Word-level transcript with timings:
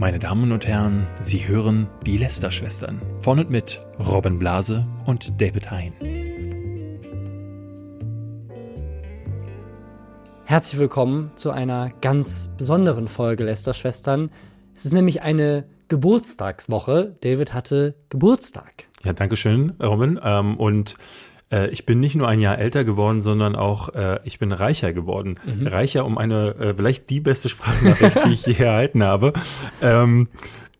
Meine 0.00 0.18
Damen 0.18 0.50
und 0.50 0.66
Herren, 0.66 1.06
Sie 1.20 1.46
hören 1.46 1.86
die 2.06 2.16
Lester-Schwestern. 2.16 3.02
Von 3.20 3.38
und 3.38 3.50
mit 3.50 3.84
Robin 3.98 4.38
Blase 4.38 4.86
und 5.04 5.38
David 5.38 5.70
Hein. 5.70 5.92
Herzlich 10.46 10.80
willkommen 10.80 11.32
zu 11.34 11.50
einer 11.50 11.90
ganz 12.00 12.48
besonderen 12.56 13.08
Folge 13.08 13.44
Lester-Schwestern. 13.44 14.30
Es 14.74 14.86
ist 14.86 14.94
nämlich 14.94 15.20
eine 15.20 15.66
Geburtstagswoche. 15.88 17.16
David 17.20 17.52
hatte 17.52 17.94
Geburtstag. 18.08 18.86
Ja, 19.04 19.12
danke 19.12 19.36
schön, 19.36 19.74
Robin. 19.82 20.18
Ähm, 20.22 20.56
und 20.56 20.94
äh, 21.50 21.68
ich 21.70 21.86
bin 21.86 22.00
nicht 22.00 22.14
nur 22.14 22.28
ein 22.28 22.40
Jahr 22.40 22.58
älter 22.58 22.84
geworden, 22.84 23.22
sondern 23.22 23.56
auch 23.56 23.90
äh, 23.94 24.20
ich 24.24 24.38
bin 24.38 24.52
reicher 24.52 24.92
geworden. 24.92 25.38
Mhm. 25.44 25.66
Reicher 25.66 26.04
um 26.04 26.18
eine 26.18 26.54
äh, 26.56 26.74
vielleicht 26.74 27.10
die 27.10 27.20
beste 27.20 27.48
Sprachnachricht, 27.48 28.18
die 28.26 28.32
ich 28.32 28.46
je 28.46 28.64
erhalten 28.64 29.02
habe. 29.02 29.32
Ähm, 29.82 30.28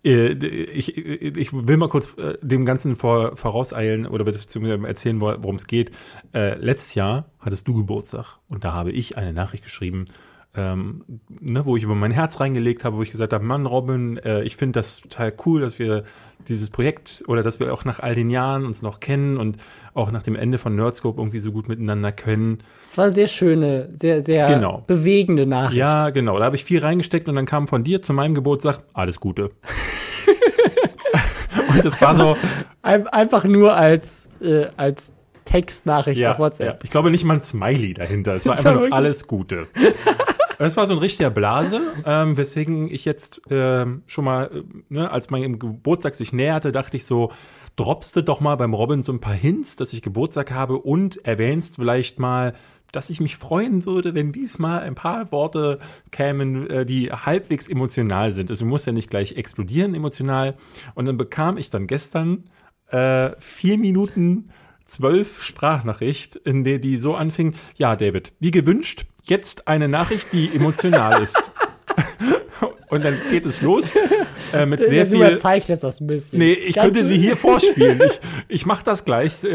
äh, 0.04 0.32
ich, 0.32 0.96
ich 0.96 1.52
will 1.52 1.76
mal 1.76 1.88
kurz 1.88 2.16
äh, 2.16 2.38
dem 2.40 2.64
Ganzen 2.64 2.96
vor, 2.96 3.36
vorauseilen 3.36 4.06
oder 4.06 4.24
beziehungsweise 4.24 4.86
erzählen, 4.86 5.20
worum 5.20 5.56
es 5.56 5.66
geht. 5.66 5.90
Äh, 6.32 6.54
letztes 6.58 6.94
Jahr 6.94 7.30
hattest 7.38 7.68
du 7.68 7.74
Geburtstag 7.74 8.38
und 8.48 8.64
da 8.64 8.72
habe 8.72 8.92
ich 8.92 9.16
eine 9.16 9.32
Nachricht 9.32 9.64
geschrieben, 9.64 10.06
ähm, 10.54 11.04
ne, 11.28 11.64
wo 11.64 11.76
ich 11.76 11.84
über 11.84 11.94
mein 11.94 12.10
Herz 12.10 12.40
reingelegt 12.40 12.84
habe, 12.84 12.96
wo 12.96 13.02
ich 13.02 13.10
gesagt 13.10 13.32
habe, 13.32 13.44
Mann, 13.44 13.66
Robin, 13.66 14.16
äh, 14.18 14.42
ich 14.42 14.56
finde 14.56 14.80
das 14.80 15.00
total 15.00 15.32
cool, 15.46 15.60
dass 15.60 15.78
wir 15.78 16.04
dieses 16.48 16.70
Projekt 16.70 17.22
oder 17.26 17.42
dass 17.42 17.60
wir 17.60 17.72
auch 17.72 17.84
nach 17.84 18.00
all 18.00 18.14
den 18.14 18.30
Jahren 18.30 18.64
uns 18.64 18.82
noch 18.82 19.00
kennen 19.00 19.36
und 19.36 19.56
auch 19.94 20.10
nach 20.10 20.22
dem 20.22 20.36
Ende 20.36 20.58
von 20.58 20.74
Nerdscope 20.76 21.20
irgendwie 21.20 21.38
so 21.38 21.52
gut 21.52 21.68
miteinander 21.68 22.12
können. 22.12 22.58
Es 22.86 22.96
war 22.96 23.04
eine 23.04 23.14
sehr 23.14 23.26
schöne, 23.26 23.90
sehr, 23.94 24.22
sehr 24.22 24.46
genau. 24.46 24.84
bewegende 24.86 25.46
Nachricht. 25.46 25.78
Ja, 25.78 26.10
genau. 26.10 26.38
Da 26.38 26.44
habe 26.44 26.56
ich 26.56 26.64
viel 26.64 26.80
reingesteckt 26.80 27.28
und 27.28 27.36
dann 27.36 27.46
kam 27.46 27.68
von 27.68 27.84
dir 27.84 28.02
zu 28.02 28.12
meinem 28.12 28.34
Geburtstag 28.34 28.80
alles 28.92 29.20
Gute. 29.20 29.50
und 31.68 31.84
das 31.84 32.00
war 32.00 32.14
so. 32.14 32.36
Einfach 32.82 33.44
nur 33.44 33.76
als, 33.76 34.30
äh, 34.40 34.66
als 34.76 35.12
Textnachricht 35.44 36.20
ja, 36.20 36.32
auf 36.32 36.38
WhatsApp. 36.38 36.66
Ja. 36.66 36.78
Ich 36.82 36.90
glaube 36.90 37.10
nicht 37.10 37.24
mal 37.24 37.34
ein 37.34 37.42
Smiley 37.42 37.94
dahinter. 37.94 38.34
Es 38.34 38.46
war 38.46 38.56
einfach 38.56 38.74
nur 38.74 38.92
alles 38.92 39.26
Gute. 39.26 39.66
Das 40.60 40.76
war 40.76 40.86
so 40.86 40.92
ein 40.92 40.98
richtiger 40.98 41.30
Blase, 41.30 41.80
ähm, 42.04 42.36
weswegen 42.36 42.92
ich 42.92 43.06
jetzt 43.06 43.40
ähm, 43.48 44.02
schon 44.06 44.26
mal, 44.26 44.50
äh, 44.52 44.62
ne, 44.90 45.10
als 45.10 45.30
mein 45.30 45.58
Geburtstag 45.58 46.14
sich 46.14 46.34
näherte, 46.34 46.70
dachte 46.70 46.98
ich 46.98 47.06
so, 47.06 47.32
droppst 47.76 48.14
du 48.14 48.22
doch 48.22 48.40
mal 48.40 48.56
beim 48.56 48.74
Robin 48.74 49.02
so 49.02 49.10
ein 49.10 49.22
paar 49.22 49.32
Hints, 49.32 49.76
dass 49.76 49.94
ich 49.94 50.02
Geburtstag 50.02 50.50
habe 50.50 50.76
und 50.76 51.24
erwähnst 51.24 51.76
vielleicht 51.76 52.18
mal, 52.18 52.52
dass 52.92 53.08
ich 53.08 53.20
mich 53.22 53.38
freuen 53.38 53.86
würde, 53.86 54.14
wenn 54.14 54.32
diesmal 54.32 54.80
ein 54.80 54.94
paar 54.94 55.32
Worte 55.32 55.78
kämen, 56.10 56.68
äh, 56.68 56.84
die 56.84 57.10
halbwegs 57.10 57.66
emotional 57.66 58.32
sind. 58.32 58.50
Also 58.50 58.66
muss 58.66 58.84
ja 58.84 58.92
nicht 58.92 59.08
gleich 59.08 59.36
explodieren 59.36 59.94
emotional. 59.94 60.56
Und 60.94 61.06
dann 61.06 61.16
bekam 61.16 61.56
ich 61.56 61.70
dann 61.70 61.86
gestern 61.86 62.44
äh, 62.88 63.30
vier 63.38 63.78
Minuten 63.78 64.50
zwölf 64.90 65.42
Sprachnachricht, 65.42 66.36
in 66.36 66.64
der 66.64 66.80
die 66.80 66.98
so 66.98 67.14
anfing, 67.14 67.54
ja, 67.76 67.96
David, 67.96 68.32
wie 68.40 68.50
gewünscht, 68.50 69.06
jetzt 69.24 69.68
eine 69.68 69.88
Nachricht, 69.88 70.32
die 70.32 70.54
emotional 70.54 71.22
ist. 71.22 71.50
Und 72.88 73.04
dann 73.04 73.16
geht 73.30 73.46
es 73.46 73.62
los 73.62 73.94
äh, 74.52 74.66
mit 74.66 74.80
sehr 74.80 75.06
viel. 75.06 75.18
Du 75.18 75.24
überzeichnest 75.24 75.84
das 75.84 76.00
ein 76.00 76.08
bisschen. 76.08 76.40
Nee, 76.40 76.52
ich 76.52 76.74
Ganz 76.74 76.86
könnte 76.86 77.04
sie 77.04 77.16
hier 77.16 77.36
vorspielen. 77.36 78.02
Ich, 78.04 78.20
ich 78.48 78.66
mache 78.66 78.84
das 78.84 79.04
gleich. 79.04 79.44
Äh, 79.44 79.48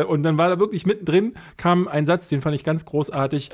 äh, 0.00 0.04
und 0.04 0.24
dann 0.24 0.36
war 0.36 0.48
da 0.48 0.58
wirklich 0.58 0.84
mittendrin, 0.84 1.34
kam 1.56 1.86
ein 1.86 2.06
Satz, 2.06 2.28
den 2.28 2.40
fand 2.40 2.56
ich 2.56 2.64
ganz 2.64 2.84
großartig. 2.84 3.50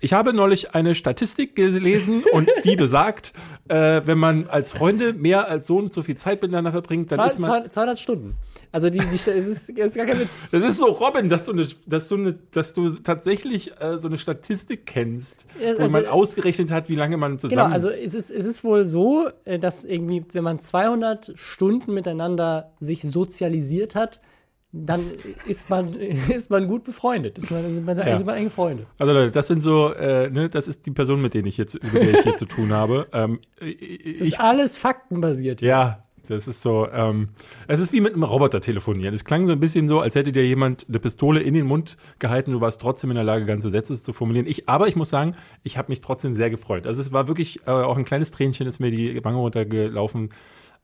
Ich 0.00 0.12
habe 0.12 0.32
neulich 0.32 0.74
eine 0.74 0.96
Statistik 0.96 1.54
gelesen 1.54 2.24
und 2.32 2.50
die 2.64 2.74
besagt, 2.74 3.32
äh, 3.68 4.02
wenn 4.04 4.18
man 4.18 4.48
als 4.48 4.72
Freunde 4.72 5.12
mehr 5.12 5.48
als 5.48 5.68
so 5.68 5.76
und 5.76 5.92
so 5.92 6.02
viel 6.02 6.16
Zeit 6.16 6.42
miteinander 6.42 6.72
verbringt, 6.72 7.12
dann 7.12 7.18
Zwei, 7.20 7.26
ist 7.28 7.38
man. 7.38 7.70
200 7.70 7.98
Stunden. 8.00 8.36
Also 8.72 8.88
die, 8.88 8.98
die 8.98 9.16
es, 9.16 9.26
ist, 9.26 9.68
es 9.68 9.68
ist 9.68 9.96
gar 9.96 10.06
kein 10.06 10.18
Witz. 10.18 10.30
Das 10.50 10.62
ist 10.62 10.78
so, 10.78 10.86
Robin, 10.86 11.28
dass 11.28 11.44
du, 11.44 11.52
eine, 11.52 11.66
dass 11.86 12.08
du, 12.08 12.14
eine, 12.14 12.38
dass 12.52 12.72
du 12.72 12.88
tatsächlich 12.88 13.70
äh, 13.80 13.98
so 13.98 14.08
eine 14.08 14.16
Statistik 14.16 14.86
kennst, 14.86 15.44
ja, 15.60 15.70
also, 15.70 15.84
wo 15.84 15.88
man 15.88 16.06
ausgerechnet 16.06 16.70
hat, 16.70 16.88
wie 16.88 16.96
lange 16.96 17.18
man 17.18 17.38
zusammen... 17.38 17.64
Genau, 17.64 17.72
also 17.72 17.90
es 17.90 18.14
ist, 18.14 18.30
es 18.30 18.46
ist 18.46 18.64
wohl 18.64 18.86
so, 18.86 19.28
äh, 19.44 19.58
dass 19.58 19.84
irgendwie, 19.84 20.24
wenn 20.32 20.44
man 20.44 20.58
200 20.58 21.32
Stunden 21.34 21.92
miteinander 21.92 22.72
sich 22.80 23.02
sozialisiert 23.02 23.94
hat, 23.94 24.22
dann 24.72 25.02
ist 25.46 25.68
man, 25.68 25.92
ist 26.30 26.50
man 26.50 26.66
gut 26.66 26.84
befreundet. 26.84 27.36
Ist 27.36 27.50
man, 27.50 27.74
sind, 27.74 27.84
man, 27.84 27.98
ja. 27.98 28.16
sind 28.16 28.26
man 28.26 28.36
enge 28.36 28.50
Freunde. 28.50 28.86
Also 28.98 29.12
Leute, 29.12 29.30
das 29.30 29.48
sind 29.48 29.60
so, 29.60 29.92
äh, 29.92 30.30
ne, 30.30 30.48
das 30.48 30.66
ist 30.66 30.86
die 30.86 30.90
Person, 30.90 31.20
mit 31.20 31.34
denen 31.34 31.46
ich 31.46 31.58
jetzt, 31.58 31.74
mit 31.82 31.94
der 31.94 32.10
ich 32.10 32.20
hier 32.20 32.36
zu 32.36 32.46
tun 32.46 32.72
habe. 32.72 33.06
Ähm, 33.12 33.40
ich, 33.60 34.18
das 34.18 34.28
ist 34.28 34.40
alles 34.40 34.78
faktenbasiert. 34.78 35.60
Ja, 35.60 36.01
das 36.28 36.48
ist 36.48 36.62
so, 36.62 36.88
ähm, 36.90 37.28
es 37.68 37.80
ist 37.80 37.92
wie 37.92 38.00
mit 38.00 38.14
einem 38.14 38.24
Roboter 38.24 38.60
telefonieren. 38.60 39.14
Es 39.14 39.24
klang 39.24 39.46
so 39.46 39.52
ein 39.52 39.60
bisschen 39.60 39.88
so, 39.88 40.00
als 40.00 40.14
hätte 40.14 40.32
dir 40.32 40.46
jemand 40.46 40.86
eine 40.88 40.98
Pistole 40.98 41.40
in 41.40 41.54
den 41.54 41.66
Mund 41.66 41.96
gehalten. 42.18 42.52
Du 42.52 42.60
warst 42.60 42.80
trotzdem 42.80 43.10
in 43.10 43.16
der 43.16 43.24
Lage, 43.24 43.44
ganze 43.44 43.70
Sätze 43.70 44.00
zu 44.00 44.12
formulieren. 44.12 44.46
Ich, 44.46 44.68
aber 44.68 44.88
ich 44.88 44.96
muss 44.96 45.10
sagen, 45.10 45.34
ich 45.62 45.78
habe 45.78 45.90
mich 45.90 46.00
trotzdem 46.00 46.34
sehr 46.34 46.50
gefreut. 46.50 46.86
Also 46.86 47.00
es 47.00 47.12
war 47.12 47.28
wirklich 47.28 47.66
äh, 47.66 47.70
auch 47.70 47.96
ein 47.96 48.04
kleines 48.04 48.30
Tränchen, 48.30 48.66
ist 48.66 48.80
mir 48.80 48.90
die 48.90 49.24
Wange 49.24 49.38
runtergelaufen. 49.38 50.30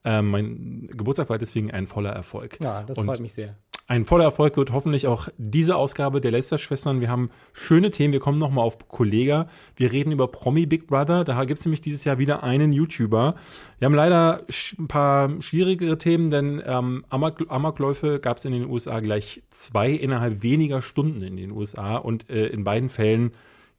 Ähm, 0.05 0.31
mein 0.31 0.89
Geburtstag 0.93 1.29
war 1.29 1.39
deswegen 1.39 1.71
ein 1.71 1.87
voller 1.87 2.11
Erfolg. 2.11 2.59
Ja, 2.61 2.83
das 2.83 2.99
Und 2.99 3.07
freut 3.07 3.21
mich 3.21 3.33
sehr. 3.33 3.57
Ein 3.91 4.05
voller 4.05 4.25
Erfolg 4.25 4.59
wird 4.59 4.71
hoffentlich 4.71 5.07
auch 5.07 5.31
diese 5.39 5.75
Ausgabe 5.75 6.21
der 6.21 6.31
Lester-Schwestern. 6.31 7.01
Wir 7.01 7.09
haben 7.09 7.31
schöne 7.55 7.91
Themen. 7.91 8.13
Wir 8.13 8.21
kommen 8.21 8.39
nochmal 8.39 8.67
auf 8.67 8.87
Kollega. 8.87 9.49
Wir 9.77 9.91
reden 9.93 10.13
über 10.13 10.29
Promi 10.29 10.67
Big 10.67 10.87
Brother. 10.87 11.25
Da 11.25 11.43
gibt 11.47 11.59
es 11.59 11.65
nämlich 11.65 11.81
dieses 11.81 12.05
Jahr 12.05 12.19
wieder 12.19 12.43
einen 12.43 12.71
YouTuber. 12.71 13.35
Wir 13.79 13.87
haben 13.87 13.95
leider 13.95 14.45
ein 14.79 14.89
paar 14.89 15.31
schwierigere 15.41 15.97
Themen, 15.97 16.31
denn 16.31 16.63
ähm, 16.67 17.07
Amok 17.09 17.47
Amokläufe 17.49 18.21
gab 18.21 18.37
es 18.37 18.45
in 18.45 18.53
den 18.53 18.69
USA 18.69 19.01
gleich 19.01 19.43
zwei 19.49 19.91
innerhalb 19.91 20.43
weniger 20.43 20.83
Stunden 20.83 21.23
in 21.23 21.39
den 21.39 21.51
USA. 21.51 21.97
Und 21.97 22.29
äh, 22.29 22.49
in 22.49 22.65
beiden 22.65 22.91
Fällen 22.91 23.33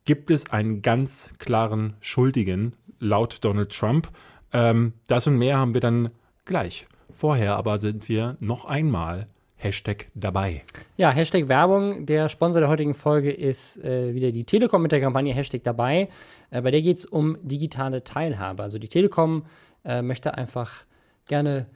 gibt 0.06 0.31
es 0.31 0.50
einen 0.50 0.81
ganz 0.81 1.36
klaren 1.38 1.94
Schuldigen, 2.00 2.74
laut 2.98 3.46
Donald 3.46 3.72
Trump. 3.78 4.09
Ähm, 4.53 4.94
das 5.06 5.28
und 5.28 5.38
mehr 5.38 5.59
haben 5.59 5.75
wir 5.75 5.81
dann 5.81 6.09
gleich. 6.46 6.88
Vorher 7.14 7.58
aber 7.58 7.78
sind 7.78 8.09
wir 8.09 8.38
noch 8.40 8.66
einmal 8.66 9.28
Hashtag 9.59 10.08
dabei. 10.16 10.64
Ja, 10.96 11.12
Hashtag 11.12 11.50
Werbung. 11.50 12.06
Der 12.06 12.30
Sponsor 12.30 12.62
der 12.62 12.70
heutigen 12.70 12.94
Folge 12.94 13.30
ist 13.30 13.78
äh, 13.84 14.16
wieder 14.16 14.31
die 14.31 14.46
Telekom 14.46 14.81
mit 14.81 14.94
der 14.94 15.02
Kampagne 15.02 15.34
Hashtag 15.34 15.64
dabei. 15.64 16.08
Äh, 16.50 16.62
bei 16.62 16.72
der 16.72 16.81
geht 16.81 16.97
es 16.97 17.06
um 17.06 17.38
digitale 17.42 18.06
Teilhabe. 18.06 18.64
Also 18.64 18.80
die 18.80 18.88
Telekom 18.88 19.46
äh, 19.84 20.02
möchte 20.02 20.36
einfach 20.36 20.86
gerne 21.28 21.68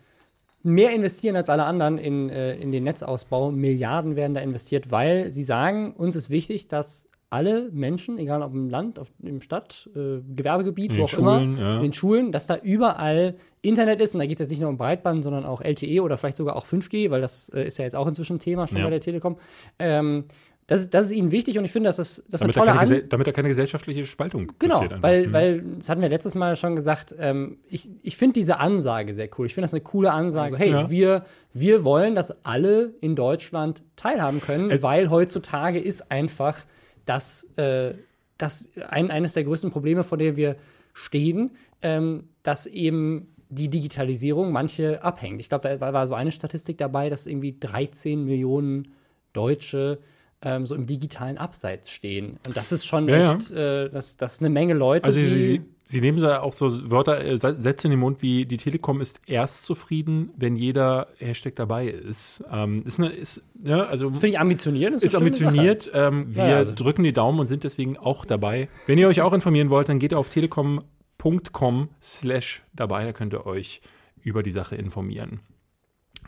mehr 0.63 0.93
investieren 0.93 1.35
als 1.35 1.49
alle 1.49 1.65
anderen 1.65 1.97
in, 1.97 2.29
äh, 2.29 2.55
in 2.55 2.71
den 2.71 2.85
Netzausbau. 2.85 3.51
Milliarden 3.51 4.15
werden 4.15 4.33
da 4.33 4.39
investiert, 4.39 4.89
weil 4.89 5.29
sie 5.29 5.43
sagen, 5.43 5.91
uns 5.91 6.15
ist 6.15 6.29
wichtig, 6.29 6.69
dass 6.69 7.09
alle 7.33 7.71
Menschen, 7.71 8.19
egal 8.19 8.43
ob 8.43 8.53
im 8.53 8.69
Land, 8.69 8.99
auf, 8.99 9.11
im 9.23 9.41
Stadt, 9.41 9.89
äh, 9.95 10.19
Gewerbegebiet, 10.35 10.91
in 10.91 10.99
wo 10.99 11.03
auch 11.05 11.09
Schulen, 11.09 11.57
immer, 11.57 11.61
ja. 11.61 11.75
in 11.77 11.81
den 11.81 11.93
Schulen, 11.93 12.31
dass 12.31 12.45
da 12.45 12.57
überall 12.57 13.35
Internet 13.63 14.01
ist. 14.01 14.13
Und 14.13 14.19
da 14.19 14.27
geht 14.27 14.35
es 14.35 14.39
jetzt 14.39 14.51
nicht 14.51 14.61
nur 14.61 14.69
um 14.69 14.77
Breitband, 14.77 15.23
sondern 15.23 15.43
auch 15.43 15.59
LTE 15.59 16.01
oder 16.03 16.17
vielleicht 16.17 16.37
sogar 16.37 16.55
auch 16.55 16.67
5G, 16.67 17.09
weil 17.09 17.21
das 17.21 17.49
äh, 17.49 17.65
ist 17.65 17.79
ja 17.79 17.85
jetzt 17.85 17.95
auch 17.95 18.05
inzwischen 18.05 18.37
Thema 18.37 18.67
schon 18.67 18.77
ja. 18.77 18.83
bei 18.83 18.91
der 18.91 19.01
Telekom. 19.01 19.37
Ähm, 19.79 20.25
das 20.67 20.81
ist, 20.81 20.93
das 20.93 21.07
ist 21.07 21.11
ihnen 21.11 21.31
wichtig 21.31 21.57
und 21.57 21.65
ich 21.65 21.71
finde, 21.71 21.89
das 21.89 21.99
ist, 21.99 22.23
das 22.29 22.41
damit 22.41 22.55
eine 22.55 22.65
tolle 22.65 22.79
An 22.79 23.09
Damit 23.09 23.27
da 23.27 23.31
keine 23.31 23.49
gesellschaftliche 23.49 24.05
Spaltung 24.05 24.51
genau, 24.59 24.75
passiert. 24.75 24.91
Genau, 24.91 25.03
weil, 25.03 25.27
mhm. 25.27 25.33
weil, 25.33 25.63
das 25.79 25.89
hatten 25.89 26.01
wir 26.01 26.09
letztes 26.09 26.35
Mal 26.35 26.55
schon 26.55 26.75
gesagt, 26.75 27.15
ähm, 27.19 27.57
ich, 27.67 27.89
ich 28.03 28.15
finde 28.15 28.33
diese 28.33 28.59
Ansage 28.59 29.13
sehr 29.13 29.27
cool. 29.37 29.47
Ich 29.47 29.55
finde 29.55 29.65
das 29.65 29.73
eine 29.73 29.81
coole 29.81 30.11
Ansage. 30.11 30.53
Also, 30.53 30.65
hey, 30.65 30.71
ja. 30.71 30.89
wir, 30.89 31.25
wir 31.51 31.83
wollen, 31.83 32.15
dass 32.15 32.45
alle 32.45 32.93
in 33.01 33.15
Deutschland 33.15 33.83
teilhaben 33.95 34.39
können, 34.39 34.69
es 34.69 34.83
weil 34.83 35.09
heutzutage 35.09 35.79
ist 35.79 36.11
einfach 36.11 36.59
dass 37.05 37.43
äh, 37.57 37.93
das 38.37 38.69
ein, 38.89 39.11
eines 39.11 39.33
der 39.33 39.43
größten 39.43 39.71
Probleme, 39.71 40.03
vor 40.03 40.17
denen 40.17 40.37
wir 40.37 40.55
stehen, 40.93 41.51
ähm, 41.81 42.29
dass 42.43 42.65
eben 42.65 43.33
die 43.49 43.69
Digitalisierung 43.69 44.51
manche 44.51 45.03
abhängt. 45.03 45.39
Ich 45.39 45.49
glaube, 45.49 45.77
da 45.77 45.93
war 45.93 46.07
so 46.07 46.13
eine 46.15 46.31
Statistik 46.31 46.77
dabei, 46.77 47.09
dass 47.09 47.27
irgendwie 47.27 47.57
13 47.59 48.25
Millionen 48.25 48.93
Deutsche 49.31 49.99
ähm, 50.41 50.65
so 50.65 50.75
im 50.75 50.85
digitalen 50.85 51.37
Abseits 51.37 51.89
stehen. 51.89 52.39
Und 52.47 52.57
das 52.57 52.71
ist 52.71 52.85
schon 52.85 53.07
ja, 53.07 53.33
echt, 53.33 53.49
ja. 53.51 53.83
Äh, 53.83 53.89
das, 53.89 54.17
das 54.17 54.33
ist 54.33 54.39
eine 54.41 54.49
Menge 54.49 54.73
Leute. 54.73 55.05
Also 55.05 55.19
sie, 55.19 55.41
sie, 55.41 55.61
Sie 55.85 55.99
nehmen 56.01 56.19
da 56.19 56.41
auch 56.41 56.53
so 56.53 56.89
Wörter, 56.89 57.23
äh, 57.23 57.37
Sätze 57.37 57.87
in 57.87 57.91
den 57.91 57.99
Mund 57.99 58.21
wie 58.21 58.45
die 58.45 58.57
Telekom 58.57 59.01
ist 59.01 59.19
erst 59.25 59.65
zufrieden, 59.65 60.31
wenn 60.37 60.55
jeder 60.55 61.07
Hashtag 61.19 61.55
dabei 61.55 61.87
ist. 61.87 62.43
Ähm, 62.51 62.83
ist, 62.85 62.99
eine, 62.99 63.09
ist 63.09 63.43
ja, 63.63 63.85
also 63.85 64.09
Finde 64.09 64.27
ich 64.27 64.39
ambitioniert. 64.39 64.93
Ist, 64.93 65.03
ist 65.03 65.15
ambitioniert. 65.15 65.91
Ähm, 65.93 66.35
wir 66.35 66.47
ja, 66.47 66.57
also. 66.57 66.73
drücken 66.73 67.03
die 67.03 67.13
Daumen 67.13 67.39
und 67.39 67.47
sind 67.47 67.63
deswegen 67.63 67.97
auch 67.97 68.25
dabei. 68.25 68.69
Wenn 68.87 68.97
ihr 68.97 69.07
euch 69.07 69.21
auch 69.21 69.33
informieren 69.33 69.69
wollt, 69.69 69.89
dann 69.89 69.99
geht 69.99 70.13
auf 70.13 70.29
telekom.com 70.29 71.89
slash 72.01 72.63
dabei. 72.73 73.03
Da 73.05 73.11
könnt 73.11 73.33
ihr 73.33 73.45
euch 73.45 73.81
über 74.21 74.41
die 74.41 74.51
Sache 74.51 74.75
informieren. 74.75 75.41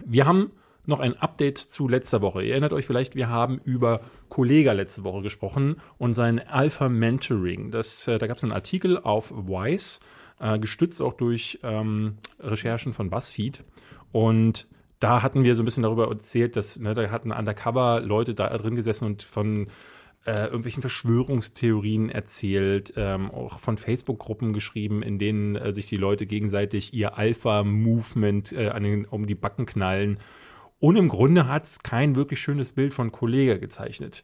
Wir 0.06 0.26
haben 0.26 0.52
noch 0.88 1.00
ein 1.00 1.18
Update 1.18 1.58
zu 1.58 1.88
letzter 1.88 2.22
Woche. 2.22 2.44
Ihr 2.44 2.52
erinnert 2.52 2.74
euch 2.74 2.86
vielleicht, 2.86 3.16
wir 3.16 3.30
haben 3.30 3.60
über 3.64 4.02
Kollega 4.30 4.72
letzte 4.72 5.04
Woche 5.04 5.22
gesprochen 5.22 5.78
und 5.98 6.14
sein 6.14 6.40
Alpha 6.40 6.90
Mentoring. 6.90 7.72
Das, 7.72 8.08
äh, 8.08 8.18
da 8.18 8.28
gab 8.28 8.38
es 8.38 8.44
einen 8.44 8.54
Artikel 8.54 8.98
auf 8.98 9.32
Wise, 9.32 10.00
äh, 10.40 10.60
gestützt 10.60 11.02
auch 11.02 11.14
durch 11.14 11.60
ähm, 11.64 12.18
Recherchen 12.40 12.94
von 12.94 13.10
BuzzFeed. 13.10 13.64
Und 14.12 14.68
da 15.00 15.22
hatten 15.22 15.44
wir 15.44 15.56
so 15.56 15.62
ein 15.62 15.66
bisschen 15.66 15.84
darüber 15.84 16.08
erzählt, 16.08 16.56
dass 16.56 16.80
ne, 16.80 16.94
da 16.94 17.10
hatten 17.12 17.32
undercover 17.32 18.02
Leute 18.02 18.34
da 18.34 18.50
drin 18.58 18.76
gesessen 18.76 19.06
und 19.06 19.24
von 19.24 19.68
äh, 20.26 20.46
irgendwelchen 20.46 20.82
Verschwörungstheorien 20.82 22.10
erzählt, 22.10 22.94
ähm, 22.96 23.30
auch 23.30 23.60
von 23.60 23.78
Facebook-Gruppen 23.78 24.54
geschrieben, 24.54 25.04
in 25.04 25.20
denen 25.20 25.56
äh, 25.56 25.72
sich 25.72 25.86
die 25.86 25.98
Leute 25.98 26.26
gegenseitig 26.26 26.94
ihr 26.94 27.18
Alpha-Movement 27.18 28.52
äh, 28.54 29.04
um 29.10 29.28
die 29.28 29.36
Backen 29.36 29.66
knallen. 29.66 30.18
Und 30.80 30.98
im 30.98 31.10
Grunde 31.10 31.48
hat 31.48 31.64
es 31.64 31.80
kein 31.80 32.16
wirklich 32.16 32.40
schönes 32.40 32.74
Bild 32.74 32.94
von 32.94 33.12
Kollege 33.12 33.60
gezeichnet. 33.60 34.24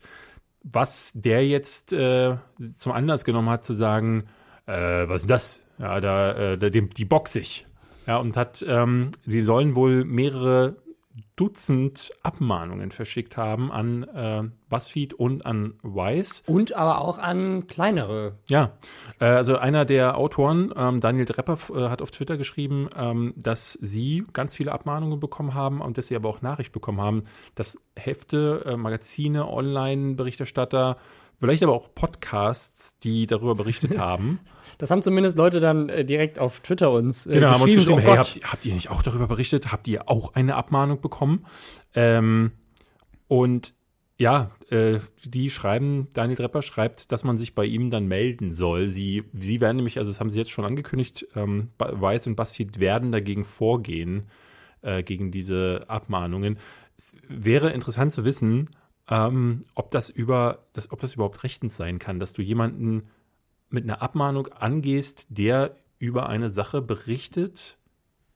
Was 0.63 1.11
der 1.15 1.47
jetzt 1.47 1.91
äh, 1.93 2.37
zum 2.77 2.91
Anlass 2.91 3.25
genommen 3.25 3.49
hat, 3.49 3.65
zu 3.65 3.73
sagen, 3.73 4.25
äh, 4.67 5.07
was 5.07 5.23
ist 5.23 5.29
das? 5.29 5.61
Ja, 5.79 5.99
da, 5.99 6.53
äh, 6.53 6.71
die, 6.71 6.87
die 6.87 7.05
box 7.05 7.35
ich. 7.35 7.65
Ja, 8.05 8.17
und 8.17 8.35
hat, 8.37 8.63
ähm, 8.67 9.11
sie 9.25 9.43
sollen 9.43 9.75
wohl 9.75 10.05
mehrere 10.05 10.75
Dutzend 11.41 12.11
Abmahnungen 12.21 12.91
verschickt 12.91 13.35
haben 13.35 13.71
an 13.71 14.03
äh, 14.03 14.43
BuzzFeed 14.69 15.15
und 15.15 15.43
an 15.43 15.73
Wise. 15.81 16.43
Und 16.45 16.75
aber 16.75 17.01
auch 17.01 17.17
an 17.17 17.65
kleinere. 17.65 18.33
Ja, 18.47 18.73
äh, 19.19 19.25
also 19.25 19.57
einer 19.57 19.83
der 19.83 20.19
Autoren, 20.19 20.71
ähm, 20.77 20.99
Daniel 20.99 21.25
Drepper, 21.25 21.57
äh, 21.75 21.89
hat 21.89 22.03
auf 22.03 22.11
Twitter 22.11 22.37
geschrieben, 22.37 22.89
ähm, 22.95 23.33
dass 23.37 23.73
sie 23.73 24.23
ganz 24.33 24.55
viele 24.55 24.71
Abmahnungen 24.71 25.19
bekommen 25.19 25.55
haben 25.55 25.81
und 25.81 25.97
dass 25.97 26.05
sie 26.05 26.15
aber 26.15 26.29
auch 26.29 26.43
Nachricht 26.43 26.73
bekommen 26.73 27.01
haben, 27.01 27.23
dass 27.55 27.81
Hefte, 27.95 28.63
äh, 28.67 28.77
Magazine, 28.77 29.47
Online-Berichterstatter, 29.47 30.97
vielleicht 31.41 31.63
aber 31.63 31.73
auch 31.73 31.93
Podcasts, 31.93 32.97
die 32.99 33.27
darüber 33.27 33.55
berichtet 33.55 33.97
haben, 33.99 34.39
das 34.77 34.89
haben 34.89 35.03
zumindest 35.03 35.37
Leute 35.37 35.59
dann 35.59 35.89
äh, 35.89 36.05
direkt 36.05 36.39
auf 36.39 36.61
Twitter 36.61 36.91
uns 36.91 37.25
äh, 37.25 37.33
genau, 37.33 37.49
geschrieben. 37.49 37.53
Haben 37.53 37.61
uns 37.61 37.73
geschrieben, 37.73 37.99
oh 37.99 38.01
hey, 38.01 38.17
habt, 38.17 38.39
habt, 38.43 38.65
ihr 38.65 38.73
nicht 38.73 38.89
auch 38.89 39.01
darüber 39.01 39.27
berichtet? 39.27 39.71
Habt 39.71 39.87
ihr 39.87 40.09
auch 40.09 40.33
eine 40.33 40.55
Abmahnung 40.55 41.01
bekommen? 41.01 41.45
Ähm, 41.93 42.51
und 43.27 43.73
ja, 44.17 44.51
äh, 44.69 44.99
die 45.23 45.49
schreiben, 45.49 46.07
Daniel 46.13 46.37
Drepper 46.37 46.61
schreibt, 46.61 47.11
dass 47.11 47.23
man 47.23 47.37
sich 47.37 47.55
bei 47.55 47.65
ihm 47.65 47.89
dann 47.89 48.05
melden 48.05 48.51
soll. 48.51 48.87
Sie, 48.87 49.23
sie 49.33 49.59
werden 49.61 49.77
nämlich, 49.77 49.97
also 49.97 50.11
das 50.11 50.19
haben 50.19 50.29
sie 50.29 50.37
jetzt 50.37 50.51
schon 50.51 50.65
angekündigt, 50.65 51.27
ähm, 51.35 51.69
Weiß 51.77 52.27
und 52.27 52.35
Basti 52.35 52.67
werden 52.77 53.11
dagegen 53.11 53.45
vorgehen, 53.45 54.27
äh, 54.83 55.01
gegen 55.01 55.31
diese 55.31 55.85
Abmahnungen. 55.87 56.59
Es 56.97 57.15
wäre 57.27 57.71
interessant 57.71 58.13
zu 58.13 58.23
wissen, 58.23 58.69
ähm, 59.09 59.61
ob 59.75 59.91
das 59.91 60.09
über, 60.09 60.65
das, 60.73 60.91
ob 60.91 60.99
das 61.01 61.15
überhaupt 61.15 61.43
rechtens 61.43 61.75
sein 61.75 61.99
kann, 61.99 62.19
dass 62.19 62.33
du 62.33 62.41
jemanden 62.41 63.07
mit 63.69 63.83
einer 63.83 64.01
Abmahnung 64.01 64.47
angehst, 64.47 65.27
der 65.29 65.75
über 65.99 66.27
eine 66.29 66.49
Sache 66.49 66.81
berichtet, 66.81 67.77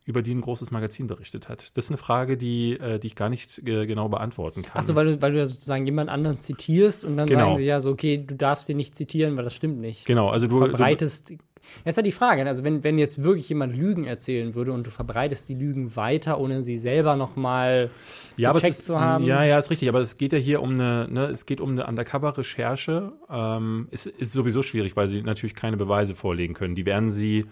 über 0.06 0.22
die 0.22 0.34
ein 0.34 0.42
großes 0.42 0.72
Magazin 0.72 1.08
berichtet 1.08 1.50
hat? 1.50 1.72
Das 1.76 1.86
ist 1.86 1.92
eine 1.92 1.98
Frage, 1.98 2.38
die, 2.38 2.74
äh, 2.74 3.00
die 3.00 3.08
ich 3.08 3.16
gar 3.16 3.30
nicht 3.30 3.68
äh, 3.68 3.88
genau 3.88 4.08
beantworten 4.08 4.62
kann. 4.62 4.80
Achso, 4.80 4.96
weil 4.96 5.06
du, 5.08 5.22
weil 5.22 5.32
du 5.32 5.40
ja 5.40 5.46
sozusagen 5.46 5.86
jemand 5.86 6.10
anderen 6.10 6.40
zitierst 6.40 7.04
und 7.04 7.18
dann 7.18 7.28
genau. 7.28 7.46
sagen 7.46 7.58
sie 7.58 7.66
ja 7.66 7.82
so, 7.82 7.92
okay, 7.92 8.24
du 8.26 8.36
darfst 8.36 8.70
den 8.70 8.78
nicht 8.78 8.96
zitieren, 8.96 9.36
weil 9.36 9.44
das 9.44 9.56
stimmt 9.56 9.80
nicht. 9.80 10.06
Genau, 10.06 10.30
also 10.30 10.48
du 10.48 10.60
verbreitest. 10.60 11.32
Du, 11.32 11.38
das 11.84 11.94
ist 11.94 11.98
ja 11.98 12.04
die 12.04 12.12
Frage. 12.12 12.44
Ne? 12.44 12.50
Also, 12.50 12.64
wenn, 12.64 12.84
wenn 12.84 12.98
jetzt 12.98 13.24
wirklich 13.24 13.50
jemand 13.50 13.76
Lügen 13.76 14.06
erzählen 14.06 14.56
würde 14.56 14.72
und 14.72 14.86
du 14.86 14.92
verbreitest 14.92 15.50
die 15.50 15.56
Lügen 15.56 15.96
weiter, 15.96 16.40
ohne 16.40 16.64
sie 16.64 16.78
selber 16.78 17.16
nochmal 17.16 17.90
ja, 18.38 18.54
gecheckt 18.54 18.80
ist, 18.80 18.86
zu 18.86 19.00
haben. 19.00 19.24
Ja, 19.26 19.44
ja, 19.44 19.58
ist 19.58 19.70
richtig. 19.70 19.90
Aber 19.90 20.02
es 20.02 20.18
geht 20.18 20.34
ja 20.34 20.40
hier 20.40 20.62
um 20.62 20.72
eine, 20.72 21.08
ne, 21.10 21.26
es 21.26 21.46
geht 21.46 21.62
um 21.62 21.72
eine 21.72 21.88
Undercover-Recherche. 21.88 23.12
Ähm, 23.30 23.88
ist, 23.92 24.06
ist 24.06 24.34
sowieso 24.34 24.64
schwierig, 24.64 24.96
weil 24.96 25.08
sie 25.08 25.22
natürlich 25.22 25.56
keine 25.56 25.78
Beweise 25.78 26.16
vorlegen 26.16 26.54
können. 26.54 26.76
Die 26.76 26.86
werden 26.86 27.12
sie 27.12 27.46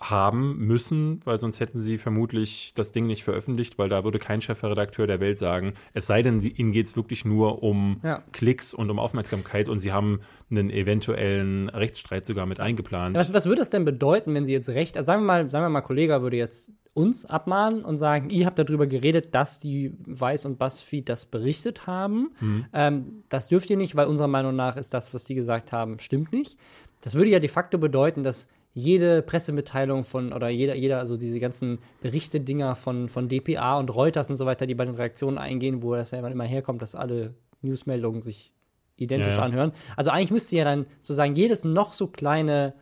haben 0.00 0.58
müssen, 0.58 1.20
weil 1.24 1.38
sonst 1.38 1.58
hätten 1.58 1.80
sie 1.80 1.98
vermutlich 1.98 2.72
das 2.74 2.92
Ding 2.92 3.06
nicht 3.06 3.24
veröffentlicht, 3.24 3.78
weil 3.78 3.88
da 3.88 4.04
würde 4.04 4.20
kein 4.20 4.40
Chefredakteur 4.40 5.08
der 5.08 5.18
Welt 5.18 5.40
sagen, 5.40 5.74
es 5.92 6.06
sei 6.06 6.22
denn, 6.22 6.40
sie, 6.40 6.50
ihnen 6.50 6.70
geht 6.70 6.86
es 6.86 6.96
wirklich 6.96 7.24
nur 7.24 7.64
um 7.64 8.00
ja. 8.04 8.22
Klicks 8.32 8.74
und 8.74 8.90
um 8.90 9.00
Aufmerksamkeit 9.00 9.68
und 9.68 9.80
sie 9.80 9.92
haben 9.92 10.20
einen 10.50 10.70
eventuellen 10.70 11.68
Rechtsstreit 11.68 12.24
sogar 12.26 12.46
mit 12.46 12.60
eingeplant. 12.60 13.16
Was, 13.16 13.32
was 13.32 13.46
würde 13.46 13.60
es 13.60 13.70
denn 13.70 13.84
bedeuten, 13.84 14.34
wenn 14.34 14.46
sie 14.46 14.52
jetzt 14.52 14.68
recht, 14.68 14.96
also 14.96 15.06
sagen 15.06 15.22
wir 15.22 15.26
mal, 15.26 15.50
sagen 15.50 15.64
wir 15.64 15.70
mal, 15.70 15.80
Kollege 15.80 16.22
würde 16.22 16.36
jetzt 16.36 16.70
uns 16.94 17.26
abmahnen 17.26 17.84
und 17.84 17.96
sagen, 17.96 18.30
ihr 18.30 18.46
habt 18.46 18.58
darüber 18.58 18.86
geredet, 18.86 19.34
dass 19.34 19.58
die 19.58 19.92
Weiß 20.06 20.46
und 20.46 20.58
Buzzfeed 20.58 21.08
das 21.08 21.26
berichtet 21.26 21.86
haben. 21.86 22.30
Mhm. 22.40 22.66
Ähm, 22.72 23.22
das 23.28 23.48
dürft 23.48 23.70
ihr 23.70 23.76
nicht, 23.76 23.94
weil 23.96 24.06
unserer 24.06 24.28
Meinung 24.28 24.54
nach 24.56 24.76
ist 24.76 24.94
das, 24.94 25.12
was 25.12 25.24
die 25.24 25.34
gesagt 25.34 25.72
haben, 25.72 25.98
stimmt 25.98 26.32
nicht. 26.32 26.58
Das 27.00 27.14
würde 27.14 27.30
ja 27.30 27.38
de 27.38 27.48
facto 27.48 27.78
bedeuten, 27.78 28.24
dass 28.24 28.48
jede 28.74 29.22
Pressemitteilung 29.22 30.04
von 30.04 30.32
oder 30.32 30.48
jeder, 30.48 30.74
jeder, 30.74 30.98
also 30.98 31.16
diese 31.16 31.40
ganzen 31.40 31.78
Berichte-Dinger 32.00 32.76
von, 32.76 33.08
von 33.08 33.28
DPA 33.28 33.78
und 33.78 33.94
Reuters 33.94 34.30
und 34.30 34.36
so 34.36 34.46
weiter, 34.46 34.66
die 34.66 34.74
bei 34.74 34.84
den 34.84 34.94
Reaktionen 34.94 35.38
eingehen, 35.38 35.82
wo 35.82 35.94
das 35.94 36.10
ja 36.10 36.26
immer 36.26 36.44
herkommt, 36.44 36.82
dass 36.82 36.94
alle 36.94 37.34
Newsmeldungen 37.62 38.22
sich 38.22 38.52
identisch 38.96 39.34
ja, 39.34 39.38
ja. 39.38 39.42
anhören. 39.42 39.72
Also 39.96 40.10
eigentlich 40.10 40.30
müsste 40.30 40.56
ja 40.56 40.64
dann 40.64 40.86
sozusagen 41.00 41.34
jedes 41.34 41.64
noch 41.64 41.92
so 41.92 42.06
kleine 42.08 42.74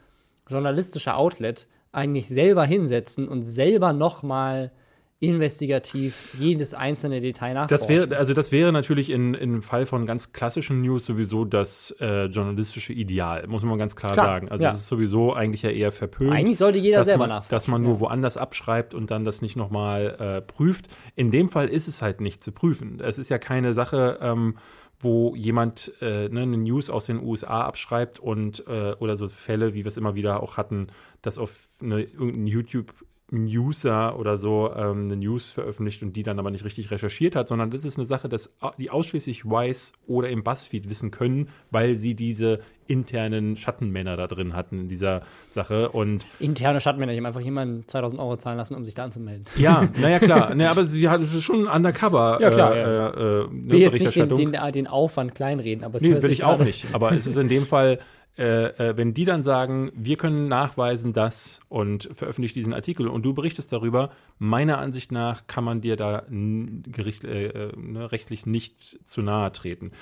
journalistische 0.49 1.15
Outlet 1.15 1.67
eigentlich 1.93 2.29
selber 2.29 2.65
hinsetzen 2.65 3.29
und 3.29 3.43
selber 3.43 3.93
noch 3.93 4.23
mal 4.23 4.73
investigativ 5.19 6.35
jedes 6.39 6.75
einzelne 6.75 7.23
Detail 7.23 7.55
nachforschen. 7.55 7.89
Das 7.89 7.89
wäre, 7.89 8.19
also 8.19 8.35
das 8.35 8.53
wäre 8.53 8.71
natürlich 8.71 9.09
in, 9.09 9.33
im 9.33 9.63
Fall 9.63 9.87
von 9.87 10.05
ganz 10.05 10.33
klassischen 10.33 10.83
News 10.83 11.07
sowieso 11.07 11.47
das 11.47 11.97
äh, 12.01 12.27
journalistische 12.27 12.93
Ideal, 12.93 13.47
muss 13.47 13.65
man 13.65 13.79
ganz 13.79 13.97
klar, 13.97 14.13
klar 14.13 14.27
sagen. 14.27 14.51
Also 14.51 14.67
es 14.67 14.75
ist 14.75 14.89
sowieso 14.89 15.33
eigentlich 15.33 15.63
ja 15.63 15.71
eher 15.71 15.91
verpönt. 15.91 16.33
Eigentlich 16.33 16.59
sollte 16.59 16.79
jeder 16.79 17.03
selber 17.05 17.21
man, 17.21 17.29
nachforschen. 17.31 17.51
Dass 17.51 17.69
man 17.69 17.83
nur 17.83 17.95
ja. 17.95 18.01
woanders 18.01 18.37
abschreibt 18.37 18.93
und 18.93 19.11
dann 19.11 19.25
das 19.25 19.41
nicht 19.41 19.57
nochmal 19.57 20.17
äh, 20.19 20.43
prüft. 20.43 20.89
In 21.15 21.31
dem 21.31 21.49
Fall 21.49 21.69
ist 21.69 21.89
es 21.89 22.03
halt 22.03 22.21
nicht 22.21 22.45
zu 22.45 22.53
prüfen. 22.53 23.01
Es 23.01 23.19
ist 23.19 23.31
ja 23.31 23.39
keine 23.39 23.73
Sache, 23.73 24.19
ähm, 24.21 24.59
wo 24.99 25.35
jemand 25.35 25.93
äh, 26.03 26.29
ne, 26.29 26.43
eine 26.43 26.59
News 26.59 26.91
aus 26.91 27.07
den 27.07 27.23
USA 27.23 27.63
abschreibt 27.63 28.19
und 28.19 28.65
äh, 28.67 28.93
oder 28.99 29.17
so 29.17 29.29
Fälle, 29.29 29.73
wie 29.73 29.85
wir 29.85 29.89
es 29.89 29.97
immer 29.97 30.15
wieder 30.15 30.43
auch 30.43 30.59
hatten, 30.59 30.89
dass 31.23 31.39
auf 31.39 31.69
eine, 31.81 32.03
irgendein 32.03 32.47
YouTube 32.47 32.93
User 33.33 34.19
oder 34.19 34.39
so 34.39 34.71
ähm, 34.77 35.07
eine 35.07 35.17
News 35.17 35.51
veröffentlicht 35.51 36.03
und 36.03 36.15
die 36.15 36.23
dann 36.23 36.39
aber 36.39 36.53
nicht 36.53 36.65
richtig 36.65 36.93
recherchiert 36.93 37.35
hat, 37.35 37.49
sondern 37.49 37.73
das 37.73 37.85
ist 37.85 37.99
eine 37.99 38.07
Sache, 38.07 38.29
dass 38.29 38.57
die 38.79 38.91
ausschließlich 38.91 39.45
Wise 39.45 39.93
oder 40.07 40.29
im 40.29 40.45
Buzzfeed 40.45 40.89
wissen 40.89 41.11
können, 41.11 41.49
weil 41.73 41.97
sie 41.97 42.15
diese 42.15 42.61
internen 42.87 43.57
Schattenmänner 43.57 44.17
da 44.17 44.29
drin 44.29 44.55
hatten 44.55 44.83
in 44.83 44.89
dieser 44.89 45.23
Sache 45.49 45.89
und 45.89 46.25
interne 46.39 46.81
Schattenmänner, 46.81 47.13
die 47.13 47.19
haben 47.19 47.27
einfach 47.27 47.41
jemanden 47.41 47.89
2000 47.89 48.21
Euro 48.21 48.37
zahlen 48.37 48.59
lassen, 48.59 48.77
um 48.77 48.85
sich 48.85 48.95
da 48.95 49.03
anzumelden. 49.03 49.45
Ja, 49.57 49.89
naja 50.01 50.21
klar, 50.21 50.55
naja, 50.55 50.71
aber 50.71 50.85
sie 50.85 51.09
hat 51.09 51.27
schon 51.27 51.67
undercover 51.67 52.39
ja, 52.41 52.51
klar, 52.51 52.77
äh, 52.77 52.79
ja. 52.79 53.09
äh, 53.09 53.41
äh, 53.41 53.49
will 53.51 53.81
jetzt 53.81 54.01
nicht 54.01 54.15
den, 54.15 54.37
den, 54.37 54.73
den, 54.73 54.87
Aufwand 54.87 55.35
kleinreden, 55.35 55.83
aber 55.83 55.97
es 55.97 56.03
nee, 56.03 56.23
will 56.23 56.31
ich 56.31 56.45
auch 56.45 56.61
nicht, 56.61 56.87
aber 56.93 57.11
es 57.11 57.27
ist 57.27 57.37
in 57.37 57.49
dem 57.49 57.67
Fall 57.67 57.99
äh, 58.39 58.67
äh, 58.91 58.97
wenn 58.99 59.15
die 59.15 59.25
dann 59.25 59.43
sagen, 59.43 59.91
wir 59.95 60.19
können 60.19 60.47
nachweisen 60.47 61.15
das 61.15 61.61
und 61.71 62.11
veröffentlichen 62.13 62.59
diesen 62.59 62.75
Artikel 62.75 63.09
und 63.09 63.25
du 63.25 63.33
berichtest 63.33 63.73
darüber, 63.73 64.11
meiner 64.39 64.77
Ansicht 64.77 65.11
nach 65.11 65.47
kann 65.47 65.65
man 65.65 65.81
dir 65.81 65.97
da 65.97 66.25
gericht, 66.29 67.25
äh, 67.25 67.47
äh, 67.47 67.73
ne, 67.77 68.13
rechtlich 68.13 68.45
nicht 68.45 69.09
zu 69.09 69.23
nahe 69.23 69.53
treten. 69.53 69.93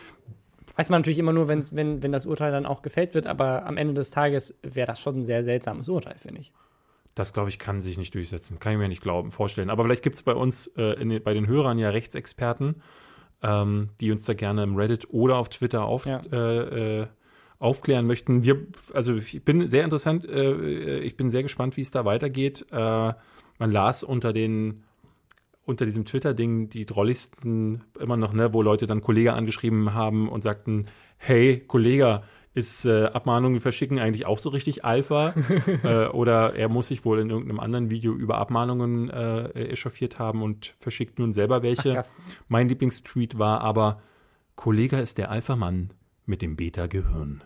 Weiß 0.75 0.91
man 0.91 1.03
natürlich 1.03 1.21
immer 1.21 1.33
nur, 1.33 1.47
wenn, 1.47 1.65
wenn, 1.71 2.03
wenn 2.03 2.11
das 2.11 2.27
Urteil 2.27 2.51
dann 2.51 2.67
auch 2.67 2.83
gefällt 2.83 3.15
wird, 3.15 3.29
aber 3.29 3.67
am 3.67 3.77
Ende 3.77 3.95
des 3.95 4.11
Tages 4.11 4.55
wäre 4.63 4.89
das 4.89 4.99
schon 4.99 5.21
ein 5.21 5.25
sehr 5.25 5.45
seltsames 5.45 5.89
Urteil, 5.89 6.17
finde 6.19 6.41
ich. 6.41 6.53
Das, 7.15 7.33
glaube 7.33 7.51
ich, 7.51 7.61
kann 7.61 7.81
sich 7.81 7.97
nicht 7.97 8.17
durchsetzen. 8.17 8.59
Kann 8.59 8.73
ich 8.73 8.79
mir 8.79 8.89
nicht 8.89 9.03
glauben, 9.03 9.31
vorstellen. 9.31 9.71
Aber 9.71 9.85
vielleicht 9.85 10.03
gibt 10.03 10.17
es 10.17 10.25
bei 10.25 10.35
uns, 10.35 10.67
äh, 10.77 10.97
den, 10.97 11.23
bei 11.23 11.35
den 11.35 11.47
Hörern 11.47 11.79
ja 11.79 11.91
Rechtsexperten, 11.91 12.83
ähm, 13.45 13.91
die 14.01 14.11
uns 14.11 14.25
da 14.25 14.35
gerne 14.35 14.65
im 14.65 14.75
Reddit 14.75 15.07
oder 15.11 15.37
auf 15.37 15.49
Twitter 15.51 15.85
auf, 15.85 16.07
ja. 16.07 16.21
Äh, 17.61 17.65
äh 17.65 17.65
aufklären 17.65 18.07
möchten. 18.07 18.45
Wir, 18.45 18.67
also 18.93 19.17
ich 19.17 19.45
bin 19.45 19.67
sehr 19.69 19.85
interessant, 19.85 20.27
äh, 20.29 20.99
ich 21.01 21.17
bin 21.17 21.31
sehr 21.31 21.43
gespannt, 21.43 21.77
wie 21.77 21.83
es 21.83 21.91
da 21.91 22.05
weitergeht. 22.05 22.67
Äh, 22.71 22.77
man 22.77 23.71
las 23.71 24.03
unter 24.03 24.33
den 24.33 24.85
unter 25.67 25.87
diesem 25.87 26.05
Twitter-Ding 26.05 26.69
die 26.69 26.85
drolligsten 26.85 27.85
immer 27.99 28.19
noch, 28.19 28.35
ne, 28.35 28.53
wo 28.53 28.61
Leute 28.61 28.87
dann 28.87 29.01
Kollege 29.01 29.33
angeschrieben 29.33 29.95
haben 29.95 30.29
und 30.29 30.43
sagten, 30.43 30.89
hey, 31.17 31.59
Kollege, 31.67 32.23
ist 32.53 32.85
äh, 32.85 33.07
Abmahnungen 33.07 33.61
verschicken 33.61 33.99
eigentlich 33.99 34.27
auch 34.27 34.39
so 34.39 34.51
richtig 34.51 34.85
Alpha? 34.85 35.35
äh, 35.83 36.07
oder 36.09 36.55
er 36.55 36.69
muss 36.69 36.89
sich 36.89 37.05
wohl 37.05 37.19
in 37.19 37.31
irgendeinem 37.31 37.61
anderen 37.61 37.91
Video 37.91 38.13
über 38.13 38.37
Abmahnungen 38.39 39.09
äh, 39.09 39.49
echauffiert 39.71 40.19
haben 40.19 40.43
und 40.43 40.75
verschickt 40.79 41.19
nun 41.19 41.33
selber 41.33 41.63
welche. 41.63 41.99
Ach, 41.99 42.07
mein 42.49 42.69
Lieblingstweet 42.69 43.39
war 43.39 43.63
aber, 43.63 44.03
Kollege 44.55 44.97
ist 44.99 45.19
der 45.19 45.31
Alpha-Mann 45.31 45.91
mit 46.27 46.43
dem 46.43 46.57
Beta-Gehirn. 46.57 47.43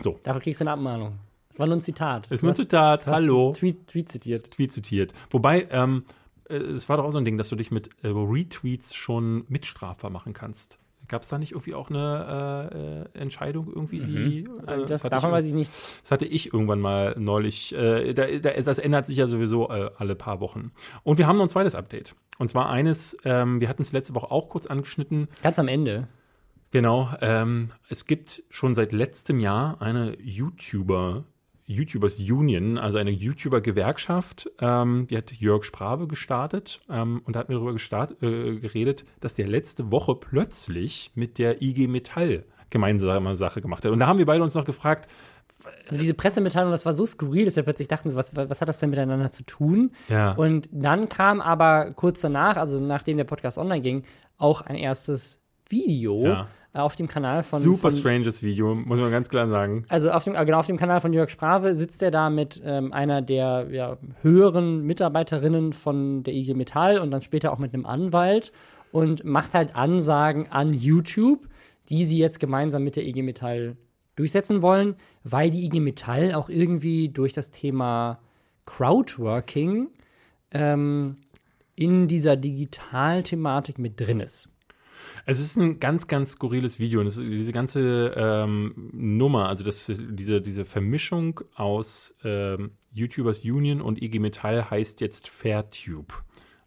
So. 0.00 0.18
Dafür 0.22 0.40
kriegst 0.40 0.60
du 0.60 0.64
eine 0.64 0.72
Abmahnung. 0.72 1.18
War 1.56 1.66
nur 1.66 1.76
ein 1.76 1.80
Zitat. 1.80 2.28
Ist 2.30 2.42
nur 2.42 2.52
ein 2.52 2.56
Zitat, 2.56 3.06
hallo. 3.06 3.52
Tweet, 3.52 3.86
Tweet 3.86 4.08
zitiert. 4.08 4.50
Tweet 4.52 4.72
zitiert. 4.72 5.12
Wobei, 5.30 5.66
ähm, 5.70 6.04
äh, 6.48 6.56
es 6.56 6.88
war 6.88 6.96
doch 6.96 7.04
auch 7.04 7.12
so 7.12 7.18
ein 7.18 7.24
Ding, 7.24 7.38
dass 7.38 7.48
du 7.48 7.56
dich 7.56 7.70
mit 7.70 7.90
äh, 8.02 8.08
Retweets 8.08 8.94
schon 8.94 9.44
mitstrafbar 9.48 10.10
machen 10.10 10.32
kannst. 10.32 10.78
Gab 11.08 11.22
es 11.22 11.28
da 11.28 11.36
nicht 11.36 11.52
irgendwie 11.52 11.74
auch 11.74 11.90
eine 11.90 13.10
äh, 13.14 13.18
Entscheidung 13.18 13.66
irgendwie, 13.66 13.98
die. 13.98 14.48
Mhm. 14.48 14.60
Äh, 14.66 14.86
das, 14.86 15.04
hatte 15.04 15.10
davon 15.10 15.30
ich, 15.30 15.34
weiß 15.34 15.46
ich 15.46 15.52
nichts. 15.52 15.96
Das 16.02 16.10
hatte 16.10 16.24
ich 16.24 16.54
irgendwann 16.54 16.80
mal 16.80 17.14
neulich. 17.18 17.74
Äh, 17.74 18.14
da, 18.14 18.26
da, 18.26 18.52
das 18.52 18.78
ändert 18.78 19.04
sich 19.04 19.18
ja 19.18 19.26
sowieso 19.26 19.68
äh, 19.68 19.90
alle 19.98 20.14
paar 20.14 20.40
Wochen. 20.40 20.72
Und 21.02 21.18
wir 21.18 21.26
haben 21.26 21.36
noch 21.36 21.44
ein 21.44 21.50
zweites 21.50 21.74
Update. 21.74 22.14
Und 22.38 22.48
zwar 22.48 22.70
eines, 22.70 23.16
ähm, 23.24 23.60
wir 23.60 23.68
hatten 23.68 23.82
es 23.82 23.92
letzte 23.92 24.14
Woche 24.14 24.30
auch 24.30 24.48
kurz 24.48 24.66
angeschnitten. 24.66 25.28
Ganz 25.42 25.58
am 25.58 25.68
Ende. 25.68 26.08
Genau. 26.72 27.10
Ähm, 27.20 27.70
es 27.88 28.06
gibt 28.06 28.42
schon 28.50 28.74
seit 28.74 28.92
letztem 28.92 29.38
Jahr 29.38 29.80
eine 29.80 30.16
YouTuber, 30.20 31.24
YouTubers 31.66 32.18
Union, 32.18 32.78
also 32.78 32.98
eine 32.98 33.10
YouTuber-Gewerkschaft. 33.10 34.50
Ähm, 34.58 35.06
die 35.08 35.16
hat 35.16 35.30
Jörg 35.32 35.64
Sprave 35.64 36.08
gestartet 36.08 36.80
ähm, 36.90 37.20
und 37.24 37.36
da 37.36 37.40
hat 37.40 37.50
mir 37.50 37.56
darüber 37.56 37.74
gestart, 37.74 38.22
äh, 38.22 38.58
geredet, 38.58 39.04
dass 39.20 39.34
der 39.34 39.46
letzte 39.46 39.92
Woche 39.92 40.14
plötzlich 40.14 41.12
mit 41.14 41.38
der 41.38 41.62
IG 41.62 41.88
Metall 41.88 42.44
gemeinsame 42.70 43.36
Sache 43.36 43.60
gemacht 43.60 43.84
hat. 43.84 43.92
Und 43.92 44.00
da 44.00 44.06
haben 44.06 44.18
wir 44.18 44.26
beide 44.26 44.42
uns 44.42 44.54
noch 44.54 44.64
gefragt, 44.64 45.10
Also 45.88 46.00
diese 46.00 46.14
Pressemitteilung, 46.14 46.70
das 46.70 46.86
war 46.86 46.94
so 46.94 47.04
skurril, 47.04 47.44
dass 47.44 47.56
wir 47.56 47.64
plötzlich 47.64 47.88
dachten, 47.88 48.08
so, 48.08 48.16
was, 48.16 48.34
was 48.34 48.62
hat 48.62 48.68
das 48.68 48.80
denn 48.80 48.88
miteinander 48.88 49.30
zu 49.30 49.44
tun? 49.44 49.92
Ja. 50.08 50.32
Und 50.32 50.70
dann 50.72 51.10
kam 51.10 51.42
aber 51.42 51.92
kurz 51.92 52.22
danach, 52.22 52.56
also 52.56 52.80
nachdem 52.80 53.18
der 53.18 53.24
Podcast 53.24 53.58
online 53.58 53.82
ging, 53.82 54.04
auch 54.38 54.62
ein 54.62 54.76
erstes 54.76 55.42
Video 55.68 56.24
Ja. 56.24 56.48
Auf 56.74 56.96
dem 56.96 57.06
Kanal 57.06 57.42
von 57.42 57.60
super 57.60 57.90
von, 57.90 58.00
stranges 58.00 58.42
Video, 58.42 58.74
muss 58.74 58.98
man 58.98 59.10
ganz 59.10 59.28
klar 59.28 59.48
sagen. 59.48 59.84
Also 59.88 60.10
auf 60.10 60.24
dem, 60.24 60.32
genau 60.32 60.58
auf 60.58 60.66
dem 60.66 60.78
Kanal 60.78 61.00
von 61.00 61.12
Jörg 61.12 61.28
Sprave 61.28 61.76
sitzt 61.76 62.02
er 62.02 62.10
da 62.10 62.30
mit 62.30 62.62
ähm, 62.64 62.92
einer 62.92 63.20
der 63.20 63.68
ja, 63.70 63.98
höheren 64.22 64.82
Mitarbeiterinnen 64.82 65.74
von 65.74 66.22
der 66.22 66.34
IG 66.34 66.54
Metall 66.54 66.98
und 66.98 67.10
dann 67.10 67.22
später 67.22 67.52
auch 67.52 67.58
mit 67.58 67.74
einem 67.74 67.84
Anwalt 67.84 68.52
und 68.90 69.24
macht 69.24 69.54
halt 69.54 69.76
Ansagen 69.76 70.50
an 70.50 70.72
YouTube, 70.72 71.46
die 71.88 72.04
sie 72.04 72.18
jetzt 72.18 72.40
gemeinsam 72.40 72.84
mit 72.84 72.96
der 72.96 73.06
IG 73.06 73.22
Metall 73.22 73.76
durchsetzen 74.16 74.62
wollen, 74.62 74.96
weil 75.24 75.50
die 75.50 75.64
IG 75.66 75.80
Metall 75.80 76.32
auch 76.34 76.48
irgendwie 76.48 77.10
durch 77.10 77.32
das 77.32 77.50
Thema 77.50 78.20
Crowdworking 78.64 79.88
ähm, 80.52 81.16
in 81.74 82.08
dieser 82.08 82.36
Digitalthematik 82.36 83.78
mit 83.78 84.00
drin 84.00 84.20
ist. 84.20 84.48
Es 85.26 85.40
ist 85.40 85.56
ein 85.56 85.80
ganz, 85.80 86.06
ganz 86.06 86.32
skurriles 86.32 86.78
Video. 86.78 87.00
Und 87.00 87.06
es, 87.06 87.16
diese 87.16 87.52
ganze 87.52 88.12
ähm, 88.16 88.90
Nummer, 88.92 89.48
also 89.48 89.64
das, 89.64 89.90
diese, 89.96 90.40
diese 90.40 90.64
Vermischung 90.64 91.40
aus 91.54 92.16
ähm, 92.24 92.72
YouTubers 92.92 93.40
Union 93.40 93.80
und 93.80 94.02
IG 94.02 94.18
Metall 94.18 94.70
heißt 94.70 95.00
jetzt 95.00 95.28
Fairtube. 95.28 96.14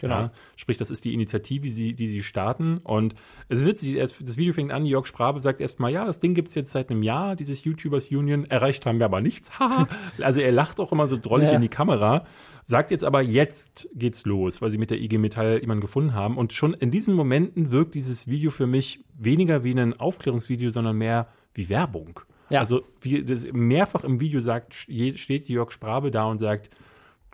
Genau. 0.05 0.19
Ja, 0.21 0.31
sprich, 0.55 0.77
das 0.77 0.91
ist 0.91 1.03
die 1.03 1.13
Initiative, 1.13 1.63
die 1.63 1.69
sie, 1.69 1.93
die 1.93 2.07
sie 2.07 2.21
starten. 2.21 2.77
Und 2.83 3.15
es 3.49 3.65
wird 3.65 3.79
sie, 3.79 3.97
erst, 3.97 4.15
das 4.21 4.37
Video 4.37 4.53
fängt 4.53 4.71
an, 4.71 4.85
Jörg 4.85 5.05
Sprabe 5.07 5.39
sagt 5.39 5.61
erstmal, 5.61 5.91
ja, 5.91 6.05
das 6.05 6.19
Ding 6.19 6.35
gibt 6.35 6.49
es 6.49 6.55
jetzt 6.55 6.71
seit 6.71 6.91
einem 6.91 7.01
Jahr, 7.01 7.35
dieses 7.35 7.63
YouTubers 7.63 8.09
Union. 8.11 8.45
Erreicht 8.45 8.85
haben 8.85 8.99
wir 8.99 9.05
aber 9.05 9.21
nichts. 9.21 9.51
Haha. 9.59 9.87
also 10.21 10.41
er 10.41 10.51
lacht 10.51 10.79
auch 10.79 10.91
immer 10.91 11.07
so 11.07 11.17
drollig 11.17 11.49
Ja. 11.49 11.55
in 11.55 11.61
die 11.61 11.69
Kamera. 11.69 12.25
Sagt 12.65 12.91
jetzt 12.91 13.03
aber, 13.03 13.21
jetzt 13.21 13.87
geht's 13.95 14.25
los, 14.25 14.61
weil 14.61 14.69
sie 14.69 14.77
mit 14.77 14.89
der 14.89 14.99
IG 15.01 15.17
Metall 15.17 15.59
jemanden 15.61 15.81
gefunden 15.81 16.13
haben. 16.13 16.37
Und 16.37 16.53
schon 16.53 16.73
in 16.73 16.91
diesen 16.91 17.13
Momenten 17.13 17.71
wirkt 17.71 17.95
dieses 17.95 18.27
Video 18.27 18.51
für 18.51 18.67
mich 18.67 19.03
weniger 19.17 19.63
wie 19.63 19.71
ein 19.71 19.99
Aufklärungsvideo, 19.99 20.69
sondern 20.69 20.97
mehr 20.97 21.27
wie 21.53 21.69
Werbung. 21.69 22.19
Ja. 22.49 22.59
Also 22.59 22.83
wie 23.01 23.23
das 23.23 23.47
mehrfach 23.51 24.03
im 24.03 24.19
Video 24.19 24.39
sagt, 24.39 24.73
steht 24.75 25.49
Jörg 25.49 25.71
Sprabe 25.71 26.11
da 26.11 26.25
und 26.25 26.37
sagt, 26.39 26.69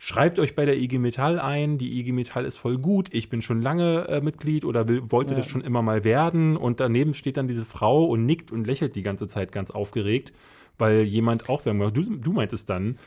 schreibt 0.04 0.40
euch 0.40 0.56
bei 0.56 0.66
der 0.66 0.78
IG 0.80 0.98
Metall 0.98 1.40
ein, 1.40 1.78
die 1.78 2.00
IG 2.00 2.12
Metall 2.12 2.46
ist 2.46 2.58
voll 2.58 2.80
gut, 2.80 3.10
ich 3.12 3.30
bin 3.30 3.44
schon 3.44 3.62
lange 3.62 4.08
äh, 4.08 4.20
Mitglied 4.20 4.66
oder 4.66 4.88
will, 4.88 5.12
wollte 5.12 5.34
Ja. 5.34 5.38
das 5.38 5.46
schon 5.46 5.62
immer 5.62 5.84
mal 5.84 6.04
werden 6.04 6.58
und 6.58 6.80
daneben 6.80 7.14
steht 7.14 7.38
dann 7.38 7.48
diese 7.48 7.66
Frau 7.66 8.06
und 8.06 8.26
nickt 8.26 8.52
und 8.52 8.66
lächelt 8.66 8.96
die 8.96 9.04
ganze 9.04 9.28
Zeit 9.28 9.52
ganz 9.52 9.70
aufgeregt, 9.70 10.34
weil 10.80 11.04
jemand 11.04 11.50
auch 11.50 11.64
macht. 11.66 11.96
Du, 11.96 12.02
du 12.18 12.32
meintest 12.32 12.68
dann, 12.68 12.98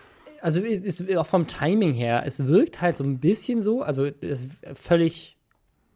Also 0.41 0.61
es 0.61 1.01
ist 1.01 1.17
auch 1.17 1.27
vom 1.27 1.49
Timing 1.49 1.95
her, 1.95 2.23
es 2.27 2.47
wirkt 2.47 2.81
halt 2.81 2.97
so 2.97 3.03
ein 3.03 3.19
bisschen 3.19 3.61
so, 3.61 3.83
also 3.83 4.05
es 4.05 4.45
ist 4.45 4.51
völlig 4.75 5.37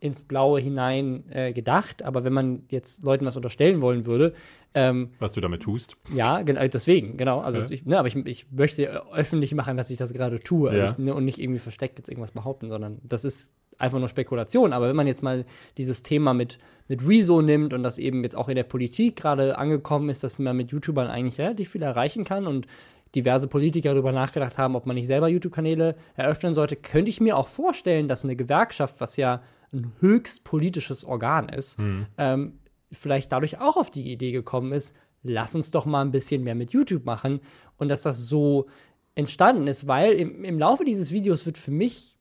ins 0.00 0.22
Blaue 0.22 0.60
hinein 0.60 1.24
äh, 1.30 1.52
gedacht, 1.52 2.02
aber 2.02 2.24
wenn 2.24 2.32
man 2.32 2.64
jetzt 2.70 3.04
Leuten 3.04 3.24
was 3.24 3.36
unterstellen 3.36 3.80
wollen 3.82 4.04
würde, 4.04 4.34
ähm, 4.78 5.10
was 5.18 5.32
du 5.32 5.40
damit 5.40 5.62
tust. 5.62 5.96
ja, 6.12 6.42
genau, 6.42 6.66
deswegen, 6.68 7.16
genau. 7.16 7.40
Also 7.40 7.58
Ja. 7.58 7.66
ich, 7.70 7.84
ne, 7.84 7.98
aber 7.98 8.08
ich, 8.08 8.16
ich 8.16 8.46
möchte 8.50 9.02
öffentlich 9.12 9.54
machen, 9.54 9.76
dass 9.76 9.90
ich 9.90 9.96
das 9.96 10.12
gerade 10.12 10.40
tue 10.40 10.70
also 10.70 10.80
Ja. 10.82 10.90
ich, 10.90 10.98
ne, 10.98 11.14
und 11.14 11.24
nicht 11.24 11.38
irgendwie 11.40 11.58
versteckt 11.58 11.98
jetzt 11.98 12.08
irgendwas 12.08 12.30
behaupten, 12.30 12.68
sondern 12.68 12.98
das 13.02 13.24
ist 13.24 13.54
einfach 13.78 13.98
nur 13.98 14.08
Spekulation. 14.08 14.72
Aber 14.72 14.88
wenn 14.88 14.96
man 14.96 15.06
jetzt 15.06 15.22
mal 15.22 15.44
dieses 15.76 16.02
Thema 16.02 16.34
mit, 16.34 16.58
mit 16.88 17.06
Rezo 17.06 17.42
nimmt 17.42 17.72
und 17.72 17.82
das 17.82 17.98
eben 17.98 18.22
jetzt 18.24 18.36
auch 18.36 18.48
in 18.48 18.56
der 18.56 18.64
Politik 18.64 19.16
gerade 19.16 19.56
angekommen 19.56 20.08
ist, 20.08 20.24
dass 20.24 20.38
man 20.38 20.56
mit 20.56 20.72
YouTubern 20.72 21.06
eigentlich 21.08 21.38
relativ 21.38 21.70
viel 21.70 21.82
erreichen 21.82 22.24
kann 22.24 22.46
und 22.46 22.66
diverse 23.14 23.46
Politiker 23.48 23.92
darüber 23.94 24.12
nachgedacht 24.12 24.58
haben, 24.58 24.74
ob 24.76 24.84
man 24.84 24.94
nicht 24.96 25.06
selber 25.06 25.28
YouTube-Kanäle 25.28 25.94
eröffnen 26.16 26.54
sollte, 26.54 26.76
könnte 26.76 27.08
ich 27.08 27.20
mir 27.20 27.36
auch 27.36 27.48
vorstellen, 27.48 28.06
dass 28.08 28.24
eine 28.24 28.36
Gewerkschaft, 28.36 29.00
was 29.00 29.16
ja 29.16 29.42
ein 29.72 29.92
höchst 30.00 30.44
politisches 30.44 31.04
Organ 31.04 31.48
ist, 31.48 31.78
ähm, 32.18 32.58
vielleicht 32.92 33.32
dadurch 33.32 33.60
auch 33.60 33.76
auf 33.76 33.90
die 33.90 34.10
Idee 34.12 34.32
gekommen 34.32 34.72
ist, 34.72 34.94
lass 35.22 35.54
uns 35.54 35.70
doch 35.70 35.84
mal 35.86 36.02
ein 36.02 36.10
bisschen 36.10 36.44
mehr 36.44 36.54
mit 36.54 36.72
YouTube 36.72 37.04
machen 37.04 37.40
und 37.76 37.88
dass 37.88 38.02
das 38.02 38.26
so 38.26 38.66
entstanden 39.14 39.66
ist, 39.66 39.86
weil 39.86 40.12
im, 40.12 40.44
im 40.44 40.58
Laufe 40.58 40.84
dieses 40.84 41.12
Videos 41.12 41.44
wird 41.44 41.58
für 41.58 41.70
mich 41.72 42.16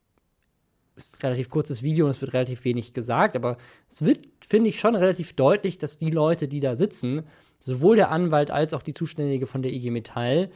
ist 0.96 1.18
ein 1.18 1.28
relativ 1.28 1.50
kurzes 1.52 1.84
Video 1.84 2.06
und 2.06 2.12
es 2.12 2.22
wird 2.22 2.34
relativ 2.34 2.66
wenig 2.66 2.94
gesagt, 2.94 3.36
aber 3.36 3.58
es 3.88 4.04
wird, 4.04 4.28
finde 4.42 4.70
ich, 4.70 4.80
schon 4.80 4.96
relativ 4.96 5.34
deutlich, 5.34 5.78
dass 5.78 5.98
die 5.98 6.10
Leute, 6.10 6.48
die 6.48 6.60
da 6.60 6.76
sitzen, 6.76 7.22
sowohl 7.60 7.98
der 7.98 8.10
Anwalt 8.10 8.50
als 8.50 8.74
auch 8.74 8.82
die 8.82 8.96
Zuständige 8.96 9.46
von 9.46 9.62
der 9.62 9.72
IG 9.74 9.92
Metall, 9.92 10.50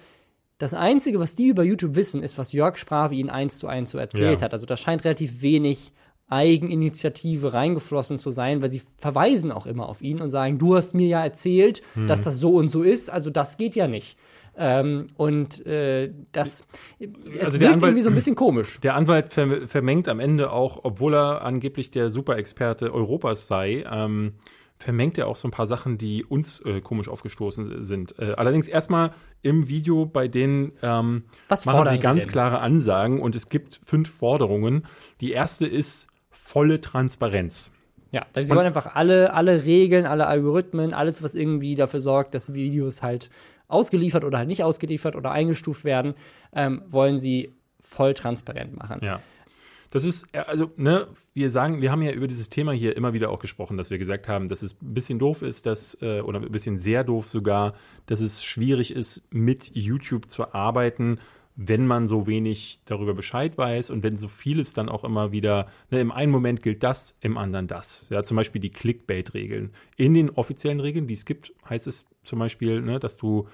das 0.57 0.73
Einzige, 0.73 1.19
was 1.19 1.35
die 1.35 1.47
über 1.47 1.63
YouTube 1.63 1.95
wissen, 1.95 2.23
ist, 2.23 2.39
was 2.39 2.53
Jörg 2.53 2.77
Sprave 2.77 3.13
ihnen 3.15 3.29
eins 3.29 3.59
zu 3.59 3.67
eins 3.67 3.91
so 3.91 3.99
erzählt 3.99 4.39
Ja. 4.39 4.45
hat. 4.45 4.53
Also 4.53 4.65
da 4.65 4.77
scheint 4.77 5.03
relativ 5.05 5.43
wenig 5.43 5.93
Eigeninitiative 6.31 7.53
reingeflossen 7.53 8.17
zu 8.19 8.31
sein, 8.31 8.61
weil 8.61 8.69
sie 8.69 8.81
verweisen 8.97 9.51
auch 9.51 9.65
immer 9.65 9.89
auf 9.89 10.01
ihn 10.01 10.21
und 10.21 10.29
sagen, 10.29 10.57
du 10.57 10.75
hast 10.75 10.93
mir 10.93 11.07
ja 11.07 11.23
erzählt, 11.23 11.81
Mhm. 11.95 12.07
dass 12.07 12.23
das 12.23 12.37
so 12.39 12.55
und 12.55 12.69
so 12.69 12.81
ist, 12.83 13.09
also 13.09 13.29
das 13.29 13.57
geht 13.57 13.75
ja 13.75 13.87
nicht. 13.87 14.17
Ähm, 14.57 15.07
und 15.15 15.65
äh, 15.65 16.11
das 16.33 16.67
Also 17.39 17.59
wirkt 17.59 17.75
Anwalt- 17.75 17.83
irgendwie 17.83 18.01
so 18.01 18.09
ein 18.09 18.15
bisschen 18.15 18.35
komisch. 18.35 18.79
Der 18.81 18.95
Anwalt 18.95 19.31
ver 19.31 19.67
vermengt 19.67 20.09
am 20.09 20.19
Ende 20.19 20.51
auch, 20.51 20.81
obwohl 20.83 21.15
er 21.15 21.41
angeblich 21.43 21.89
der 21.91 22.11
Superexperte 22.11 22.93
Europas 22.93 23.47
sei, 23.47 23.85
ähm, 23.89 24.33
vermengt 24.77 25.17
er 25.17 25.27
auch 25.27 25.35
so 25.37 25.47
ein 25.47 25.51
paar 25.51 25.67
Sachen, 25.67 25.97
die 25.97 26.25
uns 26.25 26.59
äh, 26.65 26.81
komisch 26.81 27.07
aufgestoßen 27.07 27.83
sind. 27.85 28.19
Äh, 28.19 28.33
allerdings 28.35 28.67
erstmal 28.67 29.11
im 29.41 29.69
Video, 29.69 30.05
bei 30.05 30.27
denen 30.27 30.73
ähm, 30.81 31.23
machen 31.49 31.87
sie 31.87 31.93
Sie 31.93 31.99
ganz 31.99 32.23
denn? 32.23 32.31
klare 32.31 32.59
Ansagen 32.59 33.21
und 33.21 33.35
es 33.35 33.47
gibt 33.47 33.79
fünf 33.85 34.09
Forderungen. 34.09 34.85
Die 35.21 35.31
erste 35.31 35.65
ist 35.65 36.07
volle 36.51 36.81
Transparenz. 36.81 37.71
Ja, 38.11 38.25
also 38.35 38.45
sie 38.45 38.51
Und- 38.51 38.57
wollen 38.57 38.67
einfach 38.67 38.95
alle, 38.95 39.33
alle 39.33 39.63
Regeln, 39.63 40.05
alle 40.05 40.27
Algorithmen, 40.27 40.93
alles, 40.93 41.23
was 41.23 41.33
irgendwie 41.33 41.75
dafür 41.75 42.01
sorgt, 42.01 42.33
dass 42.35 42.53
Videos 42.53 43.01
halt 43.01 43.29
ausgeliefert 43.69 44.25
oder 44.25 44.37
halt 44.37 44.49
nicht 44.49 44.63
ausgeliefert 44.63 45.15
oder 45.15 45.31
eingestuft 45.31 45.85
werden, 45.85 46.13
ähm, 46.53 46.81
wollen 46.89 47.17
sie 47.17 47.53
voll 47.79 48.13
transparent 48.13 48.75
machen. 48.75 48.99
Ja. 49.01 49.21
Das 49.91 50.03
ist, 50.03 50.27
äh, 50.33 50.39
also, 50.39 50.71
ne, 50.75 51.07
wir 51.33 51.49
sagen, 51.51 51.81
wir 51.81 51.91
haben 51.91 52.01
ja 52.01 52.11
über 52.11 52.27
dieses 52.27 52.49
Thema 52.49 52.73
hier 52.73 52.97
immer 52.97 53.13
wieder 53.13 53.29
auch 53.29 53.39
gesprochen, 53.39 53.77
dass 53.77 53.89
wir 53.89 53.97
gesagt 53.97 54.27
haben, 54.27 54.49
dass 54.49 54.61
es 54.61 54.73
ein 54.81 54.93
bisschen 54.93 55.19
doof 55.19 55.41
ist, 55.41 55.65
dass, 55.65 55.97
äh, 56.01 56.19
oder 56.19 56.39
ein 56.41 56.51
bisschen 56.51 56.77
sehr 56.77 57.05
doof 57.05 57.29
sogar, 57.29 57.75
dass 58.07 58.19
es 58.19 58.43
schwierig 58.43 58.93
ist, 58.93 59.21
mit 59.31 59.71
YouTube 59.73 60.29
zu 60.29 60.53
arbeiten, 60.53 61.19
wenn 61.67 61.85
man 61.85 62.07
so 62.07 62.27
wenig 62.27 62.79
darüber 62.85 63.13
Bescheid 63.13 63.57
weiß 63.57 63.91
und 63.91 64.03
wenn 64.03 64.17
so 64.17 64.27
vieles 64.27 64.73
dann 64.73 64.89
auch 64.89 65.03
immer 65.03 65.31
wieder, 65.31 65.67
ne, 65.91 65.99
im 65.99 66.11
einen 66.11 66.31
Moment 66.31 66.63
gilt 66.63 66.81
das, 66.81 67.15
im 67.21 67.37
anderen 67.37 67.67
das. 67.67 68.07
Ja, 68.09 68.23
zum 68.23 68.37
Beispiel 68.37 68.61
die 68.61 68.71
Clickbait-Regeln. 68.71 69.71
In 69.95 70.13
den 70.13 70.31
offiziellen 70.31 70.79
Regeln, 70.79 71.07
die 71.07 71.13
es 71.13 71.25
gibt, 71.25 71.53
heißt 71.69 71.87
es 71.87 72.05
zum 72.23 72.39
Beispiel, 72.39 72.81
ne, 72.81 72.99
dass 72.99 73.17
du 73.17 73.47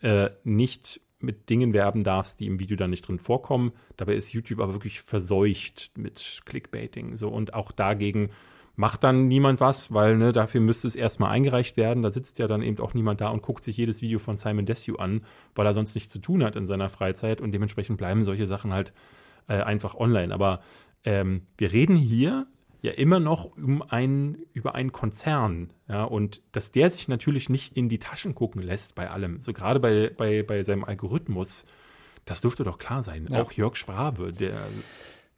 äh, 0.00 0.30
nicht 0.42 1.00
mit 1.20 1.50
Dingen 1.50 1.72
werben 1.72 2.02
darfst, 2.02 2.40
die 2.40 2.46
im 2.46 2.58
Video 2.58 2.76
dann 2.76 2.90
nicht 2.90 3.06
drin 3.06 3.20
vorkommen. 3.20 3.72
Dabei 3.96 4.16
ist 4.16 4.32
YouTube 4.32 4.60
aber 4.60 4.72
wirklich 4.72 5.00
verseucht 5.00 5.92
mit 5.96 6.42
Clickbaiting. 6.44 7.16
So 7.16 7.28
und 7.28 7.54
auch 7.54 7.70
dagegen 7.70 8.30
macht 8.74 9.04
dann 9.04 9.28
niemand 9.28 9.60
was, 9.60 9.92
weil 9.92 10.16
ne, 10.16 10.32
dafür 10.32 10.60
müsste 10.60 10.86
es 10.86 10.96
erstmal 10.96 11.30
eingereicht 11.30 11.76
werden. 11.76 12.02
Da 12.02 12.10
sitzt 12.10 12.38
ja 12.38 12.48
dann 12.48 12.62
eben 12.62 12.78
auch 12.80 12.94
niemand 12.94 13.20
da 13.20 13.28
und 13.28 13.42
guckt 13.42 13.64
sich 13.64 13.76
jedes 13.76 14.02
Video 14.02 14.18
von 14.18 14.36
Simon 14.36 14.66
Desue 14.66 14.98
an, 14.98 15.22
weil 15.54 15.66
er 15.66 15.74
sonst 15.74 15.94
nichts 15.94 16.12
zu 16.12 16.18
tun 16.18 16.42
hat 16.42 16.56
in 16.56 16.66
seiner 16.66 16.88
Freizeit 16.88 17.40
und 17.40 17.52
dementsprechend 17.52 17.98
bleiben 17.98 18.22
solche 18.22 18.46
Sachen 18.46 18.72
halt 18.72 18.92
äh, 19.48 19.54
einfach 19.54 19.94
online. 19.94 20.32
Aber 20.32 20.60
ähm, 21.04 21.42
wir 21.58 21.72
reden 21.72 21.96
hier 21.96 22.46
ja 22.80 22.92
immer 22.92 23.20
noch 23.20 23.56
um 23.56 23.82
einen, 23.82 24.38
über 24.52 24.74
einen 24.74 24.90
Konzern, 24.90 25.72
ja, 25.88 26.02
und 26.02 26.42
dass 26.50 26.72
der 26.72 26.90
sich 26.90 27.06
natürlich 27.06 27.48
nicht 27.48 27.76
in 27.76 27.88
die 27.88 27.98
Taschen 27.98 28.34
gucken 28.34 28.60
lässt 28.60 28.96
bei 28.96 29.08
allem, 29.08 29.40
so 29.40 29.52
gerade 29.52 29.78
bei, 29.78 30.10
bei, 30.16 30.42
bei 30.42 30.64
seinem 30.64 30.82
Algorithmus, 30.82 31.64
das 32.24 32.40
dürfte 32.40 32.64
doch 32.64 32.78
klar 32.78 33.02
sein. 33.02 33.26
Ja. 33.30 33.42
Auch 33.42 33.52
Jörg 33.52 33.76
Sprave, 33.76 34.32
der 34.32 34.66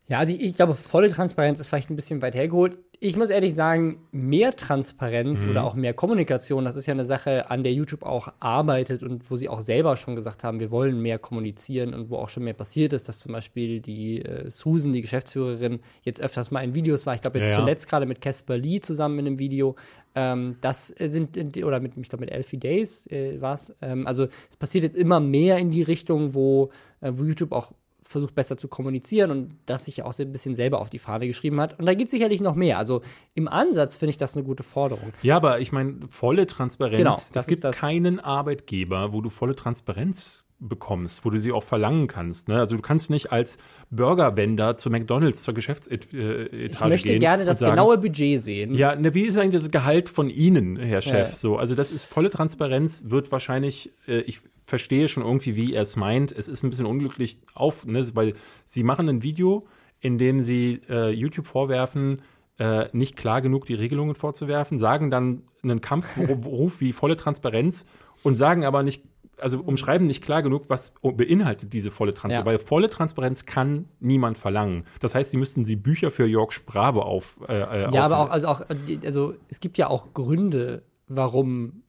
Ja, 0.08 0.18
also 0.18 0.32
ich, 0.34 0.40
ich, 0.40 0.54
glaube, 0.54 0.74
volle 0.74 1.10
Transparenz 1.10 1.60
ist 1.60 1.68
vielleicht 1.68 1.90
ein 1.90 1.96
bisschen 1.96 2.22
weit 2.22 2.34
hergeholt. 2.34 2.78
Ich 3.00 3.16
muss 3.16 3.30
ehrlich 3.30 3.54
sagen, 3.54 3.98
mehr 4.12 4.54
Transparenz 4.56 5.44
mhm. 5.44 5.50
oder 5.50 5.64
auch 5.64 5.74
mehr 5.74 5.94
Kommunikation, 5.94 6.64
das 6.64 6.76
ist 6.76 6.86
ja 6.86 6.92
eine 6.92 7.04
Sache, 7.04 7.50
an 7.50 7.62
der 7.62 7.72
YouTube 7.72 8.02
auch 8.02 8.28
arbeitet 8.40 9.02
und 9.02 9.30
wo 9.30 9.36
sie 9.36 9.48
auch 9.48 9.60
selber 9.60 9.96
schon 9.96 10.16
gesagt 10.16 10.44
haben, 10.44 10.60
wir 10.60 10.70
wollen 10.70 11.00
mehr 11.00 11.18
kommunizieren 11.18 11.94
und 11.94 12.10
wo 12.10 12.16
auch 12.16 12.28
schon 12.28 12.44
mehr 12.44 12.54
passiert 12.54 12.92
ist, 12.92 13.08
dass 13.08 13.18
zum 13.18 13.32
Beispiel 13.32 13.80
die 13.80 14.22
äh, 14.22 14.50
Susan, 14.50 14.92
die 14.92 15.02
Geschäftsführerin, 15.02 15.80
jetzt 16.02 16.22
öfters 16.22 16.50
mal 16.50 16.62
in 16.62 16.74
Videos 16.74 17.06
war. 17.06 17.14
Ich 17.14 17.20
glaube, 17.20 17.38
jetzt 17.38 17.50
ja, 17.50 17.56
zuletzt 17.56 17.88
gerade 17.88 18.06
mit 18.06 18.20
Casper 18.20 18.56
Lee 18.56 18.80
zusammen 18.80 19.18
in 19.18 19.26
einem 19.26 19.38
Video. 19.38 19.76
Ähm, 20.14 20.56
das 20.60 20.88
sind, 20.88 21.36
oder 21.62 21.80
mit, 21.80 21.96
ich 21.96 22.08
glaube, 22.08 22.24
mit 22.24 22.32
Elfie 22.32 22.58
Days 22.58 23.06
äh, 23.08 23.40
war 23.40 23.54
es. 23.54 23.74
Ähm, 23.82 24.06
also 24.06 24.28
es 24.50 24.56
passiert 24.56 24.84
jetzt 24.84 24.96
immer 24.96 25.20
mehr 25.20 25.58
in 25.58 25.70
die 25.70 25.82
Richtung, 25.82 26.34
wo, 26.34 26.70
äh, 27.00 27.12
wo 27.14 27.24
YouTube 27.24 27.52
auch 27.52 27.72
versucht 28.14 28.36
besser 28.36 28.56
zu 28.56 28.68
kommunizieren 28.68 29.32
und 29.32 29.54
das 29.66 29.86
sich 29.86 30.04
auch 30.04 30.12
so 30.12 30.22
ein 30.22 30.30
bisschen 30.30 30.54
selber 30.54 30.80
auf 30.80 30.88
die 30.88 31.00
Fahne 31.00 31.26
geschrieben 31.26 31.60
hat. 31.60 31.76
Und 31.80 31.84
da 31.84 31.94
gibt 31.94 32.04
es 32.04 32.12
sicherlich 32.12 32.40
noch 32.40 32.54
mehr. 32.54 32.78
Also 32.78 33.02
im 33.34 33.48
Ansatz 33.48 33.96
finde 33.96 34.10
ich 34.10 34.18
das 34.18 34.36
eine 34.36 34.44
gute 34.44 34.62
Forderung. 34.62 35.12
Ja, 35.22 35.34
aber 35.34 35.58
ich 35.58 35.72
meine, 35.72 35.96
volle 36.08 36.46
Transparenz. 36.46 36.96
Genau, 36.96 37.16
es 37.16 37.46
gibt 37.48 37.64
keinen 37.72 38.20
Arbeitgeber, 38.20 39.12
wo 39.12 39.20
du 39.20 39.30
volle 39.30 39.56
Transparenz 39.56 40.44
bekommst, 40.60 41.24
wo 41.24 41.30
du 41.30 41.40
sie 41.40 41.50
auch 41.50 41.64
verlangen 41.64 42.06
kannst. 42.06 42.46
Ne? 42.46 42.60
Also 42.60 42.76
du 42.76 42.82
kannst 42.82 43.10
nicht 43.10 43.32
als 43.32 43.58
Burgerwender 43.90 44.76
zu 44.76 44.90
McDonalds 44.90 45.42
zur 45.42 45.54
Geschäftsetage 45.54 46.08
gehen. 46.10 46.70
Ich 46.70 46.80
möchte 46.80 47.18
gerne 47.18 47.44
das 47.44 47.58
sagen, 47.58 47.72
genaue 47.72 47.98
Budget 47.98 48.44
sehen. 48.44 48.76
Ja, 48.76 48.94
ne, 48.94 49.12
wie 49.12 49.22
ist 49.22 49.36
eigentlich 49.36 49.60
das 49.60 49.72
Gehalt 49.72 50.08
von 50.08 50.30
Ihnen, 50.30 50.76
Herr 50.76 51.00
Chef? 51.00 51.30
Ja. 51.30 51.36
So, 51.36 51.56
also 51.56 51.74
das 51.74 51.90
ist 51.90 52.04
volle 52.04 52.30
Transparenz, 52.30 53.06
wird 53.08 53.32
wahrscheinlich, 53.32 53.90
äh, 54.06 54.20
ich 54.20 54.40
verstehe 54.64 55.08
schon 55.08 55.22
irgendwie, 55.22 55.56
wie 55.56 55.74
er 55.74 55.82
es 55.82 55.96
meint. 55.96 56.32
Es 56.32 56.48
ist 56.48 56.62
ein 56.62 56.70
bisschen 56.70 56.86
unglücklich 56.86 57.38
auf, 57.54 57.86
ne, 57.86 58.04
weil 58.14 58.34
sie 58.64 58.82
machen 58.82 59.08
ein 59.08 59.22
Video, 59.22 59.66
in 60.00 60.18
dem 60.18 60.42
sie 60.42 60.80
äh, 60.88 61.10
YouTube 61.10 61.46
vorwerfen, 61.46 62.22
äh, 62.58 62.88
nicht 62.92 63.16
klar 63.16 63.40
genug 63.42 63.66
die 63.66 63.74
Regelungen 63.74 64.14
vorzuwerfen, 64.14 64.78
sagen 64.78 65.10
dann 65.10 65.42
einen 65.62 65.80
Kampfruf 65.80 66.80
wie 66.80 66.92
volle 66.92 67.16
Transparenz 67.16 67.86
und 68.22 68.36
sagen 68.36 68.64
aber 68.64 68.82
nicht 68.82 69.04
also 69.40 69.60
umschreiben 69.60 70.06
nicht 70.06 70.22
klar 70.22 70.42
genug, 70.42 70.64
was 70.68 70.92
beinhaltet 71.02 71.72
diese 71.72 71.90
volle 71.90 72.14
Transparenz. 72.14 72.46
Ja. 72.46 72.52
Weil 72.52 72.58
volle 72.58 72.88
Transparenz 72.88 73.44
kann 73.44 73.86
niemand 74.00 74.38
verlangen. 74.38 74.84
Das 75.00 75.14
heißt, 75.14 75.32
sie 75.32 75.36
müssten 75.36 75.64
sie 75.64 75.76
Bücher 75.76 76.10
für 76.10 76.24
Jörg 76.26 76.52
Sprave 76.52 77.04
auf. 77.04 77.36
Äh, 77.48 77.86
äh 77.86 77.92
ja, 77.92 78.04
aber 78.04 78.18
auch, 78.18 78.30
also 78.30 78.48
auch, 78.48 78.62
also 79.04 79.34
es 79.48 79.60
gibt 79.60 79.76
ja 79.76 79.88
auch 79.88 80.14
Gründe, 80.14 80.84
warum 81.08 81.82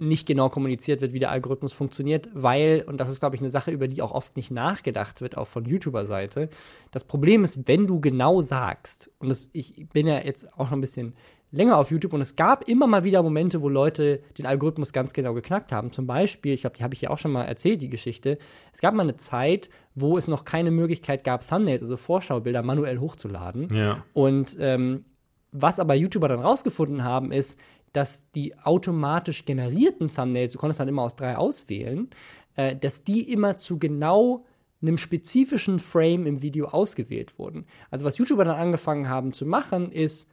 nicht 0.00 0.26
genau 0.26 0.48
kommuniziert 0.48 1.00
wird, 1.00 1.12
wie 1.12 1.18
der 1.18 1.30
Algorithmus 1.30 1.72
funktioniert, 1.72 2.28
weil, 2.32 2.84
und 2.86 2.98
das 2.98 3.08
ist, 3.08 3.20
glaube 3.20 3.36
ich, 3.36 3.42
eine 3.42 3.50
Sache, 3.50 3.70
über 3.70 3.88
die 3.88 4.02
auch 4.02 4.12
oft 4.12 4.36
nicht 4.36 4.50
nachgedacht 4.50 5.20
wird, 5.20 5.36
auch 5.36 5.46
von 5.46 5.64
YouTuber-Seite. 5.64 6.48
Das 6.90 7.04
Problem 7.04 7.44
ist, 7.44 7.68
wenn 7.68 7.84
du 7.84 8.00
genau 8.00 8.40
sagst, 8.40 9.10
und 9.18 9.28
das, 9.28 9.50
ich 9.52 9.88
bin 9.92 10.06
ja 10.06 10.20
jetzt 10.20 10.52
auch 10.58 10.68
schon 10.68 10.78
ein 10.78 10.82
bisschen 10.82 11.14
länger 11.52 11.76
auf 11.76 11.90
YouTube 11.90 12.12
und 12.12 12.20
es 12.20 12.36
gab 12.36 12.68
immer 12.68 12.86
mal 12.86 13.04
wieder 13.04 13.22
Momente, 13.22 13.60
wo 13.62 13.68
Leute 13.68 14.20
den 14.38 14.46
Algorithmus 14.46 14.92
ganz 14.92 15.12
genau 15.12 15.34
geknackt 15.34 15.72
haben. 15.72 15.90
Zum 15.90 16.06
Beispiel, 16.06 16.54
ich 16.54 16.60
glaube, 16.60 16.76
die 16.76 16.84
habe 16.84 16.94
ich 16.94 17.00
ja 17.00 17.10
auch 17.10 17.18
schon 17.18 17.32
mal 17.32 17.44
erzählt, 17.44 17.82
die 17.82 17.88
Geschichte. 17.88 18.38
Es 18.72 18.80
gab 18.80 18.94
mal 18.94 19.02
eine 19.02 19.16
Zeit, 19.16 19.68
wo 19.94 20.16
es 20.16 20.28
noch 20.28 20.44
keine 20.44 20.70
Möglichkeit 20.70 21.24
gab, 21.24 21.46
Thumbnails, 21.46 21.82
also 21.82 21.96
Vorschaubilder, 21.96 22.62
manuell 22.62 22.98
hochzuladen. 22.98 23.68
Ja. 23.74 24.04
Und 24.12 24.56
ähm, 24.60 25.04
was 25.52 25.80
aber 25.80 25.94
YouTuber 25.94 26.28
dann 26.28 26.40
rausgefunden 26.40 27.02
haben, 27.02 27.32
ist, 27.32 27.58
dass 27.92 28.30
die 28.32 28.56
automatisch 28.58 29.44
generierten 29.44 30.08
Thumbnails, 30.08 30.52
du 30.52 30.58
konntest 30.58 30.80
dann 30.80 30.88
immer 30.88 31.02
aus 31.02 31.16
drei 31.16 31.36
auswählen, 31.36 32.10
äh, 32.56 32.76
dass 32.76 33.04
die 33.04 33.32
immer 33.32 33.56
zu 33.56 33.78
genau 33.78 34.44
einem 34.82 34.98
spezifischen 34.98 35.78
Frame 35.78 36.26
im 36.26 36.42
Video 36.42 36.66
ausgewählt 36.66 37.38
wurden. 37.38 37.66
Also 37.90 38.04
was 38.04 38.18
YouTuber 38.18 38.44
dann 38.44 38.56
angefangen 38.56 39.08
haben 39.08 39.32
zu 39.32 39.44
machen, 39.44 39.92
ist 39.92 40.28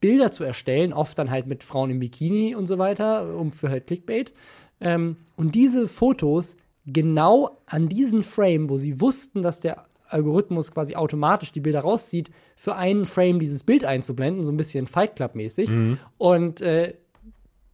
Bilder 0.00 0.30
zu 0.30 0.44
erstellen, 0.44 0.92
oft 0.92 1.18
dann 1.18 1.30
halt 1.30 1.46
mit 1.46 1.62
Frauen 1.62 1.90
im 1.90 1.98
Bikini 1.98 2.54
und 2.54 2.66
so 2.66 2.78
weiter, 2.78 3.36
um 3.36 3.52
für 3.52 3.70
halt 3.70 3.86
Clickbait. 3.86 4.32
Ähm, 4.80 5.16
und 5.36 5.54
diese 5.54 5.88
Fotos 5.88 6.56
genau 6.86 7.58
an 7.66 7.88
diesen 7.88 8.22
Frame, 8.22 8.68
wo 8.68 8.78
sie 8.78 9.00
wussten, 9.00 9.42
dass 9.42 9.60
der 9.60 9.86
Algorithmus 10.12 10.72
quasi 10.72 10.94
automatisch 10.94 11.52
die 11.52 11.60
Bilder 11.60 11.80
rauszieht, 11.80 12.30
für 12.56 12.76
einen 12.76 13.06
Frame 13.06 13.40
dieses 13.40 13.62
Bild 13.62 13.84
einzublenden, 13.84 14.44
so 14.44 14.52
ein 14.52 14.56
bisschen 14.56 14.86
Fight 14.86 15.16
Club-mäßig. 15.16 15.70
Mhm. 15.70 15.98
Und 16.18 16.60
äh, 16.60 16.94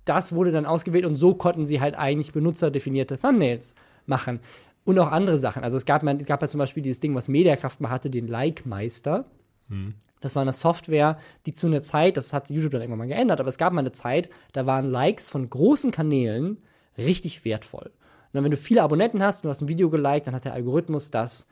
das 0.05 0.33
wurde 0.33 0.53
dann 0.53 0.67
ausgewählt 0.67 1.05
und 1.05 1.17
so 1.17 1.35
konnten 1.35 1.67
sie 1.67 1.81
halt 1.81 1.97
eigentlich 1.97 2.33
benutzerdefinierte 2.33 3.19
Thumbnails 3.19 3.75
machen. 4.07 4.41
Und 4.85 4.99
auch 4.99 5.12
andere 5.12 5.37
Sachen. 5.37 5.62
Also 5.62 5.77
es 5.77 5.85
gab, 5.85 6.03
es 6.03 6.27
gab 6.27 6.41
ja 6.41 6.49
zum 6.49 6.59
Beispiel 6.59 6.83
dieses 6.83 7.01
Ding, 7.01 7.15
was 7.15 7.29
Mediakraft 7.29 7.81
mal 7.81 7.91
hatte, 7.91 8.09
den 8.09 8.27
Like-Meister. 8.27 9.27
Mhm. 9.69 9.95
Das 10.21 10.35
war 10.35 10.43
eine 10.43 10.55
Software, 10.55 11.19
die 11.45 11.53
zu 11.53 11.67
einer 11.67 11.83
Zeit, 11.83 12.17
das 12.17 12.33
hat 12.33 12.49
YouTube 12.49 12.73
dann 12.73 12.81
irgendwann 12.81 13.01
mal 13.01 13.09
geändert, 13.09 13.39
aber 13.39 13.51
es 13.51 13.59
gab 13.59 13.73
mal 13.73 13.81
eine 13.81 13.93
Zeit, 13.93 14.31
da 14.53 14.67
waren 14.67 14.91
Likes 14.91 15.29
von 15.29 15.49
großen 15.49 15.91
Kanälen 15.91 16.59
richtig 16.97 17.45
wertvoll. 17.45 17.87
Und 18.29 18.35
dann, 18.35 18.45
wenn 18.45 18.51
du 18.51 18.57
viele 18.57 18.83
Abonnenten 18.83 19.23
hast, 19.23 19.45
du 19.45 19.49
hast 19.49 19.62
ein 19.62 19.69
Video 19.69 19.91
geliked, 19.91 20.27
dann 20.27 20.35
hat 20.35 20.45
der 20.45 20.55
Algorithmus 20.55 21.11
das 21.11 21.47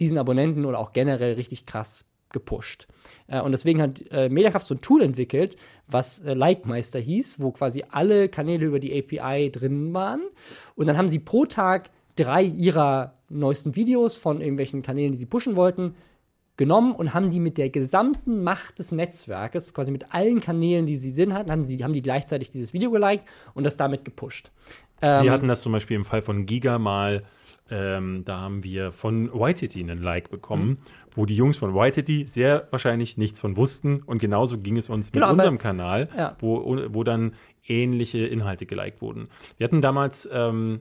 diesen 0.00 0.18
Abonnenten 0.18 0.64
oder 0.64 0.78
auch 0.78 0.92
generell 0.92 1.34
richtig 1.34 1.66
krass 1.66 2.08
gepusht. 2.30 2.86
Äh, 3.26 3.40
und 3.40 3.52
deswegen 3.52 3.80
hat 3.80 4.02
äh, 4.10 4.28
Mediakraft 4.28 4.66
so 4.66 4.74
ein 4.74 4.80
Tool 4.80 5.02
entwickelt, 5.02 5.56
was 5.86 6.20
äh, 6.20 6.34
Likemeister 6.34 6.98
hieß, 6.98 7.40
wo 7.40 7.52
quasi 7.52 7.84
alle 7.90 8.28
Kanäle 8.28 8.66
über 8.66 8.80
die 8.80 8.92
API 8.98 9.50
drin 9.50 9.94
waren. 9.94 10.22
Und 10.74 10.86
dann 10.86 10.96
haben 10.96 11.08
sie 11.08 11.18
pro 11.18 11.46
Tag 11.46 11.90
drei 12.16 12.42
ihrer 12.42 13.14
neuesten 13.28 13.76
Videos 13.76 14.16
von 14.16 14.40
irgendwelchen 14.40 14.82
Kanälen, 14.82 15.12
die 15.12 15.18
sie 15.18 15.26
pushen 15.26 15.56
wollten, 15.56 15.94
genommen 16.56 16.92
und 16.92 17.14
haben 17.14 17.30
die 17.30 17.40
mit 17.40 17.56
der 17.56 17.70
gesamten 17.70 18.42
Macht 18.42 18.80
des 18.80 18.90
Netzwerkes, 18.90 19.72
quasi 19.72 19.92
mit 19.92 20.12
allen 20.12 20.40
Kanälen, 20.40 20.86
die 20.86 20.96
sie 20.96 21.12
Sinn 21.12 21.32
hatten, 21.32 21.50
haben, 21.50 21.64
sie, 21.64 21.82
haben 21.82 21.92
die 21.92 22.02
gleichzeitig 22.02 22.50
dieses 22.50 22.72
Video 22.72 22.90
geliked 22.90 23.24
und 23.54 23.64
das 23.64 23.76
damit 23.76 24.04
gepusht. 24.04 24.50
Ähm, 25.00 25.24
wir 25.24 25.32
hatten 25.32 25.48
das 25.48 25.62
zum 25.62 25.72
Beispiel 25.72 25.96
im 25.96 26.04
Fall 26.04 26.20
von 26.20 26.46
Giga 26.46 26.78
mal. 26.78 27.22
Ähm, 27.70 28.22
da 28.24 28.40
haben 28.40 28.64
wir 28.64 28.92
von 28.92 29.32
Whitety 29.32 29.80
einen 29.80 30.02
Like 30.02 30.30
bekommen, 30.30 30.68
mhm. 30.68 30.78
wo 31.14 31.26
die 31.26 31.36
Jungs 31.36 31.58
von 31.58 31.74
Whitety 31.74 32.26
sehr 32.26 32.66
wahrscheinlich 32.70 33.18
nichts 33.18 33.40
von 33.40 33.56
wussten. 33.56 34.02
Und 34.02 34.18
genauso 34.18 34.58
ging 34.58 34.76
es 34.76 34.88
uns 34.88 35.12
mit 35.12 35.22
genau, 35.22 35.32
unserem 35.32 35.58
Kanal, 35.58 36.08
ja. 36.16 36.36
wo, 36.40 36.76
wo 36.88 37.04
dann 37.04 37.34
ähnliche 37.66 38.26
Inhalte 38.26 38.66
geliked 38.66 39.02
wurden. 39.02 39.28
Wir 39.58 39.64
hatten 39.64 39.82
damals 39.82 40.28
ähm, 40.32 40.80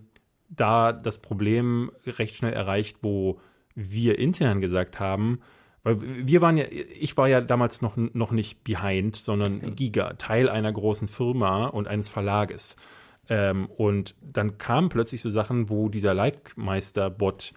da 0.50 0.94
das 0.94 1.22
Problem 1.22 1.92
recht 2.06 2.36
schnell 2.36 2.54
erreicht, 2.54 2.98
wo 3.02 3.40
wir 3.76 4.18
intern 4.18 4.62
gesagt 4.62 5.00
haben, 5.00 5.40
weil 5.84 6.02
wir 6.02 6.42
waren 6.42 6.58
ja, 6.58 6.66
ich 6.70 7.16
war 7.16 7.30
ja 7.30 7.40
damals 7.40 7.82
noch, 7.82 7.96
noch 7.96 8.32
nicht 8.32 8.64
behind, 8.64 9.16
sondern 9.16 9.76
Giga, 9.76 10.14
Teil 10.14 10.50
einer 10.50 10.72
großen 10.74 11.08
Firma 11.08 11.68
und 11.68 11.88
eines 11.88 12.10
Verlages. 12.10 12.76
Ähm, 13.30 13.68
und 13.78 14.16
dann 14.22 14.58
kamen 14.58 14.90
plötzlich 14.90 15.22
so 15.22 15.30
Sachen, 15.30 15.70
wo 15.70 15.90
dieser 15.90 16.14
Like-Meister-Bot 16.14 17.54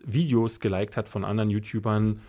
Videos 0.00 0.60
geliked 0.60 0.96
hat 0.96 1.08
von 1.08 1.24
anderen 1.24 1.50
YouTubern, 1.50 2.20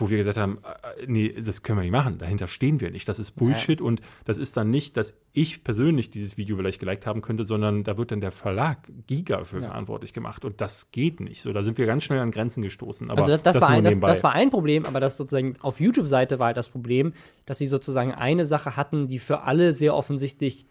wo 0.00 0.10
wir 0.10 0.18
gesagt 0.18 0.38
haben, 0.38 0.58
äh, 0.64 1.02
äh, 1.02 1.06
nee, 1.06 1.32
das 1.32 1.62
können 1.62 1.78
wir 1.78 1.82
nicht 1.82 1.92
machen, 1.92 2.18
dahinter 2.18 2.46
stehen 2.46 2.80
wir 2.80 2.90
nicht, 2.90 3.08
das 3.08 3.18
ist 3.18 3.32
Bullshit 3.32 3.80
ja. 3.80 3.86
und 3.86 4.00
das 4.24 4.38
ist 4.38 4.56
dann 4.56 4.70
nicht, 4.70 4.96
dass 4.96 5.16
ich 5.32 5.64
persönlich 5.64 6.10
dieses 6.10 6.36
Video 6.36 6.56
vielleicht 6.56 6.80
geliked 6.80 7.06
haben 7.06 7.20
könnte, 7.20 7.44
sondern 7.44 7.84
da 7.84 7.98
wird 7.98 8.12
dann 8.12 8.20
der 8.20 8.30
Verlag 8.30 8.88
Giga 9.06 9.44
für 9.44 9.60
ja. 9.60 9.68
verantwortlich 9.68 10.12
gemacht 10.12 10.44
und 10.44 10.60
das 10.60 10.90
geht 10.92 11.20
nicht. 11.20 11.42
So, 11.42 11.52
da 11.52 11.62
sind 11.62 11.78
wir 11.78 11.86
ganz 11.86 12.04
schnell 12.04 12.20
an 12.20 12.30
Grenzen 12.30 12.62
gestoßen. 12.62 13.10
Aber 13.10 13.22
also 13.22 13.32
das, 13.32 13.42
das, 13.42 13.54
das 13.54 13.62
war 13.62 13.70
ein, 13.70 13.84
das, 13.84 13.98
das, 13.98 14.22
war 14.22 14.32
ein 14.32 14.50
Problem, 14.50 14.86
aber 14.86 15.00
das 15.00 15.16
sozusagen 15.16 15.54
auf 15.60 15.80
YouTube-Seite 15.80 16.38
war 16.38 16.46
halt 16.46 16.56
das 16.56 16.68
Problem, 16.68 17.12
dass 17.46 17.58
sie 17.58 17.66
sozusagen 17.66 18.12
eine 18.12 18.46
Sache 18.46 18.76
hatten, 18.76 19.08
die 19.08 19.18
für 19.18 19.42
alle 19.42 19.72
sehr 19.72 19.94
offensichtlich 19.94 20.66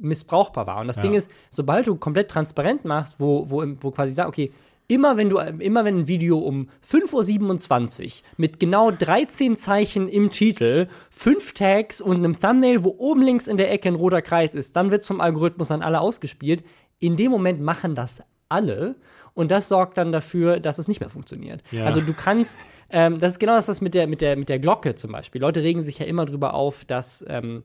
missbrauchbar 0.00 0.66
war. 0.66 0.80
Und 0.80 0.88
das 0.88 0.96
ja. 0.96 1.02
Ding 1.02 1.14
ist, 1.14 1.30
sobald 1.50 1.86
du 1.86 1.96
komplett 1.96 2.30
transparent 2.30 2.84
machst, 2.84 3.20
wo, 3.20 3.48
wo, 3.48 3.64
wo 3.80 3.90
quasi 3.90 4.12
sagt, 4.12 4.28
okay, 4.28 4.50
immer 4.90 5.16
wenn 5.16 5.28
du, 5.28 5.38
immer 5.38 5.84
wenn 5.84 6.00
ein 6.00 6.08
Video 6.08 6.38
um 6.38 6.68
5.27 6.84 8.04
Uhr 8.04 8.10
mit 8.36 8.58
genau 8.58 8.90
13 8.90 9.56
Zeichen 9.56 10.08
im 10.08 10.30
Titel, 10.30 10.88
5 11.10 11.54
Tags 11.54 12.00
und 12.00 12.16
einem 12.16 12.38
Thumbnail, 12.38 12.82
wo 12.82 12.96
oben 12.98 13.22
links 13.22 13.46
in 13.46 13.56
der 13.56 13.70
Ecke 13.70 13.88
ein 13.88 13.94
roter 13.94 14.20
Kreis 14.20 14.54
ist, 14.54 14.74
dann 14.74 14.90
wird 14.90 15.04
vom 15.04 15.20
Algorithmus 15.20 15.70
an 15.70 15.82
alle 15.82 16.00
ausgespielt. 16.00 16.64
In 16.98 17.16
dem 17.16 17.30
Moment 17.30 17.60
machen 17.60 17.94
das 17.94 18.22
alle. 18.48 18.96
Und 19.32 19.52
das 19.52 19.68
sorgt 19.68 19.96
dann 19.96 20.10
dafür, 20.10 20.58
dass 20.58 20.78
es 20.78 20.88
nicht 20.88 21.00
mehr 21.00 21.08
funktioniert. 21.08 21.62
Ja. 21.70 21.84
Also 21.84 22.00
du 22.00 22.12
kannst, 22.12 22.58
ähm, 22.90 23.20
das 23.20 23.32
ist 23.32 23.38
genau 23.38 23.54
das, 23.54 23.68
was 23.68 23.80
mit 23.80 23.94
der, 23.94 24.08
mit, 24.08 24.20
der, 24.20 24.36
mit 24.36 24.48
der 24.48 24.58
Glocke 24.58 24.96
zum 24.96 25.12
Beispiel. 25.12 25.40
Leute 25.40 25.62
regen 25.62 25.82
sich 25.82 26.00
ja 26.00 26.06
immer 26.06 26.26
drüber 26.26 26.54
auf, 26.54 26.84
dass, 26.84 27.24
ähm, 27.28 27.62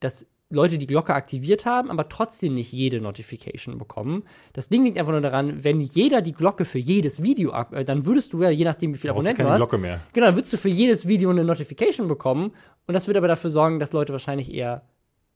dass 0.00 0.26
Leute 0.54 0.78
die 0.78 0.86
Glocke 0.86 1.14
aktiviert 1.14 1.66
haben, 1.66 1.90
aber 1.90 2.08
trotzdem 2.08 2.54
nicht 2.54 2.72
jede 2.72 3.00
Notification 3.00 3.78
bekommen. 3.78 4.24
Das 4.52 4.68
Ding 4.68 4.84
liegt 4.84 4.98
einfach 4.98 5.12
nur 5.12 5.20
daran, 5.20 5.62
wenn 5.62 5.80
jeder 5.80 6.22
die 6.22 6.32
Glocke 6.32 6.64
für 6.64 6.78
jedes 6.78 7.22
Video 7.22 7.52
ab, 7.52 7.74
äh, 7.74 7.84
dann 7.84 8.06
würdest 8.06 8.32
du 8.32 8.42
ja, 8.42 8.50
je 8.50 8.64
nachdem 8.64 8.94
wie 8.94 8.98
viele 8.98 9.12
Abonnenten 9.12 9.44
du 9.44 9.50
hast, 9.50 9.58
Glocke 9.58 9.78
mehr. 9.78 10.00
genau, 10.12 10.26
dann 10.26 10.36
würdest 10.36 10.52
du 10.52 10.56
für 10.56 10.68
jedes 10.68 11.06
Video 11.06 11.30
eine 11.30 11.44
Notification 11.44 12.08
bekommen 12.08 12.52
und 12.86 12.94
das 12.94 13.06
wird 13.06 13.16
aber 13.16 13.28
dafür 13.28 13.50
sorgen, 13.50 13.78
dass 13.78 13.92
Leute 13.92 14.12
wahrscheinlich 14.12 14.52
eher 14.52 14.82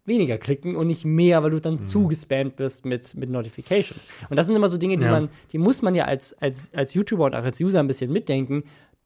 weniger 0.08 0.38
klicken 0.38 0.74
und 0.74 0.86
nicht 0.88 1.04
mehr, 1.04 1.42
weil 1.42 1.50
du 1.50 1.60
dann 1.60 1.74
mhm. 1.74 1.80
zugespammt 1.80 2.56
bist 2.56 2.84
mit, 2.84 3.14
mit 3.14 3.30
Notifications. 3.30 4.08
Und 4.28 4.36
das 4.36 4.46
sind 4.46 4.56
immer 4.56 4.68
so 4.68 4.78
Dinge, 4.78 4.96
die 4.96 5.04
ja. 5.04 5.10
man, 5.10 5.28
die 5.52 5.58
muss 5.58 5.82
man 5.82 5.94
ja 5.94 6.06
als, 6.06 6.32
als, 6.40 6.72
als 6.74 6.94
YouTuber 6.94 7.26
und 7.26 7.34
auch 7.34 7.44
als 7.44 7.60
User 7.60 7.78
ein 7.78 7.86
bisschen 7.86 8.10
mitdenken. 8.10 8.64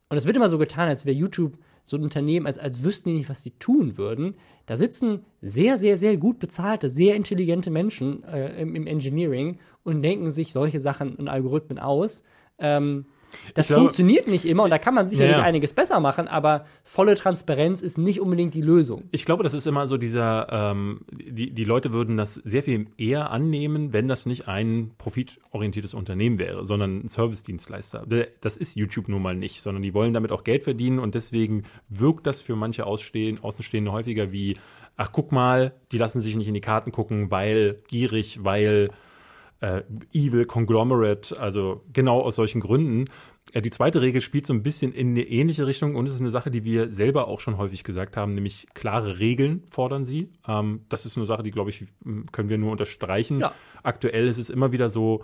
Und 0.08 0.16
es 0.16 0.26
wird 0.26 0.36
immer 0.36 0.48
so 0.48 0.58
getan, 0.58 0.88
als 0.88 1.04
wäre 1.04 1.16
YouTube 1.16 1.58
so 1.82 1.96
ein 1.96 2.02
Unternehmen, 2.02 2.46
als, 2.46 2.58
als 2.58 2.82
wüssten 2.82 3.10
die 3.10 3.16
nicht, 3.16 3.28
was 3.28 3.42
die 3.42 3.58
tun 3.58 3.96
würden. 3.96 4.34
Da 4.66 4.76
sitzen 4.76 5.24
sehr, 5.40 5.78
sehr, 5.78 5.96
sehr 5.96 6.16
gut 6.16 6.38
bezahlte, 6.38 6.88
sehr 6.88 7.16
intelligente 7.16 7.70
Menschen 7.70 8.22
äh, 8.24 8.60
im, 8.60 8.74
im, 8.74 8.86
Engineering 8.86 9.58
und 9.82 10.02
denken 10.02 10.30
sich 10.30 10.52
solche 10.52 10.80
Sachen 10.80 11.16
und 11.16 11.28
Algorithmen 11.28 11.78
aus. 11.78 12.22
Ähm, 12.58 13.06
das 13.54 13.68
glaube, 13.68 13.82
funktioniert 13.82 14.28
nicht 14.28 14.44
immer 14.44 14.64
und 14.64 14.70
da 14.70 14.78
kann 14.78 14.94
man 14.94 15.08
sicherlich 15.08 15.36
ja. 15.36 15.42
einiges 15.42 15.72
besser 15.72 16.00
machen, 16.00 16.28
aber 16.28 16.66
volle 16.82 17.14
Transparenz 17.14 17.82
ist 17.82 17.98
nicht 17.98 18.20
unbedingt 18.20 18.54
die 18.54 18.62
Lösung. 18.62 19.04
Ich 19.10 19.24
glaube, 19.24 19.42
das 19.42 19.54
ist 19.54 19.66
immer 19.66 19.86
so 19.86 19.96
dieser, 19.96 20.48
ähm, 20.50 21.00
die, 21.12 21.50
die 21.50 21.64
Leute 21.64 21.92
würden 21.92 22.16
das 22.16 22.34
sehr 22.34 22.62
viel 22.62 22.86
eher 22.98 23.30
annehmen, 23.30 23.92
wenn 23.92 24.08
das 24.08 24.26
nicht 24.26 24.48
ein 24.48 24.92
profitorientiertes 24.98 25.94
Unternehmen 25.94 26.38
wäre, 26.38 26.64
sondern 26.64 27.00
ein 27.04 27.08
Service-Dienstleister. 27.08 28.06
Das 28.40 28.56
ist 28.56 28.76
YouTube 28.76 29.08
nun 29.08 29.22
mal 29.22 29.36
nicht, 29.36 29.60
sondern 29.60 29.82
die 29.82 29.94
wollen 29.94 30.12
damit 30.12 30.32
auch 30.32 30.44
Geld 30.44 30.62
verdienen 30.62 30.98
und 30.98 31.14
deswegen 31.14 31.64
wirkt 31.88 32.26
das 32.26 32.40
für 32.40 32.56
manche 32.56 32.86
Ausstehen, 32.86 33.42
Außenstehende 33.42 33.92
häufiger 33.92 34.32
wie, 34.32 34.56
ach 34.96 35.10
guck 35.12 35.32
mal, 35.32 35.72
die 35.92 35.98
lassen 35.98 36.20
sich 36.20 36.36
nicht 36.36 36.48
in 36.48 36.54
die 36.54 36.60
Karten 36.60 36.92
gucken, 36.92 37.30
weil 37.30 37.82
gierig, 37.88 38.44
weil 38.44 38.88
äh, 39.62 39.82
Evil 40.12 40.44
Conglomerate, 40.44 41.38
also 41.38 41.82
genau 41.92 42.20
aus 42.20 42.36
solchen 42.36 42.60
Gründen. 42.60 43.08
Äh, 43.52 43.62
die 43.62 43.70
zweite 43.70 44.02
Regel 44.02 44.20
spielt 44.20 44.44
so 44.44 44.52
ein 44.52 44.62
bisschen 44.62 44.92
in 44.92 45.10
eine 45.10 45.22
ähnliche 45.22 45.66
Richtung 45.66 45.94
und 45.94 46.06
es 46.06 46.14
ist 46.14 46.20
eine 46.20 46.32
Sache, 46.32 46.50
die 46.50 46.64
wir 46.64 46.90
selber 46.90 47.28
auch 47.28 47.40
schon 47.40 47.56
häufig 47.56 47.84
gesagt 47.84 48.16
haben, 48.16 48.32
nämlich 48.32 48.66
klare 48.74 49.20
Regeln 49.20 49.62
fordern 49.70 50.04
sie. 50.04 50.30
Ähm, 50.48 50.80
das 50.88 51.06
ist 51.06 51.16
eine 51.16 51.26
Sache, 51.26 51.44
die, 51.44 51.52
glaube 51.52 51.70
ich, 51.70 51.86
können 52.32 52.48
wir 52.48 52.58
nur 52.58 52.72
unterstreichen. 52.72 53.38
Ja. 53.38 53.52
Aktuell 53.84 54.26
ist 54.26 54.38
es 54.38 54.50
immer 54.50 54.72
wieder 54.72 54.90
so, 54.90 55.22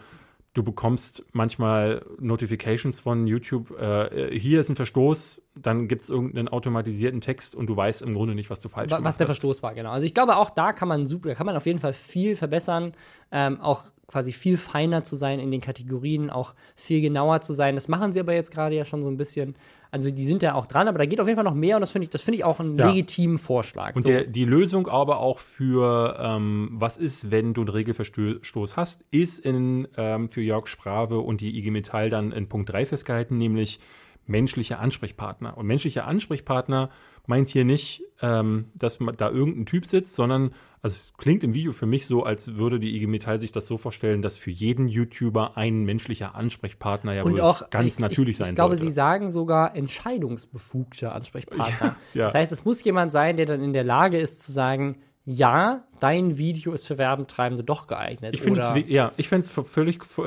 du 0.54 0.62
bekommst 0.62 1.24
manchmal 1.32 2.04
Notifications 2.20 3.00
von 3.00 3.26
YouTube, 3.26 3.76
äh, 3.80 4.38
hier 4.38 4.60
ist 4.60 4.68
ein 4.68 4.76
Verstoß, 4.76 5.42
dann 5.56 5.88
gibt 5.88 6.04
es 6.04 6.10
irgendeinen 6.10 6.46
automatisierten 6.46 7.20
Text 7.20 7.56
und 7.56 7.66
du 7.66 7.76
weißt 7.76 8.02
im 8.02 8.14
Grunde 8.14 8.36
nicht, 8.36 8.50
was 8.50 8.60
du 8.60 8.68
falsch 8.68 8.92
was 8.92 8.98
gemacht 8.98 9.08
hast. 9.08 9.14
Was 9.14 9.18
der 9.18 9.26
Verstoß 9.26 9.62
war, 9.64 9.74
genau. 9.74 9.90
Also 9.90 10.06
ich 10.06 10.14
glaube, 10.14 10.36
auch 10.36 10.50
da 10.50 10.72
kann 10.72 10.86
man 10.86 11.06
super, 11.06 11.34
kann 11.34 11.46
man 11.46 11.56
auf 11.56 11.66
jeden 11.66 11.80
Fall 11.80 11.92
viel 11.92 12.36
verbessern. 12.36 12.92
Ähm, 13.32 13.60
auch 13.60 13.84
quasi 14.08 14.32
viel 14.32 14.56
feiner 14.56 15.04
zu 15.04 15.16
sein 15.16 15.38
in 15.38 15.50
den 15.50 15.60
Kategorien, 15.60 16.30
auch 16.30 16.54
viel 16.74 17.00
genauer 17.00 17.42
zu 17.42 17.52
sein. 17.52 17.74
Das 17.74 17.88
machen 17.88 18.12
sie 18.12 18.20
aber 18.20 18.32
jetzt 18.32 18.50
gerade 18.50 18.74
ja 18.74 18.84
schon 18.84 19.02
so 19.02 19.08
ein 19.08 19.18
bisschen. 19.18 19.54
Also 19.90 20.10
die 20.10 20.24
sind 20.24 20.42
ja 20.42 20.54
auch 20.54 20.66
dran, 20.66 20.88
aber 20.88 20.98
da 20.98 21.06
geht 21.06 21.20
auf 21.20 21.26
jeden 21.26 21.36
Fall 21.36 21.44
noch 21.44 21.54
mehr 21.54 21.76
und 21.76 21.80
das 21.80 21.90
finde 21.92 22.04
ich, 22.04 22.10
das 22.10 22.22
finde 22.22 22.38
ich 22.38 22.44
auch 22.44 22.58
einen 22.58 22.78
ja. 22.78 22.88
legitimen 22.88 23.38
Vorschlag. 23.38 23.94
Und 23.94 24.02
so. 24.02 24.08
der, 24.08 24.24
die 24.24 24.44
Lösung 24.44 24.88
aber 24.88 25.20
auch 25.20 25.38
für 25.38 26.16
ähm, 26.18 26.70
was 26.72 26.96
ist, 26.96 27.30
wenn 27.30 27.54
du 27.54 27.62
einen 27.62 27.70
Regelverstoß 27.70 28.76
hast, 28.76 29.04
ist 29.10 29.38
in 29.38 29.88
ähm, 29.96 30.30
für 30.30 30.40
Jörg 30.40 30.66
Sprave 30.66 31.20
und 31.20 31.40
die 31.40 31.58
IG 31.58 31.70
Metall 31.70 32.10
dann 32.10 32.32
in 32.32 32.48
Punkt 32.48 32.70
3 32.70 32.86
festgehalten, 32.86 33.36
nämlich 33.36 33.78
menschliche 34.26 34.78
Ansprechpartner. 34.78 35.56
Und 35.56 35.66
menschliche 35.66 36.04
Ansprechpartner 36.04 36.90
meint 37.26 37.48
hier 37.48 37.64
nicht, 37.64 38.02
ähm, 38.20 38.66
dass 38.74 38.98
da 39.16 39.30
irgendein 39.30 39.66
Typ 39.66 39.86
sitzt, 39.86 40.14
sondern 40.14 40.52
also 40.80 40.94
es 40.94 41.12
klingt 41.16 41.42
im 41.44 41.54
Video 41.54 41.72
für 41.72 41.86
mich 41.86 42.06
so, 42.06 42.22
als 42.22 42.54
würde 42.54 42.78
die 42.78 42.96
IG 42.96 43.06
Metall 43.06 43.38
sich 43.38 43.52
das 43.52 43.66
so 43.66 43.76
vorstellen, 43.76 44.22
dass 44.22 44.38
für 44.38 44.50
jeden 44.50 44.86
YouTuber 44.88 45.56
ein 45.56 45.84
menschlicher 45.84 46.34
Ansprechpartner 46.34 47.14
ja 47.14 47.22
und 47.22 47.32
wohl 47.32 47.40
auch, 47.40 47.68
ganz 47.70 47.94
ich, 47.94 47.98
natürlich 47.98 48.32
ich, 48.32 48.36
sein 48.38 48.50
Ich 48.50 48.54
glaube, 48.54 48.76
sollte. 48.76 48.90
sie 48.90 48.94
sagen 48.94 49.30
sogar 49.30 49.74
entscheidungsbefugter 49.74 51.14
Ansprechpartner. 51.14 51.66
Ja, 51.80 51.96
ja. 52.14 52.24
Das 52.24 52.34
heißt, 52.34 52.52
es 52.52 52.64
muss 52.64 52.82
jemand 52.84 53.10
sein, 53.10 53.36
der 53.36 53.46
dann 53.46 53.62
in 53.62 53.72
der 53.72 53.84
Lage 53.84 54.18
ist 54.18 54.42
zu 54.42 54.52
sagen, 54.52 54.98
ja, 55.30 55.84
dein 56.00 56.38
Video 56.38 56.72
ist 56.72 56.86
für 56.86 56.96
Werbentreibende 56.96 57.62
doch 57.62 57.86
geeignet. 57.86 58.32
Ich 58.32 58.40
finde 58.40 58.60
es, 58.60 58.88
ja, 58.88 59.12
ich 59.18 59.28
fände 59.28 59.46
es 59.46 59.50
völlig 59.50 60.00
äh, 60.16 60.22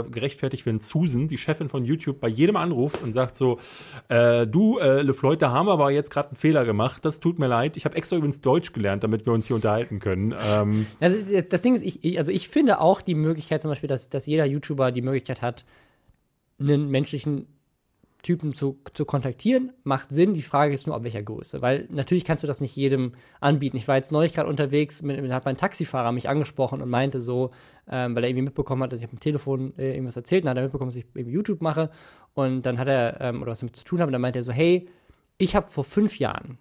äh, 0.00 0.04
gerechtfertigt, 0.10 0.66
wenn 0.66 0.78
Susan, 0.78 1.26
die 1.26 1.38
Chefin 1.38 1.70
von 1.70 1.86
YouTube, 1.86 2.20
bei 2.20 2.28
jedem 2.28 2.56
anruft 2.56 3.00
und 3.02 3.14
sagt 3.14 3.38
so, 3.38 3.58
äh, 4.08 4.46
du, 4.46 4.78
äh, 4.78 5.00
LeFloid, 5.00 5.40
da 5.40 5.52
haben 5.52 5.68
wir 5.68 5.72
aber 5.72 5.90
jetzt 5.90 6.10
gerade 6.10 6.28
einen 6.28 6.36
Fehler 6.36 6.66
gemacht, 6.66 7.02
das 7.02 7.18
tut 7.18 7.38
mir 7.38 7.46
leid. 7.46 7.78
Ich 7.78 7.86
habe 7.86 7.96
extra 7.96 8.16
übrigens 8.16 8.42
Deutsch 8.42 8.74
gelernt, 8.74 9.02
damit 9.04 9.24
wir 9.24 9.32
uns 9.32 9.46
hier 9.46 9.56
unterhalten 9.56 10.00
können. 10.00 10.34
Ähm. 10.50 10.84
Also 11.00 11.18
das 11.48 11.62
Ding 11.62 11.74
ist, 11.74 11.82
ich, 11.82 12.04
ich, 12.04 12.18
also 12.18 12.30
ich 12.30 12.46
finde 12.50 12.78
auch 12.82 13.00
die 13.00 13.14
Möglichkeit 13.14 13.62
zum 13.62 13.70
Beispiel, 13.70 13.88
dass, 13.88 14.10
dass 14.10 14.26
jeder 14.26 14.44
YouTuber 14.44 14.92
die 14.92 15.00
Möglichkeit 15.00 15.40
hat, 15.40 15.64
einen 16.60 16.90
menschlichen 16.90 17.46
Typen 18.22 18.54
zu, 18.54 18.78
zu 18.94 19.04
kontaktieren, 19.04 19.72
macht 19.82 20.12
Sinn. 20.12 20.32
Die 20.32 20.42
Frage 20.42 20.72
ist 20.72 20.86
nur, 20.86 20.94
ab 20.94 21.02
welcher 21.02 21.22
Größe. 21.22 21.60
Weil 21.60 21.88
natürlich 21.90 22.24
kannst 22.24 22.44
du 22.44 22.46
das 22.46 22.60
nicht 22.60 22.76
jedem 22.76 23.12
anbieten. 23.40 23.76
Ich 23.76 23.88
war 23.88 23.96
jetzt 23.96 24.12
neulich 24.12 24.32
gerade 24.32 24.48
unterwegs, 24.48 25.02
mit, 25.02 25.20
mit, 25.20 25.32
hat 25.32 25.44
mein 25.44 25.56
Taxifahrer 25.56 26.12
mich 26.12 26.28
angesprochen 26.28 26.80
und 26.80 26.88
meinte 26.88 27.20
so, 27.20 27.50
ähm, 27.90 28.14
weil 28.14 28.22
er 28.22 28.30
irgendwie 28.30 28.44
mitbekommen 28.44 28.82
hat, 28.84 28.92
dass 28.92 29.00
ich 29.00 29.06
auf 29.06 29.10
dem 29.10 29.20
Telefon 29.20 29.76
äh, 29.76 29.92
irgendwas 29.92 30.16
erzählt 30.16 30.44
und 30.44 30.50
hat 30.50 30.56
er 30.56 30.62
mitbekommen, 30.62 30.90
dass 30.90 30.96
ich 30.96 31.06
irgendwie 31.14 31.34
YouTube 31.34 31.60
mache. 31.60 31.90
Und 32.34 32.62
dann 32.62 32.78
hat 32.78 32.86
er, 32.86 33.20
ähm, 33.20 33.42
oder 33.42 33.50
was 33.50 33.58
damit 33.58 33.74
zu 33.74 33.84
tun 33.84 34.00
habe, 34.00 34.12
dann 34.12 34.20
meinte 34.20 34.38
er 34.38 34.44
so, 34.44 34.52
hey, 34.52 34.88
ich 35.38 35.56
habe 35.56 35.68
vor 35.68 35.82
fünf 35.82 36.20
Jahren 36.20 36.58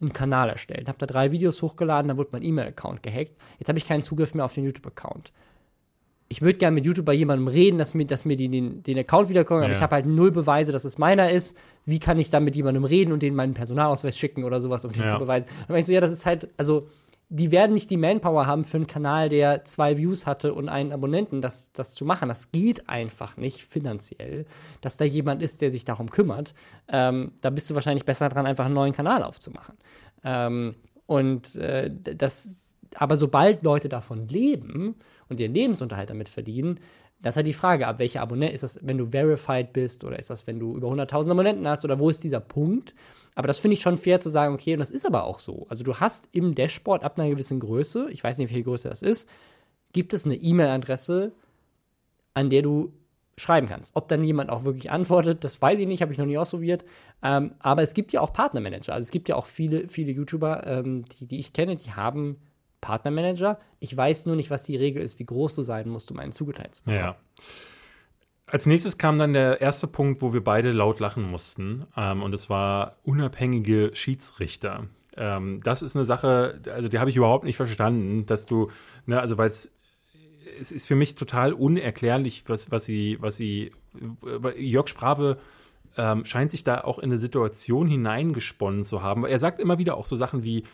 einen 0.00 0.14
Kanal 0.14 0.48
erstellt, 0.48 0.88
habe 0.88 0.98
da 0.98 1.06
drei 1.06 1.30
Videos 1.30 1.60
hochgeladen, 1.60 2.08
dann 2.08 2.16
wurde 2.16 2.30
mein 2.32 2.42
E-Mail-Account 2.42 3.02
gehackt. 3.02 3.36
Jetzt 3.58 3.68
habe 3.68 3.78
ich 3.78 3.86
keinen 3.86 4.02
Zugriff 4.02 4.34
mehr 4.34 4.46
auf 4.46 4.54
den 4.54 4.64
YouTube-Account 4.64 5.30
ich 6.32 6.40
würde 6.40 6.58
gerne 6.58 6.74
mit 6.74 6.86
YouTube 6.86 7.04
bei 7.04 7.12
jemandem 7.12 7.46
reden, 7.46 7.76
dass 7.76 7.92
mir, 7.92 8.06
dass 8.06 8.24
mir 8.24 8.38
die, 8.38 8.48
den, 8.48 8.82
den 8.82 8.98
Account 8.98 9.28
wiederkommen, 9.28 9.60
ja. 9.60 9.66
aber 9.66 9.76
ich 9.76 9.82
habe 9.82 9.94
halt 9.94 10.06
null 10.06 10.30
Beweise, 10.30 10.72
dass 10.72 10.84
es 10.84 10.96
meiner 10.96 11.30
ist. 11.30 11.54
Wie 11.84 11.98
kann 11.98 12.18
ich 12.18 12.30
dann 12.30 12.42
mit 12.42 12.56
jemandem 12.56 12.84
reden 12.84 13.12
und 13.12 13.22
denen 13.22 13.36
meinen 13.36 13.52
Personalausweis 13.52 14.16
schicken 14.16 14.44
oder 14.44 14.58
sowas, 14.62 14.86
um 14.86 14.92
den 14.92 15.02
ja. 15.02 15.08
zu 15.08 15.18
beweisen? 15.18 15.46
Und 15.60 15.68
dann 15.68 15.76
ich 15.76 15.84
so, 15.84 15.92
ja, 15.92 16.00
das 16.00 16.10
ist 16.10 16.24
halt, 16.24 16.48
also 16.56 16.88
die 17.28 17.52
werden 17.52 17.74
nicht 17.74 17.90
die 17.90 17.98
Manpower 17.98 18.46
haben 18.46 18.64
für 18.64 18.78
einen 18.78 18.86
Kanal, 18.86 19.28
der 19.28 19.66
zwei 19.66 19.98
Views 19.98 20.24
hatte 20.26 20.54
und 20.54 20.70
einen 20.70 20.90
Abonnenten, 20.90 21.42
das, 21.42 21.70
das 21.72 21.92
zu 21.94 22.06
machen. 22.06 22.28
Das 22.28 22.50
geht 22.50 22.88
einfach 22.88 23.36
nicht 23.36 23.62
finanziell, 23.62 24.46
dass 24.80 24.96
da 24.96 25.04
jemand 25.04 25.42
ist, 25.42 25.60
der 25.60 25.70
sich 25.70 25.84
darum 25.84 26.10
kümmert. 26.10 26.54
Ähm, 26.88 27.32
da 27.42 27.50
bist 27.50 27.68
du 27.68 27.74
wahrscheinlich 27.74 28.06
besser 28.06 28.30
dran, 28.30 28.46
einfach 28.46 28.64
einen 28.64 28.74
neuen 28.74 28.94
Kanal 28.94 29.22
aufzumachen. 29.22 29.76
Ähm, 30.24 30.76
und 31.04 31.56
äh, 31.56 31.90
das, 31.92 32.50
aber 32.94 33.18
sobald 33.18 33.62
Leute 33.62 33.90
davon 33.90 34.28
leben, 34.28 34.96
und 35.32 35.40
ihren 35.40 35.54
Lebensunterhalt 35.54 36.10
damit 36.10 36.28
verdienen. 36.28 36.80
Das 37.20 37.32
ist 37.32 37.36
halt 37.36 37.46
die 37.46 37.52
Frage, 37.52 37.86
ab 37.86 37.98
welcher 37.98 38.20
Abonnent 38.20 38.52
ist 38.52 38.62
das, 38.62 38.78
wenn 38.82 38.98
du 38.98 39.10
verified 39.10 39.72
bist 39.72 40.04
oder 40.04 40.18
ist 40.18 40.30
das, 40.30 40.46
wenn 40.46 40.58
du 40.58 40.76
über 40.76 40.88
100.000 40.88 41.30
Abonnenten 41.30 41.68
hast 41.68 41.84
oder 41.84 41.98
wo 41.98 42.10
ist 42.10 42.24
dieser 42.24 42.40
Punkt? 42.40 42.94
Aber 43.34 43.46
das 43.46 43.58
finde 43.58 43.74
ich 43.74 43.80
schon 43.80 43.96
fair 43.96 44.20
zu 44.20 44.28
sagen, 44.28 44.54
okay, 44.54 44.74
und 44.74 44.80
das 44.80 44.90
ist 44.90 45.06
aber 45.06 45.24
auch 45.24 45.38
so. 45.38 45.66
Also 45.68 45.84
du 45.84 45.96
hast 45.96 46.28
im 46.32 46.54
Dashboard 46.54 47.02
ab 47.04 47.18
einer 47.18 47.30
gewissen 47.30 47.60
Größe, 47.60 48.08
ich 48.10 48.22
weiß 48.22 48.38
nicht, 48.38 48.50
welche 48.50 48.64
Größe 48.64 48.88
das 48.88 49.02
ist, 49.02 49.28
gibt 49.92 50.14
es 50.14 50.26
eine 50.26 50.34
E-Mail-Adresse, 50.34 51.32
an 52.34 52.50
der 52.50 52.62
du 52.62 52.92
schreiben 53.36 53.68
kannst. 53.68 53.92
Ob 53.94 54.08
dann 54.08 54.24
jemand 54.24 54.50
auch 54.50 54.64
wirklich 54.64 54.90
antwortet, 54.90 55.44
das 55.44 55.60
weiß 55.60 55.78
ich 55.78 55.86
nicht, 55.86 56.02
habe 56.02 56.12
ich 56.12 56.18
noch 56.18 56.26
nie 56.26 56.38
ausprobiert. 56.38 56.84
Ähm, 57.22 57.52
aber 57.60 57.82
es 57.82 57.94
gibt 57.94 58.12
ja 58.12 58.20
auch 58.20 58.32
Partnermanager. 58.32 58.92
Also 58.92 59.04
es 59.04 59.10
gibt 59.10 59.28
ja 59.28 59.36
auch 59.36 59.46
viele, 59.46 59.88
viele 59.88 60.12
YouTuber, 60.12 60.66
ähm, 60.66 61.04
die, 61.06 61.26
die 61.26 61.38
ich 61.38 61.52
kenne, 61.52 61.76
die 61.76 61.92
haben 61.92 62.36
Partnermanager. 62.82 63.58
Ich 63.80 63.96
weiß 63.96 64.26
nur 64.26 64.36
nicht, 64.36 64.50
was 64.50 64.64
die 64.64 64.76
Regel 64.76 65.02
ist, 65.02 65.18
wie 65.18 65.24
groß 65.24 65.54
du 65.54 65.62
sein 65.62 65.88
musst, 65.88 66.10
um 66.10 66.18
einen 66.18 66.32
zugeteilt 66.32 66.74
zu 66.74 66.84
bekommen. 66.84 66.98
Ja. 66.98 67.16
Als 68.46 68.66
nächstes 68.66 68.98
kam 68.98 69.18
dann 69.18 69.32
der 69.32 69.62
erste 69.62 69.86
Punkt, 69.86 70.20
wo 70.20 70.34
wir 70.34 70.44
beide 70.44 70.72
laut 70.72 71.00
lachen 71.00 71.22
mussten. 71.22 71.86
Ähm, 71.96 72.22
und 72.22 72.34
es 72.34 72.50
war 72.50 72.96
unabhängige 73.02 73.92
Schiedsrichter. 73.94 74.88
Ähm, 75.16 75.60
das 75.64 75.80
ist 75.80 75.96
eine 75.96 76.04
Sache, 76.04 76.60
also 76.66 76.88
die 76.88 76.98
habe 76.98 77.08
ich 77.08 77.16
überhaupt 77.16 77.44
nicht 77.44 77.56
verstanden, 77.56 78.26
dass 78.26 78.44
du, 78.44 78.70
ne, 79.06 79.18
also 79.18 79.38
weil 79.38 79.48
es 79.48 79.72
es 80.60 80.70
ist 80.70 80.86
für 80.86 80.94
mich 80.94 81.14
total 81.14 81.54
unerklärlich, 81.54 82.44
was, 82.46 82.70
was 82.70 82.84
sie, 82.84 83.16
was 83.20 83.36
sie, 83.36 83.72
Jörg 84.56 84.86
Sprave 84.86 85.38
ähm, 85.96 86.24
scheint 86.24 86.50
sich 86.50 86.64
da 86.64 86.82
auch 86.82 86.98
in 86.98 87.04
eine 87.04 87.18
Situation 87.18 87.86
hineingesponnen 87.86 88.84
zu 88.84 89.02
haben. 89.02 89.24
Er 89.24 89.38
sagt 89.38 89.60
immer 89.60 89.78
wieder 89.78 89.96
auch 89.96 90.06
so 90.06 90.16
Sachen 90.16 90.42
wie, 90.42 90.64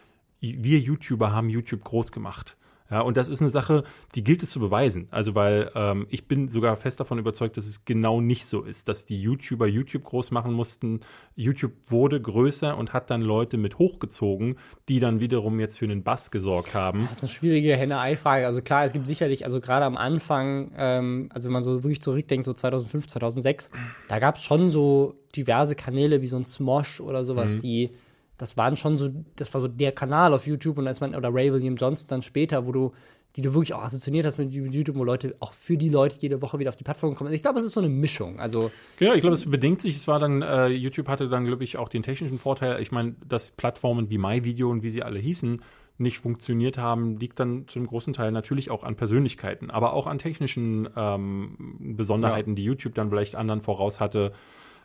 wir 0.41 0.79
YouTuber 0.79 1.33
haben 1.33 1.49
YouTube 1.49 1.85
groß 1.85 2.13
gemacht. 2.13 2.57
Ja, 2.91 3.03
und 3.03 3.19
das 3.19 3.29
ist 3.29 3.43
eine 3.43 3.51
Sache, 3.51 3.85
die 4.15 4.25
gilt 4.25 4.43
es 4.43 4.51
zu 4.51 4.61
beweisen. 4.61 5.09
Also, 5.11 5.35
weil 5.35 5.71
ähm, 5.75 6.07
ich 6.09 6.27
bin 6.27 6.49
sogar 6.49 6.75
fest 6.77 6.99
davon 7.01 7.19
überzeugt, 7.19 7.59
dass 7.59 7.67
es 7.67 7.85
genau 7.85 8.23
nicht 8.23 8.47
so 8.47 8.63
ist, 8.63 8.89
dass 8.89 9.05
die 9.05 9.21
YouTuber 9.21 9.67
YouTube 9.67 10.05
groß 10.05 10.31
machen 10.31 10.55
mussten. 10.55 11.01
YouTube 11.37 11.73
wurde 11.87 12.21
größer 12.21 12.77
und 12.79 12.95
hat 12.95 13.11
dann 13.11 13.21
Leute 13.21 13.59
mit 13.59 13.79
hochgezogen, 13.79 14.57
die 14.89 15.01
dann 15.01 15.21
wiederum 15.21 15.61
jetzt 15.61 15.79
für 15.79 15.85
einen 15.85 16.03
Bass 16.03 16.31
gesorgt 16.31 16.73
haben. 16.73 17.03
Das 17.03 17.19
ist 17.19 17.25
eine 17.25 17.29
schwierige 17.29 17.77
Henne-Ei-Frage. 17.77 18.47
Also 18.47 18.63
klar, 18.63 18.85
es 18.87 18.95
gibt 18.95 19.07
sicherlich, 19.07 19.45
also 19.45 19.61
gerade 19.61 19.85
am 19.85 19.97
Anfang, 19.99 20.73
ähm, 20.75 21.29
also 21.35 21.49
wenn 21.49 21.53
man 21.53 21.63
so 21.63 21.83
wirklich 21.83 22.01
zurückdenkt, 22.01 22.47
so 22.47 22.55
2005, 22.55 23.07
2006, 23.07 23.71
da 24.09 24.19
gab 24.19 24.37
es 24.37 24.43
schon 24.43 24.71
so 24.71 25.15
diverse 25.37 25.77
Kanäle 25.77 26.23
wie 26.23 26.27
so 26.27 26.37
ein 26.37 26.47
Smosh 26.47 27.03
oder 27.03 27.23
sowas, 27.23 27.57
mhm. 27.57 27.61
die 27.61 27.91
das 28.39 28.57
waren 28.57 28.77
schon 28.77 28.97
so, 28.97 29.11
das 29.37 29.53
war 29.53 29.61
so 29.61 29.69
der 29.69 29.93
Kanal 29.93 30.33
auf 30.33 30.47
YouTube 30.47 30.79
und 30.79 30.87
als 30.87 31.01
man, 31.01 31.15
oder 31.15 31.35
Ray 31.35 31.53
William 31.53 31.77
Johnson 31.77 32.07
dann 32.09 32.23
später, 32.23 32.67
wo 32.67 32.73
du, 32.73 32.93
die 33.37 33.43
du 33.43 33.53
wirklich 33.53 33.75
auch 33.75 33.83
assoziiert 33.83 34.25
hast 34.25 34.39
mit 34.39 34.53
YouTube, 34.53 34.97
wo 34.97 35.05
Leute 35.05 35.37
auch 35.41 35.53
für 35.53 35.77
die 35.77 35.89
Leute 35.89 36.17
jede 36.21 36.41
Woche 36.41 36.59
wieder 36.59 36.71
auf 36.71 36.77
die 36.77 36.85
Plattform 36.85 37.15
kommen. 37.15 37.29
Also 37.29 37.35
ich 37.35 37.43
glaube, 37.43 37.59
es 37.59 37.67
ist 37.67 37.73
so 37.73 37.81
eine 37.81 37.89
Mischung. 37.89 38.41
Also 38.41 38.71
genau, 38.99 39.13
ich 39.13 39.21
glaube, 39.21 39.35
es 39.35 39.51
bedingt 39.51 39.83
sich. 39.83 39.97
Es 39.97 40.09
war 40.09 40.19
dann, 40.19 40.43
äh, 40.43 40.69
YouTube 40.69 41.09
hatte 41.09 41.29
dann, 41.29 41.45
glaube 41.45 41.65
ich, 41.65 41.77
auch 41.77 41.89
den 41.89 42.03
technischen 42.03 42.39
Vorteil. 42.39 42.81
Ich 42.81 42.93
meine, 42.93 43.17
dass 43.29 43.51
Plattformen 43.51 44.09
wie 44.09 44.19
MyVideo 44.19 44.71
und 44.71 44.83
wie 44.83 44.91
sie 44.91 45.03
alle 45.03 45.19
hießen, 45.19 45.61
nicht 45.99 46.19
funktioniert 46.21 46.79
haben, 46.79 47.17
liegt 47.17 47.41
dann 47.41 47.67
zu 47.67 47.81
einem 47.81 47.89
großen 47.89 48.13
Teil 48.13 48.31
natürlich 48.31 48.71
auch 48.71 48.85
an 48.85 48.95
Persönlichkeiten, 48.95 49.71
aber 49.71 49.93
auch 49.93 50.07
an 50.07 50.19
technischen 50.19 50.89
ähm, 50.97 51.95
Besonderheiten, 51.97 52.51
ja. 52.51 52.57
die 52.57 52.65
YouTube 52.65 52.95
dann 52.95 53.11
vielleicht 53.11 53.35
anderen 53.35 53.61
voraus 53.61 53.99
hatte. 53.99 54.33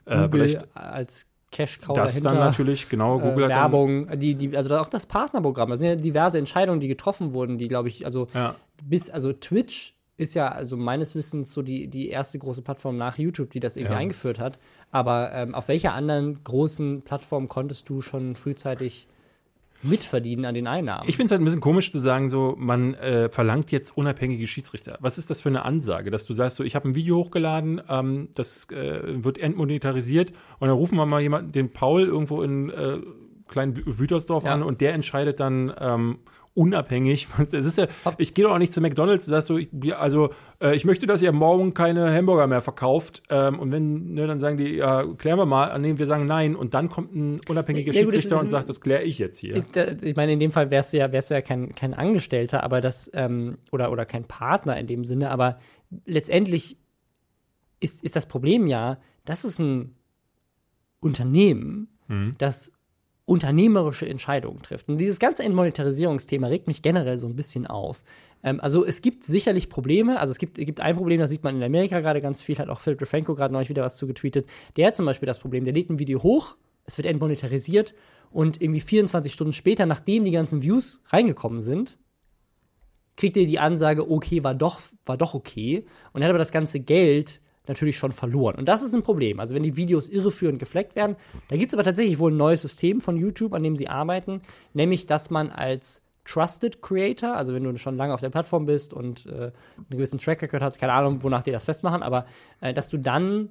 Äh, 0.05 0.23
Google 0.23 0.63
als 0.73 1.27
Cash-Cow 1.53 1.95
das 1.95 2.11
dahinter. 2.11 2.29
dann 2.31 2.39
natürlich, 2.39 2.89
genau, 2.89 3.19
Google 3.19 3.43
äh, 3.43 3.43
hat 3.45 3.51
dann- 3.51 3.59
Werbung, 3.71 4.19
die, 4.19 4.35
die, 4.35 4.57
also 4.57 4.75
auch 4.75 4.87
das 4.89 5.05
Partnerprogramm. 5.05 5.69
Das 5.69 5.79
sind 5.79 5.87
ja 5.87 5.95
diverse 5.95 6.37
Entscheidungen, 6.37 6.79
die 6.81 6.87
getroffen 6.89 7.31
wurden, 7.31 7.57
die, 7.57 7.67
glaube 7.69 7.87
ich, 7.87 8.05
also 8.05 8.27
Ja. 8.33 8.55
bis, 8.83 9.09
also 9.09 9.31
Twitch 9.31 9.93
ist 10.17 10.35
ja 10.35 10.49
also 10.49 10.77
meines 10.77 11.15
Wissens 11.15 11.53
so 11.53 11.61
die, 11.63 11.87
die 11.87 12.09
erste 12.09 12.37
große 12.37 12.61
Plattform 12.61 12.97
nach 12.97 13.17
YouTube, 13.17 13.49
die 13.51 13.59
das 13.59 13.77
irgendwie 13.77 13.93
Ja. 13.93 13.99
eingeführt 13.99 14.37
hat. 14.39 14.59
Aber 14.91 15.31
ähm, 15.33 15.55
auf 15.55 15.67
welcher 15.69 15.93
anderen 15.93 16.43
großen 16.43 17.01
Plattform 17.01 17.47
konntest 17.47 17.89
du 17.89 18.01
schon 18.01 18.35
frühzeitig 18.35 19.07
mitverdienen 19.83 20.45
an 20.45 20.55
den 20.55 20.67
Einnahmen? 20.67 21.07
Ich 21.07 21.15
finde 21.17 21.25
es 21.27 21.31
halt 21.31 21.41
ein 21.41 21.45
bisschen 21.45 21.61
komisch 21.61 21.91
zu 21.91 21.99
sagen, 21.99 22.29
so, 22.29 22.55
man 22.57 22.93
äh, 22.95 23.29
verlangt 23.29 23.71
jetzt 23.71 23.95
unabhängige 23.97 24.47
Schiedsrichter. 24.47 24.97
Was 25.01 25.17
ist 25.17 25.29
das 25.29 25.41
für 25.41 25.49
eine 25.49 25.65
Ansage, 25.65 26.09
dass 26.11 26.25
du 26.25 26.33
sagst, 26.33 26.57
so, 26.57 26.63
ich 26.63 26.75
habe 26.75 26.89
ein 26.89 26.95
Video 26.95 27.17
hochgeladen, 27.17 27.81
ähm, 27.89 28.29
das 28.35 28.67
äh, 28.71 29.23
wird 29.23 29.37
entmonetarisiert 29.37 30.31
und 30.59 30.67
dann 30.67 30.77
rufen 30.77 30.95
wir 30.97 31.05
mal 31.05 31.21
jemanden, 31.21 31.51
den 31.51 31.69
Paul 31.71 32.03
irgendwo 32.03 32.41
in 32.41 32.69
äh, 32.69 32.97
kleinen 33.47 33.75
Wü- 33.75 33.99
Wütersdorf 33.99 34.43
Ja. 34.45 34.53
an 34.53 34.63
und 34.63 34.81
der 34.81 34.93
entscheidet 34.93 35.39
dann 35.39 35.73
ähm, 35.79 36.17
unabhängig. 36.55 37.27
Es 37.39 37.51
ist 37.65 37.77
ja, 37.77 37.87
ich 38.17 38.33
gehe 38.33 38.45
doch 38.45 38.51
auch 38.53 38.57
nicht 38.57 38.73
zu 38.73 38.81
McDonalds, 38.81 39.25
sagst 39.25 39.49
du, 39.49 39.57
ja, 39.57 39.97
also 39.97 40.29
äh, 40.61 40.75
ich 40.75 40.85
möchte, 40.85 41.07
dass 41.07 41.21
ihr 41.21 41.31
morgen 41.31 41.73
keine 41.73 42.13
Hamburger 42.13 42.47
mehr 42.47 42.61
verkauft. 42.61 43.23
Ähm, 43.29 43.59
und 43.59 43.71
wenn, 43.71 44.13
ne, 44.13 44.27
dann 44.27 44.39
sagen 44.39 44.57
die, 44.57 44.75
ja, 44.75 45.03
klären 45.17 45.37
wir 45.39 45.45
mal, 45.45 45.77
nee, 45.79 45.97
wir 45.97 46.05
sagen 46.05 46.25
nein. 46.25 46.55
Und 46.55 46.73
dann 46.73 46.89
kommt 46.89 47.15
ein 47.15 47.41
unabhängiger 47.47 47.91
Ja, 47.93 48.03
gut, 48.03 48.11
Schiedsrichter 48.11 48.35
ist 48.35 48.41
und 48.43 48.49
sagt, 48.49 48.69
das 48.69 48.81
kläre 48.81 49.03
ich 49.03 49.17
jetzt 49.19 49.39
hier. 49.39 49.55
Ich, 49.55 50.03
ich 50.03 50.15
meine, 50.15 50.33
in 50.33 50.39
dem 50.39 50.51
Fall 50.51 50.69
wärst 50.71 50.93
du 50.93 50.97
ja, 50.97 51.11
wärst 51.11 51.29
du 51.29 51.33
ja 51.35 51.41
kein, 51.41 51.73
kein 51.75 51.93
Angestellter, 51.93 52.63
aber 52.63 52.81
das, 52.81 53.09
ähm, 53.13 53.57
oder, 53.71 53.91
oder 53.91 54.05
kein 54.05 54.25
Partner 54.25 54.77
in 54.77 54.87
dem 54.87 55.05
Sinne, 55.05 55.31
aber 55.31 55.59
letztendlich 56.05 56.77
ist, 57.79 58.03
ist 58.03 58.15
das 58.15 58.25
Problem 58.27 58.67
ja, 58.67 58.97
das 59.25 59.43
ist 59.45 59.59
ein 59.59 59.95
Unternehmen, 60.99 61.89
Mhm. 62.07 62.35
das 62.37 62.71
unternehmerische 63.25 64.07
Entscheidungen 64.07 64.61
trifft. 64.61 64.89
Und 64.89 64.97
dieses 64.97 65.19
ganze 65.19 65.43
Entmonetarisierungsthema 65.43 66.47
regt 66.47 66.67
mich 66.67 66.81
generell 66.81 67.17
so 67.17 67.27
ein 67.27 67.35
bisschen 67.35 67.65
auf. 67.65 68.03
Ähm, 68.43 68.59
also 68.59 68.85
es 68.85 69.01
gibt 69.01 69.23
sicherlich 69.23 69.69
Probleme, 69.69 70.19
also 70.19 70.31
es 70.31 70.37
gibt, 70.37 70.55
gibt 70.55 70.81
ein 70.81 70.95
Problem, 70.95 71.19
das 71.19 71.29
sieht 71.29 71.43
man 71.43 71.55
in 71.55 71.63
Amerika 71.63 72.01
gerade 72.01 72.21
ganz 72.21 72.41
viel, 72.41 72.57
hat 72.57 72.69
auch 72.69 72.81
Philip 72.81 72.99
DeFranco 72.99 73.33
gerade 73.35 73.53
neulich 73.53 73.69
wieder 73.69 73.83
was 73.83 73.95
zu 73.95 74.07
getweetet. 74.07 74.47
Der 74.75 74.87
hat 74.87 74.95
zum 74.95 75.05
Beispiel 75.05 75.27
das 75.27 75.39
Problem, 75.39 75.63
der 75.63 75.73
lädt 75.73 75.89
ein 75.89 75.99
Video 75.99 76.21
hoch, 76.21 76.55
es 76.85 76.97
wird 76.97 77.07
entmonetarisiert 77.07 77.93
und 78.29 78.61
irgendwie 78.61 78.81
24 78.81 79.31
Stunden 79.31 79.53
später, 79.53 79.85
nachdem 79.85 80.25
die 80.25 80.31
ganzen 80.31 80.61
Views 80.61 81.01
reingekommen 81.07 81.61
sind, 81.61 81.97
kriegt 83.15 83.37
er 83.37 83.45
die 83.45 83.59
Ansage, 83.59 84.09
okay, 84.09 84.43
war 84.43 84.55
doch, 84.55 84.81
war 85.05 85.17
doch 85.17 85.33
okay. 85.33 85.85
Und 86.11 86.21
er 86.21 86.25
hat 86.25 86.31
aber 86.31 86.39
das 86.39 86.51
ganze 86.51 86.79
Geld 86.79 87.41
natürlich 87.67 87.97
schon 87.97 88.11
verloren. 88.11 88.55
Und 88.55 88.67
das 88.67 88.81
ist 88.81 88.93
ein 88.93 89.03
Problem. 89.03 89.39
Also 89.39 89.55
wenn 89.55 89.63
die 89.63 89.77
Videos 89.77 90.09
irreführend 90.09 90.59
gefleckt 90.59 90.95
werden, 90.95 91.15
da 91.47 91.55
gibt 91.55 91.71
es 91.71 91.73
aber 91.73 91.83
tatsächlich 91.83 92.19
wohl 92.19 92.31
ein 92.31 92.37
neues 92.37 92.61
System 92.61 93.01
von 93.01 93.17
YouTube, 93.17 93.53
an 93.53 93.63
dem 93.63 93.75
sie 93.75 93.87
arbeiten, 93.87 94.41
nämlich, 94.73 95.05
dass 95.05 95.29
man 95.29 95.49
als 95.49 96.01
Trusted 96.25 96.81
Creator, 96.81 97.35
also 97.35 97.53
wenn 97.53 97.63
du 97.63 97.77
schon 97.77 97.97
lange 97.97 98.13
auf 98.13 98.21
der 98.21 98.29
Plattform 98.29 98.65
bist 98.65 98.93
und 98.93 99.25
äh, 99.25 99.31
einen 99.31 99.53
gewissen 99.89 100.19
Track 100.19 100.41
Record 100.41 100.61
hast, 100.61 100.79
keine 100.79 100.93
Ahnung, 100.93 101.21
wonach 101.21 101.43
die 101.43 101.51
das 101.51 101.65
festmachen, 101.65 102.01
aber 102.01 102.25
äh, 102.61 102.73
dass 102.73 102.89
du 102.89 102.97
dann 102.97 103.49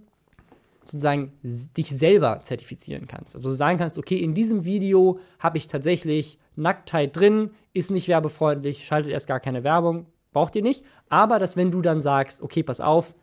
sozusagen 0.83 1.33
dich 1.43 1.91
selber 1.91 2.41
zertifizieren 2.43 3.07
kannst. 3.07 3.37
Also 3.37 3.53
sagen 3.53 3.79
kannst, 3.79 3.99
okay, 3.99 4.17
in 4.17 4.35
diesem 4.35 4.65
Video 4.65 5.21
habe 5.39 5.59
ich 5.59 5.69
tatsächlich 5.69 6.39
Nacktheit 6.57 7.17
drin, 7.17 7.51
ist 7.73 7.91
nicht 7.91 8.09
werbefreundlich, 8.09 8.85
schaltet 8.85 9.13
erst 9.13 9.29
gar 9.29 9.39
keine 9.39 9.65
Werbung, 9.65 10.07
braucht 10.33 10.57
ihr 10.57 10.63
nicht. 10.63 10.85
Aber 11.09 11.39
dass 11.39 11.57
wenn 11.57 11.71
du 11.71 11.83
dann 11.83 12.01
sagst, 12.01 12.43
okay, 12.43 12.63
pass 12.63 12.81
auf, 12.81 13.15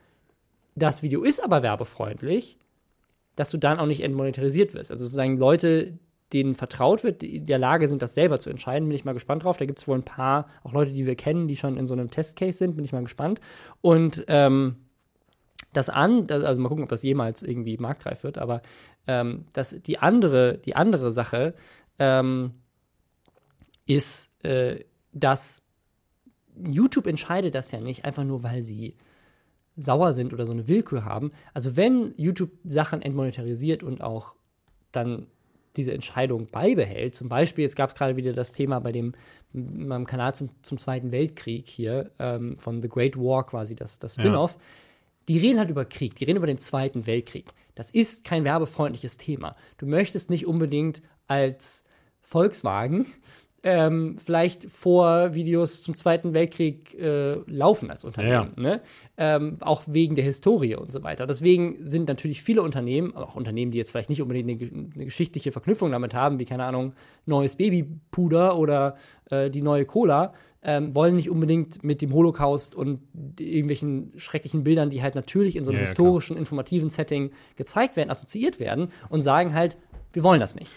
das 0.80 1.04
Video 1.04 1.24
ist 1.24 1.44
aber 1.44 1.64
werbefreundlich, 1.64 2.58
dass 3.36 3.50
du 3.50 3.58
dann 3.58 3.80
auch 3.80 3.86
nicht 3.86 4.04
entmonetarisiert 4.04 4.74
wirst. 4.74 4.92
Also 4.92 5.06
sozusagen 5.06 5.38
Leute, 5.38 5.98
denen 6.34 6.56
vertraut 6.56 7.04
wird, 7.04 7.22
die 7.22 7.38
in 7.38 7.46
der 7.46 7.58
Lage 7.58 7.88
sind, 7.88 8.02
das 8.02 8.14
selber 8.14 8.40
zu 8.40 8.50
entscheiden, 8.50 8.88
bin 8.88 8.96
ich 8.96 9.06
mal 9.06 9.14
gespannt 9.14 9.44
drauf. 9.44 9.58
Da 9.58 9.66
gibt 9.66 9.80
es 9.80 9.88
wohl 9.88 9.98
ein 9.98 10.04
paar, 10.04 10.48
auch 10.64 10.74
Leute, 10.74 10.92
die 10.92 11.06
wir 11.06 11.16
kennen, 11.16 11.48
die 11.48 11.58
schon 11.58 11.78
in 11.78 11.88
so 11.88 11.94
einem 11.94 12.12
Testcase 12.12 12.58
sind, 12.58 12.76
bin 12.76 12.86
ich 12.86 12.92
mal 12.92 13.04
gespannt. 13.04 13.40
Und 13.82 14.26
ähm, 14.28 14.76
das 15.74 15.90
an, 15.90 16.28
also 16.30 16.60
mal 16.60 16.70
gucken, 16.70 16.84
ob 16.84 16.90
das 16.90 17.04
jemals 17.04 17.44
irgendwie 17.44 17.78
marktreif 17.78 18.24
wird, 18.24 18.38
aber 18.38 18.62
ähm, 19.08 19.46
das, 19.54 19.82
die 19.82 20.00
andere, 20.00 20.58
die 20.58 20.76
andere 20.76 21.12
Sache 21.12 21.54
ähm, 22.00 22.54
ist, 23.86 24.32
äh, 24.44 24.84
dass 25.14 25.64
YouTube 26.62 27.08
entscheidet 27.08 27.56
das 27.56 27.72
ja 27.72 27.82
nicht 27.82 28.06
einfach 28.06 28.24
nur, 28.24 28.44
weil 28.44 28.64
sie 28.64 28.98
sauer 29.82 30.14
sind 30.14 30.34
oder 30.34 30.46
so 30.46 30.52
eine 30.52 30.68
Willkür 30.68 31.06
haben. 31.06 31.32
Also 31.54 31.78
wenn 31.78 32.14
YouTube 32.18 32.52
Sachen 32.66 33.02
entmonetarisiert 33.02 33.84
und 33.84 34.02
auch 34.02 34.36
dann 34.92 35.28
diese 35.76 35.94
Entscheidung 35.94 36.48
beibehält, 36.48 37.16
zum 37.16 37.30
Beispiel, 37.30 37.64
jetzt 37.64 37.76
gab 37.76 37.90
es 37.90 37.96
gerade 37.96 38.16
wieder 38.16 38.34
das 38.34 38.54
Thema 38.54 38.80
bei 38.80 38.92
dem 38.92 39.14
meinem 39.52 40.06
Kanal 40.06 40.36
zum, 40.36 40.50
zum 40.62 40.78
Zweiten 40.78 41.12
Weltkrieg 41.12 41.68
hier, 41.68 42.12
ähm, 42.20 42.58
von 42.60 42.82
The 42.82 42.90
Great 42.90 43.18
War 43.18 43.46
quasi, 43.46 43.76
das, 43.76 43.98
das 43.98 44.14
Spin-off, 44.14 44.58
die 45.28 45.38
reden 45.38 45.60
halt 45.60 45.70
über 45.70 45.86
Krieg, 45.86 46.16
die 46.16 46.26
reden 46.26 46.38
über 46.38 46.48
den 46.48 46.58
Zweiten 46.58 47.08
Weltkrieg. 47.08 47.52
Das 47.76 47.90
ist 47.90 48.24
kein 48.24 48.44
werbefreundliches 48.44 49.18
Thema. 49.18 49.56
Du 49.78 49.86
möchtest 49.86 50.30
nicht 50.30 50.46
unbedingt 50.46 51.02
als 51.28 51.84
Volkswagen 52.22 53.08
ähm, 53.64 54.18
vielleicht 54.18 54.70
vor 54.70 55.34
Videos 55.34 55.84
zum 55.84 55.96
Zweiten 55.96 56.34
Weltkrieg 56.34 56.98
äh, 57.00 57.36
laufen 57.46 57.90
als 57.90 58.04
Unternehmen. 58.04 58.54
Ne? 58.58 58.82
Ähm, 59.18 59.54
auch 59.60 59.84
wegen 59.88 60.16
der 60.16 60.24
Historie 60.24 60.76
und 60.76 60.92
so 60.92 61.04
weiter. 61.04 61.28
Deswegen 61.28 61.78
sind 61.86 62.08
natürlich 62.08 62.42
viele 62.42 62.62
Unternehmen, 62.62 63.16
aber 63.16 63.28
auch 63.28 63.36
Unternehmen, 63.36 63.72
die 63.72 63.78
jetzt 63.78 63.92
vielleicht 63.92 64.10
nicht 64.10 64.22
unbedingt 64.22 64.50
eine, 64.50 64.92
eine 64.96 65.06
geschichtliche 65.06 65.52
Verknüpfung 65.52 65.92
damit 65.92 66.14
haben, 66.14 66.40
wie, 66.40 66.46
keine 66.46 66.64
Ahnung, 66.64 66.94
neues 67.26 67.58
Babypuder 67.58 68.58
oder 68.58 68.96
äh, 69.30 69.50
die 69.50 69.62
neue 69.62 69.86
Cola, 69.86 70.34
ähm, 70.62 70.94
wollen 70.94 71.16
nicht 71.16 71.30
unbedingt 71.30 71.84
mit 71.84 72.02
dem 72.02 72.14
Holocaust 72.14 72.76
und 72.76 73.00
irgendwelchen 73.40 74.12
schrecklichen 74.18 74.64
Bildern, 74.64 74.90
die 74.90 75.02
halt 75.02 75.16
natürlich 75.16 75.56
in 75.56 75.64
so 75.64 75.72
einem 75.72 75.80
Ja, 75.80 75.84
ja, 75.84 75.90
historischen, 75.90 76.36
informativen 76.36 76.90
Setting 76.90 77.32
gezeigt 77.56 77.96
werden, 77.96 78.10
assoziiert 78.10 78.60
werden 78.60 78.92
und 79.10 79.22
sagen 79.22 79.54
halt, 79.54 79.78
wir 80.12 80.24
wollen 80.24 80.40
das 80.40 80.56
nicht. 80.56 80.74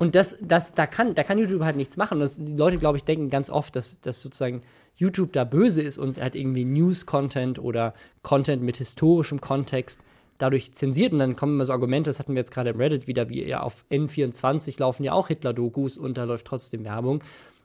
Und 0.00 0.14
das, 0.14 0.38
das, 0.40 0.72
da 0.72 0.86
kann, 0.86 1.14
da 1.14 1.22
kann 1.24 1.38
YouTube 1.38 1.62
halt 1.62 1.76
nichts 1.76 1.98
machen. 1.98 2.20
Das, 2.20 2.38
die 2.38 2.56
Leute, 2.56 2.78
glaube 2.78 2.96
ich, 2.96 3.04
denken 3.04 3.28
ganz 3.28 3.50
oft, 3.50 3.76
dass, 3.76 4.00
dass 4.00 4.22
sozusagen 4.22 4.62
YouTube 4.96 5.34
da 5.34 5.44
böse 5.44 5.82
ist 5.82 5.98
und 5.98 6.18
halt 6.18 6.34
irgendwie 6.34 6.64
News-Content 6.64 7.58
oder 7.58 7.92
Content 8.22 8.62
mit 8.62 8.78
historischem 8.78 9.42
Kontext 9.42 10.00
dadurch 10.38 10.72
zensiert. 10.72 11.12
Und 11.12 11.18
dann 11.18 11.36
kommen 11.36 11.52
immer 11.52 11.66
so 11.66 11.74
Argumente, 11.74 12.08
das 12.08 12.18
hatten 12.18 12.32
wir 12.32 12.40
jetzt 12.40 12.50
gerade 12.50 12.70
im 12.70 12.78
Reddit 12.78 13.08
wieder, 13.08 13.28
wie 13.28 13.44
ja 13.44 13.60
auf 13.60 13.84
N24 13.90 14.80
laufen 14.80 15.04
ja 15.04 15.12
auch 15.12 15.28
Hitler-Dokus 15.28 15.98
und 15.98 16.16
da 16.16 16.24
läuft 16.24 16.46
trotzdem 16.46 16.82
Werbung. 16.82 17.22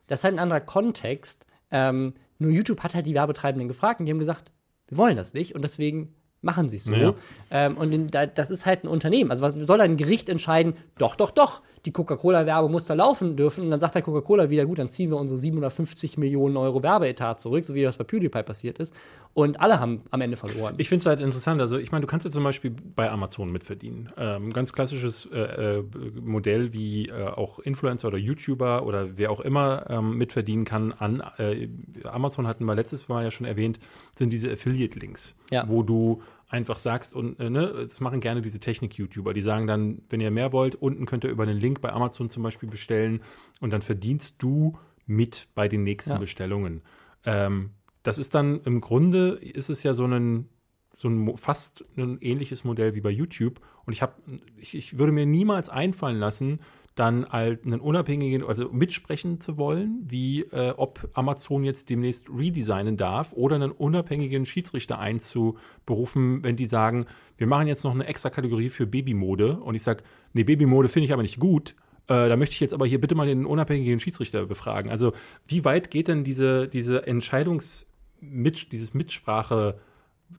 Das 0.08 0.20
ist 0.20 0.24
halt 0.26 0.36
ein 0.36 0.40
anderer 0.40 0.60
Kontext. 0.60 1.46
Ähm, 1.72 2.16
nur 2.38 2.52
YouTube 2.52 2.84
hat 2.84 2.96
halt 2.96 3.06
die 3.06 3.14
Werbetreibenden 3.14 3.70
gefragt 3.70 4.02
und 4.02 4.08
die 4.08 4.12
haben 4.12 4.20
gesagt, 4.20 4.52
wir 4.90 4.98
wollen 4.98 5.16
das 5.16 5.34
nicht 5.34 5.56
und 5.56 5.62
deswegen 5.62 6.14
machen 6.42 6.68
sie 6.68 6.78
es 6.78 6.84
so. 6.84 6.94
Ja. 6.94 7.16
Ähm, 7.50 7.78
und 7.78 7.92
in, 7.92 8.12
da, 8.12 8.26
das 8.26 8.52
ist 8.52 8.66
halt 8.66 8.84
ein 8.84 8.88
Unternehmen. 8.88 9.32
Also 9.32 9.42
was 9.42 9.54
soll 9.54 9.82
ein 9.82 9.98
Gericht 9.98 10.30
entscheiden? 10.30 10.76
Doch, 10.98 11.16
doch, 11.16 11.32
doch. 11.32 11.62
Die 11.86 11.92
Coca-Cola-Werbung 11.92 12.72
muss 12.72 12.86
da 12.86 12.94
laufen 12.96 13.36
dürfen. 13.36 13.64
Und 13.66 13.72
dann 13.72 13.80
sagt 13.80 13.96
der 13.96 14.02
Coca-Cola 14.02 14.50
wieder, 14.50 14.66
gut, 14.66 14.80
dann 14.80 14.90
ziehen 14.90 15.12
wir 15.12 15.18
unsere 15.18 15.38
750 15.38 16.18
Millionen 16.18 16.58
Euro 16.58 16.82
Werbeetat 16.82 17.40
zurück, 17.40 17.64
so 17.66 17.76
wie 17.76 17.84
das 17.84 17.98
bei 17.98 18.04
PewDiePie 18.04 18.44
passiert 18.44 18.80
ist. 18.80 18.94
Und 19.34 19.60
alle 19.60 19.80
haben 19.80 20.02
am 20.12 20.22
Ende 20.22 20.38
verloren. 20.38 20.76
Ich 20.78 20.88
finde 20.90 21.02
es 21.02 21.06
halt 21.06 21.20
interessant. 21.20 21.60
Also, 21.62 21.78
ich 21.78 21.92
meine, 21.92 22.02
du 22.02 22.08
kannst 22.08 22.26
ja 22.26 22.32
zum 22.32 22.44
Beispiel 22.44 22.74
bei 22.96 23.12
Amazon 23.12 23.52
mitverdienen. 23.52 24.10
Ähm, 24.18 24.52
ganz 24.54 24.72
klassisches 24.74 25.26
äh, 25.32 25.78
äh, 25.80 25.84
Modell, 26.22 26.74
wie 26.74 27.10
äh, 27.10 27.24
auch 27.28 27.60
Influencer 27.60 28.08
oder 28.08 28.18
YouTuber 28.18 28.86
oder 28.86 29.18
wer 29.18 29.32
auch 29.32 29.42
immer 29.42 29.86
ähm, 29.90 30.18
mitverdienen 30.18 30.64
kann 30.66 30.94
an 30.94 31.22
äh, 31.38 31.68
Amazon 32.06 32.48
hatten 32.48 32.66
wir 32.66 32.76
letztes 32.76 33.08
Mal 33.10 33.24
ja 33.24 33.32
schon 33.32 33.46
erwähnt, 33.46 33.80
sind 34.16 34.32
diese 34.32 34.52
Affiliate-Links, 34.52 35.36
Ja. 35.52 35.66
wo 35.68 35.84
du 35.84 36.22
einfach 36.48 36.80
sagst 36.80 37.14
und 37.14 37.40
äh, 37.40 37.50
ne, 37.50 37.74
das 37.74 38.00
machen 38.02 38.20
gerne 38.20 38.42
diese 38.42 38.60
Technik-YouTuber, 38.60 39.34
die 39.34 39.42
sagen 39.42 39.68
dann, 39.68 40.02
wenn 40.10 40.22
ihr 40.22 40.32
mehr 40.32 40.54
wollt, 40.54 40.76
unten 40.76 41.06
könnt 41.06 41.24
ihr 41.24 41.30
über 41.30 41.44
einen 41.44 41.60
Link 41.60 41.82
bei 41.82 41.92
Amazon 41.92 42.30
zum 42.30 42.44
Beispiel 42.44 42.70
bestellen 42.70 43.22
und 43.62 43.72
dann 43.72 43.82
verdienst 43.82 44.42
du 44.42 44.78
mit 45.08 45.48
bei 45.56 45.68
den 45.68 45.84
nächsten 45.84 46.12
Ja. 46.12 46.18
Bestellungen. 46.18 46.82
Ähm, 47.26 47.72
das 48.04 48.20
ist 48.20 48.36
dann 48.36 48.62
im 48.62 48.82
Grunde 48.82 49.30
ist 49.42 49.70
es 49.70 49.84
ja 49.84 49.94
so 49.94 50.06
ein 50.06 50.50
so 50.94 51.10
ein 51.10 51.36
fast 51.38 51.84
ein 51.98 52.20
ähnliches 52.22 52.64
Modell 52.64 52.96
wie 52.96 53.02
bei 53.02 53.10
YouTube 53.10 53.60
und 53.86 53.94
ich 53.94 54.02
habe 54.02 54.14
ich, 54.58 54.76
ich 54.76 54.98
würde 54.98 55.12
mir 55.12 55.26
niemals 55.26 55.70
einfallen 55.70 56.18
lassen, 56.18 56.60
dann 56.96 57.28
halt 57.28 57.66
einen 57.66 57.82
unabhängigen 57.82 58.46
also 58.46 58.70
mitsprechen 58.72 59.42
zu 59.42 59.58
wollen, 59.58 60.04
wie 60.08 60.44
äh, 60.44 60.74
ob 60.78 61.10
Amazon 61.14 61.66
jetzt 61.66 61.90
demnächst 61.90 62.30
redesignen 62.30 62.96
darf 62.96 63.34
oder 63.34 63.56
einen 63.56 63.72
unabhängigen 63.72 64.46
Schiedsrichter 64.46 64.98
einzuberufen, 64.98 66.42
wenn 66.44 66.56
die 66.56 66.66
sagen, 66.66 67.06
wir 67.38 67.48
machen 67.48 67.68
jetzt 67.68 67.84
noch 67.84 67.94
eine 67.94 68.08
extra 68.08 68.30
Kategorie 68.30 68.70
für 68.70 68.88
Babymode 68.88 69.58
und 69.60 69.76
ich 69.76 69.84
sage, 69.84 70.04
nee, 70.32 70.46
Babymode 70.46 70.88
finde 70.88 71.06
ich 71.08 71.14
aber 71.14 71.22
nicht 71.22 71.40
gut. 71.40 71.76
Äh, 72.08 72.30
da 72.30 72.38
möchte 72.38 72.54
ich 72.54 72.62
jetzt 72.62 72.74
aber 72.74 72.86
hier 72.86 73.02
bitte 73.02 73.16
mal 73.16 73.28
den 73.28 73.46
unabhängigen 73.46 74.00
Schiedsrichter 74.00 74.46
befragen. 74.46 74.90
Also 74.90 75.12
wie 75.48 75.66
weit 75.66 75.92
geht 75.92 76.08
denn 76.08 76.24
diese, 76.24 76.70
diese 76.70 77.06
Entscheidungs- 77.06 77.88
dieses 78.22 78.94
Mitsprache 78.94 79.78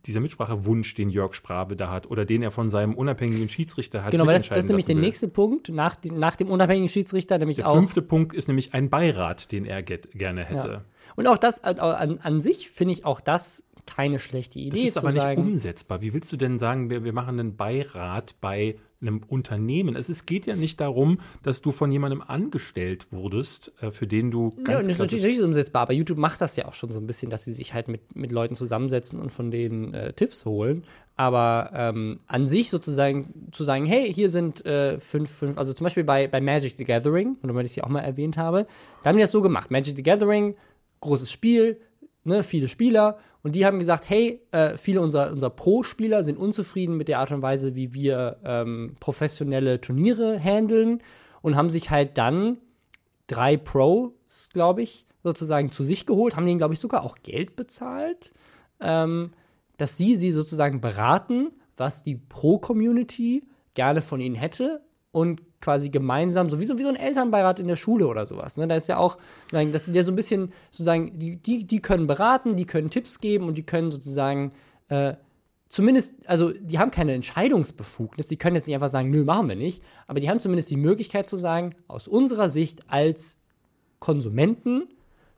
dieser 0.06 0.20
Mitsprachewunsch, 0.20 0.94
den 0.94 1.10
Jörg 1.10 1.34
Sprave 1.34 1.76
da 1.76 1.90
hat 1.90 2.10
oder 2.10 2.24
den 2.24 2.42
er 2.42 2.50
von 2.50 2.68
seinem 2.68 2.94
unabhängigen 2.94 3.48
Schiedsrichter 3.48 4.04
hat. 4.04 4.10
Genau, 4.10 4.26
weil 4.26 4.34
das, 4.34 4.48
das 4.48 4.58
ist 4.58 4.68
nämlich 4.68 4.86
der 4.86 4.96
will. 4.96 5.02
nächste 5.02 5.28
Punkt 5.28 5.68
nach, 5.68 5.96
nach 6.04 6.36
dem 6.36 6.48
unabhängigen 6.48 6.88
Schiedsrichter, 6.88 7.38
nämlich 7.38 7.56
der 7.56 7.68
auch. 7.68 7.72
Der 7.72 7.80
fünfte 7.82 8.02
Punkt 8.02 8.34
ist 8.34 8.48
nämlich 8.48 8.74
ein 8.74 8.90
Beirat, 8.90 9.52
den 9.52 9.64
er 9.64 9.82
gerne 9.82 10.44
hätte. 10.44 10.68
Ja. 10.68 10.84
Und 11.16 11.26
auch 11.26 11.38
das, 11.38 11.64
an, 11.64 12.18
an 12.18 12.40
sich 12.40 12.70
finde 12.70 12.92
ich 12.92 13.04
auch 13.04 13.20
das 13.20 13.64
keine 13.86 14.18
schlechte 14.18 14.58
Idee. 14.58 14.76
Das 14.76 14.96
ist 14.96 14.98
aber 14.98 15.12
nicht 15.12 15.38
umsetzbar. 15.38 16.02
Wie 16.02 16.12
willst 16.12 16.32
du 16.32 16.36
denn 16.36 16.58
sagen, 16.58 16.90
wir, 16.90 17.04
wir 17.04 17.12
machen 17.12 17.40
einen 17.40 17.56
Beirat 17.56 18.34
bei 18.40 18.76
einem 19.00 19.22
Unternehmen? 19.26 19.96
Es, 19.96 20.08
es 20.08 20.26
geht 20.26 20.46
ja 20.46 20.56
nicht 20.56 20.80
darum, 20.80 21.20
dass 21.42 21.62
du 21.62 21.72
von 21.72 21.90
jemandem 21.92 22.22
angestellt 22.22 23.12
wurdest, 23.12 23.72
äh, 23.80 23.90
für 23.90 24.06
den 24.06 24.30
du 24.30 24.50
ganz 24.50 24.68
ja, 24.68 24.78
Das 24.78 24.88
ist 24.88 24.98
natürlich 24.98 25.24
nicht 25.24 25.40
umsetzbar, 25.40 25.82
aber 25.82 25.92
YouTube 25.92 26.18
macht 26.18 26.40
das 26.40 26.56
ja 26.56 26.66
auch 26.66 26.74
schon 26.74 26.90
so 26.90 27.00
ein 27.00 27.06
bisschen, 27.06 27.30
dass 27.30 27.44
sie 27.44 27.52
sich 27.52 27.74
halt 27.74 27.88
mit, 27.88 28.16
mit 28.16 28.32
Leuten 28.32 28.54
zusammensetzen 28.54 29.20
und 29.20 29.30
von 29.30 29.50
denen 29.50 29.94
äh, 29.94 30.12
Tipps 30.12 30.44
holen. 30.44 30.84
Aber 31.18 31.70
ähm, 31.74 32.20
an 32.26 32.46
sich 32.46 32.68
sozusagen 32.68 33.48
zu 33.50 33.64
sagen, 33.64 33.86
hey, 33.86 34.12
hier 34.12 34.28
sind 34.28 34.66
äh, 34.66 35.00
fünf, 35.00 35.30
fünf, 35.30 35.56
also 35.56 35.72
zum 35.72 35.84
Beispiel 35.84 36.04
bei, 36.04 36.28
bei 36.28 36.42
Magic 36.42 36.74
the 36.76 36.84
Gathering, 36.84 37.36
und 37.40 37.54
weil 37.54 37.64
ich 37.64 37.72
es 37.72 37.76
ja 37.76 37.84
auch 37.84 37.88
mal 37.88 38.00
erwähnt 38.00 38.36
habe, 38.36 38.66
da 39.02 39.08
haben 39.08 39.16
die 39.16 39.22
das 39.22 39.30
so 39.30 39.40
gemacht. 39.40 39.70
Magic 39.70 39.96
the 39.96 40.02
Gathering, 40.02 40.56
großes 41.00 41.30
Spiel, 41.30 41.80
ne, 42.26 42.42
viele 42.42 42.68
Spieler. 42.68 43.18
Und 43.42 43.54
die 43.54 43.64
haben 43.64 43.78
gesagt, 43.78 44.10
hey, 44.10 44.42
äh, 44.50 44.76
viele 44.76 45.00
unserer, 45.00 45.30
unserer 45.30 45.50
Pro-Spieler 45.50 46.24
sind 46.24 46.36
unzufrieden 46.36 46.96
mit 46.96 47.08
der 47.08 47.20
Art 47.20 47.30
und 47.30 47.42
Weise, 47.42 47.74
wie 47.74 47.94
wir 47.94 48.38
ähm, 48.44 48.94
professionelle 48.98 49.80
Turniere 49.80 50.38
handeln 50.38 51.00
und 51.42 51.56
haben 51.56 51.70
sich 51.70 51.90
halt 51.90 52.18
dann 52.18 52.58
drei 53.28 53.56
Pros, 53.56 54.12
glaube 54.52 54.82
ich, 54.82 55.06
sozusagen 55.22 55.70
zu 55.70 55.84
sich 55.84 56.06
geholt, 56.06 56.36
haben 56.36 56.46
denen, 56.46 56.58
glaube 56.58 56.74
ich, 56.74 56.80
sogar 56.80 57.04
auch 57.04 57.16
Geld 57.22 57.56
bezahlt, 57.56 58.32
ähm, 58.80 59.32
dass 59.76 59.96
sie 59.96 60.16
sie 60.16 60.32
sozusagen 60.32 60.80
beraten, 60.80 61.52
was 61.76 62.02
die 62.02 62.16
Pro-Community 62.16 63.44
gerne 63.74 64.00
von 64.00 64.20
ihnen 64.20 64.34
hätte 64.34 64.82
und 65.12 65.40
quasi 65.66 65.90
gemeinsam, 65.90 66.48
so 66.48 66.60
wie 66.60 66.64
so, 66.64 66.78
wie 66.78 66.84
so 66.84 66.88
ein 66.88 66.94
Elternbeirat 66.94 67.58
in 67.58 67.66
der 67.66 67.74
Schule 67.74 68.06
oder 68.06 68.24
sowas. 68.24 68.56
Ne? 68.56 68.68
Da 68.68 68.76
ist 68.76 68.88
ja 68.88 68.98
auch, 68.98 69.18
das 69.50 69.84
sind 69.84 69.96
ja 69.96 70.04
so 70.04 70.12
ein 70.12 70.14
bisschen, 70.14 70.52
sozusagen, 70.70 71.18
die, 71.18 71.38
die, 71.38 71.64
die 71.64 71.80
können 71.80 72.06
beraten, 72.06 72.54
die 72.54 72.66
können 72.66 72.88
Tipps 72.88 73.18
geben 73.18 73.48
und 73.48 73.58
die 73.58 73.64
können 73.64 73.90
sozusagen 73.90 74.52
äh, 74.90 75.14
zumindest, 75.68 76.14
also 76.28 76.52
die 76.52 76.78
haben 76.78 76.92
keine 76.92 77.14
Entscheidungsbefugnis, 77.14 78.28
die 78.28 78.36
können 78.36 78.54
jetzt 78.54 78.68
nicht 78.68 78.76
einfach 78.76 78.88
sagen, 78.88 79.10
nö, 79.10 79.24
machen 79.24 79.48
wir 79.48 79.56
nicht, 79.56 79.82
aber 80.06 80.20
die 80.20 80.30
haben 80.30 80.38
zumindest 80.38 80.70
die 80.70 80.76
Möglichkeit 80.76 81.28
zu 81.28 81.36
sagen, 81.36 81.74
aus 81.88 82.06
unserer 82.06 82.48
Sicht 82.48 82.88
als 82.88 83.36
Konsumenten 83.98 84.86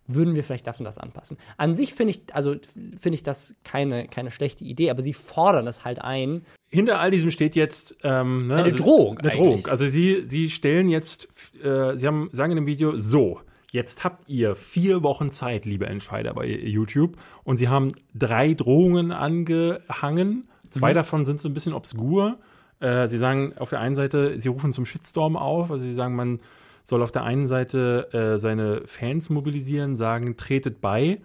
würden 0.06 0.34
wir 0.34 0.44
vielleicht 0.44 0.66
das 0.66 0.78
und 0.78 0.84
das 0.84 0.98
anpassen. 0.98 1.38
An 1.56 1.72
sich 1.72 1.94
finde 1.94 2.10
ich, 2.10 2.34
also 2.34 2.56
finde 3.00 3.14
ich 3.14 3.22
das 3.22 3.56
keine, 3.64 4.08
keine 4.08 4.30
schlechte 4.30 4.64
Idee, 4.64 4.90
aber 4.90 5.00
sie 5.00 5.14
fordern 5.14 5.66
es 5.66 5.86
halt 5.86 6.02
ein. 6.02 6.44
Hinter 6.70 7.00
all 7.00 7.10
diesem 7.10 7.30
steht 7.30 7.56
jetzt 7.56 7.96
ähm, 8.02 8.48
ne, 8.48 8.56
eine 8.56 8.64
also, 8.64 8.76
Drohung. 8.78 9.18
Eine 9.18 9.30
Drohung. 9.30 9.66
Also 9.66 9.86
sie, 9.86 10.22
sie 10.26 10.50
stellen 10.50 10.88
jetzt, 10.88 11.28
äh, 11.62 11.96
sie 11.96 12.06
haben, 12.06 12.28
sagen 12.32 12.52
in 12.52 12.56
dem 12.56 12.66
Video, 12.66 12.96
so, 12.96 13.40
jetzt 13.70 14.04
habt 14.04 14.28
ihr 14.28 14.54
vier 14.54 15.02
Wochen 15.02 15.30
Zeit, 15.30 15.64
liebe 15.64 15.86
Entscheider 15.86 16.34
bei 16.34 16.46
YouTube, 16.46 17.16
und 17.44 17.56
sie 17.56 17.68
haben 17.68 17.92
drei 18.14 18.52
Drohungen 18.52 19.12
angehangen. 19.12 20.48
Zwei 20.68 20.90
mhm. 20.90 20.96
davon 20.96 21.24
sind 21.24 21.40
so 21.40 21.48
ein 21.48 21.54
bisschen 21.54 21.72
obskur. 21.72 22.38
Äh, 22.80 23.08
sie 23.08 23.18
sagen 23.18 23.54
auf 23.58 23.70
der 23.70 23.80
einen 23.80 23.94
Seite, 23.94 24.38
sie 24.38 24.48
rufen 24.48 24.72
zum 24.72 24.84
Shitstorm 24.84 25.36
auf, 25.36 25.70
also 25.70 25.82
sie 25.82 25.94
sagen, 25.94 26.14
man 26.14 26.40
soll 26.84 27.02
auf 27.02 27.12
der 27.12 27.24
einen 27.24 27.46
Seite 27.46 28.08
äh, 28.12 28.38
seine 28.38 28.82
Fans 28.86 29.30
mobilisieren, 29.30 29.96
sagen, 29.96 30.36
tretet 30.36 30.80
bei. 30.80 31.20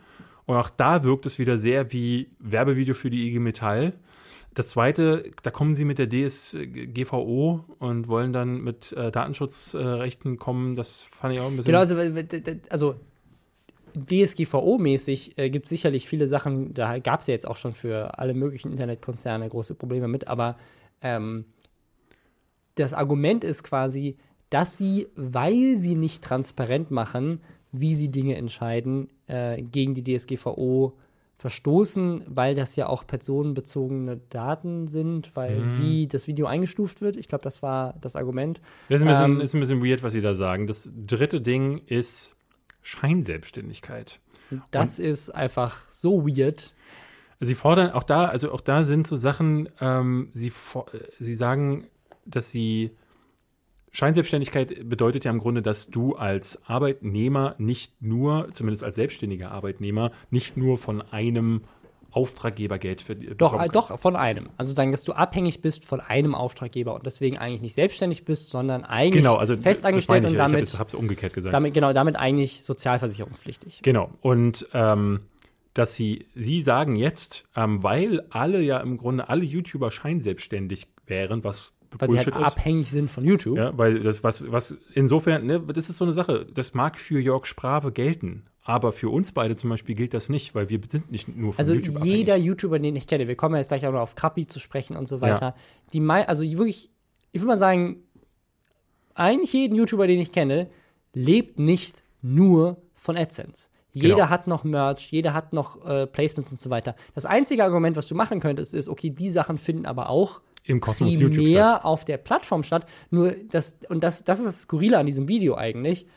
Und 0.45 0.56
auch 0.56 0.69
da 0.69 1.03
wirkt 1.03 1.25
es 1.25 1.39
wieder 1.39 1.58
sehr 1.58 1.91
wie 1.93 2.29
Werbevideo 2.39 2.93
für 2.93 3.10
die 3.10 3.27
IG 3.27 3.39
Metall. 3.39 3.93
Das 4.53 4.69
zweite, 4.69 5.31
da 5.41 5.51
kommen 5.51 5.73
sie 5.73 5.85
mit 5.85 5.97
der 5.97 6.07
DSGVO 6.07 7.65
und 7.79 8.07
wollen 8.07 8.33
dann 8.33 8.61
mit 8.61 8.91
äh, 8.91 9.11
Datenschutzrechten 9.11 10.33
äh, 10.33 10.37
kommen. 10.37 10.75
Das 10.75 11.01
fand 11.01 11.33
ich 11.33 11.39
auch 11.39 11.47
ein 11.47 11.57
bisschen. 11.57 11.71
Genau, 11.71 11.79
also, 11.79 11.97
also 12.69 12.95
DSGVO-mäßig 13.95 15.37
äh, 15.37 15.49
gibt 15.49 15.65
es 15.65 15.69
sicherlich 15.69 16.07
viele 16.07 16.27
Sachen, 16.27 16.73
da 16.73 16.99
gab 16.99 17.21
es 17.21 17.27
ja 17.27 17.33
jetzt 17.33 17.47
auch 17.47 17.57
schon 17.57 17.73
für 17.73 18.17
alle 18.19 18.33
möglichen 18.33 18.71
Internetkonzerne 18.71 19.49
große 19.49 19.75
Probleme 19.75 20.07
mit, 20.07 20.27
aber 20.27 20.57
ähm, 21.01 21.45
das 22.75 22.93
Argument 22.93 23.43
ist 23.43 23.63
quasi, 23.63 24.17
dass 24.49 24.77
sie, 24.77 25.07
weil 25.15 25.77
sie 25.77 25.95
nicht 25.95 26.23
transparent 26.23 26.91
machen, 26.91 27.41
wie 27.71 27.95
sie 27.95 28.09
Dinge 28.09 28.35
entscheiden, 28.35 29.09
äh, 29.27 29.61
gegen 29.61 29.95
die 29.95 30.03
DSGVO 30.03 30.93
verstoßen, 31.43 32.23
weil 32.25 32.56
das 32.56 32.77
ja 32.77 32.88
auch 32.88 33.06
personenbezogene 33.06 34.15
Daten 34.29 34.88
sind, 34.88 35.36
weil 35.36 35.60
mhm. 35.60 35.77
wie 35.77 36.08
das 36.08 36.25
Video 36.25 36.45
eingestuft 36.45 37.01
wird. 37.01 37.17
Ich 37.17 37.27
glaube, 37.27 37.43
das 37.43 37.62
war 37.62 37.95
das 37.99 38.15
Argument. 38.15 38.62
Das 38.88 39.01
ist 39.01 39.03
ein, 39.03 39.10
bisschen, 39.10 39.32
ähm, 39.34 39.41
ist 39.41 39.53
ein 39.53 39.60
bisschen 39.60 39.84
weird, 39.84 40.03
was 40.03 40.13
Sie 40.13 40.21
da 40.21 40.36
sagen. 40.36 40.67
Das 40.67 40.89
dritte 40.95 41.41
Ding 41.41 41.82
ist 41.86 42.34
Scheinselbstständigkeit. 42.82 44.21
Das 44.71 44.99
Und 44.99 45.06
ist 45.06 45.32
einfach 45.32 45.82
so 45.89 46.25
weird. 46.25 46.73
Sie 47.41 47.56
fordern 47.56 47.91
auch 47.91 48.03
da, 48.03 48.27
also 48.27 48.53
auch 48.53 48.62
da 48.62 48.86
sind 48.86 49.06
so 49.06 49.17
Sachen, 49.17 49.67
ähm, 49.82 50.29
sie, 50.32 50.53
sie 51.19 51.34
sagen, 51.34 51.88
dass 52.25 52.51
sie 52.51 52.91
Scheinselbstständigkeit 53.93 54.89
bedeutet 54.89 55.23
ja 55.23 55.32
im 55.32 55.39
Grunde, 55.39 55.62
dass 55.62 55.88
du 55.88 56.15
als 56.15 56.67
Arbeitnehmer 56.67 57.56
nicht 57.60 58.01
nur, 58.01 58.49
zumindest 58.53 58.84
als 58.84 58.95
selbstständiger 58.95 59.51
Arbeitnehmer, 59.51 60.12
nicht 60.32 60.58
nur 60.58 60.79
von 60.79 61.01
einem 61.01 61.62
Auftraggeber 62.10 62.77
Geld 62.79 63.01
für 63.01 63.15
Doch, 63.15 63.60
äh, 63.60 63.67
doch, 63.69 63.97
von 63.99 64.15
einem. 64.15 64.49
Also 64.58 64.73
sagen, 64.73 64.91
dass 64.91 65.03
du 65.03 65.13
abhängig 65.13 65.62
bist 65.62 65.86
von 65.86 65.99
einem 65.99 66.36
Auftraggeber 66.36 66.93
und 66.95 67.06
deswegen 67.06 67.38
eigentlich 67.38 67.62
nicht 67.62 67.73
selbstständig 67.73 68.25
bist, 68.25 68.49
sondern 68.49 68.84
eigentlich 68.84 69.23
genau, 69.23 69.36
also 69.36 69.58
festangestellt 69.58 70.25
und 70.25 70.36
damit. 70.36 70.73
Ich 70.73 70.79
habe 70.79 70.88
es 70.88 70.95
umgekehrt 70.95 71.34
gesagt. 71.34 71.53
Damit, 71.53 71.73
genau, 71.73 71.93
damit 71.93 72.15
eigentlich 72.15 72.63
sozialversicherungspflichtig. 72.63 73.82
Genau. 73.84 74.12
Und 74.21 74.67
ähm, 74.73 75.21
dass 75.73 75.95
sie, 75.95 76.27
sie 76.36 76.62
sagen 76.62 76.95
jetzt, 76.95 77.47
ähm, 77.56 77.82
weil 77.82 78.23
alle 78.29 78.62
ja 78.62 78.79
im 78.79 78.97
Grunde 78.97 79.29
alle 79.29 79.43
YouTuber 79.43 79.89
scheinselbstständig 79.89 80.88
wären, 81.06 81.43
was 81.43 81.72
weil 81.99 82.08
Bullshit 82.08 82.25
sie 82.25 82.32
halt 82.34 82.47
ist. 82.47 82.58
abhängig 82.58 82.89
sind 82.91 83.12
von 83.12 83.25
YouTube. 83.25 83.58
Ja, 83.58 83.77
weil 83.77 83.99
das, 83.99 84.23
was, 84.23 84.51
was 84.51 84.77
insofern, 84.93 85.45
ne, 85.45 85.60
das 85.60 85.89
ist 85.89 85.97
so 85.97 86.06
eine 86.06 86.13
Sache, 86.13 86.45
das 86.53 86.73
mag 86.73 86.97
für 86.97 87.19
Jörg 87.19 87.45
Sprave 87.45 87.91
gelten. 87.91 88.45
Aber 88.65 88.93
für 88.93 89.10
uns 89.10 89.34
beide 89.34 89.56
zum 89.56 89.69
Beispiel 89.69 89.93
gilt 89.93 90.13
das 90.13 90.29
nicht, 90.29 90.56
weil 90.56 90.69
wir 90.69 90.79
sind 90.88 91.12
nicht 91.12 91.27
nur 91.27 91.53
von 91.53 91.60
also 91.60 91.73
YouTube 91.73 91.95
Also 91.95 92.06
jeder 92.06 92.34
abhängig. 92.34 92.47
YouTuber, 92.47 92.79
den 92.79 92.95
ich 92.95 93.08
kenne, 93.08 93.27
wir 93.27 93.36
kommen 93.36 93.56
jetzt 93.56 93.67
gleich 93.67 93.86
auch 93.86 93.91
noch 93.91 93.99
auf 93.99 94.15
Krappi 94.15 94.47
zu 94.47 94.60
sprechen 94.60 94.95
und 94.95 95.08
so 95.08 95.19
weiter. 95.19 95.47
Ja. 95.47 95.56
Die 95.91 95.99
mei 95.99 96.27
also 96.27 96.43
wirklich, 96.43 96.89
ich 97.34 97.41
würde 97.41 97.47
mal 97.47 97.58
sagen, 97.58 97.97
eigentlich 99.15 99.51
jeden 99.51 99.75
YouTuber, 99.75 100.08
den 100.08 100.19
ich 100.19 100.32
kenne, 100.32 100.69
lebt 101.13 101.60
nicht 101.60 102.03
nur 102.21 102.77
von 102.95 103.17
AdSense. 103.17 103.67
Jeder 103.91 104.15
genau. 104.15 104.29
hat 104.29 104.47
noch 104.47 104.63
Merch, 104.63 105.12
jeder 105.12 105.34
hat 105.34 105.53
noch 105.53 105.86
äh, 105.86 106.08
Placements 106.08 106.51
und 106.51 106.60
so 106.60 106.69
weiter. 106.71 106.95
Das 107.13 107.25
einzige 107.25 107.63
Argument, 107.63 107.95
was 107.95 108.08
du 108.08 108.15
machen 108.15 108.39
könntest, 108.39 108.73
ist, 108.73 108.89
okay, 108.89 109.12
die 109.12 109.29
Sachen 109.29 109.60
finden 109.60 109.86
aber 109.86 110.10
auch 110.10 110.41
im 110.63 110.80
Kosmos 110.80 111.17
YouTube 111.17 111.45
mehr 111.45 111.76
statt. 111.76 111.86
auf 111.86 112.06
der 112.06 112.17
Plattform 112.17 112.63
statt. 112.63 112.88
Nur 113.10 113.36
das, 113.49 113.78
und 113.89 114.04
das, 114.04 114.23
das 114.23 114.39
ist 114.39 114.45
das 114.45 114.62
Skurrile 114.62 114.97
an 114.97 115.06
diesem 115.06 115.28
Video 115.28 115.56
eigentlich. 115.56 116.08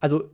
Also, 0.00 0.30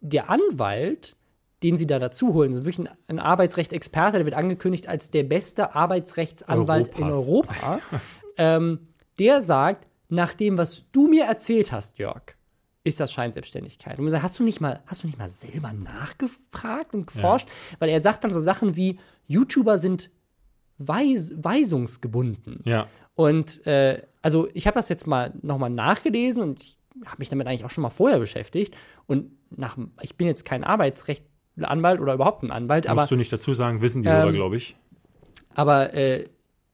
der 0.00 0.30
Anwalt, 0.30 1.16
den 1.62 1.76
sie 1.76 1.86
da 1.86 1.98
dazu 1.98 2.34
holen, 2.34 2.52
ist 2.52 2.64
wirklich 2.64 2.88
ein, 2.88 2.96
ein 3.08 3.18
Arbeitsrechtsexperte, 3.18 4.18
der 4.18 4.26
wird 4.26 4.36
angekündigt 4.36 4.88
als 4.88 5.10
der 5.10 5.24
beste 5.24 5.74
Arbeitsrechtsanwalt 5.74 6.88
Europas. 6.90 7.00
in 7.00 7.10
Europa. 7.12 7.80
ähm, 8.36 8.88
der 9.18 9.40
sagt, 9.40 9.86
nach 10.08 10.34
dem, 10.34 10.56
was 10.56 10.84
du 10.92 11.08
mir 11.08 11.24
erzählt 11.24 11.72
hast, 11.72 11.98
Jörg, 11.98 12.36
ist 12.84 13.00
das 13.00 13.12
Scheinselbstständigkeit. 13.12 13.98
Und 13.98 14.04
man 14.04 14.12
sagt, 14.12 14.22
hast 14.22 14.38
du 14.38 14.44
nicht 14.44 14.60
mal, 14.60 14.80
hast 14.86 15.02
du 15.02 15.08
nicht 15.08 15.18
mal 15.18 15.28
selber 15.30 15.72
nachgefragt 15.72 16.94
und 16.94 17.08
geforscht? 17.08 17.48
Ja. 17.48 17.76
Weil 17.80 17.88
er 17.88 18.00
sagt 18.00 18.22
dann 18.22 18.32
so 18.32 18.40
Sachen 18.40 18.76
wie, 18.76 19.00
YouTuber 19.26 19.78
sind 19.78 20.10
weis 20.78 21.32
weisungsgebunden. 21.36 22.60
Ja. 22.64 22.88
Und 23.14 23.66
äh, 23.66 24.02
also 24.22 24.48
ich 24.54 24.66
habe 24.66 24.74
das 24.74 24.88
jetzt 24.88 25.06
mal 25.06 25.32
nochmal 25.42 25.70
nachgelesen 25.70 26.42
und 26.42 26.62
ich 26.62 26.76
habe 27.04 27.16
mich 27.18 27.28
damit 27.28 27.46
eigentlich 27.46 27.64
auch 27.64 27.70
schon 27.70 27.82
mal 27.82 27.90
vorher 27.90 28.18
beschäftigt. 28.18 28.74
Und 29.06 29.30
nach, 29.50 29.78
ich 30.02 30.16
bin 30.16 30.26
jetzt 30.26 30.44
kein 30.44 30.64
Arbeitsrechtsanwalt 30.64 32.00
oder 32.00 32.14
überhaupt 32.14 32.42
ein 32.42 32.50
Anwalt, 32.50 32.84
Musst 32.84 32.98
aber. 32.98 33.06
Du 33.06 33.16
nicht 33.16 33.32
dazu 33.32 33.54
sagen, 33.54 33.80
wissen 33.80 34.02
die 34.02 34.08
ähm, 34.08 34.32
glaube 34.32 34.56
ich. 34.56 34.76
Aber 35.54 35.94
äh, 35.94 36.28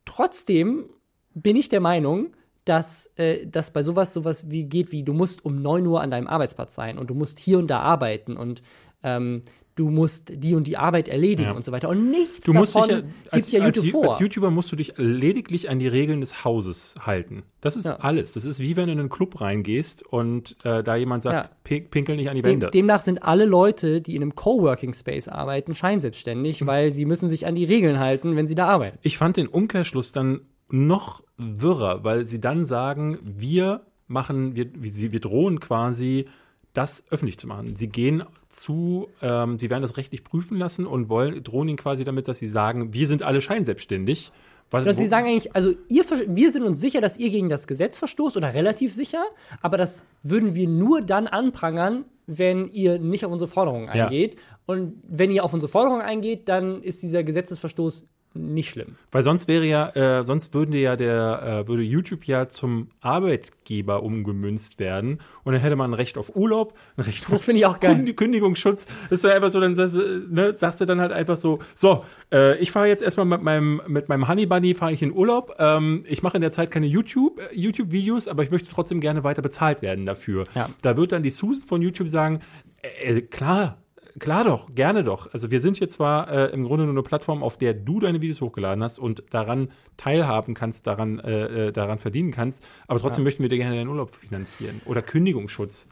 trotzdem 0.04 0.86
bin 1.34 1.56
ich 1.56 1.68
der 1.68 1.80
Meinung, 1.80 2.34
dass 2.64 3.10
äh, 3.16 3.46
das 3.46 3.72
bei 3.72 3.82
sowas 3.82 4.12
sowas 4.12 4.50
wie 4.50 4.64
geht 4.64 4.92
wie 4.92 5.02
du 5.02 5.12
musst 5.12 5.44
um 5.44 5.60
9 5.62 5.86
Uhr 5.86 6.00
an 6.00 6.10
deinem 6.10 6.26
Arbeitsplatz 6.26 6.74
sein 6.74 6.98
und 6.98 7.10
du 7.10 7.14
musst 7.14 7.38
hier 7.38 7.58
und 7.58 7.68
da 7.68 7.80
arbeiten 7.80 8.36
und 8.36 8.62
ähm, 9.02 9.42
du 9.74 9.88
musst 9.88 10.32
die 10.34 10.54
und 10.54 10.66
die 10.66 10.76
Arbeit 10.76 11.08
erledigen 11.08 11.48
Ja. 11.50 11.52
und 11.56 11.64
so 11.64 11.72
weiter. 11.72 11.88
Und 11.88 12.10
nichts 12.10 12.40
Du 12.40 12.52
musst 12.52 12.74
davon 12.76 12.90
ja, 12.90 13.02
als, 13.30 13.50
ja 13.52 13.62
als, 13.62 13.76
YouTube 13.76 13.86
Ju- 13.86 13.90
vor. 13.92 14.10
als 14.12 14.20
YouTuber 14.20 14.50
musst 14.50 14.70
du 14.70 14.76
dich 14.76 14.94
lediglich 14.96 15.70
an 15.70 15.78
die 15.78 15.88
Regeln 15.88 16.20
des 16.20 16.44
Hauses 16.44 16.94
halten. 17.00 17.42
Das 17.62 17.76
ist 17.76 17.86
Ja. 17.86 17.96
alles. 17.96 18.32
Das 18.32 18.44
ist 18.44 18.60
wie 18.60 18.76
wenn 18.76 18.86
du 18.86 18.92
in 18.92 18.98
einen 19.00 19.08
Club 19.08 19.40
reingehst 19.40 20.02
und 20.06 20.56
äh, 20.64 20.82
da 20.82 20.96
jemand 20.96 21.22
sagt. 21.22 21.50
"Pink- 21.64 21.90
pinkel 21.90 22.16
nicht 22.16 22.28
an 22.28 22.36
die 22.36 22.42
Dem, 22.42 22.52
Wände. 22.60 22.70
demnach 22.70 23.02
sind 23.02 23.22
alle 23.22 23.44
Leute, 23.46 24.00
die 24.02 24.14
in 24.16 24.22
einem 24.22 24.34
Coworking 24.34 24.92
Space 24.92 25.28
arbeiten, 25.28 25.74
scheinselbstständig, 25.74 26.66
weil 26.66 26.92
sie 26.92 27.04
müssen 27.06 27.30
sich 27.30 27.46
an 27.46 27.54
die 27.54 27.64
Regeln 27.64 27.98
halten, 27.98 28.36
wenn 28.36 28.46
sie 28.46 28.54
da 28.54 28.66
arbeiten. 28.66 28.98
Ich 29.02 29.16
fand 29.16 29.36
den 29.36 29.46
Umkehrschluss 29.48 30.12
dann 30.12 30.40
noch 30.70 31.22
wirrer, 31.38 32.04
weil 32.04 32.24
sie 32.26 32.40
dann 32.40 32.66
sagen, 32.66 33.18
wir 33.22 33.82
machen, 34.06 34.54
wir, 34.56 34.66
wir 34.74 35.20
drohen 35.20 35.60
quasi, 35.60 36.26
das 36.74 37.04
öffentlich 37.10 37.38
zu 37.38 37.46
machen. 37.46 37.76
Sie 37.76 37.88
gehen 37.88 38.22
zu, 38.52 39.08
ähm, 39.20 39.58
sie 39.58 39.70
werden 39.70 39.82
das 39.82 39.96
rechtlich 39.96 40.24
prüfen 40.24 40.56
lassen 40.58 40.86
und 40.86 41.08
wollen, 41.08 41.42
drohen 41.42 41.68
ihnen 41.68 41.78
quasi 41.78 42.04
damit, 42.04 42.28
dass 42.28 42.38
sie 42.38 42.48
sagen, 42.48 42.92
wir 42.94 43.06
sind 43.06 43.22
alle 43.22 43.40
scheinselbstständig. 43.40 44.32
Was, 44.70 44.86
Und 44.86 44.96
sie 44.96 45.06
sagen 45.06 45.26
eigentlich, 45.26 45.54
also 45.54 45.74
ihr, 45.88 46.04
wir 46.28 46.50
sind 46.50 46.62
uns 46.62 46.80
sicher, 46.80 47.00
dass 47.02 47.18
ihr 47.18 47.28
gegen 47.28 47.50
das 47.50 47.66
Gesetz 47.66 47.96
verstoßt 47.98 48.36
oder 48.38 48.54
relativ 48.54 48.94
sicher, 48.94 49.22
aber 49.60 49.76
das 49.76 50.06
würden 50.22 50.54
wir 50.54 50.66
nur 50.68 51.02
dann 51.02 51.26
anprangern, 51.26 52.06
wenn 52.26 52.68
ihr 52.72 52.98
nicht 52.98 53.26
auf 53.26 53.32
unsere 53.32 53.50
Forderungen 53.50 53.88
Ja. 53.94 54.04
eingeht. 54.06 54.36
Und 54.64 54.94
wenn 55.06 55.30
ihr 55.30 55.44
auf 55.44 55.52
unsere 55.52 55.70
Forderungen 55.70 56.00
eingeht, 56.02 56.48
dann 56.48 56.82
ist 56.82 57.02
dieser 57.02 57.22
Gesetzesverstoß 57.22 58.06
nicht 58.34 58.70
schlimm. 58.70 58.96
Weil 59.10 59.22
sonst 59.22 59.46
wäre 59.48 59.64
ja, 59.64 59.90
äh, 60.20 60.24
sonst 60.24 60.54
würde 60.54 60.78
ja 60.78 60.96
der, 60.96 61.62
äh, 61.64 61.68
würde 61.68 61.82
YouTube 61.82 62.24
ja 62.26 62.48
zum 62.48 62.88
Arbeitgeber 63.00 64.02
umgemünzt 64.02 64.78
werden 64.78 65.20
und 65.44 65.52
dann 65.52 65.60
hätte 65.62 65.76
man 65.76 65.90
ein 65.90 65.94
Recht 65.94 66.16
auf 66.18 66.34
Urlaub, 66.36 66.74
ein 66.96 67.02
Recht 67.04 67.24
Das 67.24 67.32
auf 67.40 67.44
finde 67.44 67.60
ich 67.60 67.66
auch 67.66 67.80
geil. 67.80 67.96
Kün- 67.96 68.14
Kündigungsschutz. 68.14 68.86
Das 69.10 69.18
ist 69.20 69.24
ja 69.24 69.30
einfach 69.34 69.50
so, 69.50 69.60
dann 69.60 69.74
sagst, 69.74 69.94
du, 69.94 70.26
ne, 70.30 70.54
sagst 70.56 70.80
du 70.80 70.84
dann 70.86 71.00
halt 71.00 71.12
einfach 71.12 71.36
so, 71.36 71.58
so, 71.74 72.04
äh, 72.32 72.56
ich 72.58 72.70
fahre 72.72 72.86
jetzt 72.88 73.02
erstmal 73.02 73.26
mit 73.26 73.42
meinem, 73.42 73.82
mit 73.86 74.08
meinem 74.08 74.28
Honey 74.28 74.46
Bunny 74.46 74.74
fahre 74.74 74.92
ich 74.92 75.02
in 75.02 75.12
Urlaub. 75.12 75.54
Ähm, 75.58 76.04
ich 76.08 76.22
mache 76.22 76.36
in 76.36 76.40
der 76.40 76.52
Zeit 76.52 76.70
keine 76.70 76.86
YouTube, 76.86 77.38
äh, 77.40 77.54
YouTube-Videos, 77.54 78.28
aber 78.28 78.42
ich 78.42 78.50
möchte 78.50 78.70
trotzdem 78.70 79.00
gerne 79.00 79.24
weiter 79.24 79.42
bezahlt 79.42 79.82
werden 79.82 80.06
dafür. 80.06 80.44
Ja. 80.54 80.68
Da 80.82 80.96
wird 80.96 81.12
dann 81.12 81.22
die 81.22 81.30
Susan 81.30 81.66
von 81.66 81.82
YouTube 81.82 82.08
sagen, 82.08 82.40
äh, 82.82 83.16
äh, 83.18 83.20
klar, 83.22 83.81
Klar 84.18 84.44
doch, 84.44 84.70
gerne 84.74 85.04
doch. 85.04 85.32
Also 85.32 85.50
wir 85.50 85.60
sind 85.60 85.78
hier 85.78 85.88
zwar 85.88 86.30
äh, 86.30 86.52
im 86.52 86.64
Grunde 86.64 86.84
nur 86.84 86.94
eine 86.94 87.02
Plattform, 87.02 87.42
auf 87.42 87.56
der 87.56 87.74
du 87.74 88.00
deine 88.00 88.20
Videos 88.20 88.40
hochgeladen 88.40 88.82
hast 88.82 88.98
und 88.98 89.24
daran 89.30 89.70
teilhaben 89.96 90.54
kannst, 90.54 90.86
daran, 90.86 91.18
äh, 91.18 91.68
äh, 91.68 91.72
daran 91.72 91.98
verdienen 91.98 92.30
kannst, 92.30 92.62
aber 92.86 93.00
trotzdem 93.00 93.24
möchten 93.24 93.42
wir 93.42 93.48
dir 93.48 93.58
gerne 93.58 93.76
deinen 93.76 93.88
Urlaub 93.88 94.14
finanzieren. 94.14 94.80
Oder 94.84 95.02
Kündigungsschutz. 95.02 95.88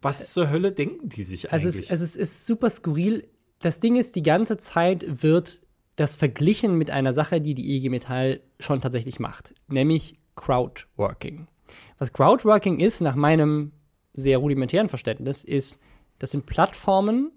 Was 0.00 0.32
zur 0.32 0.50
Hölle 0.50 0.72
denken 0.72 1.08
die 1.08 1.22
sich 1.24 1.52
Also 1.52 1.68
es, 1.68 1.74
eigentlich? 1.74 1.90
also 1.90 2.04
es 2.04 2.16
ist 2.16 2.46
super 2.46 2.70
skurril. 2.70 3.28
Das 3.58 3.80
Ding 3.80 3.96
ist, 3.96 4.14
die 4.16 4.22
ganze 4.22 4.56
Zeit 4.56 5.22
wird 5.22 5.62
das 5.96 6.14
verglichen 6.14 6.78
mit 6.78 6.90
einer 6.90 7.12
Sache, 7.12 7.40
die 7.40 7.54
die 7.54 7.76
IG 7.76 7.88
Metall 7.88 8.40
schon 8.60 8.80
tatsächlich 8.80 9.18
macht, 9.18 9.54
nämlich 9.66 10.14
Crowdworking. 10.36 11.48
Was 11.98 12.12
Crowdworking 12.12 12.78
ist, 12.78 13.00
nach 13.00 13.16
meinem 13.16 13.72
sehr 14.14 14.38
rudimentären 14.38 14.88
Verständnis, 14.88 15.42
ist, 15.42 15.80
das 16.20 16.30
sind 16.30 16.46
Plattformen, 16.46 17.32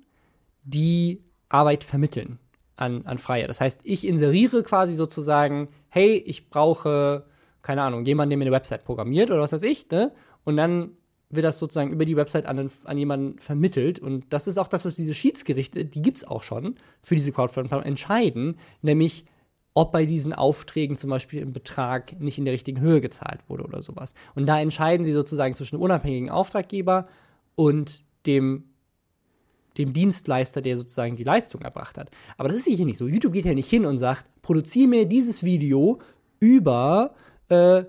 die 0.63 1.23
Arbeit 1.49 1.83
vermitteln 1.83 2.39
an, 2.75 3.05
an 3.05 3.17
Freie. 3.17 3.47
Das 3.47 3.61
heißt, 3.61 3.81
ich 3.83 4.07
inseriere 4.07 4.63
quasi 4.63 4.95
sozusagen, 4.95 5.69
hey, 5.89 6.15
ich 6.25 6.49
brauche, 6.49 7.25
keine 7.61 7.83
Ahnung, 7.83 8.05
jemanden, 8.05 8.31
der 8.31 8.37
mir 8.37 8.45
eine 8.45 8.51
Website 8.51 8.83
programmiert 8.83 9.29
oder 9.29 9.41
was 9.41 9.51
weiß 9.51 9.63
ich, 9.63 9.89
ne? 9.89 10.11
Und 10.43 10.57
dann 10.57 10.91
wird 11.29 11.45
das 11.45 11.59
sozusagen 11.59 11.91
über 11.91 12.05
die 12.05 12.17
Website 12.17 12.45
an, 12.45 12.69
an 12.83 12.97
jemanden 12.97 13.39
vermittelt. 13.39 13.99
Und 13.99 14.25
das 14.29 14.47
ist 14.47 14.57
auch 14.57 14.67
das, 14.67 14.83
was 14.85 14.95
diese 14.95 15.13
Schiedsgerichte, 15.13 15.85
die 15.85 16.01
gibt 16.01 16.17
es 16.17 16.27
auch 16.27 16.43
schon, 16.43 16.75
für 17.01 17.15
diese 17.15 17.31
Crowdfunding 17.31 17.81
entscheiden, 17.83 18.57
nämlich 18.81 19.25
ob 19.73 19.93
bei 19.93 20.05
diesen 20.05 20.33
Aufträgen 20.33 20.97
zum 20.97 21.09
Beispiel 21.09 21.41
ein 21.41 21.53
Betrag 21.53 22.19
nicht 22.19 22.37
in 22.37 22.43
der 22.43 22.53
richtigen 22.53 22.81
Höhe 22.81 22.99
gezahlt 22.99 23.39
wurde 23.47 23.63
oder 23.63 23.81
sowas. 23.81 24.13
Und 24.35 24.45
da 24.45 24.59
entscheiden 24.59 25.05
sie 25.05 25.13
sozusagen 25.13 25.53
zwischen 25.53 25.75
einem 25.75 25.83
unabhängigen 25.83 26.29
Auftraggeber 26.29 27.05
und 27.55 28.03
dem 28.25 28.65
dem 29.77 29.93
Dienstleister, 29.93 30.61
der 30.61 30.77
sozusagen 30.77 31.15
die 31.15 31.23
Leistung 31.23 31.61
erbracht 31.61 31.97
hat. 31.97 32.09
Aber 32.37 32.49
das 32.49 32.57
ist 32.59 32.67
hier 32.67 32.85
nicht 32.85 32.97
so. 32.97 33.07
YouTube 33.07 33.33
geht 33.33 33.45
ja 33.45 33.53
nicht 33.53 33.69
hin 33.69 33.85
und 33.85 33.97
sagt, 33.97 34.25
produziere 34.41 34.87
mir 34.87 35.05
dieses 35.05 35.43
Video 35.43 35.99
über 36.39 37.15
äh, 37.49 37.83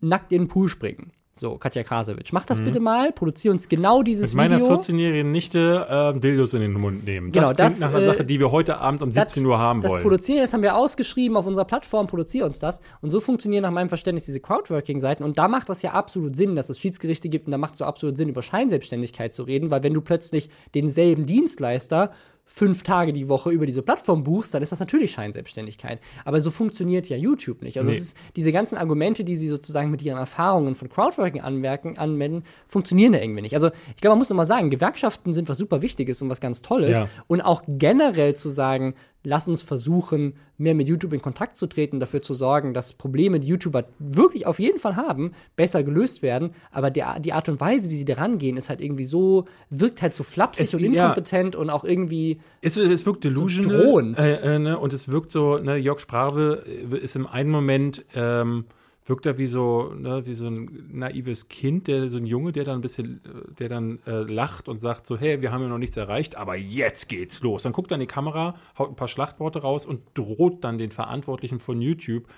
nackt 0.00 0.32
in 0.32 0.42
den 0.42 0.48
Pool 0.48 0.68
springen. 0.68 1.12
So, 1.36 1.58
Katja 1.58 1.82
Krasowitsch, 1.82 2.32
mach 2.32 2.46
das 2.46 2.62
bitte 2.62 2.78
mal, 2.78 3.10
produziere 3.10 3.52
uns 3.52 3.68
genau 3.68 4.04
dieses 4.04 4.34
Mhm. 4.34 4.40
Mit 4.40 4.50
meiner 4.50 4.62
Video. 4.62 4.78
14-jährigen 4.78 5.32
Nichte 5.32 5.86
ähm, 5.90 6.20
Dildos 6.20 6.54
in 6.54 6.60
den 6.60 6.74
Mund 6.74 7.04
nehmen. 7.04 7.32
Genau, 7.32 7.48
das 7.48 7.56
klingt 7.56 7.72
das, 7.72 7.80
nach 7.80 7.88
einer 7.88 7.98
äh, 7.98 8.04
Sache, 8.04 8.24
die 8.24 8.38
wir 8.38 8.52
heute 8.52 8.78
Abend 8.78 9.02
um 9.02 9.10
17 9.10 9.44
Uhr 9.44 9.58
haben 9.58 9.80
das 9.80 9.90
wollen. 9.90 10.02
Produzieren, 10.02 10.40
das 10.42 10.52
haben 10.52 10.62
wir 10.62 10.76
ausgeschrieben 10.76 11.36
auf 11.36 11.46
unserer 11.46 11.64
Plattform, 11.64 12.06
produziere 12.06 12.46
uns 12.46 12.60
das. 12.60 12.80
Und 13.00 13.10
so 13.10 13.20
funktionieren 13.20 13.62
nach 13.62 13.72
meinem 13.72 13.88
Verständnis 13.88 14.26
diese 14.26 14.38
Crowdworking-Seiten. 14.38 15.24
Und 15.24 15.36
da 15.36 15.48
macht 15.48 15.68
das 15.68 15.82
ja 15.82 15.90
absolut 15.90 16.36
Sinn, 16.36 16.54
dass 16.54 16.68
es 16.68 16.78
Schiedsgerichte 16.78 17.28
gibt. 17.28 17.46
Und 17.46 17.52
da 17.52 17.58
macht 17.58 17.72
es 17.72 17.78
so 17.78 17.84
absolut 17.84 18.16
Sinn, 18.16 18.28
über 18.28 18.42
Scheinselbstständigkeit 18.42 19.34
zu 19.34 19.42
reden, 19.42 19.70
weil 19.72 19.82
wenn 19.82 19.94
du 19.94 20.02
plötzlich 20.02 20.50
denselben 20.74 21.26
Dienstleister 21.26 22.12
fünf 22.46 22.82
Tage 22.82 23.12
die 23.12 23.28
Woche 23.28 23.50
über 23.50 23.66
diese 23.66 23.82
Plattform 23.82 24.22
buchst, 24.22 24.54
dann 24.54 24.62
ist 24.62 24.70
das 24.70 24.78
natürlich 24.78 25.12
Scheinselbstständigkeit. 25.12 26.00
Aber 26.24 26.40
so 26.40 26.50
funktioniert 26.50 27.08
ja 27.08 27.16
YouTube 27.16 27.62
nicht. 27.62 27.78
Also 27.78 27.90
Nee. 27.90 27.96
ist, 27.96 28.16
diese 28.36 28.52
ganzen 28.52 28.76
Argumente, 28.76 29.24
die 29.24 29.34
sie 29.34 29.48
sozusagen 29.48 29.90
mit 29.90 30.02
ihren 30.02 30.18
Erfahrungen 30.18 30.74
von 30.74 30.88
Crowdworking 30.88 31.40
anmerken, 31.40 31.98
anwenden, 31.98 32.44
funktionieren 32.68 33.12
da 33.12 33.20
irgendwie 33.20 33.42
nicht. 33.42 33.54
Also 33.54 33.70
ich 33.88 33.96
glaube, 33.96 34.12
man 34.12 34.18
muss 34.18 34.28
nochmal 34.28 34.46
sagen, 34.46 34.70
Gewerkschaften 34.70 35.32
sind 35.32 35.48
was 35.48 35.58
super 35.58 35.82
Wichtiges 35.82 36.22
und 36.22 36.28
was 36.28 36.40
ganz 36.40 36.62
Tolles. 36.62 36.98
Ja. 36.98 37.08
Und 37.26 37.40
auch 37.40 37.62
generell 37.66 38.34
zu 38.34 38.50
sagen, 38.50 38.94
lass 39.24 39.48
uns 39.48 39.62
versuchen, 39.62 40.34
mehr 40.58 40.74
mit 40.74 40.86
YouTube 40.86 41.12
in 41.12 41.22
Kontakt 41.22 41.56
zu 41.56 41.66
treten, 41.66 41.98
dafür 41.98 42.22
zu 42.22 42.34
sorgen, 42.34 42.74
dass 42.74 42.92
Probleme, 42.92 43.40
die 43.40 43.48
YouTuber 43.48 43.86
wirklich 43.98 44.46
auf 44.46 44.60
jeden 44.60 44.78
Fall 44.78 44.96
haben, 44.96 45.32
besser 45.56 45.82
gelöst 45.82 46.22
werden. 46.22 46.50
Aber 46.70 46.90
der, 46.90 47.18
die 47.18 47.32
Art 47.32 47.48
und 47.48 47.60
Weise, 47.60 47.90
wie 47.90 47.96
sie 47.96 48.04
da 48.04 48.14
rangehen, 48.14 48.56
ist 48.56 48.68
halt 48.68 48.80
irgendwie 48.80 49.04
so, 49.04 49.46
wirkt 49.70 50.02
halt 50.02 50.14
so 50.14 50.22
flapsig 50.22 50.66
Es- 50.66 50.74
und 50.74 50.80
ja. 50.80 51.02
inkompetent 51.02 51.56
und 51.56 51.70
auch 51.70 51.84
irgendwie. 51.84 52.38
Es, 52.60 52.76
es 52.76 53.06
wirkt 53.06 53.24
delusional. 53.24 53.84
drohend. 53.84 54.18
Äh, 54.18 54.54
äh, 54.54 54.58
ne? 54.58 54.78
Und 54.78 54.92
es 54.92 55.08
wirkt 55.08 55.30
so, 55.30 55.58
ne, 55.58 55.76
Jörg 55.76 55.98
Sprave 55.98 56.62
äh, 56.66 56.98
ist 56.98 57.16
im 57.16 57.26
einen 57.26 57.50
Moment, 57.50 58.04
ähm, 58.14 58.66
wirkt 59.04 59.26
er 59.26 59.36
wie 59.38 59.46
so, 59.46 59.92
ne, 59.94 60.26
wie 60.26 60.34
so 60.34 60.46
ein 60.46 60.88
naives 60.90 61.48
Kind, 61.48 61.86
der 61.86 62.10
so 62.10 62.16
ein 62.16 62.26
Junge, 62.26 62.52
der 62.52 62.64
dann 62.64 62.78
ein 62.78 62.80
bisschen, 62.80 63.20
äh, 63.24 63.54
der 63.54 63.68
dann 63.68 63.98
äh, 64.06 64.22
lacht 64.22 64.68
und 64.68 64.80
sagt 64.80 65.06
so, 65.06 65.18
hey, 65.18 65.42
wir 65.42 65.52
haben 65.52 65.62
ja 65.62 65.68
noch 65.68 65.78
nichts 65.78 65.96
erreicht, 65.96 66.36
aber 66.36 66.56
jetzt 66.56 67.08
geht's 67.08 67.42
los. 67.42 67.64
Dann 67.64 67.72
guckt 67.72 67.90
er 67.90 67.96
in 67.96 68.00
die 68.00 68.06
Kamera, 68.06 68.54
haut 68.78 68.90
ein 68.90 68.96
paar 68.96 69.08
Schlachtworte 69.08 69.60
raus 69.60 69.84
und 69.84 70.00
droht 70.14 70.64
dann 70.64 70.78
den 70.78 70.90
Verantwortlichen 70.90 71.60
von 71.60 71.80
YouTube. 71.80 72.28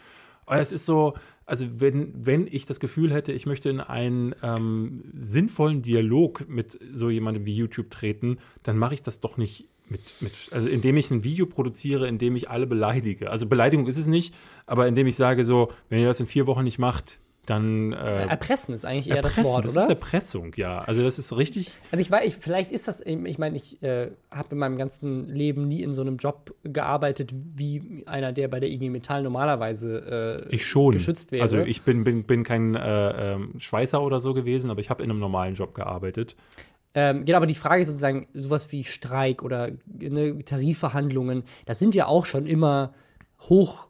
Aber 0.44 0.60
es 0.60 0.72
ist 0.72 0.86
so, 0.86 1.14
also 1.44 1.66
wenn, 1.80 2.12
wenn 2.14 2.46
ich 2.46 2.66
das 2.66 2.80
Gefühl 2.80 3.12
hätte, 3.12 3.32
ich 3.32 3.46
möchte 3.46 3.68
in 3.68 3.80
einen 3.80 4.34
ähm, 4.42 5.04
sinnvollen 5.14 5.82
Dialog 5.82 6.48
mit 6.48 6.78
so 6.92 7.10
jemandem 7.10 7.44
wie 7.46 7.54
YouTube 7.54 7.90
treten, 7.90 8.38
dann 8.62 8.76
mache 8.78 8.94
ich 8.94 9.02
das 9.02 9.20
doch 9.20 9.36
nicht 9.36 9.68
mit, 9.88 10.14
mit, 10.20 10.32
also 10.50 10.68
indem 10.68 10.96
ich 10.96 11.10
ein 11.10 11.24
Video 11.24 11.46
produziere, 11.46 12.08
in 12.08 12.18
dem 12.18 12.36
ich 12.36 12.50
alle 12.50 12.66
beleidige. 12.66 13.30
Also 13.30 13.46
Beleidigung 13.46 13.86
ist 13.86 13.98
es 13.98 14.06
nicht, 14.06 14.34
aber 14.66 14.86
indem 14.86 15.06
ich 15.06 15.16
sage 15.16 15.44
so, 15.44 15.72
wenn 15.88 16.00
ihr 16.00 16.06
das 16.06 16.20
in 16.20 16.26
vier 16.26 16.46
Wochen 16.46 16.64
nicht 16.64 16.78
macht, 16.78 17.18
dann 17.46 17.92
äh, 17.92 18.26
Erpressen 18.26 18.74
ist 18.74 18.84
eigentlich 18.84 19.08
eher 19.08 19.16
erpressen. 19.16 19.44
das 19.44 19.52
Wort, 19.52 19.64
das 19.64 19.72
oder? 19.76 19.82
ist 19.84 19.88
Erpressung, 19.90 20.52
ja. 20.56 20.80
Also 20.80 21.02
das 21.02 21.18
ist 21.18 21.36
richtig. 21.36 21.70
Also 21.92 22.02
ich 22.02 22.10
weiß, 22.10 22.24
ich, 22.24 22.36
vielleicht 22.36 22.72
ist 22.72 22.88
das, 22.88 23.00
ich 23.00 23.38
meine, 23.38 23.56
ich 23.56 23.80
äh, 23.82 24.10
habe 24.32 24.48
in 24.50 24.58
meinem 24.58 24.76
ganzen 24.76 25.28
Leben 25.28 25.68
nie 25.68 25.82
in 25.82 25.92
so 25.92 26.02
einem 26.02 26.16
Job 26.16 26.54
gearbeitet 26.64 27.32
wie 27.32 28.02
einer, 28.06 28.32
der 28.32 28.48
bei 28.48 28.58
der 28.58 28.68
IG 28.68 28.90
Metall 28.90 29.22
normalerweise 29.22 30.42
äh, 30.50 30.54
Ich 30.54 30.66
schon. 30.66 30.92
geschützt 30.92 31.30
wäre. 31.30 31.42
Also 31.42 31.58
ich 31.60 31.82
bin, 31.82 32.02
bin, 32.02 32.24
bin 32.24 32.42
kein 32.42 32.74
äh, 32.74 33.34
ähm, 33.34 33.52
Schweißer 33.58 34.02
oder 34.02 34.18
so 34.18 34.34
gewesen, 34.34 34.70
aber 34.70 34.80
ich 34.80 34.90
habe 34.90 35.04
in 35.04 35.10
einem 35.10 35.20
normalen 35.20 35.54
Job 35.54 35.72
gearbeitet. 35.74 36.34
Ähm, 36.98 37.26
genau, 37.26 37.36
aber 37.36 37.46
die 37.46 37.54
Frage 37.54 37.82
ist 37.82 37.88
sozusagen, 37.88 38.26
sowas 38.32 38.72
wie 38.72 38.82
Streik 38.82 39.42
oder 39.42 39.70
ne, 39.86 40.42
Tarifverhandlungen, 40.42 41.44
das 41.66 41.78
sind 41.78 41.94
ja 41.94 42.06
auch 42.06 42.24
schon 42.24 42.46
immer 42.46 42.94
hoch 43.40 43.88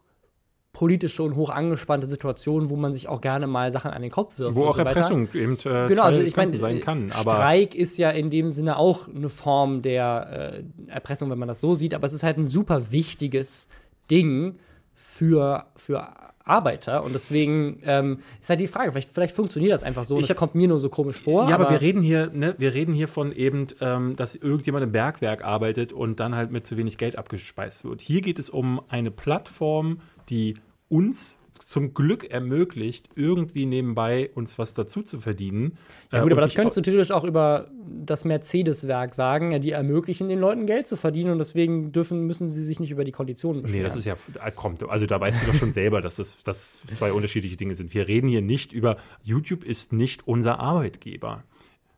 politische 0.73 1.23
und 1.23 1.37
hoch 1.37 1.49
angespannte 1.49 2.05
Situationen, 2.05 2.69
wo 2.69 2.75
man 2.75 2.91
sich 2.91 3.07
auch 3.07 3.21
gerne 3.21 3.47
mal 3.47 3.71
Sachen 3.71 3.91
an 3.91 4.01
den 4.01 4.11
Kopf 4.11 4.37
wirft. 4.37 4.55
Wo 4.55 4.65
auch 4.65 4.73
so 4.73 4.79
weiter. 4.79 4.89
Erpressung 4.89 5.27
eben 5.33 5.53
äh, 5.53 5.87
Genau, 5.87 6.03
also 6.03 6.21
ich 6.21 6.35
meine, 6.35 6.55
sein 6.57 6.81
kann. 6.81 7.11
Aber 7.13 7.35
Streik 7.35 7.73
ist 7.73 7.97
ja 7.97 8.11
in 8.11 8.29
dem 8.29 8.49
Sinne 8.49 8.77
auch 8.77 9.07
eine 9.07 9.29
Form 9.29 9.81
der 9.81 10.61
äh, 10.87 10.91
Erpressung, 10.91 11.31
wenn 11.31 11.39
man 11.39 11.47
das 11.47 11.61
so 11.61 11.75
sieht, 11.75 11.93
aber 11.93 12.05
es 12.05 12.13
ist 12.13 12.23
halt 12.23 12.37
ein 12.37 12.45
super 12.45 12.91
wichtiges 12.91 13.69
Ding 14.11 14.59
für, 14.93 15.65
für 15.77 16.09
Arbeiter 16.47 17.03
und 17.03 17.13
deswegen 17.13 17.79
ähm, 17.83 18.19
ist 18.41 18.49
halt 18.49 18.59
die 18.59 18.67
Frage, 18.67 18.91
vielleicht, 18.91 19.09
vielleicht 19.09 19.35
funktioniert 19.35 19.73
das 19.73 19.83
einfach 19.83 20.05
so 20.05 20.15
und 20.15 20.21
Ich 20.21 20.27
das 20.27 20.37
kommt 20.37 20.55
mir 20.55 20.67
nur 20.67 20.79
so 20.79 20.89
komisch 20.89 21.17
vor. 21.17 21.49
ja, 21.49 21.55
aber, 21.55 21.69
wir 21.69 21.81
reden 21.81 22.01
hier, 22.01 22.29
ne, 22.33 22.55
wir 22.57 22.73
reden 22.73 22.93
hier 22.93 23.07
von 23.07 23.31
eben, 23.31 23.67
ähm, 23.81 24.15
dass 24.15 24.35
irgendjemand 24.35 24.83
im 24.83 24.91
Bergwerk 24.91 25.43
arbeitet 25.43 25.93
und 25.93 26.19
dann 26.19 26.35
halt 26.35 26.51
mit 26.51 26.65
zu 26.65 26.77
wenig 26.77 26.97
Geld 26.97 27.17
abgespeist 27.17 27.83
wird. 27.83 28.01
Hier 28.01 28.21
geht 28.21 28.39
es 28.39 28.49
um 28.49 28.81
eine 28.89 29.11
Plattform, 29.11 30.01
die 30.29 30.55
uns 30.89 31.39
zum 31.59 31.93
Glück 31.93 32.31
ermöglicht, 32.31 33.09
irgendwie 33.15 33.65
nebenbei 33.65 34.29
uns 34.35 34.57
was 34.57 34.73
dazu 34.73 35.01
zu 35.01 35.19
verdienen. 35.19 35.77
Ja, 36.11 36.21
gut, 36.21 36.31
äh, 36.31 36.33
aber 36.33 36.41
das 36.41 36.55
könntest 36.55 36.77
du 36.77 36.81
theoretisch 36.81 37.11
auch 37.11 37.23
über 37.23 37.69
das 38.03 38.25
Mercedes-Werk 38.25 39.15
sagen. 39.15 39.59
Die 39.61 39.71
ermöglichen 39.71 40.29
den 40.29 40.39
Leuten 40.39 40.65
Geld 40.65 40.87
zu 40.87 40.95
verdienen 40.95 41.31
und 41.31 41.39
deswegen 41.39 41.91
dürfen, 41.91 42.25
müssen 42.25 42.49
sie 42.49 42.63
sich 42.63 42.79
nicht 42.79 42.91
über 42.91 43.03
die 43.03 43.11
Konditionen 43.11 43.63
beschweren. 43.63 43.81
Nee, 43.81 43.85
das 43.85 43.95
ist 43.95 44.05
ja, 44.05 44.15
kommt, 44.55 44.87
also 44.87 45.05
da 45.05 45.19
weißt 45.19 45.41
du 45.41 45.47
doch 45.47 45.55
schon 45.55 45.73
selber, 45.73 46.01
dass 46.01 46.15
das, 46.15 46.41
das 46.43 46.81
zwei 46.93 47.11
unterschiedliche 47.11 47.57
Dinge 47.57 47.75
sind. 47.75 47.93
Wir 47.93 48.07
reden 48.07 48.27
hier 48.27 48.41
nicht 48.41 48.73
über, 48.73 48.97
YouTube 49.23 49.63
ist 49.63 49.93
nicht 49.93 50.27
unser 50.27 50.59
Arbeitgeber. 50.59 51.43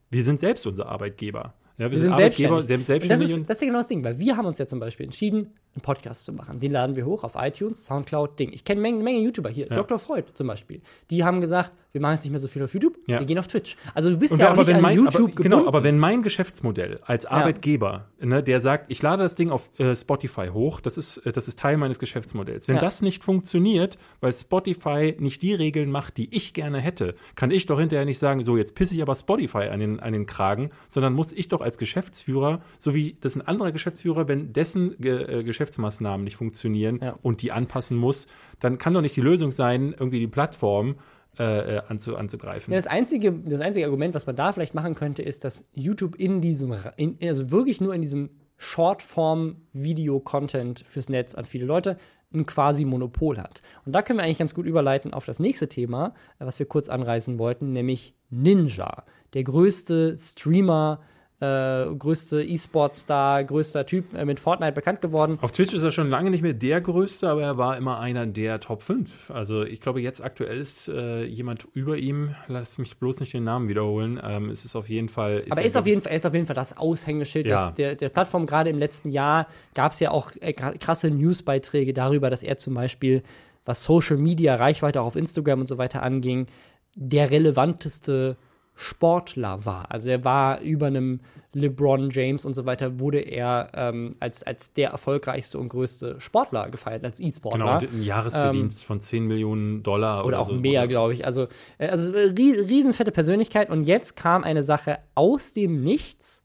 Wir 0.09 0.23
sind 0.23 0.39
selbst 0.39 0.65
unser 0.65 0.87
Arbeitgeber. 0.87 1.53
Ja, 1.79 1.85
wir, 1.85 1.91
wir 1.91 1.97
sind, 1.97 2.07
sind 2.07 2.15
selbstständig. 2.17 2.65
selbstständig. 2.65 3.09
Das, 3.09 3.21
ist, 3.21 3.49
das 3.49 3.57
ist 3.57 3.61
ja 3.61 3.67
genau 3.67 3.79
das 3.79 3.87
Ding, 3.87 4.03
weil 4.03 4.19
wir 4.19 4.35
haben 4.35 4.45
uns 4.45 4.57
ja 4.57 4.67
zum 4.67 4.81
Beispiel 4.81 5.05
entschieden, 5.05 5.53
einen 5.75 5.81
Podcast 5.81 6.25
zu 6.25 6.33
machen. 6.33 6.59
Den 6.59 6.71
laden 6.71 6.95
wir 6.95 7.05
hoch 7.05 7.23
auf 7.23 7.33
iTunes, 7.35 7.85
Soundcloud, 7.85 8.39
Ding. 8.39 8.51
Ich 8.51 8.65
kenne 8.65 8.85
eine 8.85 9.03
Menge, 9.03 9.19
YouTuber 9.19 9.49
hier, 9.49 9.67
ja. 9.67 9.75
Dr. 9.75 9.99
Freud 9.99 10.25
zum 10.33 10.47
Beispiel. 10.47 10.81
Die 11.09 11.23
haben 11.23 11.41
gesagt, 11.41 11.71
wir 11.91 12.01
machen 12.01 12.13
jetzt 12.13 12.23
nicht 12.23 12.31
mehr 12.31 12.39
so 12.39 12.47
viel 12.47 12.63
auf 12.63 12.73
YouTube, 12.73 12.97
ja. 13.07 13.19
wir 13.19 13.25
gehen 13.25 13.39
auf 13.39 13.47
Twitch. 13.47 13.75
Also 13.93 14.09
du 14.09 14.17
bist 14.17 14.33
Und 14.33 14.39
ja 14.39 14.51
auch 14.51 14.55
nicht 14.55 14.73
an 14.73 14.81
mein, 14.81 14.95
YouTube 14.95 15.31
aber, 15.31 15.43
Genau, 15.43 15.67
aber 15.67 15.83
wenn 15.83 15.97
mein 15.97 16.21
Geschäftsmodell 16.21 16.99
als 17.03 17.25
Arbeitgeber, 17.25 18.07
ja. 18.19 18.25
ne, 18.25 18.43
der 18.43 18.61
sagt, 18.61 18.91
ich 18.91 19.01
lade 19.01 19.23
das 19.23 19.35
Ding 19.35 19.49
auf 19.49 19.71
äh, 19.79 19.95
Spotify 19.95 20.49
hoch, 20.49 20.81
das 20.81 20.97
ist, 20.97 21.17
äh, 21.17 21.31
das 21.31 21.47
ist 21.47 21.59
Teil 21.59 21.77
meines 21.77 21.99
Geschäftsmodells. 21.99 22.67
Wenn 22.67 22.77
das 22.77 23.01
nicht 23.01 23.23
funktioniert, 23.23 23.97
weil 24.21 24.33
Spotify 24.33 25.15
nicht 25.19 25.41
die 25.41 25.53
Regeln 25.53 25.89
macht, 25.89 26.17
die 26.17 26.35
ich 26.35 26.53
gerne 26.53 26.79
hätte, 26.79 27.15
kann 27.35 27.51
ich 27.51 27.65
doch 27.65 27.79
hinterher 27.79 28.05
nicht 28.05 28.19
sagen, 28.19 28.43
so 28.43 28.57
jetzt 28.57 28.75
pisse 28.75 28.95
ich 28.95 29.01
aber 29.01 29.15
Spotify 29.15 29.69
an 29.69 29.79
den, 29.79 29.99
an 29.99 30.13
den 30.13 30.25
Kragen, 30.25 30.69
sondern 30.87 31.13
muss 31.13 31.31
ich 31.31 31.47
doch 31.47 31.61
als 31.61 31.77
Geschäftsführer, 31.77 32.61
so 32.77 32.93
wie 32.93 33.17
das 33.21 33.35
ein 33.35 33.41
anderer 33.41 33.71
Geschäftsführer, 33.71 34.27
wenn 34.27 34.53
dessen 34.53 35.01
äh, 35.03 35.43
Geschäftsmaßnahmen 35.59 36.23
nicht 36.23 36.37
funktionieren 36.37 36.99
ja. 37.01 37.19
und 37.21 37.41
die 37.41 37.51
anpassen 37.51 37.97
muss, 37.97 38.27
dann 38.59 38.77
kann 38.77 38.93
doch 38.93 39.01
nicht 39.01 39.17
die 39.17 39.21
Lösung 39.21 39.51
sein, 39.51 39.93
irgendwie 39.97 40.19
die 40.19 40.27
Plattform 40.27 40.99
äh, 41.37 41.75
äh 41.75 41.81
anzu, 41.89 42.15
anzugreifen. 42.15 42.71
Ja, 42.71 42.79
das, 42.79 42.87
einzige, 42.87 43.33
das 43.33 43.59
einzige 43.59 43.85
Argument, 43.85 44.15
was 44.15 44.25
man 44.25 44.37
da 44.37 44.53
vielleicht 44.53 44.73
machen 44.73 44.95
könnte, 44.95 45.21
ist, 45.21 45.43
dass 45.43 45.67
YouTube 45.73 46.15
in 46.15 46.39
diesem, 46.39 46.73
in, 46.95 47.17
also 47.21 47.51
wirklich 47.51 47.81
nur 47.81 47.93
in 47.93 47.99
diesem 48.01 48.29
Shortform-Video-Content 48.57 50.85
fürs 50.87 51.09
Netz 51.09 51.35
an 51.35 51.45
viele 51.45 51.65
Leute 51.65 51.97
ein 52.33 52.45
quasi 52.45 52.85
Monopol 52.85 53.37
hat. 53.39 53.61
Und 53.85 53.91
da 53.93 54.01
können 54.01 54.19
wir 54.19 54.23
eigentlich 54.23 54.37
ganz 54.37 54.53
gut 54.53 54.65
überleiten 54.65 55.13
auf 55.13 55.25
das 55.25 55.39
nächste 55.39 55.67
Thema, 55.67 56.13
was 56.37 56.57
wir 56.59 56.67
kurz 56.67 56.87
anreißen 56.87 57.37
wollten, 57.37 57.73
nämlich 57.73 58.15
Ninja, 58.29 59.03
der 59.33 59.43
größte 59.43 60.15
Streamer 60.17 61.01
äh, 61.01 61.18
größte 61.45 62.43
E-Sport-Star, 62.43 63.45
größter 63.45 63.85
Typ 63.85 64.13
äh, 64.13 64.25
mit 64.25 64.39
Fortnite 64.41 64.73
bekannt 64.73 64.99
geworden. 64.99 65.39
Auf 65.41 65.53
Twitch 65.53 65.73
ist 65.73 65.83
er 65.83 65.91
schon 65.91 66.09
lange 66.09 66.31
nicht 66.31 66.41
mehr 66.41 66.53
der 66.53 66.81
größte, 66.81 67.29
aber 67.29 67.43
er 67.43 67.57
war 67.57 67.77
immer 67.77 67.99
einer 67.99 68.25
der 68.25 68.59
Top 68.59 68.83
5. 68.83 69.31
Also 69.31 69.63
ich 69.63 69.79
glaube, 69.79 70.01
jetzt 70.01 70.21
aktuell 70.21 70.59
ist 70.59 70.89
äh, 70.89 71.23
jemand 71.23 71.65
über 71.73 71.97
ihm. 71.97 72.35
Lass 72.47 72.77
mich 72.77 72.97
bloß 72.97 73.21
nicht 73.21 73.33
den 73.33 73.45
Namen 73.45 73.69
wiederholen. 73.69 74.19
Ähm, 74.21 74.49
es 74.49 74.65
ist 74.65 74.75
auf 74.75 74.89
jeden 74.89 75.07
Fall. 75.07 75.45
aber 75.49 75.61
er 75.61 75.67
ist, 75.67 75.77
auf 75.77 75.87
jeden 75.87 76.01
Fall, 76.01 76.11
er 76.11 76.17
ist 76.17 76.25
auf 76.25 76.33
jeden 76.33 76.45
Fall 76.45 76.55
das 76.55 76.77
Aushängeschild 76.77 77.47
ja. 77.47 77.71
der, 77.71 77.95
der 77.95 78.09
Plattform. 78.09 78.45
Gerade 78.45 78.69
im 78.69 78.77
letzten 78.77 79.09
Jahr 79.09 79.47
gab 79.73 79.93
es 79.93 80.01
ja 80.01 80.11
auch 80.11 80.31
äh, 80.41 80.51
krasse 80.51 81.09
Newsbeiträge 81.09 81.93
darüber, 81.93 82.29
dass 82.29 82.43
er 82.43 82.57
zum 82.57 82.73
Beispiel, 82.73 83.23
was 83.63 83.83
Social 83.85 84.17
Media, 84.17 84.55
Reichweite 84.55 85.01
auch 85.01 85.05
auf 85.05 85.15
Instagram 85.15 85.61
und 85.61 85.67
so 85.67 85.77
weiter 85.77 86.03
anging, 86.03 86.47
der 86.95 87.31
relevanteste 87.31 88.35
Sportler 88.79 89.65
war. 89.65 89.91
Also 89.91 90.09
er 90.09 90.23
war 90.23 90.61
über 90.61 90.87
einem 90.87 91.19
LeBron 91.51 92.09
James 92.11 92.45
und 92.45 92.53
so 92.53 92.65
weiter, 92.65 92.97
wurde 93.01 93.19
er 93.19 93.71
ähm, 93.73 94.15
als, 94.21 94.41
als 94.43 94.73
der 94.73 94.91
erfolgreichste 94.91 95.59
und 95.59 95.67
größte 95.67 96.21
Sportler 96.21 96.69
gefeiert, 96.69 97.03
als 97.03 97.19
E-Sportler. 97.19 97.79
Genau, 97.79 97.93
ein 97.93 98.03
Jahresverdienst 98.03 98.79
ähm, 98.79 98.85
von 98.85 99.01
10 99.01 99.27
Millionen 99.27 99.83
Dollar. 99.83 100.19
Oder, 100.19 100.27
oder 100.27 100.39
auch 100.39 100.47
so, 100.47 100.53
mehr, 100.53 100.87
glaube 100.87 101.13
ich. 101.13 101.25
Also, 101.25 101.47
äh, 101.77 101.87
also 101.87 102.13
riesenfette 102.13 103.11
Persönlichkeit. 103.11 103.69
Und 103.69 103.83
jetzt 103.83 104.15
kam 104.15 104.45
eine 104.45 104.63
Sache 104.63 104.99
aus 105.13 105.53
dem 105.53 105.83
Nichts. 105.83 106.43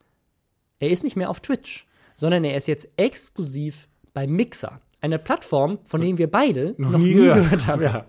Er 0.80 0.91
ist 0.91 1.05
nicht 1.05 1.14
mehr 1.14 1.30
auf 1.30 1.39
Twitch, 1.39 1.87
sondern 2.16 2.43
er 2.43 2.57
ist 2.57 2.66
jetzt 2.66 2.89
exklusiv 2.97 3.87
bei 4.12 4.26
Mixer 4.26 4.80
eine 5.05 5.18
Plattform, 5.18 5.78
von 5.84 6.00
denen 6.00 6.16
wir 6.16 6.30
beide 6.30 6.74
noch, 6.78 6.92
noch 6.92 6.98
nie, 6.98 7.12
gehört, 7.12 7.66
haben. 7.66 7.82
Ja. 7.82 8.07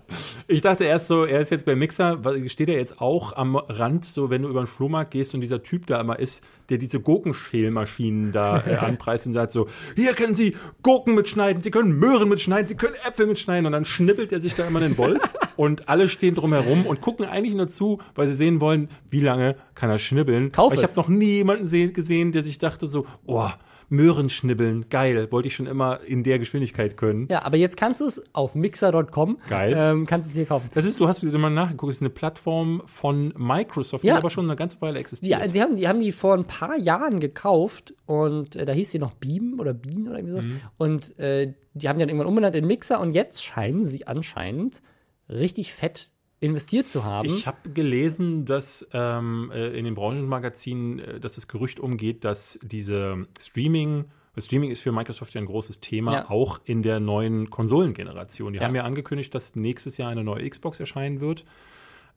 Ich 0.48 0.62
dachte 0.62 0.84
erst 0.84 1.08
so, 1.08 1.24
er 1.24 1.42
ist 1.42 1.50
jetzt 1.50 1.66
bei 1.66 1.76
Mixer, 1.76 2.20
steht 2.46 2.70
er 2.70 2.76
jetzt 2.76 3.02
auch 3.02 3.36
am 3.36 3.56
Rand, 3.56 4.06
so 4.06 4.30
wenn 4.30 4.42
du 4.42 4.48
über 4.48 4.62
den 4.62 4.66
Flohmarkt 4.66 5.10
gehst 5.10 5.34
und 5.34 5.42
dieser 5.42 5.62
Typ 5.62 5.86
da 5.86 6.00
immer 6.00 6.18
ist, 6.18 6.42
der 6.70 6.78
diese 6.78 6.98
Gurkenschälmaschinen 7.00 8.32
da 8.32 8.64
äh, 8.66 8.76
anpreist 8.76 9.26
und 9.26 9.34
sagt 9.34 9.52
so, 9.52 9.68
hier 9.94 10.14
können 10.14 10.34
Sie 10.34 10.56
Gurken 10.82 11.14
mitschneiden, 11.14 11.62
Sie 11.62 11.70
können 11.70 11.98
Möhren 11.98 12.30
mitschneiden, 12.30 12.66
Sie 12.66 12.76
können 12.76 12.94
Äpfel 13.06 13.26
mitschneiden 13.26 13.66
und 13.66 13.72
dann 13.72 13.84
schnippelt 13.84 14.32
er 14.32 14.40
sich 14.40 14.54
da 14.54 14.66
immer 14.66 14.80
den 14.80 14.96
Wolf 14.96 15.20
und 15.56 15.90
alle 15.90 16.08
stehen 16.08 16.34
drumherum 16.34 16.86
und 16.86 17.02
gucken 17.02 17.26
eigentlich 17.26 17.54
nur 17.54 17.68
zu, 17.68 18.00
weil 18.14 18.26
sie 18.26 18.34
sehen 18.34 18.62
wollen, 18.62 18.88
wie 19.10 19.20
lange 19.20 19.56
kann 19.74 19.90
er 19.90 19.98
schnibbeln. 19.98 20.50
Kauf 20.50 20.72
ich 20.72 20.82
habe 20.82 20.92
noch 20.96 21.08
nie 21.08 21.36
jemanden 21.36 21.92
gesehen, 21.92 22.32
der 22.32 22.42
sich 22.42 22.58
dachte 22.58 22.86
so, 22.86 23.04
oh, 23.26 23.50
Möhren 23.88 24.30
schnibbeln, 24.30 24.88
geil, 24.88 25.30
wollte 25.30 25.48
ich 25.48 25.54
schon 25.54 25.66
immer 25.66 26.00
in 26.02 26.24
der 26.24 26.38
Geschwindigkeit 26.38 26.96
können. 26.96 27.28
Ja, 27.30 27.42
aber 27.42 27.56
jetzt 27.56 27.76
kannst 27.76 28.00
du 28.00 28.06
es 28.06 28.22
auf 28.34 28.54
mixer.com, 28.54 29.38
geil, 29.48 29.74
ähm, 29.76 30.06
kannst 30.06 30.28
es 30.28 30.34
hier 30.34 30.46
kaufen. 30.46 30.70
Das 30.74 30.84
ist, 30.84 30.98
du 30.98 31.08
hast 31.08 31.24
wieder 31.24 31.38
mal 31.38 31.50
nachgeguckt, 31.50 31.90
es 31.90 31.96
ist 31.96 32.02
eine 32.02 32.10
Plattform 32.10 32.82
von 32.86 33.32
Microsoft, 33.36 34.04
ja. 34.04 34.14
die 34.14 34.18
aber 34.18 34.30
schon 34.30 34.44
eine 34.44 34.56
ganze 34.56 34.80
Weile 34.80 34.98
existiert. 34.98 35.40
Ja, 35.40 35.48
sie 35.48 35.62
haben, 35.62 35.76
die 35.76 35.86
haben 35.88 36.00
die 36.00 36.12
vor 36.12 36.34
ein 36.34 36.44
paar 36.44 36.76
Jahren 36.76 37.20
gekauft 37.20 37.94
und 38.06 38.56
äh, 38.56 38.64
da 38.64 38.72
hieß 38.72 38.90
sie 38.90 38.98
noch 38.98 39.14
Beam 39.14 39.60
oder 39.60 39.74
Bean 39.74 40.08
oder 40.08 40.18
irgendwie 40.18 40.32
sowas. 40.32 40.46
Mhm. 40.46 40.60
Und 40.78 41.18
äh, 41.18 41.54
die 41.74 41.88
haben 41.88 41.98
die 41.98 42.02
dann 42.02 42.08
irgendwann 42.08 42.28
umbenannt 42.28 42.56
in 42.56 42.66
Mixer 42.66 43.00
und 43.00 43.14
jetzt 43.14 43.44
scheinen 43.44 43.84
sie 43.84 44.06
anscheinend 44.06 44.82
richtig 45.28 45.72
fett 45.72 46.10
investiert 46.40 46.88
zu 46.88 47.04
haben. 47.04 47.28
Ich 47.28 47.46
habe 47.46 47.70
gelesen, 47.70 48.44
dass 48.44 48.86
ähm, 48.92 49.50
äh, 49.54 49.68
in 49.78 49.84
den 49.84 49.94
Branchenmagazinen, 49.94 50.98
äh, 50.98 51.20
dass 51.20 51.34
das 51.34 51.48
Gerücht 51.48 51.80
umgeht, 51.80 52.24
dass 52.24 52.58
diese 52.62 53.26
Streaming, 53.40 54.06
Streaming 54.36 54.70
ist 54.70 54.80
für 54.80 54.92
Microsoft 54.92 55.32
ja 55.34 55.40
ein 55.40 55.46
großes 55.46 55.80
Thema, 55.80 56.12
ja. 56.12 56.30
auch 56.30 56.60
in 56.64 56.82
der 56.82 57.00
neuen 57.00 57.48
Konsolengeneration. 57.48 58.52
Die 58.52 58.58
ja. 58.58 58.66
haben 58.66 58.74
ja 58.74 58.84
angekündigt, 58.84 59.34
dass 59.34 59.56
nächstes 59.56 59.96
Jahr 59.96 60.10
eine 60.10 60.24
neue 60.24 60.48
Xbox 60.48 60.78
erscheinen 60.78 61.20
wird. 61.20 61.46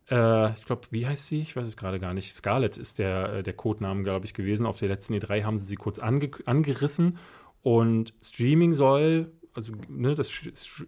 Äh, 0.09 0.51
ich 0.51 0.65
glaube, 0.65 0.81
wie 0.91 1.07
heißt 1.07 1.27
sie? 1.27 1.39
Ich 1.39 1.55
weiß 1.55 1.65
es 1.65 1.77
gerade 1.77 1.99
gar 1.99 2.13
nicht. 2.13 2.33
Scarlett 2.33 2.77
ist 2.77 2.99
der, 2.99 3.41
der 3.41 3.53
Codename, 3.53 4.03
glaube 4.03 4.25
ich, 4.25 4.33
gewesen. 4.33 4.65
Auf 4.65 4.79
der 4.79 4.89
letzten 4.89 5.13
E3 5.13 5.43
haben 5.43 5.57
sie 5.57 5.65
sie 5.65 5.77
kurz 5.77 5.97
ange 5.97 6.31
angerissen. 6.45 7.17
Und 7.61 8.13
Streaming 8.21 8.73
soll, 8.73 9.31
also 9.53 9.73
ne, 9.87 10.13
dass 10.13 10.29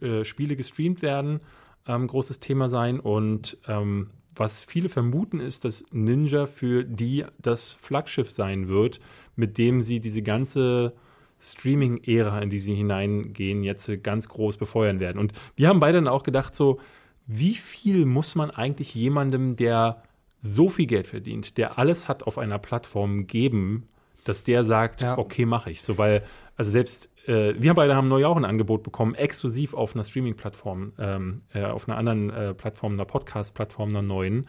äh, 0.01 0.25
Spiele 0.25 0.57
gestreamt 0.57 1.01
werden 1.01 1.39
ähm, 1.87 2.07
großes 2.07 2.39
Thema 2.39 2.69
sein. 2.69 2.99
Und 2.99 3.57
ähm, 3.67 4.09
was 4.35 4.63
viele 4.63 4.89
vermuten, 4.89 5.39
ist, 5.39 5.65
dass 5.65 5.83
Ninja 5.91 6.45
für 6.45 6.83
die 6.83 7.25
das 7.39 7.73
Flaggschiff 7.73 8.31
sein 8.31 8.67
wird, 8.67 8.99
mit 9.35 9.57
dem 9.57 9.81
sie 9.81 9.99
diese 9.99 10.21
ganze 10.21 10.93
Streaming-Ära, 11.39 12.39
in 12.39 12.49
die 12.49 12.59
sie 12.59 12.75
hineingehen, 12.75 13.63
jetzt 13.63 13.91
ganz 14.03 14.29
groß 14.29 14.57
befeuern 14.57 14.99
werden. 14.99 15.17
Und 15.17 15.33
wir 15.55 15.67
haben 15.67 15.79
beide 15.79 15.97
dann 15.97 16.07
auch 16.07 16.23
gedacht, 16.23 16.55
so, 16.55 16.79
wie 17.27 17.55
viel 17.55 18.05
muss 18.05 18.35
man 18.35 18.51
eigentlich 18.51 18.93
jemandem, 18.93 19.55
der 19.55 20.03
so 20.39 20.69
viel 20.69 20.85
Geld 20.85 21.07
verdient, 21.07 21.57
der 21.57 21.77
alles 21.77 22.07
hat 22.07 22.23
auf 22.23 22.37
einer 22.37 22.59
Plattform 22.59 23.27
geben, 23.27 23.87
dass 24.25 24.43
der 24.43 24.63
sagt, 24.63 25.01
ja. 25.01 25.17
okay, 25.17 25.45
mache 25.45 25.71
ich. 25.71 25.81
So, 25.81 25.97
weil, 25.97 26.23
also 26.55 26.69
selbst 26.71 27.10
äh, 27.27 27.53
wir 27.57 27.73
beide 27.73 27.95
haben 27.95 28.07
neu 28.07 28.25
auch 28.25 28.37
ein 28.37 28.45
Angebot 28.45 28.83
bekommen, 28.83 29.15
exklusiv 29.15 29.73
auf 29.73 29.95
einer 29.95 30.03
Streaming-Plattform, 30.03 30.93
ähm, 30.99 31.41
äh, 31.53 31.65
auf 31.65 31.87
einer 31.87 31.97
anderen 31.97 32.29
äh, 32.29 32.53
Plattform, 32.53 32.93
einer 32.93 33.05
Podcast-Plattform, 33.05 33.89
einer 33.89 34.01
neuen, 34.01 34.47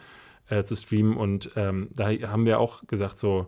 äh, 0.49 0.65
zu 0.65 0.77
streamen. 0.77 1.17
Und 1.17 1.51
ähm, 1.57 1.89
da 1.95 2.09
haben 2.09 2.47
wir 2.47 2.61
auch 2.61 2.87
gesagt, 2.87 3.19
so, 3.19 3.47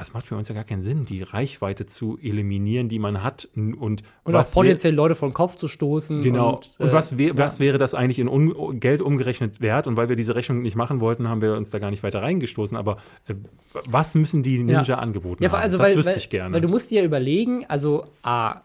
es 0.00 0.14
macht 0.14 0.26
für 0.26 0.36
uns 0.36 0.48
ja 0.48 0.54
gar 0.54 0.64
keinen 0.64 0.82
Sinn, 0.82 1.04
die 1.04 1.22
Reichweite 1.22 1.86
zu 1.86 2.18
eliminieren, 2.18 2.88
die 2.88 2.98
man 2.98 3.22
hat. 3.22 3.48
Und, 3.54 4.02
und 4.24 4.34
auch 4.34 4.50
potenziell 4.52 4.94
Leute 4.94 5.14
vom 5.14 5.34
Kopf 5.34 5.56
zu 5.56 5.68
stoßen. 5.68 6.22
Genau. 6.22 6.56
Und, 6.56 6.76
und 6.78 6.92
was, 6.92 7.18
wär, 7.18 7.28
ja. 7.28 7.38
was 7.38 7.60
wäre 7.60 7.78
das 7.78 7.94
eigentlich 7.94 8.18
in 8.18 8.28
un 8.28 8.80
Geld 8.80 9.02
umgerechnet 9.02 9.60
wert? 9.60 9.86
Und 9.86 9.96
weil 9.96 10.08
wir 10.08 10.16
diese 10.16 10.34
Rechnung 10.34 10.62
nicht 10.62 10.76
machen 10.76 11.00
wollten, 11.00 11.28
haben 11.28 11.42
wir 11.42 11.54
uns 11.56 11.70
da 11.70 11.78
gar 11.78 11.90
nicht 11.90 12.02
weiter 12.02 12.22
reingestoßen. 12.22 12.76
Aber 12.76 12.98
äh, 13.28 13.34
was 13.88 14.14
müssen 14.14 14.42
die 14.42 14.58
Ninja 14.58 14.82
ja. 14.82 14.98
angeboten 14.98 15.42
ja, 15.42 15.52
also 15.52 15.78
haben? 15.78 15.82
Das 15.82 15.90
weil, 15.90 15.96
wüsste 15.96 16.18
ich 16.18 16.30
gerne. 16.30 16.54
Weil 16.54 16.62
du 16.62 16.68
musst 16.68 16.90
dir 16.90 17.04
überlegen, 17.04 17.66
also 17.68 18.06
A, 18.22 18.62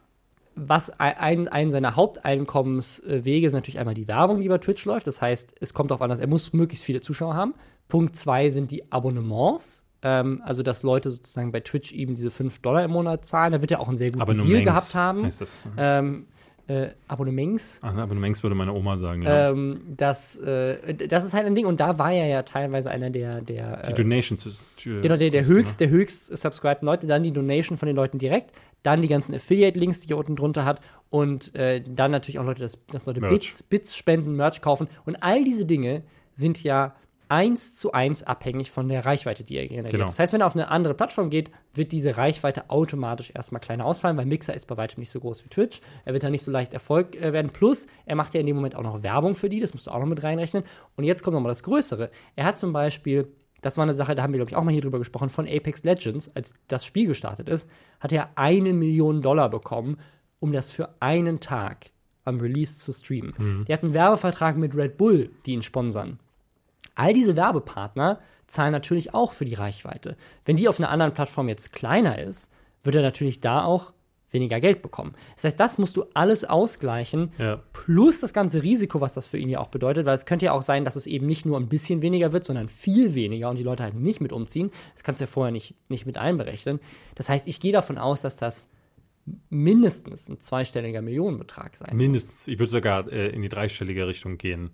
was 0.56 0.90
ein, 1.00 1.48
ein 1.48 1.72
seiner 1.72 1.96
Haupteinkommenswege 1.96 3.46
ist 3.46 3.54
natürlich 3.54 3.80
einmal 3.80 3.96
die 3.96 4.08
Werbung, 4.08 4.42
die 4.42 4.48
bei 4.48 4.58
Twitch 4.58 4.86
läuft. 4.86 5.08
Das 5.08 5.22
heißt, 5.22 5.56
es 5.60 5.74
kommt 5.74 5.92
darauf 5.92 6.02
an, 6.02 6.10
dass 6.10 6.20
er 6.20 6.28
muss 6.28 6.54
möglichst 6.54 6.86
viele 6.86 7.02
Zuschauer 7.02 7.36
haben. 7.36 7.54
Punkt 7.90 8.16
zwei 8.16 8.50
sind 8.50 8.72
die 8.72 8.92
Abonnements 8.92 9.87
ähm, 10.08 10.42
also, 10.46 10.64
dass 10.64 10.84
Leute 10.84 11.10
sozusagen 11.10 11.52
bei 11.52 11.60
Twitch 11.60 11.92
eben 11.92 12.16
diese 12.16 12.32
5 12.32 12.60
Dollar 12.60 12.86
im 12.86 12.92
Monat 12.92 13.26
zahlen. 13.26 13.52
Da 13.52 13.60
wird 13.62 13.72
er 13.72 13.82
auch 13.82 13.90
einen 13.90 13.98
sehr 13.98 14.12
guten 14.12 14.40
Deal 14.40 14.64
gehabt 14.64 14.96
haben. 14.96 15.24
Das, 15.24 15.58
ähm, 15.78 16.28
äh, 16.68 16.90
Abonnements. 17.08 17.80
Ach, 17.82 17.96
Abonnements 17.96 18.44
würde 18.44 18.56
meine 18.56 18.74
Oma 18.74 18.98
sagen, 18.98 19.22
ja. 19.22 19.52
Ähm, 19.52 19.82
das, 19.96 20.38
äh, 20.38 20.96
das 21.08 21.26
ist 21.26 21.34
halt 21.34 21.46
ein 21.46 21.56
Ding. 21.56 21.66
Und 21.66 21.80
da 21.80 22.00
war 22.00 22.12
er 22.12 22.28
ja 22.28 22.44
teilweise 22.44 22.90
einer 22.90 23.10
der. 23.10 23.42
der 23.42 23.84
die 23.84 23.92
äh, 23.92 23.96
Donations. 23.96 24.48
Genau, 24.84 25.18
der, 25.18 25.30
der 25.30 25.46
höchst, 25.46 25.82
der 25.82 25.90
höchst 25.90 26.38
subscribed 26.38 26.84
Leute, 26.84 27.08
dann 27.08 27.24
die 27.24 27.32
Donation 27.32 27.78
von 27.78 27.88
den 27.88 27.96
Leuten 27.96 28.18
direkt, 28.18 28.52
dann 28.84 29.02
die 29.02 29.08
ganzen 29.10 29.36
Affiliate-Links, 29.36 30.02
die 30.02 30.14
er 30.14 30.18
unten 30.18 30.36
drunter 30.36 30.64
hat 30.64 30.80
und 31.10 31.54
äh, 31.56 31.82
dann 31.82 32.12
natürlich 32.12 32.40
auch 32.40 32.46
Leute, 32.46 32.62
dass, 32.62 32.86
dass 32.88 33.06
Leute 33.06 33.22
Bits, 33.22 33.64
Bits 33.64 33.96
spenden, 33.96 34.36
Merch 34.36 34.62
kaufen. 34.62 34.88
Und 35.06 35.22
all 35.24 35.44
diese 35.44 35.66
Dinge 35.66 36.04
sind 36.36 36.64
ja 36.64 36.96
eins 37.30 37.76
zu 37.76 37.92
eins 37.92 38.24
abhängig 38.24 38.72
von 38.72 38.88
der 38.88 39.06
Reichweite, 39.06 39.44
die 39.44 39.58
er 39.58 39.68
generiert. 39.68 39.92
Genau. 39.92 40.06
Das 40.06 40.20
heißt, 40.20 40.34
wenn 40.34 40.42
er 40.42 40.48
auf 40.48 40.56
eine 40.56 40.70
andere 40.70 40.94
Plattform 40.94 41.30
geht, 41.30 41.52
wird 41.74 41.92
diese 41.92 42.18
Reichweite 42.18 42.70
automatisch 42.70 43.32
erstmal 43.34 43.62
kleiner 43.62 43.86
ausfallen, 43.86 44.18
weil 44.18 44.26
Mixer 44.26 44.54
ist 44.54 44.68
bei 44.68 44.78
weitem 44.78 45.00
nicht 45.00 45.12
so 45.12 45.20
groß 45.20 45.44
wie 45.46 45.50
Twitch. 45.50 45.82
Er 46.06 46.14
wird 46.14 46.24
da 46.24 46.30
nicht 46.30 46.44
so 46.44 46.52
leicht 46.52 46.74
Erfolg 46.74 47.16
äh, 47.16 47.34
werden. 47.34 47.52
Plus, 47.52 47.88
er 48.06 48.16
macht 48.16 48.34
ja 48.34 48.40
in 48.40 48.48
dem 48.48 48.56
Moment 48.56 48.76
auch 48.76 48.84
noch 48.84 49.04
Werbung 49.04 49.36
für 49.36 49.50
die, 49.50 49.60
das 49.60 49.74
musst 49.74 49.88
du 49.88 49.92
auch 49.92 50.00
noch 50.00 50.08
mit 50.08 50.24
reinrechnen. 50.24 50.64
Und 50.96 51.04
jetzt 51.04 51.24
kommt 51.24 51.34
nochmal 51.34 51.52
das 51.52 51.64
Größere. 51.64 52.10
Er 52.36 52.46
hat 52.46 52.58
zum 52.58 52.74
Beispiel, 52.74 53.28
das 53.62 53.78
war 53.78 53.84
eine 53.84 53.94
Sache, 53.94 54.16
da 54.16 54.24
haben 54.24 54.34
wir, 54.34 54.38
glaube 54.38 54.52
ich, 54.52 54.56
auch 54.56 54.64
mal 54.64 54.72
hier 54.72 54.82
drüber 54.82 55.00
gesprochen, 55.00 55.30
von 55.30 55.48
Apex 55.48 55.84
Legends, 55.84 56.30
als 56.36 56.54
das 56.68 56.86
Spiel 56.86 57.08
gestartet 57.08 57.50
ist, 57.50 57.70
hat 58.00 58.12
er 58.12 58.30
eine 58.36 58.74
Million 58.74 59.22
Dollar 59.22 59.50
bekommen, 59.50 59.98
um 60.40 60.52
das 60.52 60.72
für 60.72 60.90
einen 61.00 61.40
Tag 61.40 61.92
am 62.24 62.40
Release 62.40 62.78
zu 62.78 62.92
streamen. 62.92 63.34
Mhm. 63.38 63.66
Der 63.66 63.78
hat 63.78 63.84
einen 63.84 63.94
Werbevertrag 63.94 64.58
mit 64.58 64.76
Red 64.76 64.98
Bull, 64.98 65.32
die 65.46 65.54
ihn 65.54 65.64
sponsern. 65.64 66.20
All 66.98 67.14
diese 67.14 67.36
Werbepartner 67.36 68.20
zahlen 68.48 68.72
natürlich 68.72 69.14
auch 69.14 69.32
für 69.34 69.46
die 69.46 69.54
Reichweite. 69.54 70.18
Wenn 70.46 70.56
die 70.56 70.68
auf 70.68 70.80
einer 70.80 70.90
anderen 70.90 71.14
Plattform 71.14 71.48
jetzt 71.48 71.74
kleiner 71.74 72.18
ist, 72.18 72.50
wird 72.82 72.96
er 72.96 73.02
natürlich 73.04 73.40
da 73.40 73.64
auch 73.64 73.94
weniger 74.32 74.60
Geld 74.60 74.82
bekommen. 74.82 75.14
Das 75.36 75.46
heißt, 75.46 75.60
das 75.60 75.78
musst 75.78 75.96
du 75.96 76.06
alles 76.16 76.44
ausgleichen, 76.44 77.32
ja. 77.38 77.62
plus 77.72 78.20
das 78.20 78.34
ganze 78.34 78.64
Risiko, 78.64 79.00
was 79.00 79.14
das 79.14 79.28
für 79.28 79.38
ihn 79.38 79.50
ja 79.50 79.60
auch 79.60 79.70
bedeutet, 79.70 80.06
weil 80.06 80.16
es 80.16 80.26
könnte 80.26 80.46
ja 80.46 80.54
auch 80.54 80.64
sein, 80.64 80.86
dass 80.86 80.96
es 80.96 81.06
eben 81.08 81.28
nicht 81.28 81.46
nur 81.46 81.58
ein 81.58 81.70
bisschen 81.70 82.02
weniger 82.02 82.34
wird, 82.34 82.44
sondern 82.44 82.68
viel 82.68 83.14
weniger 83.14 83.50
und 83.50 83.58
die 83.58 83.64
Leute 83.64 83.84
halt 83.84 83.96
nicht 83.96 84.20
mit 84.20 84.34
umziehen. 84.34 84.72
Das 84.96 85.04
kannst 85.04 85.22
du 85.22 85.26
ja 85.26 85.28
vorher 85.28 85.52
nicht, 85.52 85.76
nicht 85.88 86.06
mit 86.06 86.18
einberechnen. 86.18 86.80
Das 87.16 87.30
heißt, 87.30 87.48
ich 87.48 87.60
gehe 87.60 87.72
davon 87.72 87.98
aus, 87.98 88.22
dass 88.22 88.38
das 88.38 88.70
mindestens 89.50 90.30
ein 90.30 90.40
zweistelliger 90.40 91.02
Millionenbetrag 91.02 91.76
sein 91.76 91.96
Mindestens, 91.96 92.40
muss. 92.40 92.48
ich 92.48 92.60
würde 92.60 92.72
sogar 92.72 93.12
äh, 93.12 93.30
in 93.30 93.42
die 93.42 93.50
dreistellige 93.50 94.08
Richtung 94.08 94.38
gehen. 94.38 94.72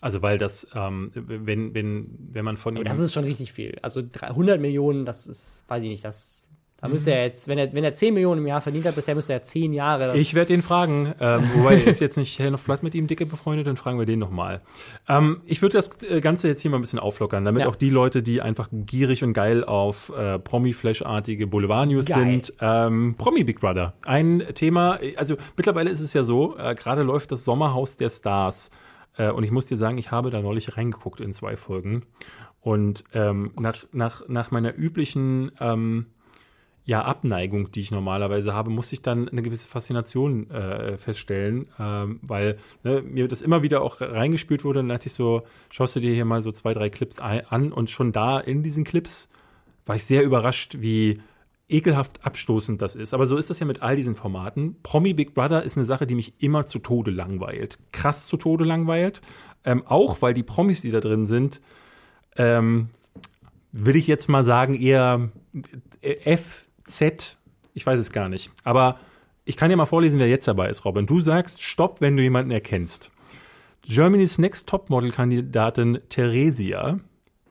Also 0.00 0.22
weil 0.22 0.38
das, 0.38 0.66
ähm, 0.74 1.10
wenn, 1.14 1.74
wenn, 1.74 2.06
wenn 2.32 2.44
man 2.44 2.56
von 2.56 2.76
Aber 2.76 2.84
Das 2.84 2.98
ist 2.98 3.12
schon 3.12 3.24
richtig 3.24 3.52
viel. 3.52 3.78
Also 3.82 4.02
100 4.20 4.60
Millionen, 4.60 5.04
das 5.04 5.26
ist, 5.26 5.62
weiß 5.68 5.82
ich 5.82 5.90
nicht, 5.90 6.04
das 6.04 6.40
da 6.80 6.88
müsste 6.88 7.12
er 7.12 7.24
jetzt, 7.24 7.46
wenn 7.46 7.58
er, 7.58 7.70
wenn 7.72 7.84
er 7.84 7.92
10 7.92 8.14
Millionen 8.14 8.40
im 8.40 8.46
Jahr 8.46 8.62
verdient 8.62 8.86
hat, 8.86 8.94
bisher 8.94 9.14
müsste 9.14 9.34
er 9.34 9.42
10 9.42 9.74
Jahre. 9.74 10.16
Ich 10.16 10.32
werde 10.32 10.54
ihn 10.54 10.62
fragen, 10.62 11.12
ähm, 11.20 11.50
wobei 11.54 11.74
er 11.74 11.86
ist 11.86 12.00
jetzt 12.00 12.16
nicht 12.16 12.38
Hell 12.38 12.54
of 12.54 12.64
Blood 12.64 12.82
mit 12.82 12.94
ihm 12.94 13.06
dicke 13.06 13.26
befreundet, 13.26 13.66
dann 13.66 13.76
fragen 13.76 13.98
wir 13.98 14.06
den 14.06 14.18
nochmal. 14.18 14.62
Ähm, 15.06 15.42
ich 15.44 15.60
würde 15.60 15.76
das 15.76 15.90
äh, 16.08 16.22
Ganze 16.22 16.48
jetzt 16.48 16.62
hier 16.62 16.70
mal 16.70 16.78
ein 16.78 16.80
bisschen 16.80 16.98
auflockern, 16.98 17.44
damit 17.44 17.62
ja. 17.62 17.68
auch 17.68 17.76
die 17.76 17.90
Leute, 17.90 18.22
die 18.22 18.40
einfach 18.40 18.68
gierig 18.72 19.22
und 19.22 19.34
geil 19.34 19.62
auf 19.62 20.10
äh, 20.16 20.38
Promi-Flash-artige 20.38 21.46
Boulevard-News 21.46 22.06
sind, 22.06 22.54
ähm, 22.62 23.14
Promi 23.18 23.44
Big 23.44 23.60
Brother. 23.60 23.92
Ein 24.02 24.42
Thema, 24.54 24.98
also 25.16 25.36
mittlerweile 25.58 25.90
ist 25.90 26.00
es 26.00 26.14
ja 26.14 26.22
so, 26.22 26.56
äh, 26.56 26.74
gerade 26.74 27.02
läuft 27.02 27.30
das 27.30 27.44
Sommerhaus 27.44 27.98
der 27.98 28.08
Stars 28.08 28.70
äh, 29.20 29.30
und 29.30 29.44
ich 29.44 29.50
muss 29.50 29.66
dir 29.66 29.76
sagen, 29.76 29.98
ich 29.98 30.10
habe 30.10 30.30
da 30.30 30.40
neulich 30.40 30.76
reingeguckt 30.76 31.20
in 31.20 31.32
zwei 31.32 31.56
Folgen. 31.56 32.06
Und 32.60 33.04
ähm, 33.12 33.52
nach, 33.58 33.84
nach, 33.92 34.26
nach 34.28 34.50
meiner 34.50 34.76
üblichen 34.76 35.52
ähm, 35.60 36.06
ja, 36.84 37.02
Abneigung, 37.02 37.70
die 37.70 37.80
ich 37.80 37.90
normalerweise 37.90 38.54
habe, 38.54 38.70
musste 38.70 38.94
ich 38.94 39.02
dann 39.02 39.28
eine 39.28 39.42
gewisse 39.42 39.68
Faszination 39.68 40.50
äh, 40.50 40.96
feststellen, 40.96 41.68
ähm, 41.78 42.20
weil 42.22 42.58
ne, 42.82 43.02
mir 43.02 43.28
das 43.28 43.42
immer 43.42 43.62
wieder 43.62 43.82
auch 43.82 44.00
reingespielt 44.00 44.64
wurde. 44.64 44.80
Und 44.80 44.88
dann 44.88 44.96
dachte 44.96 45.08
ich 45.08 45.14
so, 45.14 45.42
schaust 45.70 45.96
du 45.96 46.00
dir 46.00 46.12
hier 46.12 46.24
mal 46.24 46.42
so 46.42 46.50
zwei, 46.50 46.72
drei 46.72 46.88
Clips 46.88 47.18
an 47.18 47.72
und 47.72 47.90
schon 47.90 48.12
da 48.12 48.40
in 48.40 48.62
diesen 48.62 48.84
Clips 48.84 49.28
war 49.86 49.96
ich 49.96 50.04
sehr 50.04 50.24
überrascht, 50.24 50.78
wie 50.80 51.20
ekelhaft 51.70 52.24
abstoßend 52.24 52.82
das 52.82 52.96
ist. 52.96 53.14
Aber 53.14 53.26
so 53.26 53.36
ist 53.36 53.50
das 53.50 53.58
ja 53.60 53.66
mit 53.66 53.82
all 53.82 53.96
diesen 53.96 54.16
Formaten. 54.16 54.76
Promi 54.82 55.14
Big 55.14 55.34
Brother 55.34 55.62
ist 55.62 55.76
eine 55.76 55.86
Sache, 55.86 56.06
die 56.06 56.14
mich 56.14 56.34
immer 56.42 56.66
zu 56.66 56.78
Tode 56.78 57.10
langweilt. 57.10 57.78
Krass 57.92 58.26
zu 58.26 58.36
Tode 58.36 58.64
langweilt. 58.64 59.20
Ähm, 59.64 59.86
auch 59.86 60.22
weil 60.22 60.34
die 60.34 60.42
Promis, 60.42 60.80
die 60.80 60.90
da 60.90 61.00
drin 61.00 61.26
sind, 61.26 61.60
ähm, 62.36 62.88
will 63.72 63.96
ich 63.96 64.06
jetzt 64.06 64.28
mal 64.28 64.44
sagen, 64.44 64.74
eher 64.74 65.30
F, 66.00 66.66
Z, 66.84 67.36
ich 67.74 67.86
weiß 67.86 68.00
es 68.00 68.12
gar 68.12 68.28
nicht. 68.28 68.50
Aber 68.64 68.98
ich 69.44 69.56
kann 69.56 69.70
dir 69.70 69.76
mal 69.76 69.86
vorlesen, 69.86 70.18
wer 70.20 70.28
jetzt 70.28 70.48
dabei 70.48 70.68
ist, 70.68 70.84
Robin. 70.84 71.06
Du 71.06 71.20
sagst 71.20 71.62
Stopp, 71.62 72.00
wenn 72.00 72.16
du 72.16 72.22
jemanden 72.22 72.50
erkennst. 72.50 73.10
Germany's 73.82 74.38
Next 74.38 74.68
Topmodel-Kandidatin 74.68 76.00
Theresia, 76.08 77.00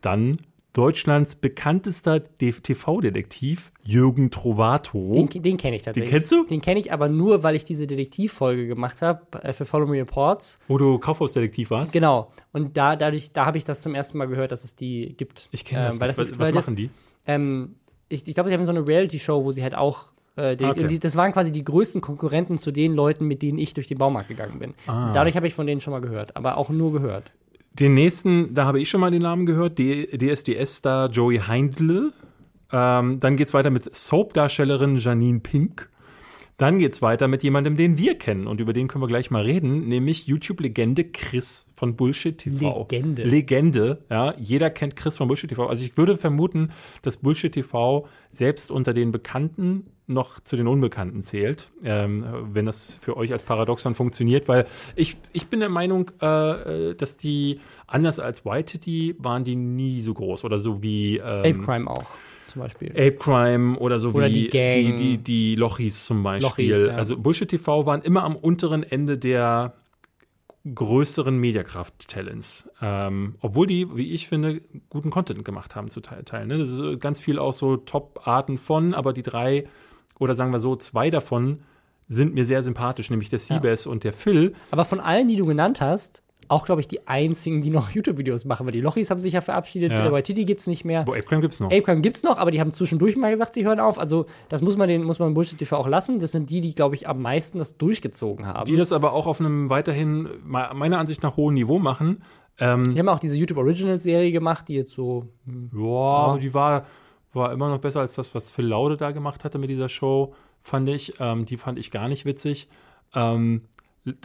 dann 0.01 0.39
Deutschlands 0.73 1.35
bekanntester 1.35 2.21
TV-Detektiv, 2.37 3.71
Jürgen 3.83 4.29
Trovato. 4.29 5.13
Den, 5.13 5.41
den 5.41 5.57
kenne 5.57 5.75
ich 5.75 5.81
tatsächlich. 5.81 6.11
Den 6.11 6.19
kennst 6.19 6.31
du? 6.31 6.45
Den 6.45 6.61
kenne 6.61 6.79
ich 6.79 6.93
aber 6.93 7.09
nur, 7.09 7.43
weil 7.43 7.55
ich 7.55 7.65
diese 7.65 7.87
Detektivfolge 7.87 8.67
gemacht 8.67 9.01
habe 9.01 9.21
äh, 9.41 9.51
für 9.53 9.65
Follow 9.65 9.87
Me 9.87 9.97
Reports. 9.97 10.59
Wo 10.67 10.77
du 10.77 10.99
Kaufhausdetektiv 10.99 11.71
warst? 11.71 11.91
Genau. 11.91 12.31
Und 12.53 12.77
da, 12.77 12.95
dadurch, 12.95 13.33
da 13.33 13.45
habe 13.45 13.57
ich 13.57 13.63
das 13.63 13.81
zum 13.81 13.95
ersten 13.95 14.17
Mal 14.17 14.27
gehört, 14.27 14.51
dass 14.51 14.63
es 14.63 14.75
die 14.75 15.15
gibt. 15.17 15.49
Ich 15.51 15.65
kenne 15.65 15.85
das, 15.85 15.95
ähm, 15.95 16.01
weil 16.01 16.07
das 16.09 16.17
was, 16.19 16.31
ist, 16.31 16.39
was 16.39 16.51
machen 16.51 16.75
die? 16.75 16.91
Ähm, 17.25 17.75
ich, 18.07 18.27
ich 18.27 18.33
glaube, 18.33 18.49
sie 18.49 18.55
haben 18.55 18.65
so 18.65 18.71
eine 18.71 18.87
Reality-Show, 18.87 19.43
wo 19.43 19.51
sie 19.51 19.63
halt 19.63 19.75
auch 19.75 20.13
äh, 20.35 20.55
die, 20.55 20.65
okay. 20.65 20.99
das 20.99 21.15
waren 21.15 21.31
quasi 21.31 21.51
die 21.51 21.63
größten 21.63 22.01
Konkurrenten 22.01 22.57
zu 22.57 22.71
den 22.71 22.93
Leuten, 22.93 23.25
mit 23.25 23.41
denen 23.41 23.57
ich 23.57 23.73
durch 23.73 23.87
den 23.87 23.97
Baumarkt 23.97 24.29
gegangen 24.29 24.59
bin. 24.59 24.73
Ah. 24.87 25.11
Dadurch 25.13 25.35
habe 25.35 25.47
ich 25.47 25.53
von 25.53 25.67
denen 25.67 25.81
schon 25.81 25.91
mal 25.91 26.01
gehört, 26.01 26.35
aber 26.35 26.57
auch 26.57 26.69
nur 26.69 26.91
gehört. 26.93 27.31
Den 27.79 27.93
nächsten, 27.93 28.53
da 28.53 28.65
habe 28.65 28.81
ich 28.81 28.89
schon 28.89 28.99
mal 28.99 29.11
den 29.11 29.21
Namen 29.21 29.45
gehört, 29.45 29.79
DSDS-Star 29.79 31.09
Joey 31.09 31.39
Heindle. 31.39 32.11
Ähm, 32.71 33.19
dann 33.19 33.37
es 33.39 33.53
weiter 33.53 33.69
mit 33.69 33.95
Soap-Darstellerin 33.95 34.97
Janine 34.97 35.39
Pink. 35.39 35.89
Dann 36.57 36.77
geht 36.77 36.91
es 36.91 37.01
weiter 37.01 37.29
mit 37.29 37.41
jemandem, 37.41 37.77
den 37.77 37.97
wir 37.97 38.17
kennen 38.17 38.45
und 38.45 38.59
über 38.59 38.73
den 38.73 38.89
können 38.89 39.01
wir 39.01 39.07
gleich 39.07 39.31
mal 39.31 39.43
reden, 39.43 39.87
nämlich 39.87 40.27
YouTube-Legende 40.27 41.05
Chris 41.05 41.67
von 41.77 41.95
Bullshit 41.95 42.37
TV. 42.37 42.79
Legende. 42.79 43.23
Legende, 43.23 44.03
ja. 44.09 44.35
Jeder 44.37 44.69
kennt 44.69 44.97
Chris 44.97 45.15
von 45.15 45.29
Bullshit 45.29 45.49
TV. 45.49 45.67
Also 45.67 45.85
ich 45.85 45.95
würde 45.95 46.17
vermuten, 46.17 46.71
dass 47.01 47.15
Bullshit 47.15 47.53
TV 47.53 48.09
selbst 48.29 48.71
unter 48.71 48.93
den 48.93 49.13
Bekannten 49.13 49.85
noch 50.09 50.39
zu 50.39 50.57
den 50.57 50.67
Unbekannten 50.67 51.21
zählt, 51.21 51.69
ähm, 51.83 52.25
wenn 52.51 52.65
das 52.65 52.95
für 52.95 53.15
euch 53.15 53.31
als 53.31 53.43
Paradoxon 53.43 53.95
funktioniert, 53.95 54.47
weil 54.47 54.65
ich, 54.95 55.17
ich 55.33 55.47
bin 55.47 55.59
der 55.59 55.69
Meinung, 55.69 56.11
äh, 56.19 56.95
dass 56.95 57.17
die, 57.17 57.59
anders 57.87 58.19
als 58.19 58.45
White 58.45 58.73
Titty, 58.73 59.15
waren 59.19 59.43
die 59.43 59.55
nie 59.55 60.01
so 60.01 60.13
groß 60.13 60.43
oder 60.43 60.59
so 60.59 60.81
wie 60.81 61.17
ähm, 61.17 61.23
Ape 61.23 61.63
Crime 61.63 61.89
auch 61.89 62.05
zum 62.49 62.61
Beispiel. 62.63 62.89
Ape 62.91 63.17
Crime 63.17 63.77
oder 63.77 63.99
so 63.99 64.09
oder 64.09 64.27
wie 64.27 64.49
die, 64.49 64.49
die, 64.49 64.95
die, 64.95 65.17
die 65.19 65.55
Lochis 65.55 66.05
zum 66.05 66.23
Beispiel. 66.23 66.71
Lochis, 66.71 66.87
ja. 66.87 66.95
Also 66.95 67.17
Bullshit 67.17 67.47
TV 67.47 67.85
waren 67.85 68.01
immer 68.01 68.23
am 68.23 68.35
unteren 68.35 68.83
Ende 68.83 69.17
der 69.17 69.73
größeren 70.73 71.37
Mediakraft-Talents. 71.37 72.69
Ähm, 72.81 73.35
obwohl 73.41 73.67
die, 73.67 73.95
wie 73.95 74.11
ich 74.11 74.27
finde, 74.27 74.61
guten 74.89 75.09
Content 75.09 75.45
gemacht 75.45 75.75
haben 75.75 75.89
zu 75.89 76.01
teilen. 76.01 76.47
Ne? 76.47 76.57
Das 76.57 76.69
ist 76.69 76.99
ganz 76.99 77.21
viel 77.21 77.39
auch 77.39 77.53
so 77.53 77.77
Top-Arten 77.77 78.57
von, 78.57 78.93
aber 78.93 79.13
die 79.13 79.23
drei, 79.23 79.65
oder 80.19 80.35
sagen 80.35 80.51
wir 80.51 80.59
so, 80.59 80.75
zwei 80.75 81.09
davon 81.09 81.61
sind 82.07 82.33
mir 82.33 82.45
sehr 82.45 82.63
sympathisch, 82.63 83.09
nämlich 83.09 83.29
der 83.29 83.39
Seabass 83.39 83.85
ja. 83.85 83.91
und 83.91 84.03
der 84.03 84.13
Phil. 84.13 84.53
Aber 84.71 84.85
von 84.85 84.99
allen, 84.99 85.27
die 85.27 85.35
du 85.35 85.45
genannt 85.45 85.79
hast, 85.79 86.23
auch, 86.49 86.65
glaube 86.65 86.81
ich, 86.81 86.87
die 86.87 87.07
einzigen, 87.07 87.61
die 87.61 87.69
noch 87.69 87.91
YouTube-Videos 87.93 88.45
machen, 88.45 88.65
weil 88.65 88.73
die 88.73 88.81
Lochis 88.81 89.11
haben 89.11 89.19
sich 89.19 89.33
ja 89.33 89.41
verabschiedet, 89.41 89.91
ja. 89.91 90.09
bei 90.09 90.21
Titi 90.21 90.45
gibt 90.45 90.61
es 90.61 90.67
nicht 90.67 90.83
mehr. 90.83 91.05
Wo 91.05 91.11
Apecrime 91.11 91.41
gibt 91.41 91.53
es 91.53 91.59
noch. 91.59 91.67
Apecrime 91.67 92.01
gibt 92.01 92.17
es 92.17 92.23
noch, 92.23 92.37
aber 92.37 92.51
die 92.51 92.59
haben 92.59 92.73
zwischendurch 92.73 93.15
mal 93.15 93.31
gesagt, 93.31 93.53
sie 93.53 93.65
hören 93.65 93.79
auf. 93.79 93.99
Also, 93.99 94.25
das 94.49 94.61
muss 94.61 94.75
man 94.75 94.89
den, 94.89 95.03
muss 95.03 95.19
man 95.19 95.33
Bullshit 95.33 95.59
TV 95.59 95.77
auch 95.77 95.87
lassen. 95.87 96.19
Das 96.19 96.31
sind 96.31 96.49
die, 96.49 96.61
die, 96.61 96.73
glaube 96.73 96.95
ich, 96.95 97.07
am 97.07 97.21
meisten 97.21 97.59
das 97.59 97.77
durchgezogen 97.77 98.47
haben. 98.47 98.65
Die 98.65 98.75
das 98.75 98.91
aber 98.91 99.13
auch 99.13 99.27
auf 99.27 99.39
einem 99.39 99.69
weiterhin, 99.69 100.27
meiner 100.43 100.97
Ansicht 100.97 101.21
nach, 101.21 101.37
hohen 101.37 101.53
Niveau 101.53 101.77
machen. 101.77 102.23
Ähm, 102.59 102.93
die 102.93 102.99
haben 102.99 103.07
auch 103.07 103.19
diese 103.19 103.37
YouTube 103.37 103.59
Originals 103.59 104.03
Serie 104.03 104.31
gemacht, 104.31 104.67
die 104.67 104.73
jetzt 104.73 104.91
so. 104.91 105.27
Hm, 105.45 105.69
ja, 105.73 105.87
aber 105.87 106.39
die 106.39 106.53
war, 106.53 106.85
war 107.33 107.51
immer 107.53 107.69
noch 107.69 107.79
besser 107.79 107.99
als 107.99 108.15
das, 108.15 108.33
was 108.33 108.51
Phil 108.51 108.65
Laude 108.65 108.97
da 108.97 109.11
gemacht 109.11 109.43
hatte 109.43 109.57
mit 109.57 109.69
dieser 109.69 109.89
Show, 109.89 110.33
fand 110.61 110.89
ich. 110.89 111.13
Ähm, 111.19 111.45
die 111.45 111.57
fand 111.57 111.79
ich 111.79 111.91
gar 111.91 112.07
nicht 112.07 112.25
witzig. 112.25 112.67
Ähm, 113.13 113.61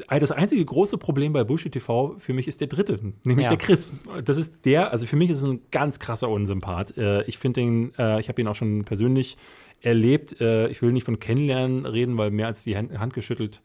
das 0.09 0.31
einzige 0.31 0.65
große 0.65 0.99
Problem 0.99 1.33
bei 1.33 1.45
Bullshit 1.45 1.73
TV 1.73 2.17
für 2.19 2.33
mich 2.33 2.49
ist 2.49 2.61
der 2.61 2.69
dritte, 2.69 3.01
nämlich 3.25 3.45
ja. 3.45 3.51
der 3.51 3.59
Chris. 3.59 3.95
Das 4.25 4.39
ist 4.39 4.65
der, 4.65 4.93
also 4.93 5.07
für 5.07 5.17
mich 5.17 5.31
ist 5.31 5.39
es 5.39 5.45
ein 5.45 5.61
ganz 5.71 5.99
krasser 5.99 6.29
Unsympath. 6.29 6.97
Äh, 6.97 7.25
ich 7.25 7.39
finde 7.39 7.61
ihn, 7.61 7.93
äh, 7.99 8.21
ich 8.21 8.29
habe 8.29 8.41
ihn 8.41 8.49
auch 8.49 8.55
schon 8.55 8.85
persönlich 8.85 9.37
erlebt. 9.81 10.41
Äh, 10.41 10.69
ich 10.69 10.81
will 10.81 10.93
nicht 10.93 11.05
von 11.05 11.19
Kennenlernen 11.19 11.87
reden, 11.87 12.17
weil 12.17 12.31
mehr 12.31 12.47
als 12.47 12.63
die 12.65 12.77
Hand 12.77 13.15
geschüttelt. 13.15 13.61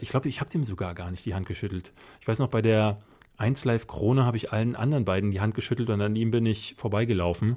Ich 0.00 0.08
glaube, 0.08 0.28
ich 0.28 0.40
habe 0.40 0.50
dem 0.50 0.64
sogar 0.64 0.96
gar 0.96 1.12
nicht 1.12 1.24
die 1.24 1.34
Hand 1.34 1.46
geschüttelt. 1.46 1.92
Ich 2.20 2.26
weiß 2.26 2.40
noch, 2.40 2.48
bei 2.48 2.60
der 2.60 2.98
1 3.36 3.64
Live 3.64 3.86
Krone 3.86 4.26
habe 4.26 4.36
ich 4.36 4.50
allen 4.52 4.74
anderen 4.74 5.04
beiden 5.04 5.30
die 5.30 5.40
Hand 5.40 5.54
geschüttelt 5.54 5.90
und 5.90 6.00
an 6.00 6.16
ihm 6.16 6.32
bin 6.32 6.44
ich 6.44 6.74
vorbeigelaufen. 6.76 7.56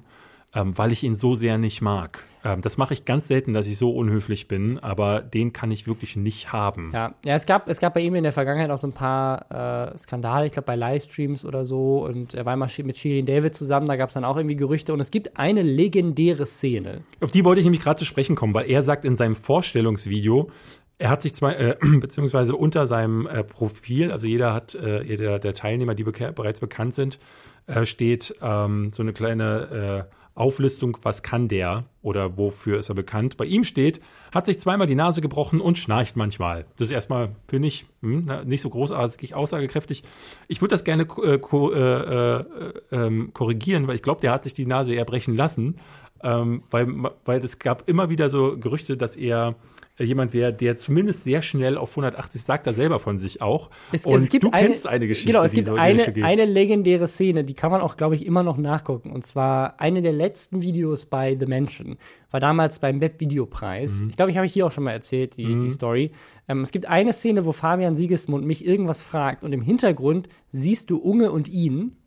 Ähm, 0.55 0.77
weil 0.77 0.91
ich 0.91 1.03
ihn 1.03 1.15
so 1.15 1.35
sehr 1.35 1.57
nicht 1.57 1.81
mag. 1.81 2.23
Ähm, 2.43 2.61
das 2.61 2.77
mache 2.77 2.93
ich 2.93 3.05
ganz 3.05 3.27
selten, 3.27 3.53
dass 3.53 3.67
ich 3.67 3.77
so 3.77 3.91
unhöflich 3.91 4.47
bin, 4.47 4.79
aber 4.79 5.21
den 5.21 5.53
kann 5.53 5.71
ich 5.71 5.87
wirklich 5.87 6.15
nicht 6.15 6.51
haben. 6.51 6.91
Ja, 6.93 7.13
ja 7.23 7.35
es, 7.35 7.45
gab, 7.45 7.67
es 7.69 7.79
gab 7.79 7.93
bei 7.93 8.01
ihm 8.01 8.15
in 8.15 8.23
der 8.23 8.33
Vergangenheit 8.33 8.69
auch 8.69 8.77
so 8.77 8.87
ein 8.87 8.93
paar 8.93 9.91
äh, 9.93 9.97
Skandale, 9.97 10.45
ich 10.45 10.51
glaube 10.51 10.65
bei 10.65 10.75
Livestreams 10.75 11.45
oder 11.45 11.65
so. 11.65 12.05
Und 12.05 12.33
er 12.33 12.45
war 12.45 12.55
mal 12.55 12.69
mit 12.83 12.97
Shirin 12.97 13.25
David 13.25 13.55
zusammen, 13.55 13.87
da 13.87 13.95
gab 13.95 14.09
es 14.09 14.13
dann 14.13 14.25
auch 14.25 14.37
irgendwie 14.37 14.55
Gerüchte. 14.55 14.93
Und 14.93 14.99
es 14.99 15.11
gibt 15.11 15.37
eine 15.37 15.61
legendäre 15.61 16.45
Szene. 16.45 17.03
Auf 17.21 17.31
die 17.31 17.45
wollte 17.45 17.59
ich 17.59 17.65
nämlich 17.65 17.81
gerade 17.81 17.97
zu 17.97 18.05
sprechen 18.05 18.35
kommen, 18.35 18.53
weil 18.53 18.69
er 18.69 18.83
sagt 18.83 19.05
in 19.05 19.15
seinem 19.15 19.35
Vorstellungsvideo, 19.35 20.49
er 20.97 21.09
hat 21.09 21.21
sich 21.21 21.33
zwar, 21.33 21.57
äh, 21.57 21.77
beziehungsweise 21.99 22.55
unter 22.55 22.87
seinem 22.87 23.25
äh, 23.25 23.43
Profil, 23.43 24.11
also 24.11 24.27
jeder 24.27 24.53
hat, 24.53 24.75
äh, 24.75 25.03
jeder 25.03 25.39
der 25.39 25.53
Teilnehmer, 25.53 25.95
die 25.95 26.03
beka 26.03 26.31
bereits 26.31 26.59
bekannt 26.59 26.93
sind, 26.93 27.19
äh, 27.67 27.85
steht 27.85 28.35
ähm, 28.41 28.91
so 28.91 29.01
eine 29.01 29.13
kleine 29.13 30.07
äh, 30.09 30.22
Auflistung, 30.35 30.97
was 31.03 31.21
kann 31.21 31.47
der 31.47 31.85
oder 32.01 32.37
wofür 32.37 32.79
ist 32.79 32.89
er 32.89 32.95
bekannt. 32.95 33.37
Bei 33.37 33.45
ihm 33.45 33.63
steht, 33.63 34.01
hat 34.31 34.47
sich 34.47 34.59
zweimal 34.59 34.87
die 34.87 34.95
Nase 34.95 35.21
gebrochen 35.21 35.61
und 35.61 35.77
schnarcht 35.77 36.15
manchmal. 36.15 36.65
Das 36.77 36.87
ist 36.87 36.91
erstmal, 36.91 37.35
finde 37.47 37.67
ich, 37.67 37.85
hm, 38.01 38.29
nicht 38.45 38.61
so 38.61 38.69
großartig 38.69 39.35
aussagekräftig. 39.35 40.03
Ich 40.47 40.61
würde 40.61 40.73
das 40.73 40.83
gerne 40.83 41.03
äh, 41.03 41.37
ko 41.37 41.71
äh, 41.71 41.79
äh, 41.79 42.43
ähm, 42.91 43.31
korrigieren, 43.33 43.87
weil 43.87 43.95
ich 43.95 44.01
glaube, 44.01 44.21
der 44.21 44.31
hat 44.31 44.43
sich 44.43 44.55
die 44.55 44.65
Nase 44.65 44.93
eher 44.93 45.05
brechen 45.05 45.35
lassen. 45.35 45.75
Ähm, 46.23 46.63
weil, 46.71 46.87
weil 47.25 47.43
es 47.43 47.59
gab 47.59 47.87
immer 47.87 48.09
wieder 48.09 48.29
so 48.29 48.57
Gerüchte, 48.57 48.95
dass 48.95 49.17
er 49.17 49.55
jemand 49.99 50.33
wäre, 50.33 50.51
der 50.51 50.77
zumindest 50.77 51.23
sehr 51.23 51.41
schnell 51.41 51.77
auf 51.77 51.91
180 51.91 52.41
sagt 52.41 52.65
er 52.65 52.73
selber 52.73 52.99
von 52.99 53.17
sich 53.17 53.41
auch. 53.41 53.69
Es, 53.91 54.05
und 54.05 54.15
es 54.15 54.29
gibt 54.29 54.43
du 54.43 54.49
eine, 54.51 54.67
kennst 54.67 54.87
eine 54.87 55.07
Geschichte. 55.07 55.31
Genau, 55.31 55.43
es 55.43 55.51
gibt 55.51 55.67
so 55.67 55.75
eine, 55.75 56.03
eine 56.23 56.45
legendäre 56.45 57.07
Szene, 57.07 57.43
die 57.43 57.53
kann 57.53 57.69
man 57.71 57.81
auch, 57.81 57.95
glaube 57.95 58.15
ich, 58.15 58.25
immer 58.25 58.41
noch 58.41 58.57
nachgucken. 58.57 59.11
Und 59.11 59.23
zwar 59.23 59.79
eine 59.79 60.01
der 60.01 60.13
letzten 60.13 60.61
Videos 60.61 61.05
bei 61.05 61.37
The 61.39 61.45
Mansion. 61.45 61.97
War 62.31 62.39
damals 62.39 62.79
beim 62.79 63.01
Webvideopreis. 63.01 64.01
Mhm. 64.01 64.09
Ich 64.09 64.15
glaube, 64.15 64.31
ich 64.31 64.37
habe 64.37 64.47
hier 64.47 64.65
auch 64.65 64.71
schon 64.71 64.83
mal 64.83 64.91
erzählt, 64.91 65.37
die, 65.37 65.45
mhm. 65.45 65.61
die 65.61 65.69
Story. 65.69 66.11
Ähm, 66.47 66.61
es 66.61 66.71
gibt 66.71 66.87
eine 66.87 67.13
Szene, 67.13 67.45
wo 67.45 67.51
Fabian 67.51 67.95
Siegesmund 67.95 68.45
mich 68.45 68.65
irgendwas 68.65 69.01
fragt 69.01 69.43
und 69.43 69.53
im 69.53 69.61
Hintergrund 69.61 70.27
siehst 70.51 70.89
du 70.89 70.97
Unge 70.97 71.31
und 71.31 71.47
ihn 71.47 71.97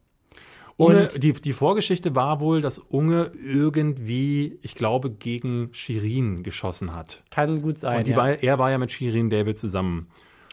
Unge, 0.78 1.08
die, 1.16 1.32
die 1.32 1.52
Vorgeschichte 1.54 2.14
war 2.14 2.40
wohl, 2.40 2.60
dass 2.60 2.78
Unge 2.78 3.32
irgendwie, 3.42 4.58
ich 4.60 4.74
glaube, 4.74 5.10
gegen 5.10 5.70
Shirin 5.72 6.42
geschossen 6.42 6.94
hat. 6.94 7.22
Kann 7.30 7.62
gut 7.62 7.78
sein. 7.78 7.98
Und 7.98 8.08
ja. 8.08 8.16
war, 8.16 8.28
er 8.42 8.58
war 8.58 8.70
ja 8.70 8.76
mit 8.76 8.92
Shirin 8.92 9.30
David 9.30 9.58
zusammen. 9.58 10.08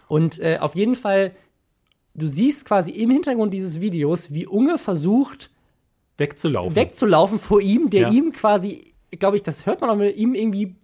Und 0.08 0.40
äh, 0.40 0.60
auf 0.60 0.76
jeden 0.76 0.96
Fall, 0.96 1.36
du 2.14 2.28
siehst 2.28 2.66
quasi 2.66 2.92
im 2.92 3.12
Hintergrund 3.12 3.54
dieses 3.54 3.82
Videos, 3.82 4.34
wie 4.34 4.48
Unge 4.48 4.78
versucht, 4.78 5.50
wegzulaufen. 6.18 6.76
Wegzulaufen 6.76 7.38
vor 7.40 7.60
ihm, 7.60 7.90
der 7.90 8.04
ja. 8.04 8.10
ihm 8.10 8.32
quasi, 8.32 8.94
glaube 9.12 9.36
ich, 9.36 9.44
das 9.44 9.66
hört 9.66 9.82
man 9.82 9.90
auch 9.90 9.98
mit 9.98 10.16
ihm 10.16 10.36
irgendwie 10.36 10.76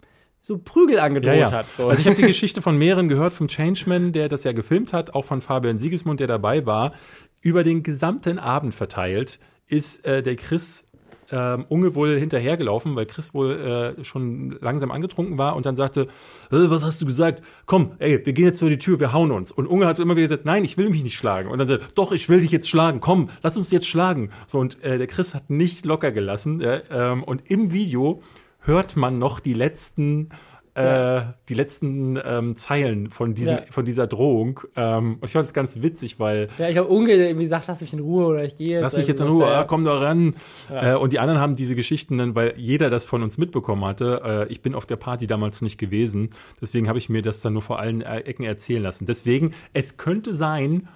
so 0.42 0.58
Prügel 0.58 0.98
angedroht 0.98 1.34
ja, 1.34 1.48
ja. 1.48 1.52
hat. 1.52 1.66
So. 1.76 1.88
Also 1.88 2.00
ich 2.00 2.06
habe 2.06 2.16
die 2.16 2.26
Geschichte 2.26 2.62
von 2.62 2.76
mehreren 2.76 3.08
gehört, 3.08 3.34
vom 3.34 3.48
Changeman, 3.48 4.12
der 4.12 4.28
das 4.28 4.44
ja 4.44 4.52
gefilmt 4.52 4.92
hat, 4.92 5.14
auch 5.14 5.24
von 5.24 5.40
Fabian 5.40 5.78
Siegesmund, 5.78 6.20
der 6.20 6.26
dabei 6.26 6.64
war, 6.66 6.92
über 7.40 7.62
den 7.62 7.82
gesamten 7.82 8.38
Abend 8.38 8.74
verteilt 8.74 9.38
ist 9.66 10.04
äh, 10.04 10.22
der 10.22 10.36
Chris 10.36 10.90
ähm, 11.32 11.64
Unge 11.68 11.94
wohl 11.94 12.18
hinterhergelaufen, 12.18 12.96
weil 12.96 13.06
Chris 13.06 13.34
wohl 13.34 13.96
äh, 13.98 14.04
schon 14.04 14.58
langsam 14.60 14.90
angetrunken 14.90 15.38
war 15.38 15.56
und 15.56 15.66
dann 15.66 15.76
sagte, 15.76 16.08
was 16.50 16.82
hast 16.82 17.00
du 17.00 17.06
gesagt? 17.06 17.42
Komm, 17.66 17.92
ey, 17.98 18.24
wir 18.24 18.32
gehen 18.32 18.46
jetzt 18.46 18.58
vor 18.58 18.68
die 18.68 18.78
Tür, 18.78 19.00
wir 19.00 19.12
hauen 19.12 19.30
uns. 19.30 19.52
Und 19.52 19.66
Unge 19.66 19.86
hat 19.86 19.98
immer 19.98 20.16
wieder 20.16 20.24
gesagt, 20.24 20.44
nein, 20.44 20.64
ich 20.64 20.76
will 20.76 20.90
mich 20.90 21.02
nicht 21.02 21.16
schlagen. 21.16 21.48
Und 21.48 21.58
dann 21.58 21.68
sagt, 21.68 21.96
doch, 21.96 22.12
ich 22.12 22.28
will 22.28 22.40
dich 22.40 22.50
jetzt 22.50 22.68
schlagen, 22.68 23.00
komm, 23.00 23.30
lass 23.42 23.56
uns 23.56 23.70
jetzt 23.70 23.86
schlagen. 23.86 24.30
So, 24.46 24.58
und 24.58 24.82
äh, 24.82 24.98
der 24.98 25.06
Chris 25.06 25.34
hat 25.34 25.50
nicht 25.50 25.84
locker 25.84 26.10
gelassen. 26.10 26.60
Äh, 26.60 26.82
ähm, 26.90 27.22
und 27.22 27.48
im 27.50 27.72
Video 27.72 28.22
hört 28.58 28.96
man 28.96 29.18
noch 29.18 29.40
die 29.40 29.54
letzten 29.54 30.30
äh, 30.74 31.22
die 31.48 31.54
letzten 31.54 32.18
ähm, 32.24 32.56
Zeilen 32.56 33.10
von, 33.10 33.34
diesem, 33.34 33.56
ja. 33.56 33.62
von 33.70 33.84
dieser 33.84 34.06
Drohung. 34.06 34.60
Ähm, 34.76 35.14
und 35.20 35.24
ich 35.24 35.32
fand 35.32 35.46
es 35.46 35.52
ganz 35.52 35.82
witzig, 35.82 36.20
weil. 36.20 36.48
Ja, 36.58 36.68
ich 36.68 36.76
habe 36.76 36.88
Unge 36.88 37.12
irgendwie 37.12 37.44
gesagt, 37.44 37.66
lass 37.66 37.80
mich 37.80 37.92
in 37.92 38.00
Ruhe 38.00 38.26
oder 38.26 38.44
ich 38.44 38.56
gehe 38.56 38.68
jetzt. 38.70 38.82
Lass 38.82 38.96
mich 38.96 39.08
jetzt 39.08 39.20
in 39.20 39.28
Ruhe, 39.28 39.46
ah, 39.46 39.64
komm 39.64 39.84
doch 39.84 40.00
ran. 40.00 40.34
Ja. 40.68 40.94
Äh, 40.94 40.96
und 40.96 41.12
die 41.12 41.18
anderen 41.18 41.40
haben 41.40 41.56
diese 41.56 41.74
Geschichten 41.74 42.18
dann, 42.18 42.34
weil 42.34 42.54
jeder 42.56 42.90
das 42.90 43.04
von 43.04 43.22
uns 43.22 43.38
mitbekommen 43.38 43.84
hatte. 43.84 44.46
Äh, 44.48 44.52
ich 44.52 44.62
bin 44.62 44.74
auf 44.74 44.86
der 44.86 44.96
Party 44.96 45.26
damals 45.26 45.60
nicht 45.62 45.78
gewesen. 45.78 46.30
Deswegen 46.60 46.88
habe 46.88 46.98
ich 46.98 47.08
mir 47.08 47.22
das 47.22 47.40
dann 47.40 47.54
nur 47.54 47.62
vor 47.62 47.80
allen 47.80 48.02
Ecken 48.02 48.44
erzählen 48.44 48.82
lassen. 48.82 49.06
Deswegen, 49.06 49.54
es 49.72 49.96
könnte 49.96 50.34
sein, 50.34 50.88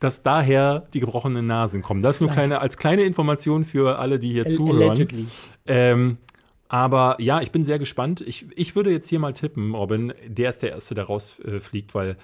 dass 0.00 0.22
daher 0.22 0.86
die 0.94 1.00
gebrochenen 1.00 1.46
Nasen 1.46 1.82
kommen. 1.82 2.02
Das 2.02 2.20
nur 2.20 2.30
kleine, 2.30 2.60
als 2.60 2.76
kleine 2.76 3.02
Information 3.02 3.64
für 3.64 3.98
alle, 3.98 4.18
die 4.18 4.32
hier 4.32 4.46
Al 4.46 4.50
zuhören. 4.50 5.08
Ähm, 5.66 6.18
aber 6.68 7.16
ja, 7.18 7.40
ich 7.40 7.50
bin 7.50 7.64
sehr 7.64 7.78
gespannt. 7.78 8.20
Ich, 8.20 8.46
ich 8.54 8.76
würde 8.76 8.90
jetzt 8.90 9.08
hier 9.08 9.18
mal 9.18 9.32
tippen, 9.32 9.74
Robin, 9.74 10.12
der 10.26 10.50
ist 10.50 10.62
der 10.62 10.72
Erste, 10.72 10.94
der 10.94 11.04
rausfliegt, 11.04 11.94
weil 11.94 12.16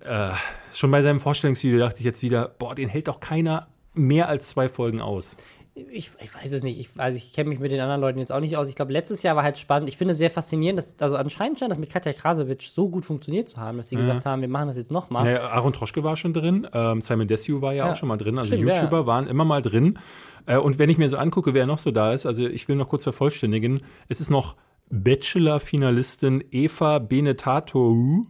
äh, 0.00 0.32
schon 0.72 0.90
bei 0.90 1.02
seinem 1.02 1.20
Vorstellungsvideo 1.20 1.78
dachte 1.78 2.00
ich 2.00 2.04
jetzt 2.04 2.22
wieder, 2.22 2.48
boah, 2.58 2.74
den 2.74 2.88
hält 2.88 3.08
doch 3.08 3.20
keiner 3.20 3.68
mehr 3.94 4.28
als 4.28 4.48
zwei 4.48 4.68
Folgen 4.68 5.00
aus. 5.00 5.36
Ich, 5.74 6.10
ich, 6.20 6.34
weiß 6.34 6.52
es 6.52 6.62
nicht. 6.62 6.78
Ich, 6.78 6.90
also 6.98 7.16
ich 7.16 7.32
kenne 7.32 7.48
mich 7.48 7.58
mit 7.58 7.72
den 7.72 7.80
anderen 7.80 8.02
Leuten 8.02 8.18
jetzt 8.18 8.30
auch 8.30 8.40
nicht 8.40 8.58
aus. 8.58 8.68
Ich 8.68 8.74
glaube, 8.74 8.92
letztes 8.92 9.22
Jahr 9.22 9.36
war 9.36 9.42
halt 9.42 9.56
spannend. 9.56 9.88
Ich 9.88 9.96
finde 9.96 10.12
es 10.12 10.18
sehr 10.18 10.28
faszinierend, 10.28 10.78
dass, 10.78 10.96
also 10.98 11.16
anscheinend 11.16 11.58
scheint 11.58 11.70
das 11.70 11.78
mit 11.78 11.88
Katja 11.88 12.12
Krasowitsch 12.12 12.68
so 12.68 12.90
gut 12.90 13.06
funktioniert 13.06 13.48
zu 13.48 13.56
haben, 13.56 13.78
dass 13.78 13.88
sie 13.88 13.94
ja. 13.94 14.02
gesagt 14.02 14.26
haben, 14.26 14.42
wir 14.42 14.48
machen 14.48 14.68
das 14.68 14.76
jetzt 14.76 14.90
nochmal. 14.90 15.30
Ja, 15.30 15.48
Aaron 15.48 15.72
Troschke 15.72 16.04
war 16.04 16.16
schon 16.16 16.34
drin, 16.34 16.68
ähm, 16.74 17.00
Simon 17.00 17.26
Desue 17.26 17.62
war 17.62 17.72
ja, 17.72 17.86
ja, 17.86 17.92
auch 17.92 17.96
schon 17.96 18.08
mal 18.08 18.18
drin. 18.18 18.36
Also 18.36 18.54
Stimmt, 18.54 18.68
YouTuber 18.68 19.00
ja. 19.00 19.06
waren 19.06 19.26
immer 19.26 19.46
mal 19.46 19.62
drin. 19.62 19.98
Äh, 20.44 20.58
und 20.58 20.78
wenn 20.78 20.90
ich 20.90 20.98
mir 20.98 21.08
so 21.08 21.16
angucke, 21.16 21.54
wer 21.54 21.66
noch 21.66 21.78
so 21.78 21.90
da 21.90 22.12
ist, 22.12 22.26
also 22.26 22.46
ich 22.46 22.68
will 22.68 22.76
noch 22.76 22.88
kurz 22.88 23.04
vervollständigen, 23.04 23.82
es 24.08 24.20
ist 24.20 24.28
noch 24.28 24.56
Bachelor-Finalistin 24.90 26.44
Eva 26.50 26.98
Benetato, 26.98 28.26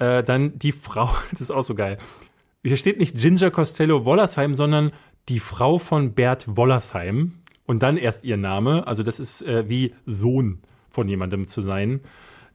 äh, 0.00 0.24
dann 0.24 0.58
die 0.58 0.72
Frau, 0.72 1.08
das 1.30 1.40
ist 1.40 1.50
auch 1.52 1.62
so 1.62 1.76
geil. 1.76 1.98
Hier 2.62 2.76
steht 2.76 2.98
nicht 2.98 3.16
Ginger 3.16 3.50
Costello 3.50 4.04
Wollersheim, 4.04 4.54
sondern 4.54 4.92
die 5.28 5.40
Frau 5.40 5.78
von 5.78 6.14
Bert 6.14 6.56
Wollersheim 6.56 7.34
und 7.66 7.82
dann 7.82 7.96
erst 7.96 8.24
ihr 8.24 8.36
Name. 8.36 8.86
Also 8.86 9.02
das 9.02 9.20
ist 9.20 9.42
äh, 9.42 9.68
wie 9.68 9.94
Sohn 10.06 10.60
von 10.88 11.08
jemandem 11.08 11.46
zu 11.46 11.60
sein. 11.60 12.00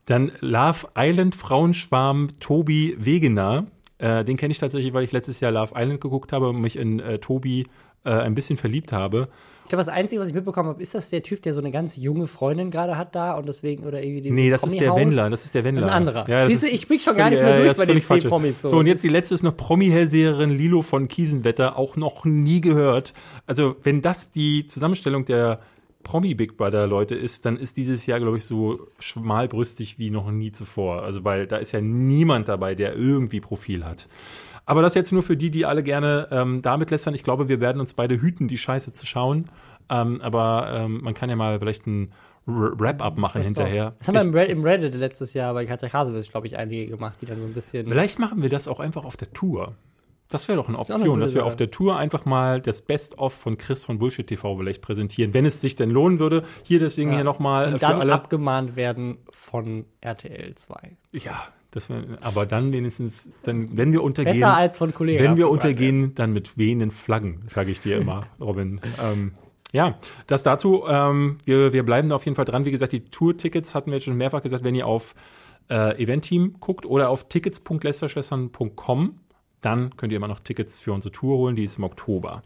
Dann 0.06 0.32
Love 0.42 0.88
Island 0.98 1.36
Frauenschwarm 1.36 2.40
Tobi 2.40 2.96
Wegener. 3.00 3.68
Äh, 3.98 4.26
den 4.26 4.38
kenne 4.38 4.52
ich 4.52 4.60
tatsächlich, 4.60 4.94
weil 4.94 5.04
ich 5.04 5.12
letztes 5.12 5.40
Jahr 5.40 5.52
Love 5.52 5.74
Island 5.76 6.02
geguckt 6.02 6.34
habe 6.34 6.50
und 6.50 6.62
mich 6.62 6.76
in 6.76 7.00
äh, 7.00 7.20
Tobi 7.20 7.68
äh, 8.04 8.10
ein 8.12 8.36
bisschen 8.36 8.58
verliebt 8.58 8.92
habe. 8.92 9.30
Ich 9.66 9.70
glaube, 9.70 9.84
das 9.84 9.90
Einzige, 9.90 10.22
was 10.22 10.28
ich 10.28 10.36
mitbekommen 10.36 10.70
habe, 10.70 10.82
ist 10.82 10.94
das 10.94 11.10
der 11.10 11.24
Typ, 11.24 11.42
der 11.42 11.52
so 11.52 11.60
eine 11.60 11.72
ganz 11.72 11.96
junge 11.96 12.28
Freundin 12.28 12.70
gerade 12.70 13.00
hat 13.00 13.16
da 13.16 13.34
und 13.34 13.48
deswegen 13.48 13.84
oder 13.84 14.00
irgendwie 14.00 14.30
Nee, 14.30 14.52
das 14.52 14.64
ist 14.64 14.80
der 14.80 14.96
Wendler, 14.96 15.32
das 15.32 15.44
ist 15.44 15.56
der 15.56 15.64
Wendler. 15.64 15.82
Das 15.82 15.90
ist 15.90 15.92
ein 15.92 16.08
anderer. 16.08 16.30
Ja, 16.30 16.46
Siehst 16.46 16.62
du, 16.62 16.68
ich 16.68 16.88
blick 16.88 17.02
schon 17.02 17.18
gar 17.18 17.32
nicht 17.32 17.42
mehr 17.42 17.58
durch 17.58 17.76
ja, 17.76 17.86
bei 17.86 17.92
den 17.92 18.00
C-Promis. 18.00 18.62
So. 18.62 18.68
so, 18.68 18.78
und 18.78 18.86
jetzt 18.86 19.04
die 19.04 19.10
letzte 19.10 19.34
ist 19.34 19.42
noch 19.42 19.58
Promi-Hellseherin 19.58 20.52
Lilo 20.52 20.84
von 20.84 21.08
Kiesenwetter, 21.08 21.80
auch 21.80 21.96
noch 21.96 22.26
nie 22.26 22.62
gehört. 22.62 23.16
Also, 23.48 23.76
wenn 23.82 24.04
das 24.04 24.30
die 24.30 24.68
Zusammenstellung 24.68 25.26
der 25.26 25.62
Promi 26.04 26.36
Big 26.36 26.58
Brother 26.58 26.86
Leute 26.86 27.16
ist, 27.16 27.48
dann 27.48 27.58
ist 27.58 27.76
dieses 27.76 28.06
Jahr, 28.06 28.20
glaube 28.20 28.38
ich, 28.38 28.46
so 28.46 28.86
schmalbrüstig 29.00 29.98
wie 29.98 30.12
noch 30.12 30.30
nie 30.30 30.52
zuvor. 30.52 31.02
Also, 31.02 31.24
weil 31.24 31.48
da 31.48 31.58
ist 31.58 31.72
ja 31.72 31.82
niemand 31.82 32.50
dabei, 32.50 32.76
der 32.76 32.96
irgendwie 32.96 33.42
Profil 33.42 33.84
hat. 33.84 34.08
Aber 34.66 34.82
das 34.82 34.96
jetzt 34.96 35.12
nur 35.12 35.24
für 35.24 35.38
die, 35.38 35.52
die 35.52 35.66
alle 35.66 35.84
gerne 35.84 36.28
ähm, 36.32 36.62
damit 36.62 36.92
lästern. 36.92 37.14
Ich 37.14 37.24
glaube, 37.24 37.48
wir 37.48 37.60
werden 37.60 37.80
uns 37.80 37.94
beide 37.94 38.20
hüten, 38.20 38.48
die 38.48 38.58
Scheiße 38.58 38.94
zu 38.94 39.06
schauen. 39.06 39.50
Ähm, 39.90 40.22
aber 40.22 40.72
ähm, 40.74 41.02
man 41.02 41.14
kann 41.14 41.30
ja 41.30 41.36
mal 41.36 41.60
vielleicht 41.60 41.86
ein 41.86 42.12
Wrap-up 42.48 43.18
machen 43.18 43.40
das 43.40 43.48
hinterher. 43.48 43.96
Das 43.98 44.08
haben 44.08 44.34
wir 44.34 44.48
im, 44.48 44.64
Reddit 44.64 44.94
letztes 44.94 45.34
Jahr 45.34 45.54
bei 45.54 45.66
Katja 45.66 45.90
Krasowitsch, 45.90 46.30
glaube 46.30 46.48
ich, 46.48 46.58
einige 46.58 46.88
gemacht, 46.88 47.18
die 47.22 47.26
dann 47.26 47.40
so 47.40 47.46
ein 47.46 47.54
bisschen. 47.54 47.88
Vielleicht 47.88 48.20
machen 48.20 48.42
wir 48.42 48.50
das 48.50 48.68
auch 48.68 48.80
einfach 48.80 49.04
auf 49.04 49.18
der 49.18 49.32
Tour. 49.34 49.76
Das 50.30 50.48
wäre 50.48 50.58
doch 50.58 50.68
eine 50.68 50.78
das 50.78 50.90
Option, 50.90 51.14
eine 51.14 51.22
dass 51.22 51.36
wir 51.36 51.46
auf 51.46 51.56
der 51.56 51.70
Tour 51.70 51.98
einfach 51.98 52.26
mal 52.26 52.60
das 52.60 52.82
Best-of 52.82 53.34
von 53.34 53.58
Chris 53.58 53.84
von 53.84 54.00
Bullshit 54.00 54.26
TV 54.26 54.58
vielleicht 54.58 54.82
präsentieren, 54.82 55.34
wenn 55.36 55.46
es 55.46 55.62
sich 55.62 55.76
denn 55.76 55.92
lohnen 55.92 56.18
würde. 56.18 56.44
Hier 56.64 56.80
deswegen 56.80 57.10
ja. 57.12 57.18
hier 57.18 57.24
nochmal 57.24 57.74
für 57.74 57.80
dann 57.80 58.02
alle. 58.02 58.14
abgemahnt 58.14 58.76
werden 58.76 59.20
von 59.30 59.86
RTL 60.02 60.56
2. 60.56 60.98
Ja, 61.12 61.44
das 61.76 61.90
wär, 61.90 62.04
aber 62.22 62.46
dann 62.46 62.72
wenigstens, 62.72 63.30
dann, 63.44 63.76
wenn 63.76 63.92
wir 63.92 64.02
untergehen. 64.02 64.36
Besser 64.36 64.56
als 64.56 64.78
von 64.78 64.94
Kollegen. 64.94 65.22
Wenn 65.22 65.36
wir 65.36 65.50
untergehen, 65.50 66.16
dann 66.16 66.32
mit 66.32 66.58
wehenden 66.58 66.90
Flaggen, 66.90 67.44
sage 67.48 67.70
ich 67.70 67.82
dir 67.82 67.98
immer, 67.98 68.28
Robin. 68.40 68.80
Ähm, 69.04 69.34
ja, 69.74 69.98
das 70.26 70.44
dazu. 70.44 70.86
Ähm, 70.88 71.38
wir, 71.44 71.74
wir 71.74 71.84
bleiben 71.84 72.08
da 72.08 72.16
auf 72.16 72.24
jeden 72.24 72.36
Fall 72.36 72.46
dran. 72.46 72.64
Wie 72.64 72.72
gesagt, 72.72 72.94
die 72.94 73.04
Tour-Tickets 73.04 73.76
hatten 73.76 73.92
wir 73.92 73.98
jetzt 73.98 74.06
schon 74.06 74.16
mehrfach 74.16 74.42
gesagt, 74.42 74.64
wenn 74.64 74.74
ihr 74.74 74.88
auf 74.88 75.16
äh, 75.70 76.02
Eventteam 76.02 76.56
guckt 76.62 76.86
oder 76.86 77.10
auf 77.10 77.28
tickets.lästerschwestern.com, 77.28 79.20
dann 79.60 79.98
könnt 79.98 80.14
ihr 80.14 80.18
immer 80.18 80.30
noch 80.30 80.40
Tickets 80.40 80.80
für 80.80 80.94
unsere 80.94 81.12
Tour 81.12 81.38
holen, 81.38 81.58
die 81.58 81.66
ist 81.66 81.78
im 81.78 81.84
Oktober. 81.84 82.42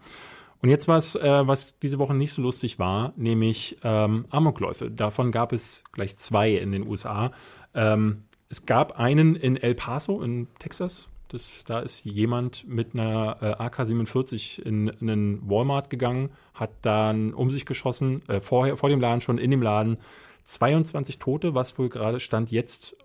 Und 0.61 0.69
jetzt 0.69 0.87
was, 0.87 1.15
äh, 1.15 1.47
was 1.47 1.77
diese 1.79 1.99
Woche 1.99 2.15
nicht 2.15 2.33
so 2.33 2.41
lustig 2.41 2.79
war, 2.79 3.13
nämlich 3.15 3.77
ähm, 3.83 4.25
Amokläufe. 4.31 4.89
Davon 4.89 5.31
gab 5.31 5.53
es 5.53 5.83
gleich 5.91 6.17
zwei 6.17 6.53
in 6.53 6.71
den 6.71 6.87
USA. 6.87 7.31
Ähm, 7.75 8.23
es 8.49 8.65
gab 8.65 8.99
einen 8.99 9.35
in 9.35 9.55
El 9.55 9.75
Paso 9.75 10.21
in 10.21 10.47
Texas, 10.57 11.07
Das, 11.27 11.63
da 11.65 11.79
ist 11.79 12.03
jemand 12.05 12.67
mit 12.67 12.93
einer 12.93 13.37
äh, 13.41 13.63
AK-47 13.63 14.63
in, 14.63 14.87
in 14.87 15.09
einen 15.09 15.49
Walmart 15.49 15.91
gegangen, 15.91 16.31
hat 16.55 16.71
dann 16.81 17.33
um 17.35 17.51
sich 17.51 17.67
geschossen, 17.67 18.27
äh, 18.27 18.41
vorher, 18.41 18.75
vor 18.75 18.89
dem 18.89 18.99
Laden 18.99 19.21
schon, 19.21 19.37
in 19.37 19.51
dem 19.51 19.61
Laden. 19.61 19.97
22 20.45 21.19
Tote, 21.19 21.53
was 21.53 21.77
wohl 21.77 21.89
gerade 21.89 22.19
stand 22.19 22.49
jetzt 22.49 22.97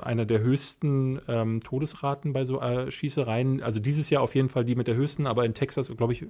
einer 0.00 0.24
der 0.24 0.40
höchsten 0.40 1.20
ähm, 1.28 1.60
Todesraten 1.60 2.32
bei 2.32 2.44
so 2.44 2.60
äh, 2.60 2.90
Schießereien. 2.90 3.62
Also 3.62 3.80
dieses 3.80 4.10
Jahr 4.10 4.22
auf 4.22 4.34
jeden 4.34 4.48
Fall 4.48 4.64
die 4.64 4.74
mit 4.74 4.88
der 4.88 4.96
höchsten, 4.96 5.26
aber 5.26 5.44
in 5.44 5.54
Texas, 5.54 5.94
glaube 5.96 6.12
ich, 6.12 6.26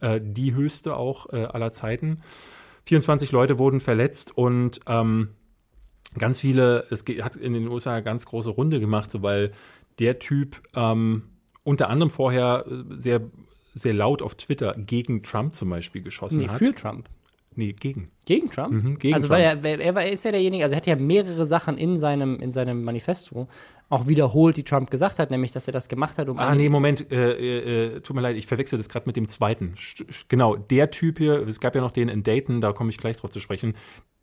äh, 0.00 0.20
die 0.22 0.54
höchste 0.54 0.96
auch 0.96 1.32
äh, 1.32 1.44
aller 1.44 1.72
Zeiten. 1.72 2.20
24 2.86 3.32
Leute 3.32 3.58
wurden 3.58 3.80
verletzt 3.80 4.36
und 4.36 4.80
ähm, 4.86 5.30
ganz 6.16 6.40
viele, 6.40 6.86
es 6.90 7.04
hat 7.22 7.36
in 7.36 7.52
den 7.52 7.68
USA 7.68 7.94
eine 7.94 8.02
ganz 8.02 8.26
große 8.26 8.50
Runde 8.50 8.80
gemacht, 8.80 9.10
so 9.10 9.22
weil 9.22 9.52
der 9.98 10.18
Typ 10.18 10.62
ähm, 10.74 11.24
unter 11.64 11.90
anderem 11.90 12.10
vorher 12.10 12.64
äh, 12.66 12.96
sehr, 12.96 13.20
sehr 13.74 13.94
laut 13.94 14.22
auf 14.22 14.34
Twitter 14.34 14.74
gegen 14.78 15.22
Trump 15.22 15.54
zum 15.54 15.70
Beispiel 15.70 16.02
geschossen 16.02 16.40
nee, 16.40 16.48
hat. 16.48 16.58
Für 16.58 16.74
Trump. 16.74 17.08
Nee, 17.54 17.72
gegen. 17.72 18.10
Gegen 18.24 18.50
Trump? 18.50 18.72
Mhm, 18.72 18.98
gegen 18.98 19.14
also, 19.14 19.28
Trump. 19.28 19.40
weil 19.40 19.80
er, 19.80 19.80
er, 19.80 19.96
er 19.96 20.12
ist 20.12 20.24
ja 20.24 20.30
derjenige, 20.30 20.62
also 20.62 20.74
er 20.74 20.76
hat 20.76 20.86
ja 20.86 20.96
mehrere 20.96 21.44
Sachen 21.44 21.76
in 21.76 21.96
seinem, 21.96 22.38
in 22.40 22.52
seinem 22.52 22.84
Manifesto 22.84 23.48
auch 23.90 24.06
wiederholt, 24.06 24.56
die 24.56 24.64
Trump 24.64 24.90
gesagt 24.90 25.18
hat, 25.18 25.30
nämlich, 25.30 25.52
dass 25.52 25.66
er 25.66 25.72
das 25.72 25.88
gemacht 25.88 26.18
hat, 26.18 26.28
um. 26.28 26.38
Ah, 26.38 26.54
nee, 26.54 26.68
Moment, 26.68 27.10
äh, 27.10 27.32
äh, 27.32 27.96
äh, 27.96 28.00
tut 28.00 28.14
mir 28.14 28.22
leid, 28.22 28.36
ich 28.36 28.46
verwechsel 28.46 28.78
das 28.78 28.88
gerade 28.88 29.06
mit 29.06 29.16
dem 29.16 29.28
zweiten. 29.28 29.74
Genau, 30.28 30.56
der 30.56 30.90
Typ 30.90 31.18
hier, 31.18 31.46
es 31.46 31.58
gab 31.58 31.74
ja 31.74 31.80
noch 31.80 31.90
den 31.90 32.08
in 32.08 32.22
Dayton, 32.22 32.60
da 32.60 32.72
komme 32.72 32.90
ich 32.90 32.98
gleich 32.98 33.16
drauf 33.16 33.30
zu 33.30 33.40
sprechen. 33.40 33.74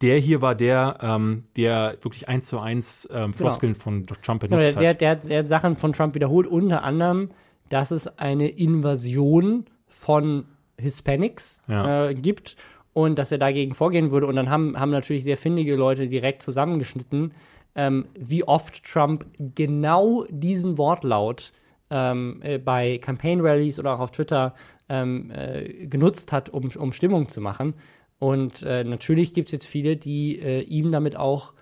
Der 0.02 0.18
hier 0.20 0.42
war 0.42 0.54
der, 0.54 1.00
ähm, 1.02 1.46
der 1.58 1.98
wirklich 2.02 2.30
eins 2.30 2.48
zu 2.48 2.60
eins 2.60 3.08
ähm, 3.12 3.28
genau. 3.28 3.34
Floskeln 3.34 3.74
genau. 3.74 3.84
von 3.84 4.06
Trump 4.06 4.42
benutzt 4.42 4.70
genau, 4.70 4.80
der, 4.80 4.90
hat. 4.90 5.02
Der, 5.02 5.16
der, 5.16 5.28
der 5.28 5.40
hat 5.40 5.48
Sachen 5.48 5.76
von 5.76 5.94
Trump 5.94 6.14
wiederholt, 6.14 6.46
unter 6.46 6.84
anderem, 6.84 7.32
dass 7.70 7.90
es 7.90 8.20
eine 8.20 8.50
Invasion 8.50 9.66
von 9.88 10.46
Hispanics 10.78 11.64
ja. 11.68 12.10
äh, 12.10 12.14
gibt 12.14 12.56
und 12.94 13.18
dass 13.18 13.32
er 13.32 13.40
dagegen 13.40 13.74
vorgehen 13.74 14.12
würde. 14.12 14.28
Und 14.28 14.36
dann 14.36 14.50
haben, 14.50 14.80
haben 14.80 14.92
natürlich 14.92 15.24
sehr 15.24 15.38
findige 15.38 15.76
Leute 15.76 16.08
direkt 16.08 16.42
zusammengeschnitten, 16.42 17.32
ähm, 17.76 18.06
wie 18.18 18.44
oft 18.44 18.84
Trump 18.84 19.26
genau 19.38 20.26
diesen 20.30 20.78
Wortlaut 20.78 21.52
ähm, 21.90 22.42
äh, 22.42 22.58
bei 22.58 22.98
Campaign-Rallies 22.98 23.80
oder 23.80 23.96
auch 23.96 24.00
auf 24.00 24.12
Twitter 24.12 24.56
ähm, 24.90 25.32
äh, 25.32 25.88
genutzt 25.88 26.32
hat, 26.32 26.50
um, 26.50 26.70
um 26.76 26.94
Stimmung 26.94 27.30
zu 27.30 27.42
machen. 27.42 27.74
Und 28.18 28.64
äh, 28.64 28.84
natürlich 28.84 29.34
gibt 29.34 29.50
es 29.50 29.52
jetzt 29.52 29.68
viele, 29.68 29.98
die 29.98 30.40
äh, 30.40 30.62
ihm 30.62 30.92
damit 30.92 31.18
auch 31.18 31.54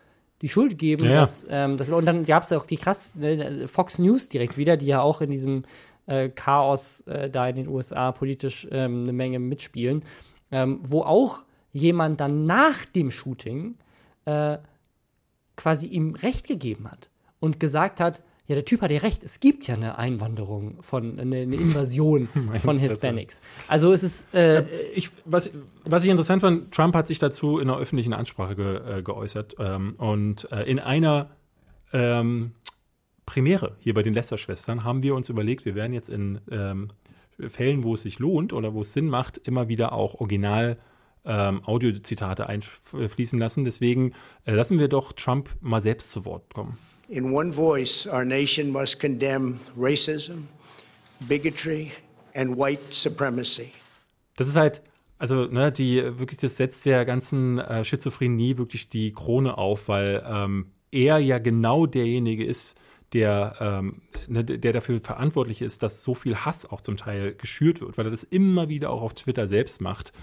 die 0.41 0.49
Schuld 0.49 0.77
geben. 0.77 1.05
Ja. 1.07 1.21
Dass, 1.21 1.47
ähm, 1.49 1.77
dass, 1.77 1.89
und 1.89 2.05
dann 2.05 2.25
gab 2.25 2.43
es 2.43 2.51
auch 2.51 2.65
die 2.65 2.77
krass, 2.77 3.15
äh, 3.19 3.67
Fox 3.67 3.97
News 3.97 4.29
direkt 4.29 4.57
wieder, 4.57 4.77
die 4.77 4.85
ja 4.85 5.01
auch 5.01 5.21
in 5.21 5.31
diesem 5.31 5.63
äh, 6.05 6.29
Chaos 6.29 7.01
äh, 7.01 7.29
da 7.29 7.47
in 7.47 7.55
den 7.55 7.67
USA 7.67 8.11
politisch 8.11 8.67
ähm, 8.71 9.03
eine 9.03 9.13
Menge 9.13 9.39
mitspielen 9.39 10.03
ähm, 10.53 10.79
wo 10.83 11.01
auch 11.01 11.43
jemand 11.71 12.21
dann 12.21 12.45
nach 12.45 12.85
dem 12.85 13.11
Shooting 13.11 13.75
quasi 15.55 15.87
ihm 15.87 16.15
Recht 16.15 16.47
gegeben 16.47 16.89
hat 16.89 17.09
und 17.39 17.59
gesagt 17.59 17.99
hat, 17.99 18.21
ja, 18.45 18.55
der 18.55 18.65
Typ 18.65 18.81
hat 18.81 18.91
ja 18.91 18.99
recht, 18.99 19.23
es 19.23 19.39
gibt 19.39 19.67
ja 19.67 19.75
eine 19.75 19.97
Einwanderung 19.97 20.83
von, 20.83 21.17
eine, 21.17 21.37
eine 21.37 21.55
Invasion 21.55 22.27
von 22.59 22.77
Hispanics. 22.77 23.41
Also 23.69 23.93
es 23.93 24.03
ist. 24.03 24.33
Äh, 24.33 24.65
ich, 24.93 25.11
was, 25.23 25.51
was 25.85 26.03
ich 26.03 26.11
interessant 26.11 26.41
fand, 26.41 26.73
Trump 26.73 26.93
hat 26.93 27.07
sich 27.07 27.19
dazu 27.19 27.57
in 27.57 27.69
einer 27.69 27.79
öffentlichen 27.79 28.13
Ansprache 28.13 28.55
ge, 28.55 28.97
äh, 28.99 29.01
geäußert. 29.01 29.55
Ähm, 29.59 29.95
und 29.97 30.51
äh, 30.51 30.63
in 30.63 30.79
einer 30.79 31.29
ähm, 31.93 32.51
Premiere 33.25 33.77
hier 33.79 33.93
bei 33.93 34.03
den 34.03 34.13
Lester-Schwestern 34.13 34.83
haben 34.83 35.03
wir 35.03 35.15
uns 35.15 35.29
überlegt, 35.29 35.63
wir 35.63 35.75
werden 35.75 35.93
jetzt 35.93 36.09
in 36.09 36.41
ähm, 36.51 36.89
Fällen, 37.47 37.83
wo 37.83 37.93
es 37.93 38.01
sich 38.01 38.19
lohnt 38.19 38.51
oder 38.51 38.73
wo 38.73 38.81
es 38.81 38.91
Sinn 38.91 39.07
macht, 39.07 39.37
immer 39.37 39.69
wieder 39.69 39.93
auch 39.93 40.15
Original 40.15 40.77
ähm, 41.25 41.63
Audiozitate 41.65 42.47
einfließen 42.47 43.39
lassen. 43.39 43.65
Deswegen 43.65 44.13
äh, 44.45 44.53
lassen 44.53 44.79
wir 44.79 44.87
doch 44.87 45.13
Trump 45.13 45.49
mal 45.61 45.81
selbst 45.81 46.11
zu 46.11 46.25
Wort 46.25 46.53
kommen. 46.53 46.77
In 47.09 47.33
one 47.33 47.51
voice, 47.53 48.07
our 48.07 48.25
nation 48.25 48.69
must 48.69 48.99
condemn 48.99 49.59
racism, 49.77 50.47
bigotry 51.27 51.91
and 52.33 52.57
white 52.57 52.81
supremacy. 52.91 53.71
Das 54.35 54.47
ist 54.47 54.55
halt, 54.55 54.81
also 55.17 55.45
ne, 55.45 55.71
die 55.71 56.01
wirklich, 56.17 56.39
das 56.39 56.57
setzt 56.57 56.85
der 56.85 57.05
ganzen 57.05 57.59
äh, 57.59 57.83
Schizophrenie 57.83 58.57
wirklich 58.57 58.89
die 58.89 59.13
Krone 59.13 59.57
auf, 59.57 59.87
weil 59.87 60.23
ähm, 60.25 60.71
er 60.91 61.19
ja 61.19 61.39
genau 61.39 61.85
derjenige 61.85 62.45
ist, 62.45 62.77
der, 63.13 63.55
ähm, 63.59 64.01
ne, 64.27 64.43
der 64.43 64.73
dafür 64.73 64.99
verantwortlich 64.99 65.61
ist, 65.61 65.83
dass 65.83 66.03
so 66.03 66.15
viel 66.15 66.35
Hass 66.35 66.65
auch 66.65 66.81
zum 66.81 66.97
Teil 66.97 67.35
geschürt 67.35 67.81
wird, 67.81 67.97
weil 67.97 68.05
er 68.05 68.11
das 68.11 68.23
immer 68.23 68.69
wieder 68.69 68.89
auch 68.89 69.01
auf 69.01 69.13
Twitter 69.13 69.47
selbst 69.47 69.81
macht. 69.81 70.13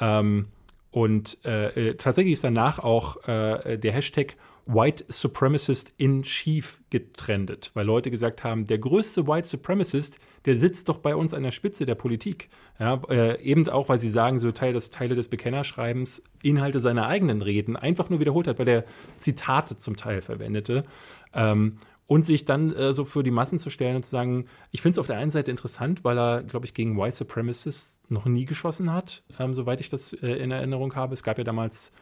Ähm, 0.00 0.46
und 0.90 1.38
äh, 1.44 1.90
äh 1.90 1.94
tatsächlich 1.94 2.32
ist 2.32 2.44
danach 2.44 2.78
auch 2.78 3.28
äh, 3.28 3.78
der 3.78 3.92
Hashtag 3.92 4.36
White 4.68 5.06
Supremacist 5.08 5.94
in 5.96 6.22
Chief 6.22 6.78
getrendet, 6.90 7.70
weil 7.72 7.86
Leute 7.86 8.10
gesagt 8.10 8.44
haben, 8.44 8.66
der 8.66 8.76
größte 8.76 9.26
White 9.26 9.48
Supremacist, 9.48 10.18
der 10.44 10.56
sitzt 10.56 10.90
doch 10.90 10.98
bei 10.98 11.16
uns 11.16 11.32
an 11.32 11.42
der 11.42 11.52
Spitze 11.52 11.86
der 11.86 11.94
Politik. 11.94 12.50
Ja, 12.78 13.00
äh, 13.08 13.40
eben 13.42 13.66
auch, 13.70 13.88
weil 13.88 13.98
sie 13.98 14.10
sagen, 14.10 14.38
so 14.38 14.52
Teil 14.52 14.74
des, 14.74 14.90
Teile 14.90 15.14
des 15.14 15.28
Bekennerschreibens 15.28 16.22
Inhalte 16.42 16.80
seiner 16.80 17.06
eigenen 17.06 17.40
Reden 17.40 17.76
einfach 17.76 18.10
nur 18.10 18.20
wiederholt 18.20 18.46
hat, 18.46 18.58
weil 18.58 18.68
er 18.68 18.84
Zitate 19.16 19.78
zum 19.78 19.96
Teil 19.96 20.20
verwendete. 20.20 20.84
Ähm, 21.32 21.78
und 22.08 22.24
sich 22.24 22.46
dann 22.46 22.74
äh, 22.74 22.92
so 22.92 23.04
für 23.04 23.22
die 23.22 23.30
Massen 23.30 23.58
zu 23.58 23.68
stellen 23.68 23.96
und 23.96 24.02
zu 24.02 24.10
sagen, 24.10 24.46
ich 24.72 24.80
finde 24.80 24.94
es 24.94 24.98
auf 24.98 25.06
der 25.06 25.18
einen 25.18 25.30
Seite 25.30 25.50
interessant, 25.50 26.04
weil 26.04 26.18
er, 26.18 26.42
glaube 26.42 26.64
ich, 26.64 26.72
gegen 26.72 26.98
White 26.98 27.14
Supremacists 27.14 28.00
noch 28.08 28.24
nie 28.24 28.46
geschossen 28.46 28.92
hat, 28.92 29.22
ähm, 29.38 29.54
soweit 29.54 29.80
ich 29.80 29.90
das 29.90 30.14
äh, 30.14 30.26
in 30.26 30.50
Erinnerung 30.50 30.94
habe. 30.96 31.12
Es 31.12 31.22
gab 31.22 31.36
ja 31.38 31.44
damals 31.44 31.92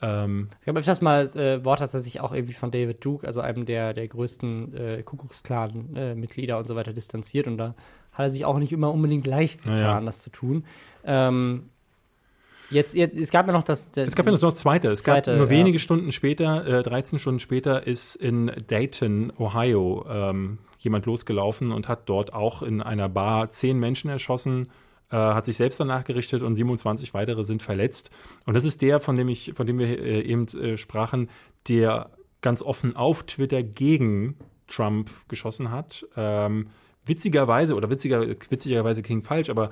ähm, 0.00 0.48
ich 0.62 0.68
habe 0.68 0.78
öfters 0.78 1.02
mal 1.02 1.24
äh, 1.36 1.64
Wort, 1.64 1.80
dass 1.80 1.92
er 1.92 1.98
sich 2.00 2.20
auch 2.20 2.32
irgendwie 2.32 2.52
von 2.52 2.70
David 2.70 3.04
Duke, 3.04 3.26
also 3.26 3.40
einem 3.40 3.66
der, 3.66 3.94
der 3.94 4.06
größten 4.06 4.74
äh, 4.74 5.02
Kuckucksklan-Mitglieder 5.02 6.54
äh, 6.54 6.58
und 6.58 6.68
so 6.68 6.76
weiter, 6.76 6.92
distanziert. 6.92 7.48
Und 7.48 7.58
da 7.58 7.74
hat 8.12 8.26
er 8.26 8.30
sich 8.30 8.44
auch 8.44 8.60
nicht 8.60 8.72
immer 8.72 8.92
unbedingt 8.92 9.26
leicht 9.26 9.64
getan, 9.64 9.80
ja. 9.80 10.00
das 10.00 10.20
zu 10.20 10.30
tun. 10.30 10.64
Ähm, 11.04 11.70
Jetzt, 12.70 12.94
jetzt, 12.94 13.16
es 13.16 13.30
gab 13.30 13.46
ja 13.46 13.52
noch 13.52 13.62
das. 13.62 13.88
es 13.94 14.14
gab 14.14 14.26
ja 14.26 14.32
noch 14.32 14.38
das 14.38 14.56
zweite. 14.56 14.88
Es 14.88 15.02
zweite, 15.02 15.30
gab 15.30 15.38
nur 15.38 15.46
ja. 15.46 15.50
wenige 15.50 15.78
Stunden 15.78 16.12
später, 16.12 16.66
äh, 16.66 16.82
13 16.82 17.18
Stunden 17.18 17.40
später, 17.40 17.86
ist 17.86 18.14
in 18.14 18.52
Dayton, 18.66 19.32
Ohio, 19.38 20.04
ähm, 20.08 20.58
jemand 20.78 21.06
losgelaufen 21.06 21.72
und 21.72 21.88
hat 21.88 22.08
dort 22.08 22.32
auch 22.32 22.62
in 22.62 22.82
einer 22.82 23.08
Bar 23.08 23.50
zehn 23.50 23.78
Menschen 23.78 24.10
erschossen, 24.10 24.68
äh, 25.10 25.16
hat 25.16 25.46
sich 25.46 25.56
selbst 25.56 25.80
danach 25.80 26.04
gerichtet 26.04 26.42
und 26.42 26.54
27 26.54 27.14
weitere 27.14 27.42
sind 27.42 27.62
verletzt. 27.62 28.10
Und 28.44 28.54
das 28.54 28.64
ist 28.64 28.82
der, 28.82 29.00
von 29.00 29.16
dem 29.16 29.28
ich, 29.28 29.52
von 29.54 29.66
dem 29.66 29.78
wir 29.78 29.88
äh, 29.88 30.20
eben 30.20 30.46
äh, 30.48 30.76
sprachen, 30.76 31.30
der 31.68 32.10
ganz 32.42 32.62
offen 32.62 32.94
auf 32.96 33.24
Twitter 33.24 33.62
gegen 33.62 34.36
Trump 34.68 35.10
geschossen 35.28 35.70
hat. 35.70 36.06
Ähm, 36.16 36.68
witzigerweise, 37.04 37.74
oder 37.74 37.90
witziger, 37.90 38.28
witzigerweise 38.50 39.02
klingt 39.02 39.24
falsch, 39.24 39.50
aber 39.50 39.70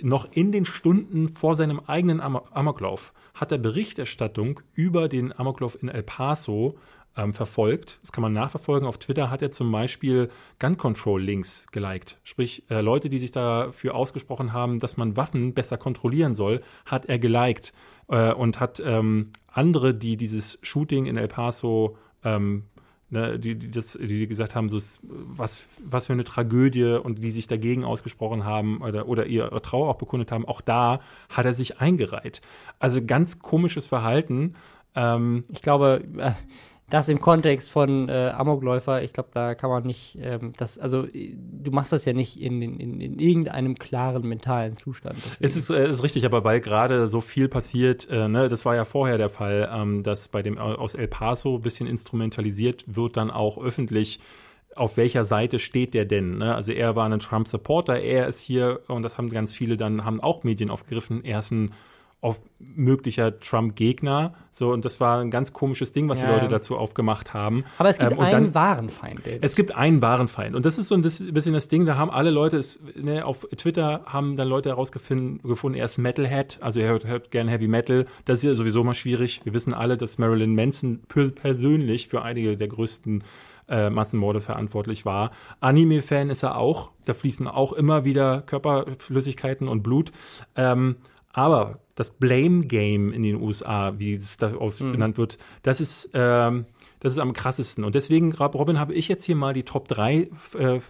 noch 0.00 0.30
in 0.32 0.52
den 0.52 0.64
Stunden 0.64 1.28
vor 1.28 1.56
seinem 1.56 1.80
eigenen 1.86 2.20
Am 2.20 2.36
Amoklauf 2.36 3.12
hat 3.34 3.52
er 3.52 3.58
Berichterstattung 3.58 4.60
über 4.74 5.08
den 5.08 5.32
Amoklauf 5.32 5.80
in 5.80 5.88
El 5.88 6.02
Paso 6.02 6.78
ähm, 7.16 7.32
verfolgt. 7.32 7.98
Das 8.02 8.12
kann 8.12 8.22
man 8.22 8.32
nachverfolgen. 8.32 8.88
Auf 8.88 8.98
Twitter 8.98 9.30
hat 9.30 9.42
er 9.42 9.50
zum 9.50 9.70
Beispiel 9.70 10.30
Gun 10.58 10.76
Control 10.76 11.22
Links 11.22 11.66
geliked. 11.72 12.18
Sprich, 12.24 12.64
äh, 12.70 12.80
Leute, 12.80 13.08
die 13.08 13.18
sich 13.18 13.32
dafür 13.32 13.94
ausgesprochen 13.94 14.52
haben, 14.52 14.78
dass 14.78 14.96
man 14.96 15.16
Waffen 15.16 15.54
besser 15.54 15.76
kontrollieren 15.76 16.34
soll, 16.34 16.62
hat 16.86 17.06
er 17.06 17.18
geliked 17.18 17.72
äh, 18.08 18.32
und 18.32 18.60
hat 18.60 18.82
ähm, 18.84 19.30
andere, 19.46 19.94
die 19.94 20.16
dieses 20.16 20.58
Shooting 20.62 21.06
in 21.06 21.16
El 21.16 21.28
Paso 21.28 21.96
ähm, 22.24 22.64
ne, 23.12 23.38
die, 23.38 23.54
die, 23.54 23.70
das, 23.70 23.98
die 24.00 24.26
gesagt 24.26 24.54
haben, 24.54 24.68
so 24.68 24.78
was, 25.02 25.66
was 25.84 26.06
für 26.06 26.14
eine 26.14 26.24
Tragödie 26.24 26.98
und 27.00 27.22
die 27.22 27.30
sich 27.30 27.46
dagegen 27.46 27.84
ausgesprochen 27.84 28.44
haben 28.44 28.80
oder, 28.80 29.06
oder 29.06 29.26
ihre 29.26 29.60
Trauer 29.62 29.90
auch 29.90 29.98
bekundet 29.98 30.32
haben, 30.32 30.46
auch 30.46 30.62
da 30.62 31.00
hat 31.28 31.44
er 31.44 31.54
sich 31.54 31.80
eingereiht. 31.80 32.40
Also 32.78 33.04
ganz 33.04 33.40
komisches 33.40 33.86
Verhalten. 33.86 34.54
Ähm, 34.94 35.44
ich 35.50 35.62
glaube, 35.62 36.02
äh, 36.16 36.32
das 36.92 37.08
im 37.08 37.22
Kontext 37.22 37.70
von 37.70 38.10
äh, 38.10 38.32
Amokläufer, 38.36 39.02
ich 39.02 39.14
glaube, 39.14 39.30
da 39.32 39.54
kann 39.54 39.70
man 39.70 39.84
nicht, 39.84 40.18
ähm, 40.20 40.52
das, 40.58 40.78
also 40.78 41.06
du 41.06 41.70
machst 41.70 41.90
das 41.90 42.04
ja 42.04 42.12
nicht 42.12 42.38
in, 42.38 42.60
in, 42.60 43.00
in 43.00 43.18
irgendeinem 43.18 43.78
klaren 43.78 44.28
mentalen 44.28 44.76
Zustand. 44.76 45.16
Es 45.40 45.56
ist, 45.56 45.70
äh, 45.70 45.88
ist 45.88 46.02
richtig, 46.02 46.26
aber 46.26 46.44
weil 46.44 46.60
gerade 46.60 47.08
so 47.08 47.22
viel 47.22 47.48
passiert, 47.48 48.06
äh, 48.10 48.28
ne, 48.28 48.48
das 48.48 48.66
war 48.66 48.74
ja 48.74 48.84
vorher 48.84 49.16
der 49.16 49.30
Fall, 49.30 49.70
ähm, 49.72 50.02
dass 50.02 50.28
bei 50.28 50.42
dem 50.42 50.58
aus 50.58 50.94
El 50.94 51.08
Paso 51.08 51.56
ein 51.56 51.62
bisschen 51.62 51.86
instrumentalisiert 51.86 52.84
wird, 52.86 53.16
dann 53.16 53.30
auch 53.30 53.56
öffentlich 53.56 54.20
auf 54.76 54.98
welcher 54.98 55.24
Seite 55.24 55.58
steht 55.58 55.94
der 55.94 56.04
denn? 56.04 56.38
Ne? 56.38 56.54
Also 56.54 56.72
er 56.72 56.94
war 56.94 57.08
ein 57.08 57.20
Trump-Supporter, 57.20 58.00
er 58.00 58.26
ist 58.26 58.40
hier, 58.40 58.80
und 58.88 59.02
das 59.02 59.16
haben 59.16 59.30
ganz 59.30 59.54
viele 59.54 59.78
dann, 59.78 60.04
haben 60.04 60.20
auch 60.20 60.44
Medien 60.44 60.68
aufgegriffen, 60.68 61.24
er 61.24 61.38
ist 61.38 61.52
ein 61.52 61.72
auch 62.22 62.36
möglicher 62.60 63.38
Trump-Gegner. 63.40 64.32
So, 64.52 64.70
und 64.72 64.84
das 64.84 65.00
war 65.00 65.20
ein 65.20 65.30
ganz 65.32 65.52
komisches 65.52 65.92
Ding, 65.92 66.08
was 66.08 66.20
Ja. 66.20 66.28
die 66.28 66.32
Leute 66.34 66.48
dazu 66.48 66.78
aufgemacht 66.78 67.34
haben. 67.34 67.64
Aber 67.78 67.88
es 67.88 67.98
gibt 67.98 68.12
Ähm, 68.12 68.20
einen 68.20 68.30
dann- 68.30 68.54
wahren 68.54 68.88
Feind, 68.90 69.26
David. 69.26 69.40
es 69.44 69.56
gibt 69.56 69.74
einen 69.74 70.00
wahren 70.00 70.28
Feind. 70.28 70.54
Und 70.54 70.64
das 70.64 70.78
ist 70.78 70.86
so 70.88 70.94
ein 70.94 71.02
bisschen 71.02 71.52
das 71.52 71.66
Ding, 71.68 71.84
da 71.84 71.96
haben 71.96 72.10
alle 72.10 72.30
Leute, 72.30 72.56
es, 72.58 72.82
ne, 72.94 73.26
auf 73.26 73.46
Twitter 73.56 74.02
haben 74.06 74.36
dann 74.36 74.46
Leute 74.48 74.68
herausgefunden, 74.68 75.42
gefunden, 75.42 75.76
er 75.76 75.84
ist 75.84 75.98
Metalhead, 75.98 76.58
also 76.62 76.78
er 76.80 76.88
hört, 76.90 77.04
hört 77.06 77.30
gerne 77.32 77.50
Heavy 77.50 77.66
Metal. 77.66 78.06
Das 78.24 78.38
ist 78.38 78.44
ja 78.44 78.54
sowieso 78.54 78.84
mal 78.84 78.94
schwierig. 78.94 79.40
Wir 79.44 79.52
wissen 79.52 79.74
alle, 79.74 79.96
dass 79.96 80.16
Marilyn 80.18 80.54
Manson 80.54 81.00
per 81.08 81.28
persönlich 81.32 82.06
für 82.08 82.22
einige 82.22 82.56
der 82.56 82.68
größten 82.68 83.24
äh, 83.68 83.90
Massenmorde 83.90 84.40
verantwortlich 84.40 85.04
war. 85.04 85.30
Anime-Fan 85.60 86.30
ist 86.30 86.42
er 86.42 86.56
auch. 86.58 86.90
Da 87.04 87.14
fließen 87.14 87.46
auch 87.48 87.72
immer 87.72 88.04
wieder 88.04 88.42
Körperflüssigkeiten 88.42 89.68
und 89.68 89.82
Blut. 89.82 90.12
Ähm, 90.56 90.96
aber 91.32 91.78
das 91.94 92.10
Blame 92.10 92.66
Game 92.66 93.12
in 93.12 93.22
den 93.22 93.40
USA, 93.40 93.98
wie 93.98 94.14
es 94.14 94.36
da 94.38 94.54
oft 94.54 94.78
genannt 94.78 95.18
wird, 95.18 95.38
das 95.62 95.80
ist, 95.80 96.10
ähm, 96.14 96.66
das 97.00 97.12
ist 97.12 97.18
am 97.18 97.32
krassesten. 97.32 97.84
Und 97.84 97.94
deswegen, 97.94 98.32
Robin, 98.32 98.78
habe 98.78 98.94
ich 98.94 99.08
jetzt 99.08 99.24
hier 99.24 99.36
mal 99.36 99.52
die 99.52 99.64
Top 99.64 99.88
3 99.88 100.28
äh, 100.58 100.80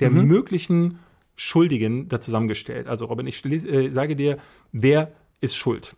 der 0.00 0.10
möglichen 0.10 0.98
Schuldigen 1.34 2.08
da 2.08 2.20
zusammengestellt. 2.20 2.86
Also, 2.86 3.06
Robin, 3.06 3.26
ich 3.26 3.44
äh, 3.44 3.90
sage 3.90 4.16
dir, 4.16 4.38
wer 4.72 5.12
ist 5.40 5.56
schuld? 5.56 5.96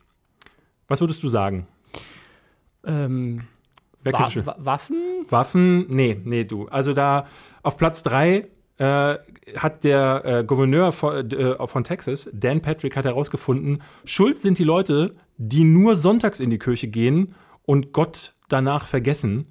Was 0.89 1.01
würdest 1.01 1.23
du 1.23 1.29
sagen? 1.29 1.67
ähm, 2.85 3.43
Wer 4.03 4.13
Wa 4.13 4.55
Waffen? 4.59 5.27
Waffen? 5.29 5.87
Nee, 5.89 6.21
nee, 6.25 6.45
du. 6.45 6.69
Also 6.69 6.93
da 6.93 7.27
auf 7.63 7.77
Platz 7.77 8.03
drei 8.03 8.49
äh, 8.79 9.17
hat 9.57 9.85
der 9.85 10.23
äh, 10.25 10.45
Gouverneur 10.45 10.93
von, 10.93 11.31
äh, 11.31 11.67
von 11.67 11.85
Texas, 11.85 12.31
Dan 12.33 12.63
Patrick, 12.63 12.97
hat 12.97 13.05
herausgefunden, 13.05 13.83
schuld 14.05 14.39
sind 14.39 14.59
die 14.59 14.65
Leute, 14.65 15.15
die 15.37 15.65
nur 15.65 15.97
sonntags 15.97 16.41
in 16.41 16.51
die 16.51 16.59
Kirche 16.59 16.89
gehen 16.89 17.35
und 17.65 17.93
Gott 17.93 18.35
danach 18.49 18.87
vergessen. 18.87 19.47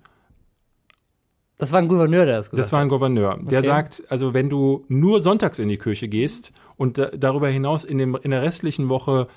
Das 1.57 1.71
war 1.71 1.79
ein 1.79 1.87
Gouverneur, 1.87 2.25
der 2.25 2.37
das 2.37 2.51
gesagt 2.51 2.63
Das 2.65 2.71
war 2.71 2.81
ein 2.81 2.87
Gouverneur. 2.89 3.37
Der 3.41 3.59
Okay. 3.59 3.67
sagt, 3.67 4.03
also 4.09 4.33
wenn 4.33 4.49
du 4.49 4.85
nur 4.89 5.21
sonntags 5.23 5.57
in 5.59 5.69
die 5.69 5.77
Kirche 5.77 6.07
gehst 6.07 6.51
und 6.75 6.97
da, 6.99 7.07
darüber 7.07 7.47
hinaus 7.49 7.83
in, 7.83 7.97
dem, 7.97 8.15
in 8.15 8.31
der 8.31 8.43
restlichen 8.43 8.89
Woche 8.89 9.27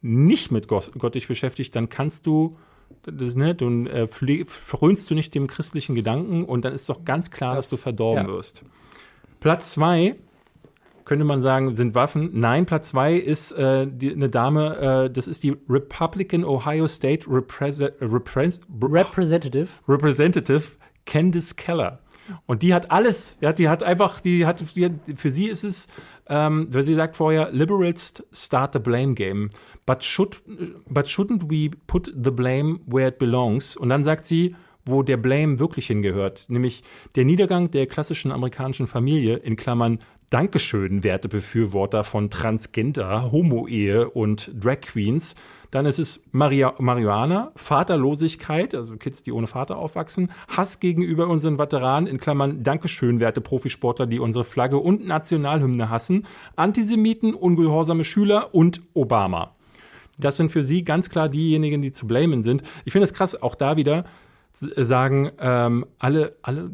nicht 0.00 0.50
mit 0.50 0.66
Gott, 0.68 0.90
Gott 0.98 1.14
dich 1.14 1.28
beschäftigt, 1.28 1.76
dann 1.76 1.88
kannst 1.90 2.26
du, 2.26 2.56
das, 3.02 3.34
ne, 3.34 3.54
dann 3.54 3.86
äh, 3.86 4.08
frönst 4.46 5.10
du 5.10 5.14
nicht 5.14 5.34
dem 5.34 5.46
christlichen 5.46 5.94
Gedanken 5.94 6.44
und 6.44 6.64
dann 6.64 6.72
ist 6.72 6.88
doch 6.88 7.04
ganz 7.04 7.30
klar, 7.30 7.54
Das- 7.54 7.66
dass 7.66 7.70
du 7.70 7.76
verdorben 7.76 8.26
ja. 8.28 8.32
wirst. 8.32 8.62
Platz 9.40 9.72
zwei 9.72 10.16
könnte 11.08 11.24
man 11.24 11.40
sagen, 11.40 11.74
sind 11.74 11.94
Waffen. 11.94 12.30
Nein, 12.34 12.66
Platz 12.66 12.90
zwei 12.90 13.14
ist 13.14 13.52
äh, 13.52 13.86
die, 13.90 14.12
eine 14.12 14.28
Dame, 14.28 15.06
äh, 15.06 15.10
das 15.10 15.26
ist 15.26 15.42
die 15.42 15.56
Republican 15.68 16.44
Ohio 16.44 16.86
State 16.86 17.26
Repres 17.28 17.80
Repres 17.80 18.60
Representative. 18.80 19.68
Representative 19.88 20.62
Candice 21.06 21.56
Keller. 21.56 22.00
Und 22.44 22.62
die 22.62 22.74
hat 22.74 22.90
alles, 22.90 23.38
ja, 23.40 23.54
die 23.54 23.70
hat 23.70 23.82
einfach, 23.82 24.20
die 24.20 24.44
hat, 24.44 24.62
die 24.76 24.84
hat 24.84 24.92
für 25.14 25.30
sie 25.30 25.46
ist 25.46 25.64
es, 25.64 25.88
ähm, 26.28 26.68
weil 26.70 26.82
sie 26.82 26.94
sagt 26.94 27.16
vorher, 27.16 27.50
Liberals 27.52 28.22
start 28.32 28.74
the 28.74 28.78
blame 28.78 29.14
game, 29.14 29.48
but 29.86 30.04
should, 30.04 30.42
but 30.90 31.06
shouldn't 31.06 31.50
we 31.50 31.70
put 31.86 32.12
the 32.22 32.30
blame 32.30 32.80
where 32.86 33.08
it 33.08 33.18
belongs? 33.18 33.78
Und 33.78 33.88
dann 33.88 34.04
sagt 34.04 34.26
sie, 34.26 34.54
wo 34.88 35.02
der 35.02 35.16
Blame 35.16 35.58
wirklich 35.58 35.86
hingehört, 35.86 36.46
nämlich 36.48 36.82
der 37.14 37.24
Niedergang 37.24 37.70
der 37.70 37.86
klassischen 37.86 38.32
amerikanischen 38.32 38.86
Familie, 38.86 39.36
in 39.36 39.56
Klammern 39.56 40.00
Dankeschön, 40.30 41.04
werte 41.04 41.28
Befürworter 41.28 42.04
von 42.04 42.28
Transgender, 42.28 43.32
Homo-Ehe 43.32 44.10
und 44.10 44.50
Drag 44.54 44.80
Queens. 44.82 45.34
Dann 45.70 45.86
ist 45.86 45.98
es 45.98 46.22
Maria 46.32 46.74
Marihuana, 46.78 47.52
Vaterlosigkeit, 47.56 48.74
also 48.74 48.96
Kids, 48.96 49.22
die 49.22 49.32
ohne 49.32 49.46
Vater 49.46 49.78
aufwachsen, 49.78 50.30
Hass 50.48 50.80
gegenüber 50.80 51.28
unseren 51.28 51.58
Veteranen, 51.58 52.06
in 52.06 52.18
Klammern 52.18 52.62
Dankeschön, 52.62 53.20
werte 53.20 53.40
Profisportler, 53.40 54.06
die 54.06 54.18
unsere 54.18 54.44
Flagge 54.44 54.78
und 54.78 55.06
Nationalhymne 55.06 55.88
hassen, 55.88 56.26
Antisemiten, 56.56 57.34
ungehorsame 57.34 58.04
Schüler 58.04 58.54
und 58.54 58.82
Obama. 58.94 59.54
Das 60.18 60.36
sind 60.36 60.50
für 60.50 60.64
sie 60.64 60.84
ganz 60.84 61.08
klar 61.10 61.28
diejenigen, 61.28 61.80
die 61.80 61.92
zu 61.92 62.06
blamen 62.06 62.42
sind. 62.42 62.62
Ich 62.84 62.92
finde 62.92 63.04
es 63.04 63.14
krass, 63.14 63.40
auch 63.40 63.54
da 63.54 63.76
wieder 63.76 64.04
sagen 64.60 65.30
ähm, 65.40 65.84
alle, 65.98 66.36
alle 66.42 66.70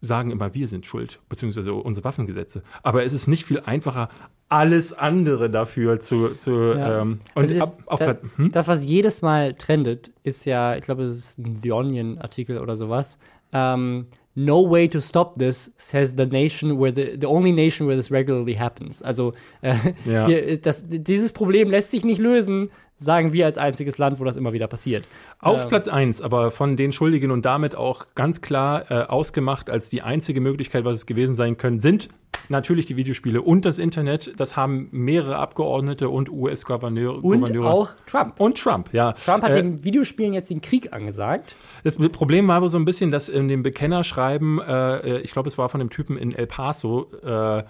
sagen 0.00 0.30
immer, 0.30 0.54
wir 0.54 0.68
sind 0.68 0.86
schuld, 0.86 1.20
beziehungsweise 1.28 1.72
unsere 1.72 2.04
Waffengesetze. 2.04 2.62
Aber 2.82 3.04
es 3.04 3.12
ist 3.12 3.26
nicht 3.26 3.44
viel 3.44 3.60
einfacher, 3.60 4.08
alles 4.48 4.92
andere 4.92 5.50
dafür 5.50 6.00
zu, 6.00 6.28
zu 6.36 6.52
Ja. 6.76 7.02
ähm, 7.02 7.20
und 7.34 7.44
Das, 7.44 7.50
ist, 7.52 7.62
ab, 7.62 7.82
auf 7.86 7.98
das, 7.98 8.16
hm? 8.36 8.52
das, 8.52 8.68
was 8.68 8.84
jedes 8.84 9.22
Mal 9.22 9.54
trendet, 9.54 10.12
ist 10.22 10.44
ja, 10.44 10.76
ich 10.76 10.84
glaube, 10.84 11.02
es 11.04 11.16
ist 11.18 11.38
ein 11.38 11.56
The 11.62 11.72
Onion-Artikel 11.72 12.58
oder 12.58 12.76
sowas. 12.76 13.18
Ähm, 13.52 14.06
no 14.36 14.70
way 14.70 14.86
to 14.88 15.00
stop 15.00 15.34
this, 15.38 15.72
says 15.78 16.14
the 16.16 16.26
nation 16.26 16.78
where 16.78 16.94
the, 16.94 17.16
the 17.20 17.26
only 17.26 17.50
nation 17.52 17.88
where 17.88 17.96
this 17.96 18.12
regularly 18.12 18.54
happens. 18.54 19.02
Also 19.02 19.32
äh, 19.62 19.74
Ja. 20.04 20.28
wir, 20.28 20.60
das, 20.60 20.84
dieses 20.88 21.32
Problem 21.32 21.70
lässt 21.70 21.90
sich 21.90 22.04
nicht 22.04 22.20
lösen, 22.20 22.70
sagen 22.98 23.32
wir 23.32 23.46
als 23.46 23.58
einziges 23.58 23.98
Land, 23.98 24.20
wo 24.20 24.24
das 24.24 24.36
immer 24.36 24.52
wieder 24.52 24.66
passiert. 24.68 25.08
Auf 25.40 25.64
Ähm, 25.64 25.68
Platz 25.68 25.88
1, 25.88 26.22
aber 26.22 26.50
von 26.50 26.76
den 26.76 26.92
Schuldigen 26.92 27.30
und 27.30 27.44
damit 27.44 27.74
auch 27.74 28.06
ganz 28.14 28.40
klar 28.40 28.90
äh, 28.90 28.94
ausgemacht 29.04 29.68
als 29.70 29.90
die 29.90 30.02
einzige 30.02 30.40
Möglichkeit, 30.40 30.84
was 30.84 30.94
es 30.96 31.06
gewesen 31.06 31.36
sein 31.36 31.56
können, 31.58 31.78
sind 31.80 32.08
natürlich 32.48 32.86
die 32.86 32.96
Videospiele 32.96 33.42
und 33.42 33.64
das 33.64 33.78
Internet. 33.78 34.32
Das 34.38 34.56
haben 34.56 34.88
mehrere 34.92 35.36
Abgeordnete 35.36 36.08
und 36.08 36.30
US-Gouverneure. 36.30 37.16
Und 37.18 37.40
Gouverneure- 37.44 37.70
auch 37.70 37.90
Trump. 38.06 38.38
Und 38.40 38.56
Trump, 38.58 38.90
ja. 38.92 39.12
Trump 39.14 39.42
hat 39.42 39.50
Äh, 39.52 39.62
den 39.62 39.82
Videospielen 39.84 40.32
jetzt 40.32 40.50
den 40.50 40.60
Krieg 40.60 40.92
angesagt. 40.92 41.56
Das 41.82 41.96
Problem 41.96 42.46
war 42.48 42.62
wohl 42.62 42.68
so 42.68 42.78
ein 42.78 42.84
bisschen, 42.84 43.10
dass 43.10 43.28
in 43.28 43.48
dem 43.48 43.62
Bekennerschreiben, 43.62 44.60
äh, 44.60 45.18
ich 45.18 45.32
glaube, 45.32 45.48
es 45.48 45.58
war 45.58 45.68
von 45.68 45.80
dem 45.80 45.90
Typen 45.90 46.16
in 46.16 46.34
El 46.34 46.46
Paso, 46.46 47.10
äh, 47.24 47.64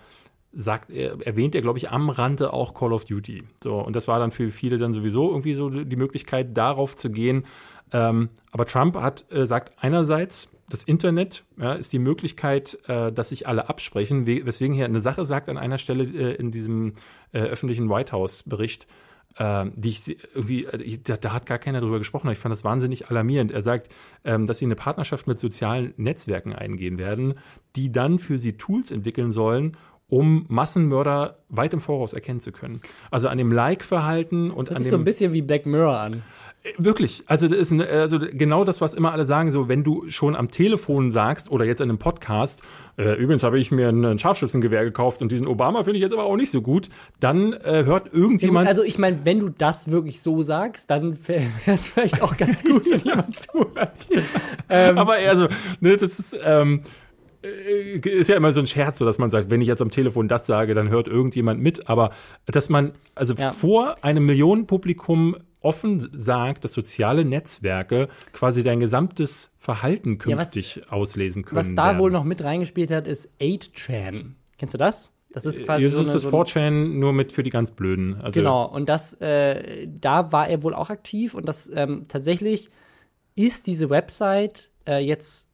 sagt, 0.56 0.90
er, 0.90 1.20
erwähnt 1.24 1.54
er, 1.54 1.62
glaube 1.62 1.78
ich, 1.78 1.90
am 1.90 2.08
Rande 2.10 2.52
auch 2.52 2.74
Call 2.74 2.92
of 2.92 3.04
Duty. 3.04 3.44
So, 3.62 3.76
und 3.76 3.94
das 3.94 4.08
war 4.08 4.18
dann 4.18 4.30
für 4.30 4.50
viele 4.50 4.78
dann 4.78 4.92
sowieso 4.92 5.30
irgendwie 5.30 5.54
so 5.54 5.68
die 5.70 5.96
Möglichkeit, 5.96 6.56
darauf 6.56 6.96
zu 6.96 7.10
gehen. 7.10 7.44
Ähm, 7.92 8.30
aber 8.50 8.66
Trump 8.66 8.96
hat, 8.96 9.30
äh, 9.30 9.46
sagt 9.46 9.72
einerseits, 9.80 10.48
das 10.68 10.82
Internet 10.82 11.44
ja, 11.56 11.74
ist 11.74 11.92
die 11.92 11.98
Möglichkeit, 11.98 12.78
äh, 12.88 13.12
dass 13.12 13.28
sich 13.28 13.46
alle 13.46 13.68
absprechen, 13.68 14.26
we 14.26 14.44
weswegen 14.44 14.76
er 14.76 14.86
eine 14.86 15.00
Sache 15.00 15.24
sagt 15.24 15.48
an 15.48 15.58
einer 15.58 15.78
Stelle 15.78 16.04
äh, 16.04 16.34
in 16.34 16.50
diesem 16.50 16.94
äh, 17.32 17.40
öffentlichen 17.40 17.88
White 17.88 18.12
House-Bericht, 18.12 18.88
ähm, 19.38 19.72
die 19.76 19.90
ich 19.90 20.16
irgendwie, 20.34 20.64
äh, 20.64 20.82
ich, 20.82 21.02
da, 21.02 21.16
da 21.16 21.32
hat 21.32 21.46
gar 21.46 21.58
keiner 21.58 21.80
drüber 21.80 21.98
gesprochen, 21.98 22.26
aber 22.26 22.32
ich 22.32 22.38
fand 22.38 22.52
das 22.52 22.64
wahnsinnig 22.64 23.10
alarmierend. 23.10 23.52
Er 23.52 23.62
sagt, 23.62 23.92
ähm, 24.24 24.46
dass 24.46 24.58
sie 24.58 24.64
eine 24.64 24.76
Partnerschaft 24.76 25.26
mit 25.26 25.38
sozialen 25.38 25.94
Netzwerken 25.96 26.52
eingehen 26.52 26.98
werden, 26.98 27.34
die 27.76 27.92
dann 27.92 28.18
für 28.18 28.38
sie 28.38 28.56
Tools 28.56 28.90
entwickeln 28.90 29.30
sollen, 29.30 29.76
um 30.08 30.46
Massenmörder 30.48 31.38
weit 31.48 31.72
im 31.72 31.80
Voraus 31.80 32.12
erkennen 32.12 32.40
zu 32.40 32.52
können. 32.52 32.80
Also 33.10 33.28
an 33.28 33.38
dem 33.38 33.52
Like-Verhalten 33.52 34.50
und 34.50 34.68
Das 34.68 34.76
an 34.76 34.82
ist 34.82 34.88
dem 34.88 34.90
so 34.90 34.96
ein 34.98 35.04
bisschen 35.04 35.32
wie 35.32 35.42
Black 35.42 35.66
Mirror 35.66 35.98
an. 35.98 36.22
Wirklich, 36.78 37.22
also 37.26 37.46
das 37.46 37.58
ist 37.58 37.70
ein, 37.70 37.80
also 37.80 38.18
genau 38.18 38.64
das, 38.64 38.80
was 38.80 38.94
immer 38.94 39.12
alle 39.12 39.24
sagen, 39.24 39.52
so 39.52 39.68
wenn 39.68 39.84
du 39.84 40.08
schon 40.08 40.34
am 40.34 40.50
Telefon 40.50 41.10
sagst 41.10 41.50
oder 41.50 41.64
jetzt 41.64 41.80
in 41.80 41.88
einem 41.88 41.98
Podcast, 41.98 42.60
äh, 42.98 43.14
übrigens 43.14 43.44
habe 43.44 43.58
ich 43.58 43.70
mir 43.70 43.88
ein, 43.88 44.18
Scharfschützengewehr 44.18 44.84
gekauft 44.84 45.22
und 45.22 45.30
diesen 45.30 45.46
Obama 45.46 45.84
finde 45.84 45.98
ich 45.98 46.02
jetzt 46.02 46.12
aber 46.12 46.24
auch 46.24 46.36
nicht 46.36 46.50
so 46.50 46.62
gut, 46.62 46.88
dann 47.20 47.52
äh, 47.52 47.84
hört 47.84 48.12
irgendjemand. 48.12 48.68
Also 48.68 48.82
ich 48.82 48.98
meine, 48.98 49.24
wenn 49.24 49.38
du 49.40 49.48
das 49.48 49.90
wirklich 49.90 50.20
so 50.20 50.42
sagst, 50.42 50.90
dann 50.90 51.16
wäre 51.28 51.44
es 51.66 51.88
vielleicht 51.88 52.20
auch 52.20 52.36
ganz 52.36 52.64
gut, 52.64 52.84
wenn 52.90 53.00
jemand 53.00 53.38
zuhört. 53.38 54.08
Ähm, 54.68 54.98
aber 54.98 55.18
eher 55.18 55.36
so, 55.36 55.46
ne, 55.78 55.96
das 55.96 56.18
ist, 56.18 56.36
ähm, 56.44 56.80
äh, 56.80 57.05
ist 58.04 58.28
ja 58.28 58.36
immer 58.36 58.52
so 58.52 58.60
ein 58.60 58.66
Scherz, 58.66 58.98
so 58.98 59.04
dass 59.04 59.18
man 59.18 59.30
sagt, 59.30 59.50
wenn 59.50 59.60
ich 59.60 59.68
jetzt 59.68 59.82
am 59.82 59.90
Telefon 59.90 60.28
das 60.28 60.46
sage, 60.46 60.74
dann 60.74 60.88
hört 60.88 61.08
irgendjemand 61.08 61.60
mit. 61.60 61.88
Aber 61.88 62.10
dass 62.46 62.68
man 62.68 62.92
also 63.14 63.34
Ja. 63.34 63.52
vor 63.52 63.96
einem 64.02 64.26
Millionenpublikum 64.26 65.36
offen 65.60 66.08
sagt, 66.12 66.64
dass 66.64 66.72
soziale 66.72 67.24
Netzwerke 67.24 68.08
quasi 68.32 68.62
dein 68.62 68.78
gesamtes 68.80 69.52
Verhalten 69.58 70.18
Ja, 70.26 70.36
was- 70.36 70.52
künftig 70.52 70.82
auslesen 70.90 71.44
können. 71.44 71.56
was 71.58 71.74
da 71.74 71.86
werden. 71.86 71.98
wohl 71.98 72.10
noch 72.10 72.24
mit 72.24 72.42
reingespielt 72.44 72.90
hat, 72.90 73.08
ist 73.08 73.28
8chan. 73.40 74.34
Kennst 74.58 74.74
du 74.74 74.78
das? 74.78 75.12
Das 75.32 75.44
ist 75.44 75.64
quasi 75.64 75.82
Jetzt 75.82 75.92
so 75.94 76.00
ist 76.00 76.06
eine, 76.06 76.12
das 76.14 76.22
so 76.22 76.28
ein- 76.28 76.32
4chan 76.34 76.98
nur 76.98 77.12
mit 77.12 77.32
für 77.32 77.42
die 77.42 77.50
ganz 77.50 77.70
Blöden. 77.72 78.14
Also, 78.22 78.40
Genau, 78.40 78.64
und 78.66 78.88
das, 78.88 79.14
äh, 79.20 79.86
da 79.88 80.32
war 80.32 80.48
er 80.48 80.62
wohl 80.62 80.72
auch 80.74 80.88
aktiv 80.88 81.34
und 81.34 81.46
das 81.46 81.70
ähm, 81.74 82.04
tatsächlich 82.08 82.70
ist 83.34 83.66
diese 83.66 83.90
Website 83.90 84.70
äh, 84.88 84.98
jetzt 85.04 85.48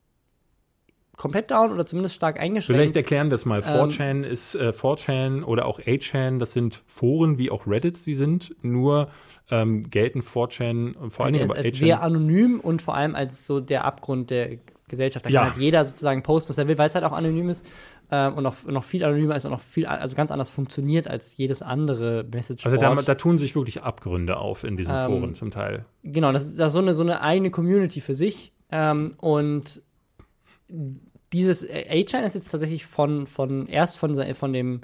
komplett 1.17 1.51
down 1.51 1.73
oder 1.73 1.85
zumindest 1.87 2.15
stark 2.15 2.41
eingeschränkt. 2.41 2.79
Vielleicht 2.81 2.97
erklären 2.97 3.31
wir 3.31 3.35
es 3.37 3.45
Ähm, 3.45 3.51
mal. 3.51 3.61
4chan 3.61 4.23
ist 4.23 4.55
äh, 4.55 4.71
4chan 4.71 5.43
oder 5.45 5.67
auch 5.67 5.79
8chan, 5.81 6.39
das 6.39 6.53
sind 6.53 6.83
Foren 6.87 7.39
wie 7.39 7.51
auch 7.51 7.67
Reddit 7.67 7.97
sie 7.97 8.15
sind, 8.15 8.55
nur 8.63 9.09
ähm, 9.51 9.83
gelten 9.91 10.21
4chan 10.21 10.95
und 10.97 11.11
vor 11.13 11.27
allen 11.27 11.35
Der 11.35 11.43
Dingen 11.43 11.51
ist 11.53 11.59
aber 11.59 11.65
als 11.67 11.75
8chan. 11.75 11.79
sehr 11.79 12.03
anonym 12.03 12.61
und 12.61 12.81
vor 12.83 12.95
allem 12.95 13.15
als 13.15 13.47
so 13.47 13.61
der 13.61 13.85
Abgrund 13.85 14.31
der 14.31 14.59
Gesellschaft. 14.89 15.25
Da 15.27 15.31
Ja. 15.31 15.43
kann 15.45 15.53
halt 15.53 15.61
jeder 15.63 15.85
sozusagen 15.85 16.23
posten, 16.23 16.51
was 16.51 16.59
er 16.59 16.69
will, 16.69 16.77
weil 16.79 16.87
es 16.87 16.95
halt 16.95 17.05
auch 17.05 17.13
anonym 17.13 17.49
ist. 17.51 17.65
ähm, 18.11 18.35
und 18.35 18.43
noch, 18.43 18.67
noch 18.67 18.85
viel 18.85 19.03
anonymer 19.05 19.37
ist 19.37 19.47
und 19.47 19.53
noch 19.53 19.61
viel, 19.61 19.87
also 19.87 20.15
ganz 20.15 20.31
anders 20.31 20.51
funktioniert 20.51 21.09
als 21.09 21.35
jedes 21.39 21.63
andere 21.63 22.25
Message. 22.31 22.65
Also 22.67 22.77
da, 22.77 22.95
da, 22.95 23.15
tun 23.15 23.39
sich 23.39 23.55
wirklich 23.57 23.83
Abgründe 23.83 24.37
auf 24.37 24.65
in 24.65 24.77
diesen 24.77 24.95
ähm, 24.95 25.07
Foren 25.07 25.35
zum 25.35 25.51
Teil. 25.51 25.87
Genau, 26.03 26.31
das 26.31 26.45
ist, 26.45 26.59
das 26.59 26.69
ist 26.69 26.73
so, 26.75 26.81
eine, 26.81 26.93
so 26.93 27.03
eine 27.03 27.23
eigene 27.23 27.51
Community 27.51 28.03
für 28.03 28.15
sich. 28.15 28.53
Ähm, 28.71 29.13
und 29.19 29.81
dieses 31.33 31.68
A-Chain 31.68 32.25
ist 32.25 32.35
jetzt 32.35 32.51
tatsächlich 32.51 32.87
von, 32.87 33.27
von 33.27 33.66
erst 33.66 33.99
von, 33.99 34.16
von 34.35 34.53
dem 34.53 34.81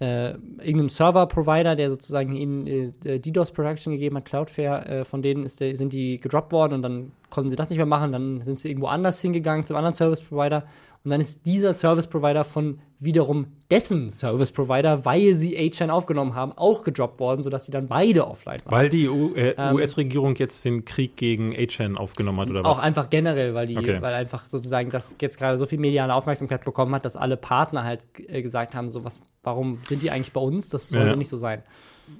äh, 0.00 0.30
irgendeinem 0.30 0.88
Server-Provider, 0.88 1.76
der 1.76 1.90
sozusagen 1.90 2.32
ihnen 2.32 2.66
äh, 2.66 3.18
DDoS 3.18 3.52
Production 3.52 3.92
gegeben 3.92 4.16
hat, 4.16 4.24
Cloudflare, 4.24 4.86
äh, 4.86 5.04
von 5.04 5.20
denen 5.22 5.44
ist, 5.44 5.58
sind 5.58 5.92
die 5.92 6.18
gedroppt 6.18 6.52
worden 6.52 6.74
und 6.74 6.82
dann 6.82 7.12
konnten 7.28 7.50
sie 7.50 7.56
das 7.56 7.68
nicht 7.68 7.76
mehr 7.76 7.86
machen, 7.86 8.12
dann 8.12 8.40
sind 8.40 8.58
sie 8.58 8.70
irgendwo 8.70 8.86
anders 8.86 9.20
hingegangen 9.20 9.64
zum 9.64 9.76
anderen 9.76 9.92
Service-Provider 9.92 10.64
und 11.02 11.10
dann 11.10 11.20
ist 11.20 11.46
dieser 11.46 11.72
Service 11.72 12.06
Provider 12.06 12.44
von 12.44 12.80
wiederum 12.98 13.46
dessen 13.70 14.10
Service 14.10 14.52
Provider, 14.52 15.06
weil 15.06 15.34
sie 15.34 15.56
A-Chain 15.58 15.90
aufgenommen 15.90 16.34
haben, 16.34 16.52
auch 16.52 16.84
gedroppt 16.84 17.18
worden, 17.18 17.40
sodass 17.40 17.64
sie 17.64 17.72
dann 17.72 17.88
beide 17.88 18.26
offline 18.26 18.58
waren. 18.64 18.72
Weil 18.72 18.90
die 18.90 19.06
äh, 19.06 19.54
ähm, 19.56 19.76
US-Regierung 19.76 20.36
jetzt 20.36 20.62
den 20.66 20.84
Krieg 20.84 21.16
gegen 21.16 21.54
A-Chain 21.56 21.96
aufgenommen 21.96 22.40
hat, 22.40 22.50
oder 22.50 22.64
was? 22.64 22.78
Auch 22.78 22.82
einfach 22.82 23.08
generell, 23.08 23.54
weil 23.54 23.66
die, 23.66 23.78
okay. 23.78 24.02
weil 24.02 24.12
einfach 24.12 24.46
sozusagen 24.46 24.90
das 24.90 25.16
jetzt 25.20 25.38
gerade 25.38 25.56
so 25.56 25.64
viel 25.64 25.78
mediale 25.78 26.14
Aufmerksamkeit 26.14 26.64
bekommen 26.64 26.94
hat, 26.94 27.06
dass 27.06 27.16
alle 27.16 27.38
Partner 27.38 27.84
halt 27.84 28.02
äh, 28.18 28.42
gesagt 28.42 28.74
haben, 28.74 28.88
so 28.88 29.02
was, 29.02 29.20
warum 29.42 29.78
sind 29.88 30.02
die 30.02 30.10
eigentlich 30.10 30.34
bei 30.34 30.40
uns? 30.40 30.68
Das 30.68 30.90
soll 30.90 31.06
ja. 31.06 31.16
nicht 31.16 31.30
so 31.30 31.38
sein. 31.38 31.62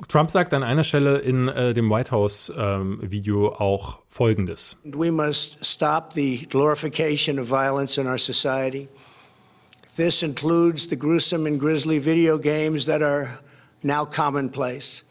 Trump 0.09 0.31
sagt 0.31 0.55
an 0.55 0.63
einer 0.63 0.85
Stelle 0.85 1.19
in 1.19 1.49
äh, 1.49 1.75
dem 1.75 1.91
White 1.91 2.11
House 2.11 2.53
ähm, 2.57 2.99
Video 3.03 3.53
auch 3.53 4.01
Folgendes: 4.09 4.77
We 4.85 5.13
must 5.13 5.65
stop 5.65 6.13
the 6.13 6.47
glorification 6.51 7.39
of 7.39 7.49
violence 7.49 7.99
in 7.99 8.07
our 8.07 8.19
society. 8.19 8.89
This 9.97 10.23
includes 10.23 10.89
the 10.89 10.99
gruesome 10.99 11.49
and 11.49 11.61
grisly 11.61 12.05
video 12.05 12.39
games 12.39 12.87
that 12.87 13.03
are 13.03 13.39
now 13.83 14.05
commonplace. 14.05 15.05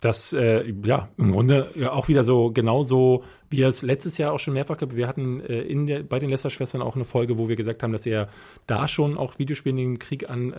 Das, 0.00 0.34
äh, 0.34 0.70
ja, 0.84 1.08
im 1.16 1.32
Grunde 1.32 1.70
auch 1.90 2.08
wieder 2.08 2.24
so 2.24 2.50
genauso, 2.50 3.24
wie 3.48 3.62
es 3.62 3.80
letztes 3.80 4.18
Jahr 4.18 4.32
auch 4.32 4.38
schon 4.38 4.52
mehrfach 4.52 4.76
gehabt 4.76 4.96
Wir 4.96 5.08
hatten 5.08 5.40
äh, 5.40 5.62
in 5.62 5.86
der, 5.86 6.02
bei 6.02 6.18
den 6.18 6.28
Lester-Schwestern 6.28 6.82
auch 6.82 6.94
eine 6.94 7.06
Folge, 7.06 7.38
wo 7.38 7.48
wir 7.48 7.56
gesagt 7.56 7.82
haben, 7.82 7.92
dass 7.92 8.04
er 8.04 8.28
da 8.66 8.86
schon 8.86 9.16
auch 9.16 9.38
Videospielen 9.38 9.76
den 9.76 9.98
Krieg 9.98 10.28
an 10.28 10.52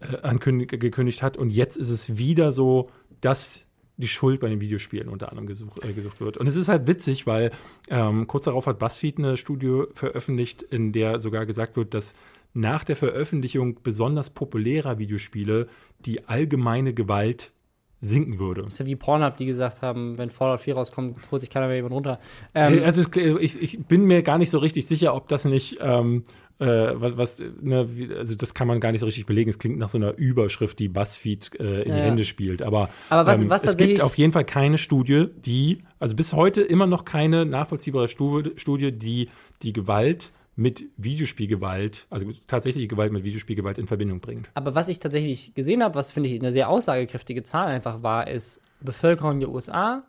äh, 0.00 0.14
äh, 0.14 0.22
angekündigt 0.22 1.22
hat. 1.22 1.36
Und 1.36 1.50
jetzt 1.50 1.76
ist 1.76 1.90
es 1.90 2.18
wieder 2.18 2.52
so, 2.52 2.90
dass 3.20 3.62
die 3.96 4.08
Schuld 4.08 4.40
bei 4.40 4.48
den 4.48 4.60
Videospielen 4.60 5.08
unter 5.08 5.30
anderem 5.30 5.46
gesucht, 5.46 5.84
äh, 5.84 5.92
gesucht 5.92 6.20
wird. 6.20 6.36
Und 6.36 6.46
es 6.46 6.56
ist 6.56 6.68
halt 6.68 6.86
witzig, 6.86 7.26
weil 7.26 7.50
ähm, 7.88 8.26
kurz 8.26 8.44
darauf 8.44 8.66
hat 8.66 8.78
BuzzFeed 8.78 9.18
eine 9.18 9.36
Studie 9.36 9.84
veröffentlicht, 9.94 10.62
in 10.62 10.92
der 10.92 11.18
sogar 11.18 11.46
gesagt 11.46 11.76
wird, 11.76 11.94
dass 11.94 12.14
nach 12.52 12.84
der 12.84 12.96
Veröffentlichung 12.96 13.82
besonders 13.82 14.30
populärer 14.30 14.98
Videospiele 14.98 15.68
die 16.00 16.26
allgemeine 16.26 16.94
Gewalt 16.94 17.52
sinken 18.00 18.38
würde. 18.38 18.62
Das 18.62 18.74
ist 18.74 18.78
ja 18.80 18.86
wie 18.86 18.96
Pornhub, 18.96 19.36
die 19.36 19.46
gesagt 19.46 19.82
haben, 19.82 20.18
wenn 20.18 20.30
Fallout 20.30 20.60
4 20.60 20.74
rauskommt, 20.74 21.30
holt 21.30 21.40
sich 21.40 21.50
keiner 21.50 21.66
mehr 21.66 21.76
jemand 21.76 21.94
runter. 21.94 22.20
Ähm, 22.54 22.82
also 22.84 23.02
ich, 23.40 23.60
ich, 23.60 23.78
bin 23.86 24.04
mir 24.04 24.22
gar 24.22 24.38
nicht 24.38 24.50
so 24.50 24.58
richtig 24.58 24.86
sicher, 24.86 25.14
ob 25.14 25.28
das 25.28 25.46
nicht 25.46 25.78
ähm, 25.80 26.24
äh, 26.58 26.66
was, 26.66 27.16
was 27.16 27.44
ne, 27.60 27.88
also 28.16 28.34
das 28.34 28.54
kann 28.54 28.66
man 28.66 28.80
gar 28.80 28.92
nicht 28.92 29.00
so 29.00 29.06
richtig 29.06 29.26
belegen. 29.26 29.50
Es 29.50 29.58
klingt 29.58 29.78
nach 29.78 29.90
so 29.90 29.98
einer 29.98 30.16
Überschrift, 30.16 30.78
die 30.78 30.88
BuzzFeed 30.88 31.50
äh, 31.60 31.82
in 31.82 31.90
ja. 31.90 31.96
die 31.96 32.02
Hände 32.02 32.24
spielt. 32.24 32.62
Aber, 32.62 32.88
Aber 33.10 33.26
was, 33.26 33.40
ähm, 33.40 33.50
was 33.50 33.64
es 33.64 33.76
gibt 33.76 34.00
auf 34.00 34.16
jeden 34.16 34.32
Fall 34.32 34.44
keine 34.44 34.78
Studie, 34.78 35.26
die, 35.36 35.82
also 35.98 36.16
bis 36.16 36.32
heute 36.32 36.62
immer 36.62 36.86
noch 36.86 37.04
keine 37.04 37.44
nachvollziehbare 37.44 38.08
Studie, 38.08 38.92
die 38.92 39.28
die 39.62 39.72
Gewalt 39.72 40.32
mit 40.56 40.84
Videospielgewalt, 40.96 42.06
also 42.08 42.26
tatsächliche 42.46 42.88
Gewalt 42.88 43.12
mit 43.12 43.24
Videospielgewalt 43.24 43.76
in 43.76 43.86
Verbindung 43.86 44.20
bringt. 44.20 44.48
Aber 44.54 44.74
was 44.74 44.88
ich 44.88 44.98
tatsächlich 44.98 45.54
gesehen 45.54 45.82
habe, 45.82 45.94
was 45.94 46.10
finde 46.10 46.30
ich 46.30 46.40
eine 46.40 46.52
sehr 46.52 46.70
aussagekräftige 46.70 47.42
Zahl 47.42 47.68
einfach 47.68 48.02
war, 48.02 48.28
ist, 48.28 48.62
Bevölkerung 48.80 49.40
der 49.40 49.50
USA 49.50 50.04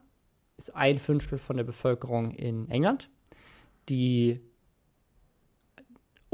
ist 0.57 0.73
ein 0.75 0.99
Fünftel 0.99 1.37
von 1.37 1.57
der 1.57 1.65
Bevölkerung 1.65 2.31
in 2.31 2.69
England. 2.69 3.09
Die 3.89 4.39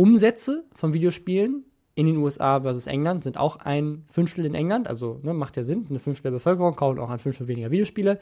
Umsätze 0.03 0.65
von 0.75 0.93
Videospielen 0.93 1.63
in 1.95 2.07
den 2.07 2.17
USA 2.17 2.59
versus 2.59 2.87
England 2.87 3.23
sind 3.23 3.37
auch 3.37 3.55
ein 3.55 4.03
Fünftel 4.09 4.45
in 4.45 4.53
England, 4.53 4.89
also 4.89 5.21
ne, 5.23 5.33
macht 5.33 5.55
ja 5.55 5.63
Sinn, 5.63 5.85
eine 5.89 5.99
Fünftel 5.99 6.23
der 6.23 6.31
Bevölkerung 6.31 6.75
kauft 6.75 6.99
auch 6.99 7.09
ein 7.09 7.19
Fünftel 7.19 7.47
weniger 7.47 7.71
Videospiele. 7.71 8.19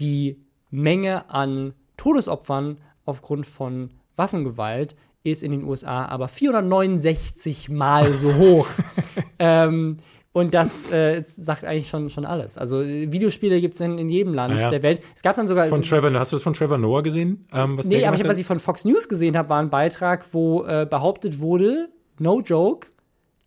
Die 0.00 0.42
Menge 0.70 1.30
an 1.30 1.74
Todesopfern 1.96 2.78
aufgrund 3.04 3.46
von 3.46 3.90
Waffengewalt 4.16 4.96
ist 5.22 5.44
in 5.44 5.52
den 5.52 5.62
USA 5.62 6.06
aber 6.06 6.26
469 6.26 7.68
Mal 7.68 8.14
so 8.14 8.34
hoch. 8.34 8.66
ähm, 9.38 9.98
und 10.32 10.54
das 10.54 10.90
äh, 10.90 11.22
sagt 11.24 11.64
eigentlich 11.64 11.88
schon, 11.88 12.08
schon 12.08 12.24
alles. 12.24 12.56
Also 12.56 12.80
Videospiele 12.80 13.60
gibt 13.60 13.74
es 13.74 13.80
in, 13.80 13.98
in 13.98 14.08
jedem 14.08 14.32
Land 14.32 14.58
ja. 14.58 14.70
der 14.70 14.82
Welt. 14.82 15.02
Es 15.14 15.22
gab 15.22 15.36
dann 15.36 15.46
sogar. 15.46 15.64
Von 15.64 15.82
Trevor, 15.82 16.12
hast 16.14 16.32
du 16.32 16.36
das 16.36 16.42
von 16.42 16.54
Trevor 16.54 16.78
Noah 16.78 17.02
gesehen? 17.02 17.46
Ähm, 17.52 17.78
nee, 17.84 18.04
aber 18.04 18.16
ich 18.16 18.26
was 18.26 18.38
ich 18.38 18.46
von 18.46 18.58
Fox 18.58 18.84
News 18.84 19.08
gesehen 19.08 19.36
habe, 19.36 19.50
war 19.50 19.60
ein 19.60 19.70
Beitrag, 19.70 20.24
wo 20.32 20.64
äh, 20.64 20.86
behauptet 20.88 21.40
wurde, 21.40 21.90
no 22.18 22.40
joke, 22.40 22.88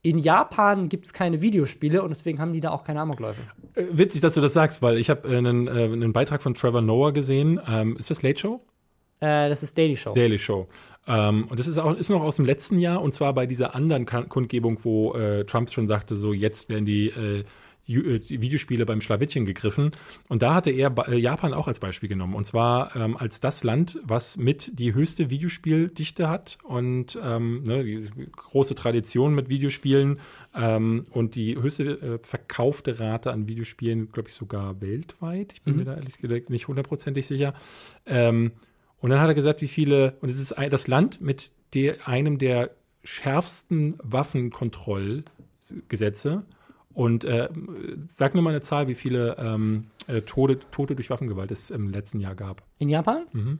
in 0.03 0.19
Japan 0.19 0.87
gibt 0.87 1.07
es 1.07 1.13
keine 1.13 1.41
Videospiele 1.41 2.03
und 2.03 2.09
deswegen 2.09 2.39
haben 2.39 2.53
die 2.53 2.59
da 2.59 2.69
auch 2.69 2.83
keine 2.83 3.01
Amokläufe. 3.01 3.41
Äh, 3.73 3.85
witzig, 3.91 4.21
dass 4.21 4.35
du 4.35 4.41
das 4.41 4.53
sagst, 4.53 4.83
weil 4.83 4.99
ich 4.99 5.09
habe 5.09 5.27
äh, 5.27 5.37
einen, 5.37 5.67
äh, 5.67 5.71
einen 5.71 6.13
Beitrag 6.13 6.43
von 6.43 6.53
Trevor 6.53 6.81
Noah 6.81 7.11
gesehen. 7.11 7.59
Ähm, 7.67 7.97
ist 7.97 8.11
das 8.11 8.21
Late 8.21 8.39
Show? 8.39 8.61
Äh, 9.19 9.49
das 9.49 9.63
ist 9.63 9.75
Daily 9.75 9.97
Show. 9.97 10.13
Daily 10.13 10.37
Show. 10.37 10.67
Ähm, 11.07 11.45
und 11.49 11.59
das 11.59 11.67
ist 11.67 11.77
auch 11.77 11.95
ist 11.95 12.09
noch 12.09 12.21
aus 12.21 12.37
dem 12.37 12.45
letzten 12.45 12.79
Jahr 12.79 13.01
und 13.01 13.13
zwar 13.13 13.33
bei 13.33 13.45
dieser 13.45 13.75
anderen 13.75 14.05
Kundgebung, 14.05 14.79
wo 14.83 15.13
äh, 15.13 15.45
Trump 15.45 15.71
schon 15.71 15.87
sagte, 15.87 16.17
so 16.17 16.33
jetzt 16.33 16.69
werden 16.69 16.85
die, 16.85 17.09
äh, 17.09 17.43
äh, 17.87 18.21
Videospiele 18.29 18.85
beim 18.85 19.01
Schlawittchen 19.01 19.45
gegriffen. 19.45 19.91
Und 20.27 20.41
da 20.41 20.55
hatte 20.55 20.71
er 20.71 20.95
äh, 21.07 21.17
Japan 21.17 21.53
auch 21.53 21.67
als 21.67 21.79
Beispiel 21.79 22.09
genommen. 22.09 22.33
Und 22.33 22.45
zwar 22.45 22.95
ähm, 22.95 23.15
als 23.15 23.39
das 23.39 23.63
Land, 23.63 23.99
was 24.03 24.37
mit 24.37 24.79
die 24.79 24.93
höchste 24.93 25.29
Videospieldichte 25.29 26.27
hat 26.27 26.57
und 26.63 27.17
ähm, 27.21 27.63
ne, 27.63 27.83
die 27.83 28.09
große 28.35 28.73
Tradition 28.73 29.35
mit 29.35 29.49
Videospielen 29.49 30.19
ähm, 30.55 31.05
und 31.11 31.35
die 31.35 31.55
höchste 31.55 31.83
äh, 31.83 32.17
verkaufte 32.17 32.99
Rate 32.99 33.31
an 33.31 33.47
Videospielen, 33.47 34.11
glaube 34.11 34.29
ich, 34.29 34.35
sogar 34.35 34.81
weltweit. 34.81 35.53
Ich 35.53 35.61
bin 35.61 35.73
mhm. 35.73 35.79
mir 35.79 35.85
da 35.85 35.95
ehrlich 35.95 36.17
gesagt 36.17 36.49
nicht 36.49 36.67
hundertprozentig 36.67 37.27
sicher. 37.27 37.53
Ähm, 38.07 38.51
und 38.99 39.09
dann 39.09 39.19
hat 39.19 39.27
er 39.27 39.33
gesagt, 39.33 39.61
wie 39.61 39.67
viele, 39.67 40.15
und 40.21 40.29
es 40.29 40.39
ist 40.39 40.55
das 40.69 40.87
Land 40.87 41.19
mit 41.21 41.51
der, 41.73 42.07
einem 42.07 42.37
der 42.37 42.71
schärfsten 43.03 43.95
Waffenkontrollgesetze. 44.01 46.45
Und 46.93 47.25
äh, 47.25 47.49
sag 48.07 48.35
nur 48.35 48.43
mal 48.43 48.51
eine 48.51 48.61
Zahl, 48.61 48.87
wie 48.87 48.95
viele 48.95 49.35
ähm, 49.37 49.87
äh, 50.07 50.21
Tode, 50.21 50.59
Tote 50.71 50.95
durch 50.95 51.09
Waffengewalt 51.09 51.51
es 51.51 51.69
im 51.69 51.89
letzten 51.89 52.21
Jahr 52.21 52.35
gab. 52.35 52.63
In 52.79 52.87
Japan? 52.89 53.25
Mhm. 53.33 53.59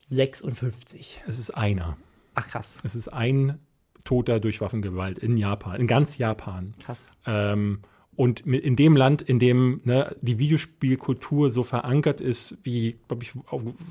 56. 0.00 1.22
Es 1.26 1.38
ist 1.38 1.50
einer. 1.50 1.96
Ach 2.34 2.48
krass. 2.48 2.80
Es 2.82 2.94
ist 2.94 3.08
ein 3.08 3.58
Toter 4.04 4.40
durch 4.40 4.60
Waffengewalt 4.60 5.18
in 5.18 5.36
Japan, 5.36 5.80
in 5.80 5.86
ganz 5.86 6.18
Japan. 6.18 6.74
Krass. 6.80 7.12
Ähm, 7.26 7.80
und 8.18 8.40
in 8.40 8.74
dem 8.74 8.96
Land, 8.96 9.22
in 9.22 9.38
dem 9.38 9.80
ne, 9.84 10.16
die 10.22 10.40
Videospielkultur 10.40 11.50
so 11.50 11.62
verankert 11.62 12.20
ist, 12.20 12.58
wie, 12.64 12.98
glaube 13.06 13.22
ich, 13.22 13.32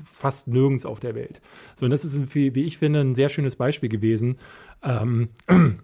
fast 0.04 0.48
nirgends 0.48 0.84
auf 0.84 1.00
der 1.00 1.14
Welt. 1.14 1.40
So, 1.76 1.86
und 1.86 1.90
das 1.90 2.04
ist, 2.04 2.14
ein, 2.14 2.34
wie 2.34 2.62
ich 2.62 2.76
finde, 2.76 3.00
ein 3.00 3.14
sehr 3.14 3.30
schönes 3.30 3.56
Beispiel 3.56 3.88
gewesen. 3.88 4.36
Ähm, 4.82 5.30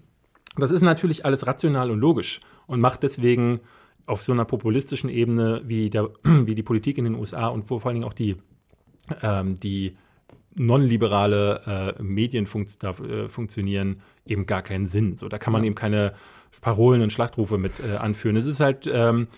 das 0.58 0.72
ist 0.72 0.82
natürlich 0.82 1.24
alles 1.24 1.46
rational 1.46 1.90
und 1.90 2.00
logisch 2.00 2.42
und 2.66 2.80
macht 2.80 3.02
deswegen 3.02 3.60
auf 4.04 4.22
so 4.22 4.32
einer 4.32 4.44
populistischen 4.44 5.08
Ebene 5.08 5.62
wie, 5.64 5.88
der, 5.88 6.10
wie 6.22 6.54
die 6.54 6.62
Politik 6.62 6.98
in 6.98 7.04
den 7.04 7.14
USA 7.14 7.46
und 7.46 7.66
vor 7.66 7.82
allen 7.86 7.94
Dingen 7.94 8.06
auch 8.06 8.12
die, 8.12 8.36
ähm, 9.22 9.58
die 9.58 9.96
non-liberale 10.56 11.96
äh, 11.98 12.02
Medien 12.02 12.46
funkt, 12.46 12.82
da, 12.82 12.90
äh, 12.90 13.28
funktionieren, 13.28 14.02
eben 14.26 14.46
gar 14.46 14.62
keinen 14.62 14.86
Sinn. 14.86 15.16
So, 15.16 15.28
da 15.28 15.38
kann 15.38 15.52
man 15.52 15.62
ja. 15.62 15.66
eben 15.66 15.74
keine 15.74 16.14
Parolen 16.60 17.02
und 17.02 17.12
Schlachtrufe 17.12 17.58
mit 17.58 17.80
äh, 17.80 17.96
anführen. 17.96 18.36
Es 18.36 18.46
ist 18.46 18.60
halt 18.60 18.88
ähm, 18.90 19.28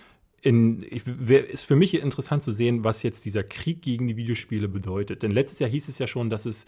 in, 0.41 0.83
ich, 0.89 1.07
ist 1.07 1.65
für 1.65 1.75
mich 1.75 1.99
interessant 1.99 2.43
zu 2.43 2.51
sehen, 2.51 2.83
was 2.83 3.03
jetzt 3.03 3.25
dieser 3.25 3.43
Krieg 3.43 3.81
gegen 3.81 4.07
die 4.07 4.17
Videospiele 4.17 4.67
bedeutet. 4.67 5.23
Denn 5.23 5.31
letztes 5.31 5.59
Jahr 5.59 5.69
hieß 5.69 5.89
es 5.89 5.97
ja 5.97 6.07
schon, 6.07 6.29
dass 6.29 6.45
es 6.45 6.65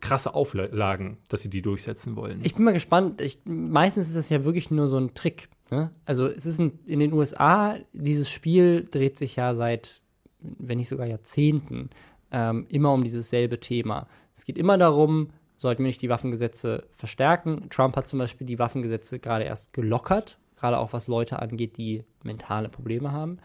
krasse 0.00 0.34
Auflagen, 0.34 1.18
dass 1.28 1.40
sie 1.40 1.48
die 1.48 1.62
durchsetzen 1.62 2.16
wollen. 2.16 2.40
Ich 2.42 2.54
bin 2.54 2.64
mal 2.64 2.72
gespannt. 2.72 3.20
Ich, 3.20 3.40
meistens 3.44 4.08
ist 4.08 4.16
das 4.16 4.28
ja 4.28 4.44
wirklich 4.44 4.70
nur 4.70 4.88
so 4.88 4.98
ein 4.98 5.14
Trick. 5.14 5.48
Ne? 5.70 5.90
Also 6.04 6.26
es 6.26 6.46
ist 6.46 6.58
ein, 6.58 6.78
in 6.86 7.00
den 7.00 7.12
USA, 7.12 7.76
dieses 7.92 8.30
Spiel 8.30 8.86
dreht 8.90 9.18
sich 9.18 9.36
ja 9.36 9.54
seit, 9.54 10.02
wenn 10.40 10.78
nicht 10.78 10.88
sogar 10.88 11.06
Jahrzehnten, 11.06 11.90
ähm, 12.36 12.66
immer 12.68 12.92
um 12.92 13.02
dieses 13.02 13.30
selbe 13.30 13.58
Thema. 13.58 14.06
Es 14.34 14.44
geht 14.44 14.58
immer 14.58 14.76
darum, 14.76 15.30
sollten 15.56 15.82
wir 15.82 15.86
nicht 15.86 16.02
die 16.02 16.10
Waffengesetze 16.10 16.86
verstärken. 16.92 17.70
Trump 17.70 17.96
hat 17.96 18.06
zum 18.06 18.18
Beispiel 18.18 18.46
die 18.46 18.58
Waffengesetze 18.58 19.18
gerade 19.18 19.44
erst 19.44 19.72
gelockert, 19.72 20.38
gerade 20.56 20.78
auch 20.78 20.92
was 20.92 21.08
Leute 21.08 21.40
angeht, 21.40 21.78
die 21.78 22.04
mentale 22.22 22.68
Probleme 22.68 23.10
haben. 23.10 23.38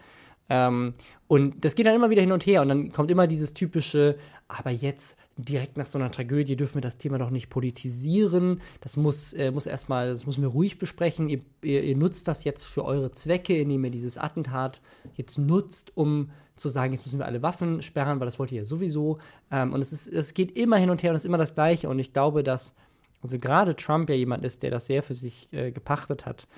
Ähm, 0.48 0.94
und 1.28 1.64
das 1.64 1.74
geht 1.74 1.86
dann 1.86 1.94
immer 1.94 2.10
wieder 2.10 2.20
hin 2.20 2.32
und 2.32 2.44
her 2.44 2.62
und 2.62 2.68
dann 2.68 2.92
kommt 2.92 3.10
immer 3.10 3.26
dieses 3.26 3.54
typische, 3.54 4.16
aber 4.48 4.70
jetzt 4.70 5.16
direkt 5.38 5.78
nach 5.78 5.86
so 5.86 5.98
einer 5.98 6.10
Tragödie 6.10 6.56
dürfen 6.56 6.74
wir 6.74 6.82
das 6.82 6.98
Thema 6.98 7.18
doch 7.18 7.30
nicht 7.30 7.48
politisieren. 7.48 8.60
Das 8.80 8.96
muss, 8.96 9.32
äh, 9.32 9.50
muss 9.50 9.66
erstmal, 9.66 10.10
das 10.10 10.26
müssen 10.26 10.42
wir 10.42 10.50
ruhig 10.50 10.78
besprechen. 10.78 11.28
Ihr, 11.28 11.40
ihr, 11.62 11.82
ihr, 11.82 11.96
nutzt 11.96 12.28
das 12.28 12.44
jetzt 12.44 12.66
für 12.66 12.84
eure 12.84 13.12
Zwecke, 13.12 13.58
indem 13.58 13.84
ihr 13.84 13.90
dieses 13.90 14.18
Attentat 14.18 14.82
jetzt 15.14 15.38
nutzt, 15.38 15.96
um 15.96 16.30
zu 16.56 16.68
sagen, 16.68 16.92
jetzt 16.92 17.06
müssen 17.06 17.18
wir 17.18 17.26
alle 17.26 17.40
Waffen 17.40 17.80
sperren, 17.80 18.20
weil 18.20 18.26
das 18.26 18.38
wollt 18.38 18.52
ihr 18.52 18.58
ja 18.58 18.64
sowieso. 18.66 19.18
Ähm, 19.50 19.72
und 19.72 19.80
es, 19.80 19.92
ist, 19.92 20.08
es 20.08 20.34
geht 20.34 20.58
immer 20.58 20.76
hin 20.76 20.90
und 20.90 21.02
her 21.02 21.10
und 21.10 21.16
es 21.16 21.22
ist 21.22 21.28
immer 21.28 21.38
das 21.38 21.54
Gleiche. 21.54 21.88
Und 21.88 21.98
ich 21.98 22.12
glaube, 22.12 22.42
dass 22.42 22.74
also 23.22 23.38
gerade 23.38 23.76
Trump 23.76 24.10
ja 24.10 24.16
jemand 24.16 24.44
ist, 24.44 24.62
der 24.62 24.70
das 24.70 24.86
sehr 24.86 25.02
für 25.02 25.14
sich 25.14 25.48
äh, 25.52 25.70
gepachtet 25.70 26.26
hat, 26.26 26.48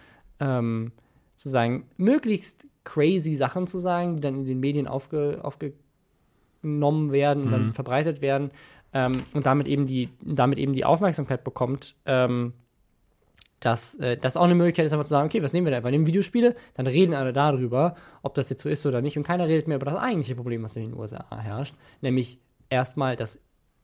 ähm, 0.40 0.92
zu 1.36 1.48
sagen, 1.48 1.86
möglichst 1.96 2.66
crazy 2.84 3.34
Sachen 3.34 3.66
zu 3.66 3.78
sagen, 3.78 4.16
die 4.16 4.22
dann 4.22 4.36
in 4.36 4.44
den 4.44 4.60
Medien 4.60 4.86
aufge, 4.86 5.40
aufgenommen 5.42 7.12
werden, 7.12 7.46
mhm. 7.46 7.50
dann 7.50 7.74
verbreitet 7.74 8.20
werden 8.20 8.50
ähm, 8.92 9.22
und 9.32 9.46
damit 9.46 9.66
eben 9.66 9.86
die, 9.86 10.10
damit 10.22 10.58
eben 10.58 10.72
die 10.72 10.84
Aufmerksamkeit 10.84 11.44
bekommt. 11.44 11.96
Ähm, 12.06 12.52
dass 13.60 13.94
äh, 13.94 14.16
das 14.16 14.36
auch 14.36 14.44
eine 14.44 14.54
Möglichkeit 14.54 14.86
ist, 14.86 14.92
einfach 14.92 15.06
zu 15.06 15.10
sagen, 15.10 15.26
okay, 15.26 15.42
was 15.42 15.52
nehmen 15.52 15.66
wir 15.66 15.70
da? 15.70 15.82
Wir 15.82 15.90
nehmen 15.90 16.06
Videospiele, 16.06 16.54
dann 16.74 16.86
reden 16.86 17.14
alle 17.14 17.32
darüber, 17.32 17.94
ob 18.22 18.34
das 18.34 18.50
jetzt 18.50 18.62
so 18.62 18.68
ist 18.68 18.84
oder 18.84 19.00
nicht. 19.00 19.16
Und 19.16 19.22
keiner 19.22 19.48
redet 19.48 19.68
mehr 19.68 19.76
über 19.76 19.86
das 19.86 19.96
eigentliche 19.96 20.34
Problem, 20.34 20.62
was 20.62 20.76
in 20.76 20.90
den 20.90 20.98
USA 20.98 21.24
herrscht. 21.40 21.74
Nämlich 22.02 22.38
erstmal, 22.68 23.16
dass 23.16 23.40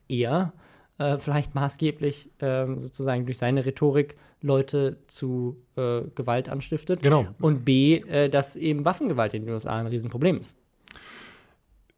er 0.09 0.53
äh, 0.99 1.17
vielleicht 1.17 1.55
maßgeblich 1.55 2.31
äh, 2.43 2.67
sozusagen 2.77 3.25
durch 3.25 3.39
seine 3.39 3.65
Rhetorik 3.65 4.17
Leute 4.43 4.99
zu 5.07 5.57
äh, 5.77 6.03
Gewalt 6.15 6.49
anstiftet. 6.49 7.03
Genau. 7.03 7.27
Und 7.41 7.65
B, 7.65 7.97
äh, 7.97 8.29
dass 8.29 8.57
eben 8.57 8.85
Waffengewalt 8.85 9.35
in 9.35 9.45
den 9.45 9.53
USA 9.53 9.79
ein 9.79 9.87
Riesenproblem 9.87 10.39
ist. 10.39 10.57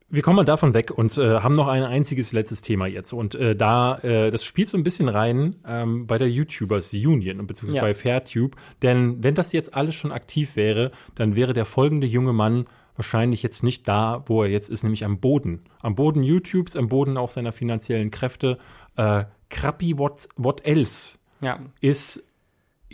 Wir 0.09 0.20
kommen 0.20 0.36
mal 0.36 0.44
davon 0.44 0.74
weg 0.74 0.90
und 0.90 1.16
äh, 1.16 1.40
haben 1.40 1.55
noch 1.55 1.69
ein 1.69 1.85
einziges 1.85 2.32
letztes 2.32 2.60
Thema 2.60 2.86
jetzt. 2.86 3.14
Und 3.14 3.35
äh, 3.35 3.56
da, 3.56 3.97
äh, 4.01 4.31
das 4.31 4.44
spielt 4.44 4.69
so 4.69 4.77
ein 4.77 4.82
bisschen 4.82 5.09
rein 5.09 5.56
ähm, 5.66 6.06
bei 6.06 6.19
der 6.19 6.28
YouTubers 6.28 6.93
Union, 6.93 7.47
beziehungsweise 7.47 7.77
ja. 7.77 7.82
bei 7.82 7.94
Fairtube. 7.94 8.59
Denn 8.82 9.23
wenn 9.23 9.35
das 9.35 9.52
jetzt 9.52 9.74
alles 9.74 9.94
schon 9.94 10.12
aktiv 10.12 10.55
wäre, 10.55 10.90
dann 11.14 11.35
wäre 11.35 11.55
der 11.55 11.64
folgende 11.64 12.06
junge 12.06 12.35
Mann 12.35 12.66
wahrscheinlich 12.94 13.43
jetzt 13.43 13.62
nicht 13.62 13.89
da, 13.89 14.23
wo 14.27 14.43
er 14.43 14.51
jetzt 14.51 14.69
ist, 14.69 14.82
nämlich 14.82 15.06
am 15.06 15.19
Boden. 15.19 15.62
Am 15.81 15.94
Boden 15.94 16.23
YouTubes, 16.23 16.77
am 16.77 16.89
Boden 16.89 17.16
auch 17.16 17.31
seiner 17.31 17.52
finanziellen 17.52 18.10
Kräfte. 18.10 18.59
Äh, 18.97 19.24
Krappi 19.48 19.97
What, 19.97 20.28
What 20.36 20.64
Else 20.66 21.16
ja. 21.40 21.59
ist 21.81 22.23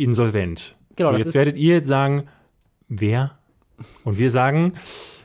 insolvent. 0.00 0.76
Genau, 0.96 1.12
so, 1.12 1.18
jetzt 1.18 1.34
werdet 1.34 1.56
ihr 1.56 1.76
jetzt 1.76 1.88
sagen, 1.88 2.24
wer? 2.88 3.38
Und 4.04 4.18
wir 4.18 4.30
sagen, 4.30 4.74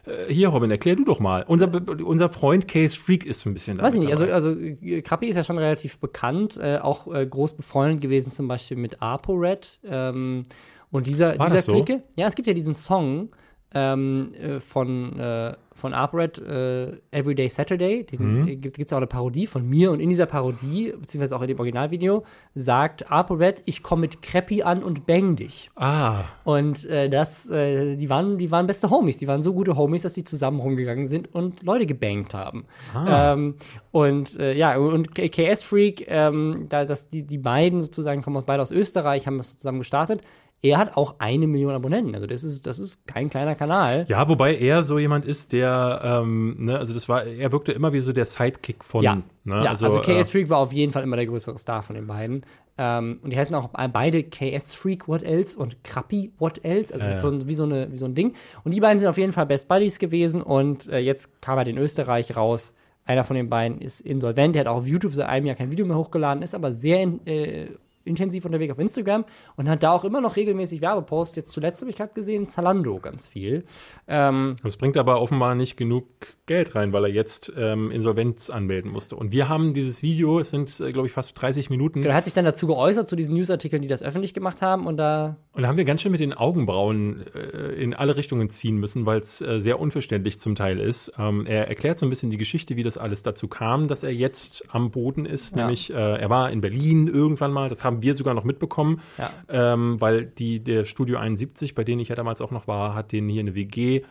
äh, 0.06 0.32
hier, 0.32 0.50
Robin, 0.50 0.70
erklär 0.70 0.95
du 0.95 1.06
doch 1.06 1.20
mal. 1.20 1.44
Unser, 1.48 1.72
unser 2.04 2.30
Freund 2.30 2.68
Case 2.68 2.98
Freak 2.98 3.26
ist 3.26 3.41
so 3.41 3.50
ein 3.50 3.54
bisschen 3.54 3.78
da. 3.78 3.84
Weiß 3.84 3.95
ich 3.95 4.02
nicht, 4.02 4.12
also, 4.12 4.26
also 4.26 4.56
Krappi 5.04 5.28
ist 5.28 5.36
ja 5.36 5.44
schon 5.44 5.58
relativ 5.58 5.98
bekannt, 6.00 6.60
äh, 6.62 6.78
auch 6.78 7.14
äh, 7.14 7.26
groß 7.26 7.54
befreundet 7.54 8.02
gewesen, 8.02 8.32
zum 8.32 8.48
Beispiel 8.48 8.78
mit 8.78 9.02
ApoRed. 9.02 9.80
Ähm, 9.86 10.44
und 10.91 11.08
dieser, 11.08 11.40
War 11.40 11.50
dieser 11.50 11.62
so? 11.62 11.72
Clique, 11.72 12.04
ja, 12.16 12.28
es 12.28 12.36
gibt 12.36 12.48
ja 12.48 12.54
diesen 12.54 12.76
Song 12.76 13.30
ähm, 13.74 14.34
äh, 14.34 14.60
von 14.60 15.20
äh, 15.20 15.54
von 15.76 15.94
ARPANET 15.94 16.40
äh, 16.40 16.91
Everyday 17.12 17.50
Saturday. 17.50 18.04
Den 18.04 18.41
mhm. 18.41 18.62
gibt 18.62 18.80
es 18.80 18.94
auch 18.94 18.98
eine 18.98 19.08
Parodie 19.08 19.48
von 19.48 19.68
mir. 19.68 19.91
Und 19.91 20.00
in 20.00 20.10
dieser 20.10 20.26
Parodie, 20.26 20.94
beziehungsweise 21.00 21.36
auch 21.36 21.41
in 21.41 21.48
dem 21.48 21.60
Originalvideo, 21.60 22.24
sagt 22.56 23.12
ARPANET, 23.12 23.64
ich 23.66 23.84
komme 23.84 24.02
mit 24.02 24.22
Crappy 24.22 24.64
an 24.64 24.84
und 24.84 25.06
bang 25.06 25.36
dich. 25.36 25.72
Ah. 25.76 26.24
Und 26.44 26.86
äh, 26.86 27.10
das, 27.10 27.50
äh, 27.50 27.95
die, 27.95 28.10
waren, 28.10 28.38
die 28.38 28.52
waren 28.52 28.68
beste 28.68 28.90
Homies. 28.90 29.18
Die 29.18 29.28
waren 29.28 29.41
so 29.41 29.54
gute 29.54 29.76
Homies, 29.76 30.04
dass 30.04 30.14
die 30.14 30.24
zusammen 30.24 30.60
rumgegangen 30.60 31.08
sind 31.08 31.34
und 31.34 31.64
Leute 31.64 31.86
gebankt 31.86 32.34
haben. 32.34 32.66
Ah. 32.94 33.34
Ähm, 33.34 33.56
und 33.91 34.40
äh, 34.40 34.54
ja, 34.54 34.78
und 34.78 35.14
KS 35.16 35.64
Freak, 35.64 36.06
ähm, 36.08 36.68
da, 36.70 36.86
das, 36.86 37.10
die, 37.10 37.24
die 37.24 37.38
beiden 37.38 37.82
sozusagen 37.82 38.22
kommen 38.22 38.44
beide 38.45 38.62
aus 38.62 38.72
Österreich, 38.72 39.28
haben 39.28 39.38
das 39.38 39.58
zusammen 39.58 39.80
gestartet 39.80 40.22
er 40.64 40.77
hat 40.77 40.95
auch 40.95 41.15
eine 41.19 41.45
Million 41.45 41.73
Abonnenten. 41.73 42.15
Also 42.15 42.26
das 42.26 42.44
ist, 42.44 42.65
das 42.65 42.80
ist 42.80 43.06
kein 43.06 43.30
kleiner 43.30 43.53
Kanal. 43.53 44.06
Ja, 44.07 44.30
wobei 44.30 44.56
er 44.56 44.84
so 44.84 44.98
jemand 44.98 45.26
ist, 45.26 45.52
der, 45.52 46.02
ähm, 46.03 46.56
ne, 46.57 46.80
also 46.80 46.94
das 46.94 47.10
war, 47.10 47.26
er 47.26 47.52
wirkte 47.52 47.73
immer 47.73 47.91
wie 47.91 47.99
so 47.99 48.14
der 48.14 48.26
Sidekick 48.26 48.81
von. 48.81 49.03
Ja, 49.03 49.15
ne? 49.44 49.64
ja 49.64 49.69
also, 49.72 49.85
also 49.85 49.99
KS 49.99 50.30
Freak 50.30 50.48
äh, 50.48 50.49
war 50.52 50.60
auf 50.60 50.72
jeden 50.72 50.94
Fall 50.94 51.03
immer 51.03 51.18
der 51.18 51.26
größere 51.26 51.57
Star 51.57 51.84
von 51.84 51.95
den 51.95 52.07
beiden. 52.07 52.45
Ähm, 52.77 53.19
und 53.22 53.31
die 53.31 53.38
heißen 53.38 53.53
auch 53.56 53.69
beide 53.91 54.23
KS 54.23 54.73
Freak 54.73 55.10
What 55.10 55.22
Else 55.22 55.60
und 55.60 55.84
Krappi 55.84 56.31
What 56.40 56.64
Else. 56.64 56.94
Also 56.94 57.06
äh, 57.06 57.11
ist 57.11 57.19
so 57.19 57.30
ein, 57.30 57.45
wie, 57.45 57.53
so 57.53 57.64
eine, 57.64 57.91
wie 57.91 57.98
so 57.98 58.06
ein 58.06 58.15
Ding. 58.15 58.34
Und 58.64 58.73
die 58.73 58.80
beiden 58.80 58.99
sind 58.99 59.10
auf 59.10 59.18
jeden 59.18 59.34
Fall 59.34 59.45
Best 59.45 59.68
Buddies 59.68 59.99
gewesen 59.99 60.41
und 60.41 60.88
äh, 60.88 60.99
jetzt 60.99 61.41
kam 61.41 61.57
er 61.57 61.68
in 61.68 61.77
Österreich 61.77 62.38
raus. 62.38 62.73
Einer 63.06 63.26
von 63.26 63.35
den 63.35 63.49
beiden 63.49 63.81
ist 63.81 63.99
insolvent. 63.99 64.56
Der 64.56 64.61
hat 64.61 64.68
auch 64.68 64.77
auf 64.77 64.88
YouTube 64.88 65.14
seit 65.14 65.27
einem 65.27 65.45
Jahr 65.45 65.57
kein 65.57 65.72
Video 65.72 65.85
mehr 65.85 65.98
hochgeladen, 65.98 66.41
ist 66.41 66.56
aber 66.56 66.72
sehr 66.72 67.02
äh, 67.26 67.68
intensiv 68.06 68.46
unterwegs 68.46 68.74
auf 68.74 68.80
Instagram 68.80 69.26
und 69.56 69.70
hat 69.70 69.84
da 69.84 69.92
auch 69.92 70.04
immer 70.04 70.22
noch 70.22 70.36
regelmäßig 70.36 70.82
Werbeposts. 70.82 71.36
Jetzt 71.36 71.52
zuletzt 71.52 71.82
habe 71.82 71.92
ich 71.92 71.98
gerade 71.98 72.14
gesehen, 72.14 72.48
Zalando 72.48 73.00
ganz 73.00 73.28
viel. 73.28 73.64
Ähm, 74.08 74.56
das 74.64 74.78
bringt 74.78 74.98
aber 74.98 75.22
offenbar 75.22 75.56
nicht 75.56 75.78
genug 75.78 76.06
Geld 76.46 76.76
rein, 76.76 76.92
weil 76.92 77.06
er 77.06 77.12
jetzt 77.12 77.54
ähm, 77.58 77.90
Insolvenz 77.90 78.50
anmelden 78.50 78.92
musste. 78.92 79.16
Und 79.16 79.32
wir 79.32 79.48
haben 79.48 79.74
dieses 79.74 80.04
Video, 80.04 80.40
es 80.40 80.50
sind, 80.50 80.78
äh, 80.80 80.92
glaube 80.92 81.08
ich, 81.08 81.14
fast 81.14 81.42
30 81.42 81.70
Minuten. 81.70 82.02
Genau, 82.02 82.12
er 82.12 82.18
hat 82.18 82.26
sich 82.26 82.34
dann 82.34 82.44
dazu 82.44 82.68
geäußert, 82.68 83.08
zu 83.08 83.16
diesen 83.16 83.36
Newsartikeln, 83.36 83.82
die 83.82 83.88
das 83.88 84.04
öffentlich 84.04 84.34
gemacht 84.34 84.62
haben. 84.62 84.86
Und 84.86 84.98
da. 84.98 85.38
Und 85.54 85.64
da 85.64 85.70
haben 85.70 85.78
wir 85.78 85.86
ganz 85.86 86.02
schön 86.02 86.12
mit 86.12 86.20
den 86.20 86.34
Augenbrauen 86.34 87.26
äh, 87.34 87.82
in 87.82 87.94
alle 87.94 88.18
Richtungen 88.18 88.50
ziehen 88.50 88.78
müssen, 88.78 89.06
weil 89.06 89.20
es 89.20 89.42
äh, 89.42 89.60
sehr 89.60 89.80
unverständlich 89.80 90.38
zum 90.40 90.56
Teil 90.56 90.80
ist. 90.80 91.14
Ähm, 91.18 91.46
er 91.46 91.70
erklärt 91.70 91.98
so 91.98 92.06
ein 92.06 92.10
bisschen 92.10 92.30
die 92.30 92.38
Geschichte, 92.38 92.76
wie 92.76 92.84
das 92.84 92.98
alles 92.98 93.24
dazu 93.24 93.48
kam, 93.48 93.88
dass 93.88 94.04
er 94.04 94.14
jetzt 94.14 94.66
am 94.70 94.92
Boden 94.92 95.26
ist. 95.26 95.56
Ja. 95.56 95.62
Nämlich, 95.62 95.92
äh, 95.92 95.96
er 95.96 96.30
war 96.30 96.52
in 96.52 96.60
Berlin 96.60 97.08
irgendwann 97.08 97.52
mal, 97.52 97.70
das 97.70 97.84
haben 97.84 97.93
wir 98.02 98.14
sogar 98.15 98.34
noch 98.34 98.44
mitbekommen, 98.44 99.02
ja. 99.18 99.30
ähm, 99.49 99.99
weil 100.02 100.26
die, 100.26 100.60
der 100.60 100.86
Studio 100.86 101.18
71, 101.18 101.76
bei 101.76 101.84
denen 101.84 102.02
ich 102.02 102.10
ja 102.10 102.15
damals 102.15 102.41
auch 102.41 102.52
noch 102.52 102.68
war, 102.68 102.95
hat 102.95 103.11
denen 103.11 103.30
hier 103.30 103.41
eine 103.41 103.56
WG 103.56 104.03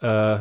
äh, 0.00 0.38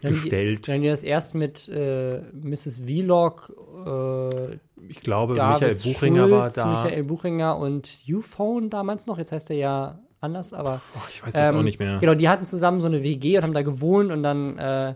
gestellt. 0.00 0.68
Wenn 0.68 0.82
die 0.82 0.88
das 0.88 1.02
erst 1.02 1.34
mit 1.34 1.68
äh, 1.68 2.20
Mrs. 2.32 2.82
Vlog, 2.86 3.52
äh, 3.86 4.56
ich 4.88 5.00
glaube, 5.00 5.34
Davis 5.34 5.84
Michael 5.84 5.92
Buchinger 5.94 6.28
Schulz, 6.28 6.56
war 6.56 6.64
da. 6.64 6.82
Michael 6.82 7.04
Buchinger 7.04 7.56
und 7.58 7.90
Uphone 8.08 8.70
damals 8.70 9.06
noch, 9.06 9.18
jetzt 9.18 9.32
heißt 9.32 9.50
er 9.50 9.56
ja 9.56 9.98
anders, 10.20 10.52
aber. 10.52 10.80
Oh, 10.94 11.00
ich 11.08 11.22
weiß 11.22 11.34
jetzt 11.34 11.50
ähm, 11.50 11.56
auch 11.56 11.62
nicht 11.62 11.78
mehr. 11.78 11.98
Genau, 11.98 12.14
die 12.14 12.28
hatten 12.28 12.46
zusammen 12.46 12.80
so 12.80 12.86
eine 12.86 13.02
WG 13.02 13.38
und 13.38 13.44
haben 13.44 13.54
da 13.54 13.62
gewohnt 13.62 14.10
und 14.10 14.22
dann 14.22 14.58
äh, 14.58 14.94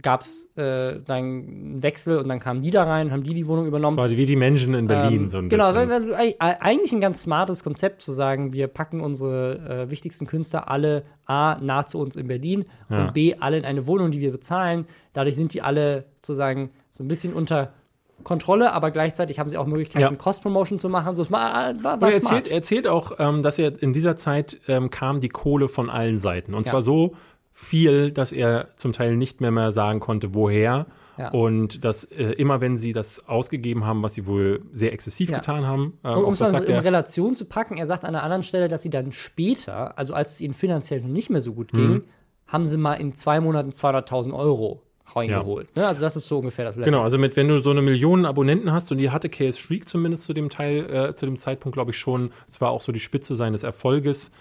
gab 0.00 0.22
es 0.22 0.46
äh, 0.56 1.00
dann 1.04 1.16
einen 1.16 1.82
Wechsel 1.82 2.16
und 2.16 2.28
dann 2.28 2.40
kamen 2.40 2.62
die 2.62 2.70
da 2.70 2.84
rein 2.84 3.08
und 3.08 3.12
haben 3.12 3.24
die 3.24 3.34
die 3.34 3.46
Wohnung 3.46 3.66
übernommen. 3.66 3.96
Das 3.98 4.10
war 4.10 4.16
wie 4.16 4.24
die 4.24 4.36
Menschen 4.36 4.72
in 4.72 4.86
Berlin 4.86 5.22
ähm, 5.22 5.28
so 5.28 5.38
ein 5.38 5.50
genau, 5.50 5.72
bisschen. 5.72 6.08
Genau, 6.08 6.16
eigentlich 6.38 6.92
ein 6.92 7.00
ganz 7.00 7.22
smartes 7.22 7.62
Konzept 7.62 8.00
zu 8.00 8.12
sagen, 8.12 8.54
wir 8.54 8.68
packen 8.68 9.00
unsere 9.00 9.84
äh, 9.84 9.90
wichtigsten 9.90 10.26
Künstler 10.26 10.70
alle 10.70 11.04
A, 11.26 11.58
nah 11.60 11.84
zu 11.84 11.98
uns 11.98 12.16
in 12.16 12.26
Berlin 12.26 12.64
ja. 12.88 13.02
und 13.02 13.14
B, 13.14 13.34
alle 13.38 13.58
in 13.58 13.66
eine 13.66 13.86
Wohnung, 13.86 14.12
die 14.12 14.20
wir 14.20 14.32
bezahlen. 14.32 14.86
Dadurch 15.12 15.36
sind 15.36 15.52
die 15.52 15.60
alle 15.60 16.04
sozusagen 16.22 16.70
so 16.90 17.04
ein 17.04 17.08
bisschen 17.08 17.34
unter 17.34 17.74
Kontrolle, 18.22 18.72
aber 18.72 18.90
gleichzeitig 18.90 19.38
haben 19.38 19.48
sie 19.48 19.56
auch 19.56 19.66
Möglichkeiten, 19.66 20.14
ja. 20.14 20.18
Cross-Promotion 20.18 20.78
zu 20.78 20.88
machen. 20.88 21.14
So, 21.14 21.28
war, 21.30 21.74
war, 21.82 22.00
war 22.00 22.08
er 22.08 22.14
erzählt, 22.14 22.48
erzählt 22.48 22.86
auch, 22.86 23.12
ähm, 23.18 23.42
dass 23.42 23.58
er 23.58 23.82
in 23.82 23.92
dieser 23.92 24.16
Zeit 24.16 24.58
ähm, 24.68 24.90
kam 24.90 25.20
die 25.20 25.28
Kohle 25.28 25.68
von 25.68 25.90
allen 25.90 26.18
Seiten. 26.18 26.54
Und 26.54 26.66
ja. 26.66 26.70
zwar 26.70 26.82
so, 26.82 27.14
viel, 27.52 28.10
dass 28.10 28.32
er 28.32 28.68
zum 28.76 28.92
Teil 28.92 29.16
nicht 29.16 29.40
mehr, 29.40 29.50
mehr 29.50 29.72
sagen 29.72 30.00
konnte, 30.00 30.34
woher. 30.34 30.86
Ja. 31.18 31.30
Und 31.30 31.84
dass 31.84 32.04
äh, 32.04 32.32
immer, 32.32 32.60
wenn 32.60 32.78
sie 32.78 32.92
das 32.92 33.28
ausgegeben 33.28 33.84
haben, 33.84 34.02
was 34.02 34.14
sie 34.14 34.26
wohl 34.26 34.62
sehr 34.72 34.92
exzessiv 34.92 35.30
ja. 35.30 35.38
getan 35.38 35.66
haben, 35.66 35.98
äh, 36.02 36.08
um 36.08 36.32
es 36.32 36.40
mal 36.40 36.64
in 36.64 36.78
Relation 36.78 37.34
zu 37.34 37.44
packen, 37.44 37.76
er 37.76 37.86
sagt 37.86 38.04
an 38.04 38.14
einer 38.14 38.22
anderen 38.22 38.42
Stelle, 38.42 38.68
dass 38.68 38.82
sie 38.82 38.90
dann 38.90 39.12
später, 39.12 39.98
also 39.98 40.14
als 40.14 40.32
es 40.32 40.40
ihnen 40.40 40.54
finanziell 40.54 41.02
nicht 41.02 41.28
mehr 41.28 41.42
so 41.42 41.52
gut 41.52 41.72
ging, 41.72 41.90
mhm. 41.90 42.04
haben 42.46 42.66
sie 42.66 42.78
mal 42.78 42.94
in 42.94 43.14
zwei 43.14 43.40
Monaten 43.40 43.70
200.000 43.70 44.32
Euro 44.32 44.82
reingeholt. 45.14 45.68
Ja. 45.76 45.82
Ne? 45.82 45.88
Also 45.88 46.00
das 46.00 46.16
ist 46.16 46.28
so 46.28 46.38
ungefähr 46.38 46.64
das 46.64 46.76
Level. 46.76 46.90
Genau, 46.90 47.02
also 47.02 47.18
mit, 47.18 47.36
wenn 47.36 47.48
du 47.48 47.60
so 47.60 47.70
eine 47.70 47.82
Million 47.82 48.24
Abonnenten 48.24 48.72
hast 48.72 48.90
und 48.90 48.98
die 48.98 49.10
hatte 49.10 49.28
KS 49.28 49.58
Freak 49.58 49.88
zumindest 49.88 50.24
zu 50.24 50.32
dem 50.32 50.48
Teil, 50.48 50.90
äh, 50.90 51.14
zu 51.14 51.26
dem 51.26 51.38
Zeitpunkt, 51.38 51.74
glaube 51.74 51.90
ich 51.90 51.98
schon, 51.98 52.30
es 52.48 52.60
war 52.60 52.70
auch 52.70 52.80
so 52.80 52.92
die 52.92 53.00
Spitze 53.00 53.34
seines 53.34 53.62
Erfolges, 53.62 54.32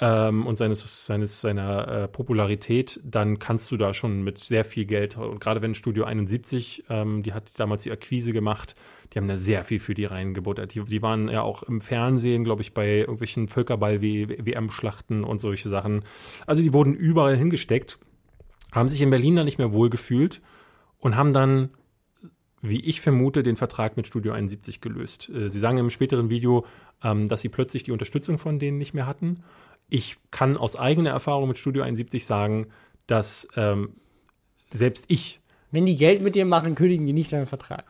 ähm, 0.00 0.46
und 0.46 0.56
seines, 0.56 1.06
seines, 1.06 1.40
seiner 1.40 1.88
äh, 1.88 2.08
Popularität, 2.08 3.00
dann 3.02 3.38
kannst 3.38 3.70
du 3.70 3.76
da 3.76 3.92
schon 3.92 4.22
mit 4.22 4.38
sehr 4.38 4.64
viel 4.64 4.84
Geld, 4.84 5.16
und 5.16 5.40
gerade 5.40 5.60
wenn 5.60 5.74
Studio 5.74 6.04
71, 6.04 6.84
ähm, 6.88 7.22
die 7.22 7.32
hat 7.32 7.58
damals 7.58 7.82
die 7.82 7.90
Akquise 7.90 8.32
gemacht, 8.32 8.76
die 9.12 9.18
haben 9.18 9.26
da 9.26 9.38
sehr 9.38 9.64
viel 9.64 9.80
für 9.80 9.94
die 9.94 10.04
reingebuttert. 10.04 10.74
Die, 10.74 10.84
die 10.84 11.02
waren 11.02 11.28
ja 11.28 11.42
auch 11.42 11.62
im 11.64 11.80
Fernsehen, 11.80 12.44
glaube 12.44 12.62
ich, 12.62 12.74
bei 12.74 12.98
irgendwelchen 12.98 13.48
Völkerball-WM-Schlachten 13.48 15.24
und 15.24 15.40
solche 15.40 15.68
Sachen. 15.68 16.04
Also 16.46 16.62
die 16.62 16.72
wurden 16.72 16.94
überall 16.94 17.36
hingesteckt, 17.36 17.98
haben 18.70 18.88
sich 18.88 19.00
in 19.00 19.10
Berlin 19.10 19.36
dann 19.36 19.46
nicht 19.46 19.58
mehr 19.58 19.72
wohlgefühlt 19.72 20.42
und 20.98 21.16
haben 21.16 21.32
dann 21.32 21.70
wie 22.60 22.80
ich 22.80 23.00
vermute, 23.00 23.44
den 23.44 23.54
Vertrag 23.54 23.96
mit 23.96 24.08
Studio 24.08 24.32
71 24.32 24.80
gelöst. 24.80 25.28
Äh, 25.28 25.48
sie 25.48 25.60
sagen 25.60 25.78
im 25.78 25.90
späteren 25.90 26.28
Video, 26.28 26.66
ähm, 27.04 27.28
dass 27.28 27.40
sie 27.40 27.48
plötzlich 27.48 27.84
die 27.84 27.92
Unterstützung 27.92 28.36
von 28.36 28.58
denen 28.58 28.78
nicht 28.78 28.94
mehr 28.94 29.06
hatten 29.06 29.44
ich 29.88 30.16
kann 30.30 30.56
aus 30.56 30.76
eigener 30.76 31.10
Erfahrung 31.10 31.48
mit 31.48 31.58
Studio 31.58 31.82
71 31.82 32.26
sagen, 32.26 32.66
dass 33.06 33.48
ähm, 33.56 33.94
selbst 34.72 35.06
ich. 35.08 35.40
Wenn 35.70 35.86
die 35.86 35.96
Geld 35.96 36.22
mit 36.22 36.34
dir 36.34 36.44
machen, 36.44 36.74
kündigen 36.74 37.06
die 37.06 37.12
nicht 37.12 37.32
deinen 37.32 37.46
Vertrag. 37.46 37.84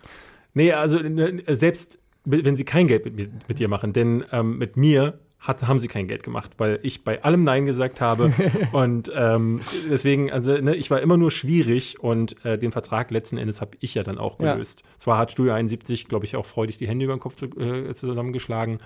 Nee, 0.54 0.72
also 0.72 0.98
ne, 0.98 1.42
selbst 1.46 1.98
wenn 2.24 2.56
sie 2.56 2.64
kein 2.64 2.88
Geld 2.88 3.04
mit, 3.04 3.14
mir, 3.14 3.28
mit 3.46 3.58
dir 3.58 3.68
machen, 3.68 3.92
denn 3.92 4.24
ähm, 4.32 4.58
mit 4.58 4.76
mir 4.76 5.18
hat, 5.38 5.66
haben 5.68 5.78
sie 5.78 5.86
kein 5.86 6.08
Geld 6.08 6.24
gemacht, 6.24 6.52
weil 6.58 6.80
ich 6.82 7.04
bei 7.04 7.22
allem 7.22 7.44
Nein 7.44 7.64
gesagt 7.64 8.00
habe. 8.00 8.32
und 8.72 9.10
ähm, 9.14 9.60
deswegen, 9.88 10.32
also 10.32 10.52
ne, 10.58 10.74
ich 10.74 10.90
war 10.90 11.00
immer 11.00 11.16
nur 11.16 11.30
schwierig 11.30 12.00
und 12.00 12.44
äh, 12.44 12.58
den 12.58 12.72
Vertrag 12.72 13.10
letzten 13.10 13.38
Endes 13.38 13.60
habe 13.60 13.76
ich 13.80 13.94
ja 13.94 14.02
dann 14.02 14.18
auch 14.18 14.38
gelöst. 14.38 14.82
Ja. 14.84 14.98
Zwar 14.98 15.18
hat 15.18 15.30
Studio 15.30 15.52
71, 15.52 16.08
glaube 16.08 16.26
ich, 16.26 16.34
auch 16.34 16.46
freudig 16.46 16.78
die 16.78 16.88
Hände 16.88 17.04
über 17.04 17.14
den 17.14 17.20
Kopf 17.20 17.36
zu, 17.36 17.46
äh, 17.46 17.94
zusammengeschlagen, 17.94 18.78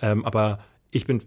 ähm, 0.00 0.24
aber 0.24 0.60
ich 0.90 1.06
bin 1.06 1.20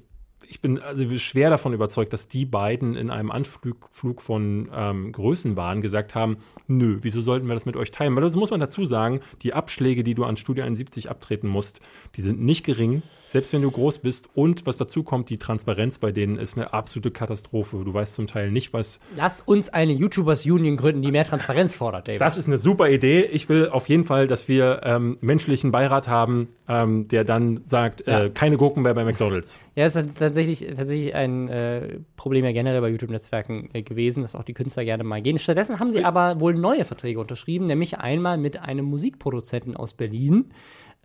ich 0.51 0.59
bin 0.59 0.79
also 0.79 1.17
schwer 1.17 1.49
davon 1.49 1.73
überzeugt, 1.73 2.11
dass 2.11 2.27
die 2.27 2.45
beiden 2.45 2.95
in 2.95 3.09
einem 3.09 3.31
Anflug 3.31 3.87
Flug 3.89 4.21
von 4.21 4.69
ähm, 4.73 5.11
Größenwahn 5.13 5.81
gesagt 5.81 6.13
haben, 6.13 6.37
nö, 6.67 6.99
wieso 7.01 7.21
sollten 7.21 7.47
wir 7.47 7.53
das 7.53 7.65
mit 7.65 7.77
euch 7.77 7.91
teilen? 7.91 8.15
Weil 8.15 8.23
das 8.23 8.35
muss 8.35 8.51
man 8.51 8.59
dazu 8.59 8.83
sagen, 8.83 9.21
die 9.43 9.53
Abschläge, 9.53 10.03
die 10.03 10.13
du 10.13 10.25
an 10.25 10.35
Studio 10.35 10.65
71 10.65 11.09
abtreten 11.09 11.47
musst, 11.47 11.79
die 12.17 12.21
sind 12.21 12.41
nicht 12.41 12.65
gering 12.65 13.01
selbst 13.31 13.53
wenn 13.53 13.61
du 13.61 13.71
groß 13.71 13.99
bist. 13.99 14.29
Und 14.33 14.65
was 14.65 14.75
dazu 14.75 15.03
kommt, 15.03 15.29
die 15.29 15.37
Transparenz 15.37 15.99
bei 15.99 16.11
denen 16.11 16.37
ist 16.37 16.57
eine 16.57 16.73
absolute 16.73 17.11
Katastrophe. 17.11 17.81
Du 17.85 17.93
weißt 17.93 18.15
zum 18.15 18.27
Teil 18.27 18.51
nicht, 18.51 18.73
was. 18.73 18.99
Lass 19.15 19.39
uns 19.39 19.69
eine 19.69 19.93
YouTubers 19.93 20.45
Union 20.45 20.75
gründen, 20.75 21.01
die 21.01 21.11
mehr 21.11 21.23
Transparenz 21.23 21.73
fordert, 21.73 22.09
David. 22.09 22.19
Das 22.19 22.37
ist 22.37 22.47
eine 22.47 22.57
super 22.57 22.89
Idee. 22.89 23.21
Ich 23.21 23.47
will 23.47 23.69
auf 23.69 23.87
jeden 23.87 24.03
Fall, 24.03 24.27
dass 24.27 24.49
wir 24.49 24.81
ähm, 24.83 25.17
menschlichen 25.21 25.71
Beirat 25.71 26.09
haben, 26.09 26.49
ähm, 26.67 27.07
der 27.07 27.23
dann 27.23 27.61
sagt, 27.63 28.05
äh, 28.05 28.11
ja. 28.11 28.23
äh, 28.25 28.29
keine 28.31 28.57
Gurken 28.57 28.83
mehr 28.83 28.93
bei 28.93 29.05
McDonalds. 29.05 29.61
Ja, 29.75 29.85
es 29.85 29.95
ist 29.95 30.19
tatsächlich, 30.19 30.67
tatsächlich 30.75 31.15
ein 31.15 31.47
äh, 31.47 31.99
Problem 32.17 32.43
ja 32.43 32.51
generell 32.51 32.81
bei 32.81 32.89
YouTube-Netzwerken 32.89 33.69
äh, 33.71 33.81
gewesen, 33.81 34.23
dass 34.23 34.35
auch 34.35 34.43
die 34.43 34.53
Künstler 34.53 34.83
gerne 34.83 35.05
mal 35.05 35.21
gehen. 35.21 35.37
Stattdessen 35.37 35.79
haben 35.79 35.91
sie 35.91 36.03
aber 36.03 36.41
wohl 36.41 36.53
neue 36.53 36.83
Verträge 36.83 37.21
unterschrieben, 37.21 37.67
nämlich 37.67 37.99
einmal 37.99 38.37
mit 38.37 38.61
einem 38.61 38.85
Musikproduzenten 38.85 39.77
aus 39.77 39.93
Berlin 39.93 40.51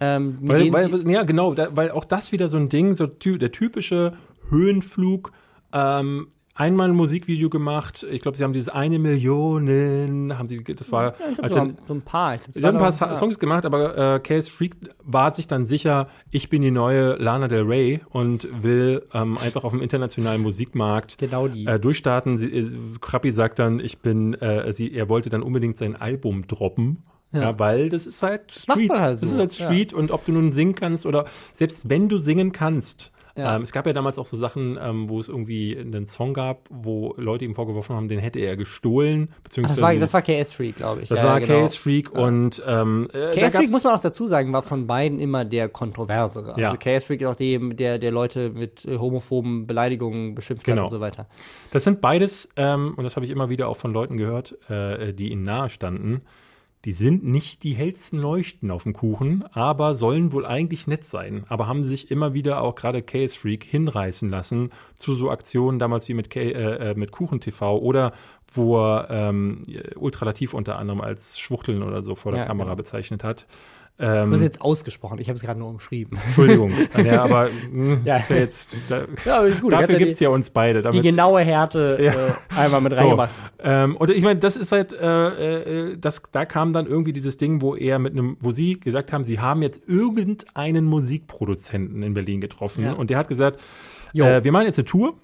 ähm, 0.00 0.38
weil, 0.42 0.72
weil, 0.72 1.10
ja, 1.10 1.24
genau, 1.24 1.54
da, 1.54 1.74
weil 1.74 1.90
auch 1.90 2.04
das 2.04 2.32
wieder 2.32 2.48
so 2.48 2.56
ein 2.56 2.68
Ding, 2.68 2.94
so 2.94 3.06
der 3.06 3.52
typische 3.52 4.12
Höhenflug. 4.48 5.32
Ähm, 5.72 6.28
einmal 6.56 6.88
ein 6.88 6.94
Musikvideo 6.94 7.50
gemacht. 7.50 8.06
Ich 8.10 8.22
glaube, 8.22 8.36
sie 8.36 8.44
haben 8.44 8.52
dieses 8.52 8.68
eine 8.68 8.98
Million, 8.98 10.36
haben 10.36 10.48
sie, 10.48 10.62
das 10.64 10.90
war, 10.90 11.04
ja, 11.04 11.14
ich 11.32 11.42
als 11.42 11.54
so, 11.54 11.60
ein, 11.60 11.76
so 11.86 11.94
ein 11.94 12.02
paar. 12.02 12.38
sie 12.50 12.62
haben 12.62 12.76
ein 12.76 12.82
paar 12.82 13.08
ja. 13.08 13.16
Songs 13.16 13.38
gemacht, 13.38 13.64
aber 13.64 14.16
äh, 14.16 14.20
Case 14.20 14.50
Freak 14.50 14.76
war 15.02 15.34
sich 15.34 15.46
dann 15.46 15.66
sicher, 15.66 16.08
ich 16.30 16.48
bin 16.48 16.62
die 16.62 16.70
neue 16.70 17.16
Lana 17.16 17.48
Del 17.48 17.62
Rey 17.62 18.00
und 18.10 18.48
will 18.62 19.02
ähm, 19.12 19.38
einfach 19.38 19.64
auf 19.64 19.72
dem 19.72 19.82
internationalen 19.82 20.42
Musikmarkt 20.42 21.18
genau. 21.18 21.46
Äh, 21.46 21.78
durchstarten. 21.78 22.38
Sie, 22.38 22.46
äh, 22.46 22.70
Krappi 23.00 23.30
sagt 23.30 23.58
dann, 23.58 23.78
ich 23.78 23.98
bin, 23.98 24.34
äh, 24.34 24.72
sie, 24.72 24.92
er 24.92 25.08
wollte 25.08 25.28
dann 25.28 25.42
unbedingt 25.42 25.76
sein 25.76 25.94
Album 25.94 26.46
droppen. 26.46 27.04
Ja. 27.36 27.42
ja. 27.42 27.58
weil 27.58 27.88
das 27.88 28.06
ist 28.06 28.22
halt 28.22 28.52
Street. 28.52 28.90
Halt 28.90 29.18
so. 29.18 29.26
Das 29.26 29.34
ist 29.34 29.38
halt 29.38 29.52
Street 29.54 29.92
ja. 29.92 29.98
und 29.98 30.10
ob 30.10 30.24
du 30.26 30.32
nun 30.32 30.52
singen 30.52 30.74
kannst 30.74 31.06
oder 31.06 31.24
selbst 31.52 31.88
wenn 31.88 32.08
du 32.08 32.18
singen 32.18 32.52
kannst. 32.52 33.12
Ja. 33.36 33.54
Ähm, 33.54 33.62
es 33.62 33.72
gab 33.72 33.86
ja 33.86 33.92
damals 33.92 34.18
auch 34.18 34.24
so 34.24 34.36
Sachen, 34.36 34.78
ähm, 34.80 35.08
wo 35.10 35.20
es 35.20 35.28
irgendwie 35.28 35.76
einen 35.78 36.06
Song 36.06 36.32
gab, 36.32 36.68
wo 36.70 37.14
Leute 37.18 37.44
ihm 37.44 37.54
vorgeworfen 37.54 37.94
haben, 37.94 38.08
den 38.08 38.18
hätte 38.18 38.38
er 38.38 38.56
gestohlen. 38.56 39.28
Beziehungsweise 39.44 39.84
Ach, 39.84 39.92
das 39.92 40.12
war, 40.14 40.22
das 40.22 40.28
war 40.28 40.42
KS 40.42 40.52
Freak, 40.52 40.76
glaube 40.76 41.02
ich. 41.02 41.08
Das 41.10 41.22
war 41.22 41.38
genau. 41.40 41.66
KS 41.66 41.76
Freak 41.76 42.10
und 42.12 42.62
ähm, 42.66 43.08
äh, 43.12 43.38
KS 43.38 43.56
Freak 43.56 43.70
muss 43.70 43.84
man 43.84 43.94
auch 43.94 44.00
dazu 44.00 44.26
sagen, 44.26 44.52
war 44.54 44.62
von 44.62 44.86
beiden 44.86 45.20
immer 45.20 45.44
der 45.44 45.68
kontroversere. 45.68 46.54
Also 46.54 46.76
KS 46.76 47.04
Freak 47.04 47.20
ist 47.20 47.26
auch 47.26 47.34
der, 47.34 47.58
der, 47.58 47.98
der 47.98 48.10
Leute 48.10 48.50
mit 48.50 48.86
äh, 48.86 48.96
homophoben 48.96 49.66
Beleidigungen 49.66 50.34
beschimpft 50.34 50.64
genau. 50.64 50.84
hat 50.84 50.84
und 50.84 50.90
so 50.90 51.00
weiter. 51.00 51.26
Das 51.72 51.84
sind 51.84 52.00
beides, 52.00 52.48
ähm, 52.56 52.94
und 52.96 53.04
das 53.04 53.16
habe 53.16 53.26
ich 53.26 53.32
immer 53.32 53.50
wieder 53.50 53.68
auch 53.68 53.76
von 53.76 53.92
Leuten 53.92 54.16
gehört, 54.16 54.56
äh, 54.70 55.12
die 55.12 55.30
ihnen 55.30 55.42
nahe 55.42 55.68
standen 55.68 56.22
die 56.86 56.92
sind 56.92 57.24
nicht 57.24 57.64
die 57.64 57.72
hellsten 57.72 58.20
Leuchten 58.20 58.70
auf 58.70 58.84
dem 58.84 58.92
Kuchen, 58.92 59.44
aber 59.50 59.96
sollen 59.96 60.30
wohl 60.30 60.46
eigentlich 60.46 60.86
nett 60.86 61.04
sein. 61.04 61.44
Aber 61.48 61.66
haben 61.66 61.82
sich 61.82 62.12
immer 62.12 62.32
wieder 62.32 62.62
auch 62.62 62.76
gerade 62.76 63.02
Chaos 63.02 63.34
Freak 63.34 63.64
hinreißen 63.64 64.30
lassen 64.30 64.70
zu 64.96 65.14
so 65.14 65.28
Aktionen 65.28 65.80
damals 65.80 66.08
wie 66.08 66.14
mit, 66.14 66.30
K 66.30 66.42
äh, 66.42 66.90
äh, 66.92 66.94
mit 66.94 67.10
Kuchen 67.10 67.40
TV 67.40 67.76
oder 67.76 68.12
wo 68.52 68.78
er 68.78 69.08
ähm, 69.10 69.62
Ultralativ 69.96 70.54
unter 70.54 70.78
anderem 70.78 71.00
als 71.00 71.40
Schwuchteln 71.40 71.82
oder 71.82 72.04
so 72.04 72.14
vor 72.14 72.30
der 72.30 72.42
ja, 72.42 72.46
Kamera 72.46 72.68
genau. 72.68 72.76
bezeichnet 72.76 73.24
hat. 73.24 73.46
Ähm, 73.98 74.28
du 74.28 74.34
hast 74.34 74.42
jetzt 74.42 74.60
ausgesprochen, 74.60 75.18
ich 75.18 75.28
habe 75.28 75.36
es 75.36 75.42
gerade 75.42 75.58
nur 75.58 75.70
umschrieben. 75.70 76.18
Entschuldigung, 76.26 76.72
ja, 77.02 77.24
aber 77.24 77.48
mh, 77.70 77.96
hm, 77.96 78.00
ja. 78.04 78.16
Ist 78.16 78.28
ja 78.28 78.36
jetzt, 78.36 78.76
da, 78.90 79.04
ja, 79.24 79.40
ist 79.40 79.62
gut. 79.62 79.72
dafür 79.72 79.96
gibt 79.98 80.12
es 80.12 80.20
ja 80.20 80.28
uns 80.28 80.50
beide. 80.50 80.82
Die 80.90 81.00
genaue 81.00 81.40
Härte 81.40 81.98
ja. 82.02 82.12
äh, 82.12 82.32
einmal 82.54 82.82
mit 82.82 82.94
reingebracht. 82.94 83.30
So, 83.56 83.64
ähm, 83.64 83.96
und 83.96 84.10
ich 84.10 84.22
meine, 84.22 84.38
das 84.38 84.56
ist 84.56 84.72
halt, 84.72 84.92
äh, 84.92 85.92
äh, 85.92 85.96
das, 85.98 86.22
da 86.30 86.44
kam 86.44 86.74
dann 86.74 86.86
irgendwie 86.86 87.14
dieses 87.14 87.38
Ding, 87.38 87.62
wo 87.62 87.74
er 87.74 87.98
mit 87.98 88.12
einem, 88.12 88.36
wo 88.40 88.52
sie 88.52 88.78
gesagt 88.78 89.14
haben, 89.14 89.24
sie 89.24 89.40
haben 89.40 89.62
jetzt 89.62 89.88
irgendeinen 89.88 90.84
Musikproduzenten 90.84 92.02
in 92.02 92.12
Berlin 92.12 92.42
getroffen 92.42 92.84
ja. 92.84 92.92
und 92.92 93.08
der 93.08 93.16
hat 93.16 93.28
gesagt, 93.28 93.60
äh, 94.12 94.44
wir 94.44 94.52
machen 94.52 94.66
jetzt 94.66 94.78
eine 94.78 94.84
Tour, 94.84 95.14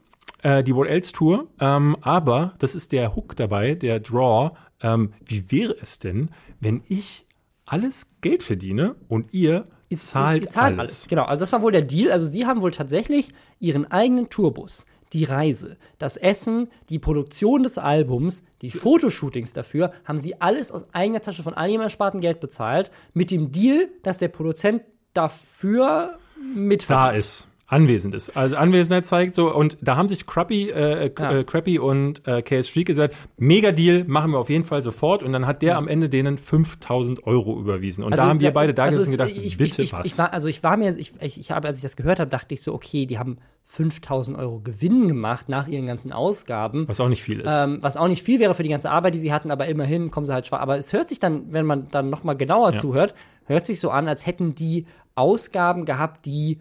äh, 0.42 0.64
die 0.64 0.74
What 0.74 0.88
Else 0.88 1.12
Tour, 1.12 1.46
ähm, 1.60 1.96
aber 2.00 2.54
das 2.58 2.74
ist 2.74 2.92
der 2.92 3.14
Hook 3.14 3.36
dabei, 3.36 3.74
der 3.74 4.00
Draw. 4.00 4.52
Ähm, 4.82 5.12
wie 5.26 5.50
wäre 5.52 5.76
es 5.80 5.98
denn, 5.98 6.30
wenn 6.58 6.82
ich 6.88 7.26
alles 7.64 8.10
Geld 8.20 8.42
verdiene 8.42 8.96
und 9.08 9.32
ihr 9.32 9.64
zahlt, 9.92 10.44
ihr 10.44 10.50
zahlt 10.50 10.78
alles. 10.78 10.78
alles. 10.78 11.08
Genau, 11.08 11.24
also 11.24 11.40
das 11.40 11.52
war 11.52 11.62
wohl 11.62 11.72
der 11.72 11.82
Deal. 11.82 12.10
Also 12.10 12.26
sie 12.28 12.46
haben 12.46 12.62
wohl 12.62 12.70
tatsächlich 12.70 13.28
ihren 13.60 13.90
eigenen 13.90 14.30
Tourbus, 14.30 14.86
die 15.12 15.24
Reise, 15.24 15.76
das 15.98 16.16
Essen, 16.16 16.68
die 16.88 16.98
Produktion 16.98 17.62
des 17.62 17.78
Albums, 17.78 18.42
die 18.62 18.70
Fotoshootings 18.70 19.52
dafür, 19.52 19.92
haben 20.04 20.18
sie 20.18 20.40
alles 20.40 20.72
aus 20.72 20.86
eigener 20.94 21.20
Tasche 21.20 21.42
von 21.42 21.54
all 21.54 21.70
ihrem 21.70 21.82
ersparten 21.82 22.20
Geld 22.20 22.40
bezahlt, 22.40 22.90
mit 23.12 23.30
dem 23.30 23.52
Deal, 23.52 23.88
dass 24.02 24.18
der 24.18 24.28
Produzent 24.28 24.82
dafür 25.12 26.18
mitverdient. 26.54 26.88
Da 26.88 27.10
ist 27.10 27.48
anwesend 27.72 28.14
ist. 28.14 28.36
Also 28.36 28.56
Anwesenheit 28.56 29.06
zeigt 29.06 29.34
so 29.34 29.52
und 29.52 29.78
da 29.80 29.96
haben 29.96 30.08
sich 30.08 30.26
Crappy, 30.26 30.68
äh, 30.68 31.06
äh 31.06 31.12
ja. 31.18 31.32
äh, 31.38 31.44
Crappy 31.44 31.78
und 31.78 32.26
äh, 32.28 32.42
KS 32.42 32.68
Freak 32.68 32.86
gesagt, 32.86 33.16
mega 33.38 33.72
Deal, 33.72 34.04
machen 34.04 34.32
wir 34.32 34.38
auf 34.38 34.50
jeden 34.50 34.64
Fall 34.64 34.82
sofort 34.82 35.22
und 35.22 35.32
dann 35.32 35.46
hat 35.46 35.62
der 35.62 35.70
ja. 35.70 35.78
am 35.78 35.88
Ende 35.88 36.10
denen 36.10 36.36
5000 36.36 37.26
Euro 37.26 37.58
überwiesen 37.58 38.04
und 38.04 38.12
also, 38.12 38.24
da 38.24 38.28
haben 38.28 38.40
wir 38.40 38.50
beide 38.50 38.74
da 38.74 38.84
also 38.84 39.10
gedacht, 39.10 39.30
ich, 39.30 39.56
bitte 39.56 39.82
ich, 39.82 39.92
was. 39.94 40.04
Ich 40.04 40.18
war, 40.18 40.34
also 40.34 40.48
ich 40.48 40.62
war 40.62 40.76
mir, 40.76 40.94
ich, 40.96 41.14
ich, 41.20 41.40
ich 41.40 41.50
habe, 41.50 41.66
als 41.66 41.78
ich 41.78 41.82
das 41.82 41.96
gehört 41.96 42.20
habe, 42.20 42.30
dachte 42.30 42.52
ich 42.52 42.62
so, 42.62 42.74
okay, 42.74 43.06
die 43.06 43.18
haben 43.18 43.38
5000 43.64 44.36
Euro 44.36 44.60
Gewinn 44.60 45.08
gemacht 45.08 45.48
nach 45.48 45.66
ihren 45.66 45.86
ganzen 45.86 46.12
Ausgaben. 46.12 46.86
Was 46.88 47.00
auch 47.00 47.08
nicht 47.08 47.22
viel 47.22 47.40
ist. 47.40 47.50
Ähm, 47.50 47.78
was 47.80 47.96
auch 47.96 48.08
nicht 48.08 48.22
viel 48.22 48.38
wäre 48.38 48.54
für 48.54 48.64
die 48.64 48.68
ganze 48.68 48.90
Arbeit, 48.90 49.14
die 49.14 49.18
sie 49.18 49.32
hatten, 49.32 49.50
aber 49.50 49.66
immerhin 49.66 50.10
kommen 50.10 50.26
sie 50.26 50.34
halt 50.34 50.46
schwach. 50.46 50.60
Aber 50.60 50.76
es 50.76 50.92
hört 50.92 51.08
sich 51.08 51.20
dann, 51.20 51.52
wenn 51.54 51.64
man 51.64 51.88
dann 51.88 52.10
noch 52.10 52.22
mal 52.22 52.34
genauer 52.34 52.74
ja. 52.74 52.80
zuhört, 52.80 53.14
hört 53.46 53.64
sich 53.64 53.80
so 53.80 53.88
an, 53.88 54.08
als 54.08 54.26
hätten 54.26 54.54
die 54.54 54.84
Ausgaben 55.14 55.86
gehabt, 55.86 56.26
die 56.26 56.58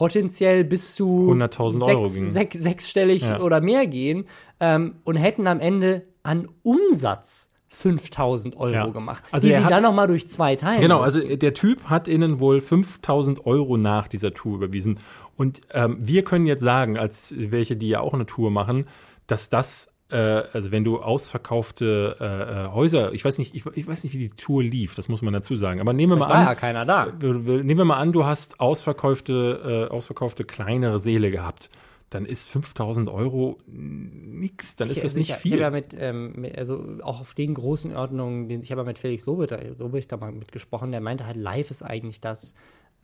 potenziell 0.00 0.64
bis 0.64 0.94
zu 0.94 1.30
100.000 1.30 1.82
Euro 1.82 2.06
sechs, 2.06 2.32
sechs, 2.32 2.58
sechsstellig 2.58 3.20
ja. 3.20 3.38
oder 3.42 3.60
mehr 3.60 3.86
gehen 3.86 4.24
ähm, 4.58 4.94
und 5.04 5.16
hätten 5.16 5.46
am 5.46 5.60
Ende 5.60 6.04
an 6.22 6.48
Umsatz 6.62 7.50
5000 7.68 8.56
Euro 8.56 8.72
ja. 8.72 8.86
gemacht, 8.86 9.22
also 9.30 9.46
die 9.46 9.52
sie 9.52 9.62
hat, 9.62 9.70
dann 9.70 9.82
nochmal 9.82 10.06
durch 10.06 10.26
zwei 10.26 10.56
teilen 10.56 10.80
Genau, 10.80 11.02
müssen. 11.02 11.20
also 11.20 11.36
der 11.36 11.52
Typ 11.52 11.84
hat 11.84 12.08
ihnen 12.08 12.40
wohl 12.40 12.62
5000 12.62 13.44
Euro 13.44 13.76
nach 13.76 14.08
dieser 14.08 14.32
Tour 14.32 14.56
überwiesen. 14.56 15.00
Und 15.36 15.60
ähm, 15.70 15.98
wir 16.00 16.24
können 16.24 16.46
jetzt 16.46 16.62
sagen, 16.62 16.98
als 16.98 17.34
welche, 17.36 17.76
die 17.76 17.90
ja 17.90 18.00
auch 18.00 18.14
eine 18.14 18.24
Tour 18.24 18.50
machen, 18.50 18.86
dass 19.26 19.50
das 19.50 19.89
also 20.16 20.70
wenn 20.70 20.84
du 20.84 20.98
ausverkaufte 20.98 22.16
äh, 22.20 22.24
äh, 22.24 22.68
Häuser, 22.72 23.12
ich 23.12 23.24
weiß 23.24 23.38
nicht, 23.38 23.54
ich, 23.54 23.64
ich, 23.66 23.86
weiß 23.86 24.04
nicht, 24.04 24.14
wie 24.14 24.18
die 24.18 24.30
Tour 24.30 24.62
lief, 24.62 24.94
das 24.94 25.08
muss 25.08 25.22
man 25.22 25.32
dazu 25.32 25.56
sagen. 25.56 25.80
Aber 25.80 25.92
nehmen 25.92 26.12
wir 26.12 26.16
mal 26.16 26.28
war 26.28 26.36
an, 26.36 26.46
ja 26.46 26.54
keiner 26.54 26.84
da. 26.84 27.06
Nehmen 27.06 27.78
wir 27.78 27.84
mal 27.84 27.96
an, 27.96 28.12
du 28.12 28.24
hast 28.24 28.60
ausverkaufte, 28.60 29.88
äh, 29.88 29.92
ausverkaufte 29.92 30.44
kleinere 30.44 30.98
Seele 30.98 31.30
gehabt. 31.30 31.70
Dann 32.10 32.26
ist 32.26 32.48
5000 32.48 33.08
Euro 33.08 33.58
nix, 33.66 34.74
dann 34.74 34.88
ist 34.90 34.96
ich, 34.96 35.02
das 35.04 35.14
nicht 35.14 35.30
ich, 35.30 35.36
viel. 35.36 35.54
Ich 35.58 35.62
habe 35.62 35.76
ja 35.76 35.82
mit, 35.82 35.94
ähm, 35.96 36.44
also 36.56 36.98
auch 37.02 37.20
auf 37.20 37.34
den 37.34 37.54
großen 37.54 37.94
Ordnungen, 37.94 38.48
den, 38.48 38.62
ich 38.62 38.72
habe 38.72 38.80
ja 38.80 38.84
mit 38.84 38.98
Felix 38.98 39.26
Lobrecht 39.26 40.10
da 40.10 40.16
mal 40.16 40.32
mitgesprochen, 40.32 40.90
der 40.90 41.00
meinte 41.00 41.24
halt, 41.24 41.36
live 41.36 41.70
ist 41.70 41.84
eigentlich 41.84 42.20
das, 42.20 42.54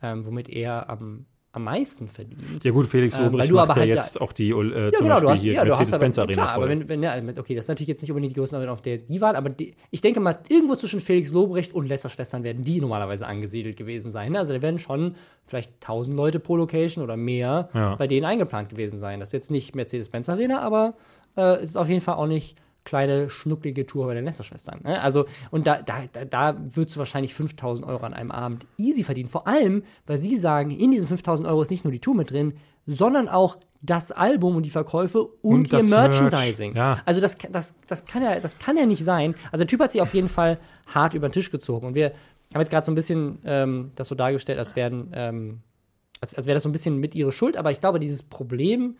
ähm, 0.01 0.25
womit 0.25 0.49
er 0.49 0.89
am 0.89 1.25
am 1.53 1.63
meisten 1.63 2.07
verdient. 2.07 2.63
Ja 2.63 2.71
gut, 2.71 2.85
Felix 2.85 3.17
ähm, 3.17 3.25
Lobrecht 3.25 3.49
ähm, 3.49 3.55
macht 3.55 3.69
ja 3.69 3.75
halt 3.75 3.89
jetzt 3.89 4.21
auch 4.21 4.31
die 4.31 4.49
äh, 4.49 4.53
ja, 4.53 4.91
zum 4.91 5.03
genau, 5.03 5.15
Beispiel 5.15 5.29
hast, 5.29 5.41
hier 5.41 5.53
ja, 5.53 5.65
Mercedes-Benz 5.65 6.19
Arena 6.19 6.33
klar, 6.33 6.53
voll. 6.53 6.63
aber 6.63 6.69
wenn, 6.69 6.89
wenn 6.89 7.03
ja, 7.03 7.15
okay, 7.37 7.55
das 7.55 7.65
ist 7.65 7.69
natürlich 7.69 7.87
jetzt 7.87 8.01
nicht 8.01 8.11
unbedingt 8.11 8.35
die 8.35 8.39
Größenordnung, 8.39 8.73
auf 8.73 8.81
der 8.81 8.97
die 8.97 9.21
waren, 9.21 9.35
aber 9.35 9.49
die, 9.49 9.73
ich 9.89 10.01
denke 10.01 10.19
mal, 10.19 10.39
irgendwo 10.49 10.75
zwischen 10.75 10.99
Felix 10.99 11.31
Lobrecht 11.31 11.73
und 11.73 11.87
Lesser-Schwestern 11.87 12.43
werden 12.43 12.63
die 12.63 12.79
normalerweise 12.79 13.25
angesiedelt 13.25 13.77
gewesen 13.77 14.11
sein. 14.11 14.35
Also 14.35 14.53
da 14.53 14.61
werden 14.61 14.77
schon 14.77 15.15
vielleicht 15.45 15.73
1000 15.81 16.15
Leute 16.15 16.39
pro 16.39 16.57
Location 16.57 17.03
oder 17.03 17.17
mehr 17.17 17.69
ja. 17.73 17.95
bei 17.95 18.07
denen 18.07 18.25
eingeplant 18.25 18.69
gewesen 18.69 18.99
sein. 18.99 19.19
Das 19.19 19.29
ist 19.29 19.33
jetzt 19.33 19.51
nicht 19.51 19.75
Mercedes-Benz 19.75 20.29
Arena, 20.29 20.61
aber 20.61 20.95
äh, 21.35 21.55
es 21.55 21.69
ist 21.69 21.77
auf 21.77 21.89
jeden 21.89 22.01
Fall 22.01 22.15
auch 22.15 22.27
nicht 22.27 22.57
kleine, 22.87 23.29
schnucklige 23.29 23.85
Tour 23.85 24.07
bei 24.07 24.13
den 24.13 24.23
Lästerschwestern. 24.23 24.79
Ne? 24.83 25.01
Also, 25.01 25.25
und 25.51 25.67
da, 25.67 25.81
da, 25.81 26.03
da, 26.23 26.55
würdest 26.57 26.95
du 26.95 26.99
wahrscheinlich 26.99 27.33
5000 27.33 27.85
Euro 27.85 28.05
an 28.05 28.13
einem 28.13 28.31
Abend 28.31 28.65
easy 28.77 29.03
verdienen. 29.03 29.27
Vor 29.27 29.45
allem, 29.45 29.83
weil 30.05 30.19
sie 30.19 30.37
sagen, 30.37 30.71
in 30.71 30.91
diesen 30.91 31.05
5000 31.05 31.49
Euro 31.49 31.61
ist 31.61 31.69
nicht 31.69 31.83
nur 31.83 31.91
die 31.91 31.99
Tour 31.99 32.15
mit 32.15 32.31
drin, 32.31 32.53
sondern 32.85 33.27
auch 33.27 33.57
das 33.81 34.13
Album 34.13 34.55
und 34.55 34.63
die 34.63 34.69
Verkäufe 34.69 35.21
und, 35.21 35.71
und 35.71 35.73
ihr 35.73 35.83
Merchandising. 35.83 36.73
Merch, 36.73 36.97
ja. 36.97 37.03
Also 37.05 37.19
das, 37.19 37.37
das, 37.51 37.75
das, 37.87 38.05
kann 38.05 38.23
ja, 38.23 38.39
das 38.39 38.57
kann 38.57 38.77
ja 38.77 38.85
nicht 38.85 39.03
sein. 39.03 39.35
Also 39.51 39.65
der 39.65 39.67
Typ 39.67 39.81
hat 39.81 39.91
sich 39.91 40.01
auf 40.01 40.13
jeden 40.13 40.29
Fall 40.29 40.57
hart 40.87 41.13
über 41.13 41.27
den 41.27 41.33
Tisch 41.33 41.51
gezogen. 41.51 41.87
Und 41.87 41.93
wir 41.93 42.13
haben 42.53 42.61
jetzt 42.61 42.69
gerade 42.69 42.85
so 42.85 42.91
ein 42.93 42.95
bisschen 42.95 43.39
ähm, 43.43 43.91
das 43.95 44.07
so 44.07 44.15
dargestellt, 44.15 44.59
als 44.59 44.77
wären, 44.77 45.11
ähm, 45.13 45.59
als, 46.21 46.33
als 46.33 46.45
wäre 46.45 46.55
das 46.55 46.63
so 46.63 46.69
ein 46.69 46.71
bisschen 46.71 46.97
mit 46.97 47.15
ihre 47.15 47.33
Schuld. 47.33 47.57
Aber 47.57 47.71
ich 47.71 47.81
glaube, 47.81 47.99
dieses 47.99 48.23
Problem, 48.23 48.95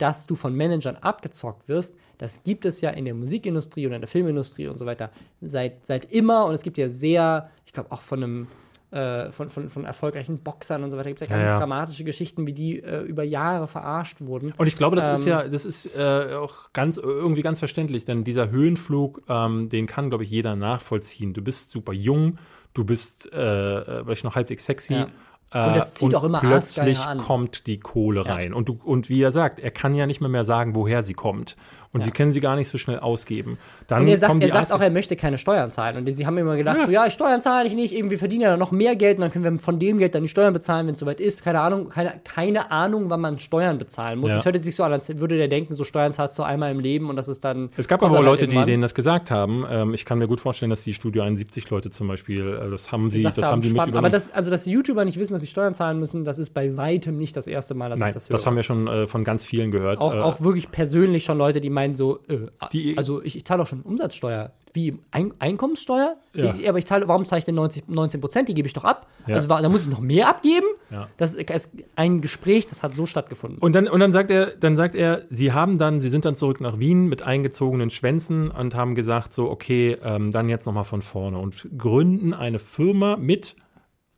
dass 0.00 0.26
du 0.26 0.34
von 0.34 0.54
Managern 0.54 0.96
abgezockt 0.96 1.68
wirst, 1.68 1.94
das 2.18 2.42
gibt 2.42 2.66
es 2.66 2.80
ja 2.80 2.90
in 2.90 3.04
der 3.04 3.14
Musikindustrie 3.14 3.86
und 3.86 3.92
in 3.92 4.00
der 4.00 4.08
Filmindustrie 4.08 4.68
und 4.68 4.78
so 4.78 4.86
weiter 4.86 5.10
seit, 5.40 5.86
seit 5.86 6.12
immer. 6.12 6.44
Und 6.46 6.54
es 6.54 6.62
gibt 6.62 6.78
ja 6.78 6.88
sehr, 6.88 7.50
ich 7.64 7.72
glaube 7.72 7.92
auch 7.92 8.02
von 8.02 8.22
einem 8.22 8.46
äh, 8.90 9.30
von, 9.30 9.50
von, 9.50 9.68
von 9.68 9.84
erfolgreichen 9.84 10.38
Boxern 10.38 10.82
und 10.82 10.90
so 10.90 10.96
weiter. 10.96 11.10
Gibt 11.10 11.22
es 11.22 11.28
ja 11.28 11.34
ganz 11.34 11.48
ja, 11.48 11.54
ja. 11.54 11.58
dramatische 11.60 12.02
Geschichten, 12.02 12.46
wie 12.46 12.52
die 12.52 12.82
äh, 12.82 13.02
über 13.02 13.22
Jahre 13.22 13.68
verarscht 13.68 14.20
wurden. 14.20 14.52
Und 14.56 14.66
ich 14.66 14.76
glaube, 14.76 14.96
das 14.96 15.06
ähm, 15.06 15.14
ist 15.14 15.24
ja, 15.26 15.48
das 15.48 15.64
ist 15.64 15.94
äh, 15.96 16.34
auch 16.34 16.72
ganz 16.72 16.96
irgendwie 16.96 17.42
ganz 17.42 17.60
verständlich, 17.60 18.04
denn 18.04 18.24
dieser 18.24 18.50
Höhenflug, 18.50 19.22
ähm, 19.28 19.68
den 19.68 19.86
kann, 19.86 20.08
glaube 20.08 20.24
ich, 20.24 20.30
jeder 20.30 20.56
nachvollziehen. 20.56 21.34
Du 21.34 21.42
bist 21.42 21.70
super 21.70 21.92
jung, 21.92 22.38
du 22.74 22.84
bist 22.84 23.32
äh, 23.32 24.02
vielleicht 24.04 24.24
noch 24.24 24.34
halbwegs 24.34 24.64
sexy. 24.64 24.94
Ja. 24.94 25.06
Und 25.52 25.74
das 25.76 25.94
zieht 25.94 26.08
und 26.08 26.14
auch 26.14 26.22
immer 26.22 26.40
plötzlich 26.40 27.00
kommt 27.18 27.66
die 27.66 27.80
Kohle 27.80 28.24
rein. 28.24 28.54
Und, 28.54 28.68
du, 28.68 28.78
und 28.84 29.08
wie 29.08 29.20
er 29.20 29.32
sagt, 29.32 29.58
er 29.58 29.72
kann 29.72 29.94
ja 29.94 30.06
nicht 30.06 30.20
mehr, 30.20 30.30
mehr 30.30 30.44
sagen, 30.44 30.76
woher 30.76 31.02
sie 31.02 31.14
kommt 31.14 31.56
und 31.92 32.00
ja. 32.00 32.04
sie 32.04 32.10
können 32.12 32.32
sie 32.32 32.40
gar 32.40 32.56
nicht 32.56 32.68
so 32.68 32.78
schnell 32.78 33.00
ausgeben. 33.00 33.58
Dann 33.90 34.02
und 34.02 34.08
er 34.08 34.18
sagt, 34.18 34.42
er 34.42 34.48
sagt 34.50 34.72
auch, 34.72 34.80
er 34.80 34.90
möchte 34.90 35.16
keine 35.16 35.36
Steuern 35.36 35.70
zahlen. 35.70 35.96
Und 35.96 36.14
sie 36.14 36.26
haben 36.26 36.38
immer 36.38 36.56
gedacht, 36.56 36.78
ja. 36.78 36.86
so, 36.86 36.92
ja, 36.92 37.10
Steuern 37.10 37.40
zahle 37.40 37.66
ich 37.66 37.74
nicht, 37.74 37.94
irgendwie 37.94 38.16
verdiene 38.16 38.44
er 38.44 38.56
noch 38.56 38.70
mehr 38.70 38.94
Geld 38.94 39.18
und 39.18 39.22
dann 39.22 39.32
können 39.32 39.44
wir 39.44 39.58
von 39.58 39.80
dem 39.80 39.98
Geld 39.98 40.14
dann 40.14 40.22
die 40.22 40.28
Steuern 40.28 40.52
bezahlen, 40.52 40.86
wenn 40.86 40.94
es 40.94 41.00
soweit 41.00 41.20
ist. 41.20 41.42
Keine 41.42 41.60
Ahnung, 41.60 41.88
keine, 41.88 42.20
keine 42.24 42.70
Ahnung, 42.70 43.10
wann 43.10 43.20
man 43.20 43.38
Steuern 43.38 43.78
bezahlen 43.78 44.20
muss. 44.20 44.30
Es 44.30 44.38
ja. 44.38 44.44
hört 44.44 44.60
sich 44.60 44.76
so 44.76 44.84
an, 44.84 44.92
als 44.92 45.08
würde 45.18 45.36
der 45.36 45.48
denken, 45.48 45.74
so 45.74 45.84
Steuern 45.84 46.12
zahlst 46.12 46.38
du 46.38 46.42
einmal 46.42 46.70
im 46.70 46.78
Leben 46.78 47.10
und 47.10 47.16
das 47.16 47.28
ist 47.28 47.44
dann. 47.44 47.70
Es 47.76 47.88
gab 47.88 48.02
aber 48.02 48.18
auch 48.18 48.22
Leute, 48.22 48.46
die 48.46 48.64
denen 48.64 48.82
das 48.82 48.94
gesagt 48.94 49.30
haben. 49.30 49.64
Ähm, 49.68 49.94
ich 49.94 50.04
kann 50.04 50.18
mir 50.18 50.28
gut 50.28 50.40
vorstellen, 50.40 50.70
dass 50.70 50.82
die 50.82 50.92
Studio 50.92 51.22
71 51.22 51.68
Leute 51.70 51.90
zum 51.90 52.08
Beispiel, 52.08 52.40
äh, 52.40 52.70
das 52.70 52.92
haben 52.92 53.10
sie, 53.10 53.22
das 53.24 53.36
haben, 53.38 53.44
haben 53.44 53.62
die 53.62 53.70
mit 53.70 53.94
Aber 53.94 54.10
das, 54.10 54.30
also, 54.32 54.50
dass 54.50 54.64
die 54.64 54.70
YouTuber 54.70 55.04
nicht 55.04 55.18
wissen, 55.18 55.32
dass 55.32 55.42
sie 55.42 55.48
Steuern 55.48 55.74
zahlen 55.74 55.98
müssen, 55.98 56.24
das 56.24 56.38
ist 56.38 56.50
bei 56.50 56.76
weitem 56.76 57.18
nicht 57.18 57.36
das 57.36 57.46
erste 57.46 57.74
Mal, 57.74 57.90
dass 57.90 58.00
Nein, 58.00 58.10
ich 58.10 58.14
das 58.14 58.28
höre. 58.28 58.32
Das 58.32 58.46
haben 58.46 58.56
wir 58.56 58.62
schon 58.62 58.86
äh, 58.86 59.06
von 59.06 59.24
ganz 59.24 59.44
vielen 59.44 59.70
gehört. 59.70 60.00
Auch, 60.00 60.14
äh, 60.14 60.18
auch 60.18 60.40
wirklich 60.40 60.70
persönlich 60.70 61.24
schon 61.24 61.38
Leute, 61.38 61.60
die 61.60 61.70
meinen 61.70 61.94
so, 61.94 62.20
äh, 62.28 62.38
die, 62.72 62.96
also 62.96 63.22
ich, 63.22 63.36
ich 63.36 63.44
zahle 63.44 63.62
auch 63.62 63.66
schon 63.66 63.79
Umsatzsteuer. 63.82 64.52
Wie 64.72 64.98
Ein 65.10 65.34
Einkommenssteuer? 65.40 66.16
Ja. 66.34 66.54
Ich, 66.54 66.68
aber 66.68 66.78
ich 66.78 66.86
zahle, 66.86 67.08
warum 67.08 67.24
zahle 67.24 67.40
ich 67.40 67.44
denn 67.44 67.56
90, 67.56 67.88
19 67.88 68.20
Prozent? 68.20 68.48
Die 68.48 68.54
gebe 68.54 68.68
ich 68.68 68.72
doch 68.72 68.84
ab. 68.84 69.08
Ja. 69.26 69.34
Also 69.34 69.48
da 69.48 69.68
muss 69.68 69.82
ich 69.82 69.90
noch 69.90 70.00
mehr 70.00 70.28
abgeben. 70.28 70.66
Ja. 70.90 71.08
Das 71.16 71.34
ist 71.34 71.70
ein 71.96 72.20
Gespräch, 72.20 72.68
das 72.68 72.82
hat 72.84 72.94
so 72.94 73.04
stattgefunden. 73.04 73.58
Und 73.58 73.74
dann, 73.74 73.88
und 73.88 73.98
dann 73.98 74.12
sagt 74.12 74.30
er, 74.30 74.46
dann 74.46 74.76
sagt 74.76 74.94
er, 74.94 75.24
sie 75.28 75.52
haben 75.52 75.78
dann, 75.78 76.00
sie 76.00 76.08
sind 76.08 76.24
dann 76.24 76.36
zurück 76.36 76.60
nach 76.60 76.78
Wien 76.78 77.08
mit 77.08 77.22
eingezogenen 77.22 77.90
Schwänzen 77.90 78.50
und 78.50 78.76
haben 78.76 78.94
gesagt, 78.94 79.34
so, 79.34 79.50
okay, 79.50 79.96
ähm, 80.04 80.30
dann 80.30 80.48
jetzt 80.48 80.66
nochmal 80.66 80.84
von 80.84 81.02
vorne 81.02 81.38
und 81.38 81.68
gründen 81.76 82.32
eine 82.32 82.60
Firma 82.60 83.16
mit, 83.16 83.56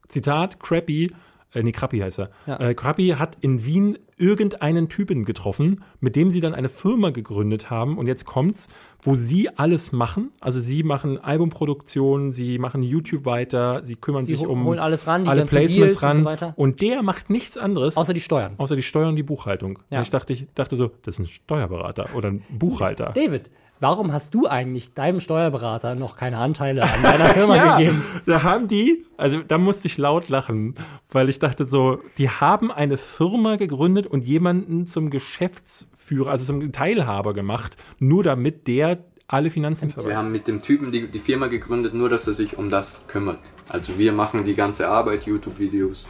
Zitat, 0.09 0.61
crappy 0.61 1.13
äh, 1.55 1.63
nee, 1.63 1.73
Krappi 1.73 1.99
heißt 1.99 2.21
er. 2.21 2.31
Ja. 2.47 2.61
Äh, 2.61 2.75
Krappi 2.75 3.09
hat 3.19 3.37
in 3.41 3.65
Wien 3.65 3.99
irgendeinen 4.17 4.89
Typen 4.89 5.25
getroffen, 5.25 5.83
mit 6.01 6.17
dem 6.17 6.31
sie 6.31 6.41
dann 6.41 6.55
eine 6.55 6.69
Firma 6.69 7.11
gegründet 7.11 7.71
haben. 7.71 7.99
Und 7.99 8.07
jetzt 8.07 8.25
kommt's, 8.25 8.69
wo 9.03 9.17
sie 9.17 9.51
alles 9.57 9.93
machen. 9.93 10.31
Also 10.41 10.61
sie 10.61 10.83
machen 10.83 11.19
Albumproduktion, 11.19 12.31
sie 12.31 12.59
machen 12.59 12.83
YouTube 12.83 13.25
weiter, 13.27 13.83
sie 13.85 13.97
kümmern 13.97 14.25
sie 14.25 14.37
sich 14.37 14.47
um 14.47 14.67
alles 14.79 15.07
ran, 15.07 15.29
alle 15.29 15.45
Placements 15.45 15.99
Deals 15.99 16.03
ran. 16.03 16.27
Und, 16.27 16.39
so 16.39 16.53
und, 16.57 16.81
der 16.83 17.03
macht 17.03 17.31
nichts 17.31 17.59
anderes. 17.59 17.97
Außer 17.97 18.15
die 18.15 18.21
Steuern. 18.21 18.55
Außer 18.57 18.77
die 18.77 18.83
Steuern 18.83 19.11
und 19.11 19.17
die 19.17 19.23
Buchhaltung. 19.23 19.81
Ja. 19.91 19.99
Und 19.99 20.05
ich 20.05 20.11
dachte, 20.11 20.33
ich 20.33 20.47
dachte 20.55 20.77
so, 20.77 20.91
das 21.03 21.17
ist 21.17 21.19
ein 21.21 21.27
Steuerberater 21.27 22.11
oder 22.15 22.31
ein 22.31 22.45
Buchhalter. 22.51 23.13
David, 23.15 23.51
warum 23.83 24.13
hast 24.13 24.35
du 24.35 24.47
eigentlich 24.47 24.95
deinem 24.95 25.21
Steuerberater 25.21 25.95
noch 25.95 26.17
keine 26.17 26.39
Anteile 26.39 26.85
an 26.85 27.03
deiner 27.03 27.27
Firma 27.35 27.57
ja, 27.57 27.77
gegeben? 27.77 28.03
Da 28.25 28.43
haben 28.43 28.69
die, 28.69 29.05
also 29.17 29.43
da 29.43 29.59
musste 29.59 29.89
ich 29.89 29.99
laut 29.99 30.29
lachen, 30.29 30.77
weil 31.11 31.29
ich 31.29 31.39
dachte 31.39 31.67
so, 31.67 31.99
die 32.17 32.31
haben 32.31 32.71
eine 32.71 32.97
Firma 32.97 33.57
gegründet 33.57 34.07
und 34.07 34.25
jemanden 34.25 34.87
zum 34.87 35.11
Geschäftsführer, 35.11 36.31
also 36.31 36.47
zum 36.47 36.73
Teilhaber 36.73 37.35
gemacht, 37.35 37.77
nur 37.99 38.23
damit 38.23 38.69
der 38.69 39.05
alle 39.27 39.51
Finanzen 39.51 39.91
verwaltet. 39.91 40.13
Wir 40.13 40.19
haben 40.19 40.31
mit 40.31 40.47
dem 40.47 40.63
Typen 40.63 40.93
die, 40.93 41.09
die 41.09 41.19
Firma 41.19 41.49
gegründet, 41.49 41.95
nur 41.95 42.09
dass 42.09 42.27
er 42.27 42.35
sich 42.35 42.59
um 42.59 42.69
das 42.69 43.01
kümmert. 43.09 43.41
Also 43.69 43.99
wir 43.99 44.13
machen 44.13 44.45
die 44.45 44.55
ganze 44.55 44.89
Arbeit, 44.89 45.25
YouTube-Videos, 45.25 46.07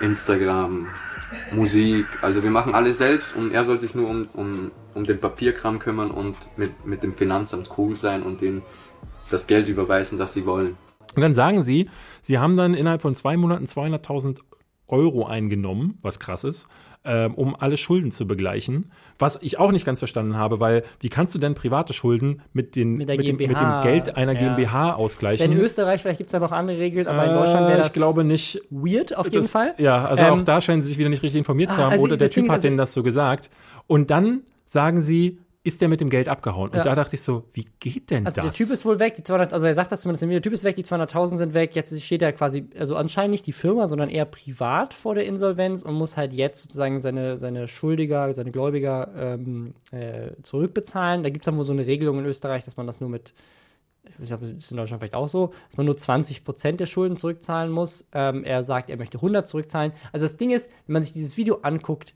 Instagram, 0.00 0.88
Musik, 1.52 2.06
also 2.20 2.42
wir 2.42 2.50
machen 2.50 2.74
alles 2.74 2.98
selbst 2.98 3.34
und 3.34 3.52
er 3.52 3.64
soll 3.64 3.80
sich 3.80 3.94
nur 3.94 4.08
um, 4.08 4.28
um, 4.34 4.70
um 4.94 5.04
den 5.04 5.18
Papierkram 5.20 5.78
kümmern 5.78 6.10
und 6.10 6.36
mit, 6.56 6.86
mit 6.86 7.02
dem 7.02 7.14
Finanzamt 7.14 7.70
cool 7.78 7.98
sein 7.98 8.22
und 8.22 8.40
denen 8.40 8.62
das 9.30 9.46
Geld 9.46 9.68
überweisen, 9.68 10.18
das 10.18 10.34
sie 10.34 10.46
wollen. 10.46 10.76
Und 11.14 11.22
dann 11.22 11.34
sagen 11.34 11.62
sie, 11.62 11.90
sie 12.20 12.38
haben 12.38 12.56
dann 12.56 12.74
innerhalb 12.74 13.02
von 13.02 13.14
zwei 13.14 13.36
Monaten 13.36 13.64
200.000 13.64 14.38
Euro 14.88 15.26
eingenommen, 15.26 15.98
was 16.02 16.18
krass 16.20 16.44
ist, 16.44 16.68
ähm, 17.04 17.34
um 17.34 17.56
alle 17.58 17.76
Schulden 17.76 18.12
zu 18.12 18.26
begleichen. 18.26 18.92
Was 19.18 19.38
ich 19.42 19.58
auch 19.58 19.72
nicht 19.72 19.84
ganz 19.84 19.98
verstanden 19.98 20.36
habe, 20.36 20.60
weil 20.60 20.84
wie 21.00 21.08
kannst 21.08 21.34
du 21.34 21.38
denn 21.38 21.54
private 21.54 21.92
Schulden 21.92 22.42
mit, 22.52 22.76
den, 22.76 22.94
mit, 22.94 23.08
mit, 23.08 23.26
dem, 23.26 23.36
mit 23.36 23.50
dem, 23.50 23.80
Geld 23.82 24.16
einer 24.16 24.32
ja. 24.32 24.54
GmbH 24.54 24.94
ausgleichen? 24.94 25.50
In 25.50 25.58
Österreich, 25.58 26.02
vielleicht 26.02 26.18
gibt 26.18 26.28
es 26.28 26.32
da 26.32 26.38
noch 26.38 26.52
andere 26.52 26.78
Regeln, 26.78 27.06
aber 27.06 27.24
in 27.24 27.34
Deutschland 27.34 27.68
wäre 27.68 27.78
das 27.78 27.88
ich 27.88 27.92
glaube 27.94 28.24
nicht. 28.24 28.60
weird 28.70 29.16
auf 29.16 29.32
jeden 29.32 29.44
Fall. 29.44 29.74
Ja, 29.78 30.04
also 30.04 30.22
ähm, 30.22 30.34
auch 30.34 30.42
da 30.42 30.60
scheinen 30.60 30.82
sie 30.82 30.88
sich 30.88 30.98
wieder 30.98 31.08
nicht 31.08 31.22
richtig 31.22 31.38
informiert 31.38 31.70
zu 31.70 31.78
ah, 31.78 31.84
haben 31.84 31.92
also 31.92 32.04
oder 32.04 32.16
der 32.16 32.30
Typ 32.30 32.44
hat 32.44 32.56
also, 32.56 32.68
denen 32.68 32.76
das 32.76 32.92
so 32.92 33.02
gesagt. 33.02 33.50
Und 33.86 34.10
dann 34.10 34.42
sagen 34.72 35.02
sie, 35.02 35.38
ist 35.64 35.80
der 35.80 35.88
mit 35.88 36.00
dem 36.00 36.08
Geld 36.08 36.28
abgehauen. 36.28 36.70
Und 36.70 36.76
ja. 36.76 36.82
da 36.82 36.94
dachte 36.94 37.14
ich 37.14 37.22
so, 37.22 37.44
wie 37.52 37.66
geht 37.78 38.10
denn 38.10 38.26
also 38.26 38.36
das? 38.36 38.46
Also 38.46 38.58
der 38.58 38.66
Typ 38.66 38.74
ist 38.74 38.84
wohl 38.84 38.98
weg, 38.98 39.14
die 39.14 39.22
200, 39.22 39.52
also 39.52 39.66
er 39.66 39.74
sagt 39.74 39.92
das 39.92 40.00
zumindest, 40.00 40.22
der 40.22 40.42
Typ 40.42 40.52
ist 40.52 40.64
weg, 40.64 40.76
die 40.76 40.84
200.000 40.84 41.36
sind 41.36 41.54
weg, 41.54 41.76
jetzt 41.76 42.02
steht 42.02 42.22
er 42.22 42.32
quasi, 42.32 42.68
also 42.76 42.96
anscheinend 42.96 43.32
nicht 43.32 43.46
die 43.46 43.52
Firma, 43.52 43.86
sondern 43.86 44.08
eher 44.08 44.24
privat 44.24 44.94
vor 44.94 45.14
der 45.14 45.26
Insolvenz 45.26 45.82
und 45.82 45.94
muss 45.94 46.16
halt 46.16 46.32
jetzt 46.32 46.62
sozusagen 46.62 47.00
seine, 47.00 47.38
seine 47.38 47.68
Schuldiger, 47.68 48.32
seine 48.34 48.50
Gläubiger 48.50 49.12
ähm, 49.14 49.74
äh, 49.92 50.30
zurückbezahlen. 50.42 51.22
Da 51.22 51.28
gibt 51.28 51.44
es 51.44 51.46
dann 51.46 51.58
wohl 51.58 51.66
so 51.66 51.72
eine 51.72 51.86
Regelung 51.86 52.18
in 52.18 52.24
Österreich, 52.24 52.64
dass 52.64 52.76
man 52.76 52.88
das 52.88 53.00
nur 53.00 53.10
mit, 53.10 53.34
ich 54.04 54.18
weiß 54.18 54.40
nicht, 54.40 54.56
ist 54.56 54.70
in 54.72 54.78
Deutschland 54.78 55.00
vielleicht 55.00 55.14
auch 55.14 55.28
so, 55.28 55.52
dass 55.68 55.76
man 55.76 55.86
nur 55.86 55.96
20 55.96 56.44
Prozent 56.44 56.80
der 56.80 56.86
Schulden 56.86 57.16
zurückzahlen 57.16 57.70
muss. 57.70 58.08
Ähm, 58.12 58.42
er 58.42 58.64
sagt, 58.64 58.90
er 58.90 58.96
möchte 58.96 59.18
100 59.18 59.46
zurückzahlen. 59.46 59.92
Also 60.12 60.24
das 60.24 60.38
Ding 60.38 60.50
ist, 60.50 60.72
wenn 60.86 60.94
man 60.94 61.02
sich 61.02 61.12
dieses 61.12 61.36
Video 61.36 61.58
anguckt, 61.62 62.14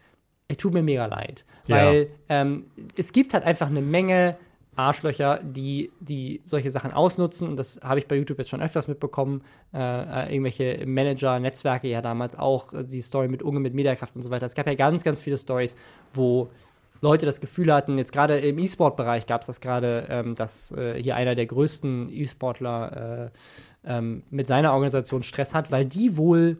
es 0.48 0.56
tut 0.56 0.72
mir 0.72 0.82
mega 0.82 1.06
leid. 1.06 1.44
Weil 1.66 2.08
ja. 2.28 2.40
ähm, 2.40 2.66
es 2.96 3.12
gibt 3.12 3.34
halt 3.34 3.44
einfach 3.44 3.66
eine 3.66 3.82
Menge 3.82 4.36
Arschlöcher, 4.76 5.40
die, 5.42 5.90
die 6.00 6.42
solche 6.44 6.70
Sachen 6.70 6.92
ausnutzen. 6.92 7.48
Und 7.48 7.56
das 7.56 7.80
habe 7.82 7.98
ich 7.98 8.06
bei 8.06 8.16
YouTube 8.16 8.38
jetzt 8.38 8.50
schon 8.50 8.62
öfters 8.62 8.88
mitbekommen. 8.88 9.42
Äh, 9.72 9.78
äh, 9.78 10.34
irgendwelche 10.34 10.84
Manager, 10.86 11.40
Netzwerke 11.40 11.88
ja 11.88 12.02
damals 12.02 12.38
auch, 12.38 12.72
äh, 12.72 12.84
die 12.84 13.00
Story 13.00 13.28
mit 13.28 13.42
Unge, 13.42 13.60
mit 13.60 13.74
Mediakraft 13.74 14.14
und 14.14 14.22
so 14.22 14.30
weiter. 14.30 14.46
Es 14.46 14.54
gab 14.54 14.66
ja 14.66 14.74
ganz, 14.74 15.02
ganz 15.02 15.20
viele 15.20 15.38
Stories, 15.38 15.76
wo 16.12 16.50
Leute 17.00 17.26
das 17.26 17.40
Gefühl 17.40 17.72
hatten, 17.72 17.98
jetzt 17.98 18.12
gerade 18.12 18.38
im 18.38 18.58
E-Sport-Bereich 18.58 19.26
gab 19.26 19.42
es 19.42 19.46
das 19.46 19.60
gerade, 19.60 20.06
ähm, 20.08 20.34
dass 20.34 20.72
äh, 20.72 21.00
hier 21.02 21.16
einer 21.16 21.34
der 21.34 21.46
größten 21.46 22.08
E-Sportler 22.10 23.30
äh, 23.84 23.90
ähm, 23.98 24.22
mit 24.30 24.46
seiner 24.46 24.72
Organisation 24.72 25.22
Stress 25.22 25.54
hat, 25.54 25.70
weil 25.70 25.84
die 25.84 26.16
wohl 26.16 26.58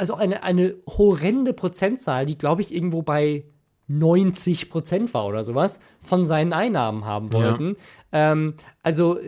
also 0.00 0.14
eine, 0.14 0.42
eine 0.42 0.76
horrende 0.86 1.52
Prozentzahl, 1.52 2.24
die, 2.24 2.38
glaube 2.38 2.62
ich, 2.62 2.74
irgendwo 2.74 3.02
bei 3.02 3.44
90 3.86 4.70
Prozent 4.70 5.12
war 5.12 5.26
oder 5.26 5.44
sowas, 5.44 5.78
von 5.98 6.24
seinen 6.24 6.52
Einnahmen 6.52 7.04
haben 7.04 7.32
wollten. 7.32 7.76
Ja. 8.12 8.32
Ähm, 8.32 8.54
also, 8.82 9.18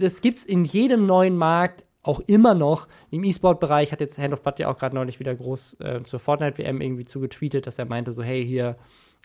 das 0.00 0.20
gibt 0.20 0.38
es 0.38 0.44
in 0.44 0.64
jedem 0.64 1.06
neuen 1.06 1.36
Markt 1.36 1.84
auch 2.02 2.20
immer 2.20 2.54
noch. 2.54 2.88
Im 3.10 3.24
E-Sport-Bereich 3.24 3.92
hat 3.92 4.00
jetzt 4.00 4.18
Hand 4.18 4.32
of 4.32 4.42
Blood 4.42 4.58
ja 4.58 4.68
auch 4.68 4.78
gerade 4.78 4.94
neulich 4.94 5.20
wieder 5.20 5.34
groß 5.34 5.80
äh, 5.80 6.02
zur 6.02 6.18
Fortnite-WM 6.18 6.80
irgendwie 6.80 7.04
zugetweetet, 7.04 7.66
dass 7.66 7.78
er 7.78 7.84
meinte, 7.84 8.10
so, 8.10 8.22
hey, 8.22 8.44
hier, 8.44 8.76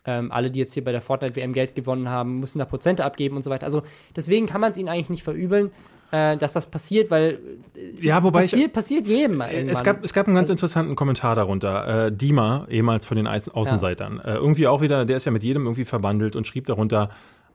ähm, 0.05 0.31
alle, 0.31 0.51
die 0.51 0.59
jetzt 0.59 0.73
hier 0.73 0.83
bei 0.83 0.91
der 0.91 1.01
Fortnite-WM 1.01 1.53
Geld 1.53 1.73
gewonnen 1.73 2.09
haben, 2.09 2.39
müssen 2.39 2.59
da 2.59 2.65
Prozente 2.65 3.05
abgeben 3.05 3.35
und 3.35 3.43
so 3.43 3.49
weiter. 3.49 3.65
Also, 3.65 3.83
deswegen 4.15 4.45
kann 4.45 4.61
man 4.61 4.71
es 4.71 4.77
ihnen 4.77 4.89
eigentlich 4.89 5.09
nicht 5.09 5.23
verübeln 5.23 5.71
äh, 6.11 6.37
dass 6.37 6.53
das 6.53 6.69
passiert, 6.69 7.09
weil 7.09 7.39
äh, 7.75 8.05
ja, 8.05 8.23
wobei 8.23 8.41
passiert, 8.41 8.67
ich, 8.67 8.73
passiert 8.73 9.07
jedem. 9.07 9.41
Es 9.41 9.83
gab, 9.83 10.03
es 10.03 10.13
gab 10.13 10.27
einen 10.27 10.35
ganz 10.35 10.49
interessanten 10.49 10.95
Kommentar 10.95 11.35
darunter. 11.35 12.07
Äh, 12.07 12.11
Dima, 12.11 12.65
ehemals 12.69 13.05
von 13.05 13.17
den 13.17 13.27
Außenseitern, 13.27 14.21
ja. 14.23 14.33
äh, 14.33 14.35
irgendwie 14.35 14.67
auch 14.67 14.81
wieder, 14.81 15.05
der 15.05 15.17
ist 15.17 15.25
ja 15.25 15.31
mit 15.31 15.43
jedem 15.43 15.63
irgendwie 15.65 15.85
verwandelt 15.85 16.35
und 16.35 16.47
schrieb 16.47 16.65
darunter, 16.65 17.09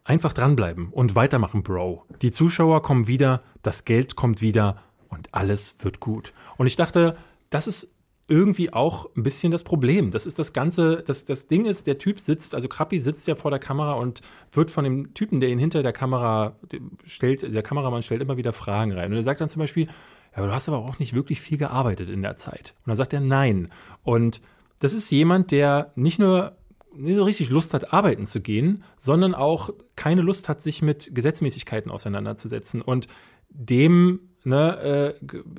einfach 0.05 0.33
dranbleiben 0.33 0.89
und 0.91 1.15
weitermachen, 1.15 1.63
Bro. 1.63 2.05
Die 2.23 2.31
Zuschauer 2.31 2.83
kommen 2.83 3.09
wieder, 3.09 3.43
das 3.63 3.85
Geld 3.85 4.17
kommt 4.17 4.41
wieder 4.41 4.79
und 5.09 5.29
alles 5.33 5.75
wird 5.81 6.01
gut. 6.01 6.33
Und 6.57 6.67
ich 6.67 6.77
dachte, 6.77 7.17
das 7.51 7.67
ist 7.67 7.96
irgendwie 8.29 8.73
auch 8.73 9.09
ein 9.17 9.23
bisschen 9.23 9.53
das 9.53 9.63
Problem. 9.63 10.11
Das 10.11 10.27
ist 10.27 10.39
das 10.39 10.53
Ganze, 10.53 11.03
das, 11.07 11.27
das 11.27 11.47
Ding 11.47 11.65
ist, 11.65 11.87
der 11.87 11.99
Typ 11.99 12.19
sitzt, 12.19 12.55
also 12.55 12.67
Krappi 12.69 12.99
sitzt 12.99 13.29
ja 13.29 13.37
vor 13.37 13.53
der 13.53 13.61
Kamera 13.61 13.93
und 13.93 14.21
wird 14.53 14.71
von 14.71 14.85
dem 14.85 15.15
Typen, 15.15 15.39
der 15.39 15.51
ihn 15.51 15.59
hinter 15.59 15.83
der 15.83 15.93
Kamera 15.93 16.57
stellt, 17.05 17.43
der 17.43 17.63
Kameramann 17.63 18.03
stellt 18.03 18.21
immer 18.21 18.37
wieder 18.37 18.53
Fragen 18.53 18.93
rein. 18.93 19.13
Und 19.13 19.17
er 19.17 19.23
sagt 19.23 19.41
dann 19.41 19.49
zum 19.49 19.61
Beispiel, 19.61 19.87
ja, 19.87 20.39
aber 20.39 20.49
du 20.49 20.53
hast 20.53 20.69
aber 20.69 20.79
auch 20.79 20.99
nicht 20.99 21.15
wirklich 21.15 21.41
viel 21.41 21.57
gearbeitet 21.57 22.09
in 22.09 22.23
der 22.23 22.37
Zeit. 22.37 22.75
Und 22.85 22.89
dann 22.89 22.97
sagt 22.97 23.13
er 23.13 23.21
nein. 23.21 23.71
Und 24.03 24.41
das 24.81 24.93
ist 24.93 25.11
jemand, 25.11 25.53
der 25.53 25.93
nicht 25.95 26.19
nur 26.19 26.57
nicht 26.99 27.17
so 27.17 27.25
richtig 27.25 27.51
Lust 27.51 27.75
hat, 27.75 27.93
arbeiten 27.93 28.25
zu 28.25 28.41
gehen, 28.41 28.83
sondern 28.97 29.35
auch 29.35 29.71
keine 29.97 30.23
Lust 30.23 30.49
hat, 30.49 30.63
sich 30.63 30.81
mit 30.81 31.15
Gesetzmäßigkeiten 31.15 31.91
auseinanderzusetzen. 31.91 32.81
Und 32.81 33.07
dem 33.51 34.21
ne, 34.47 35.17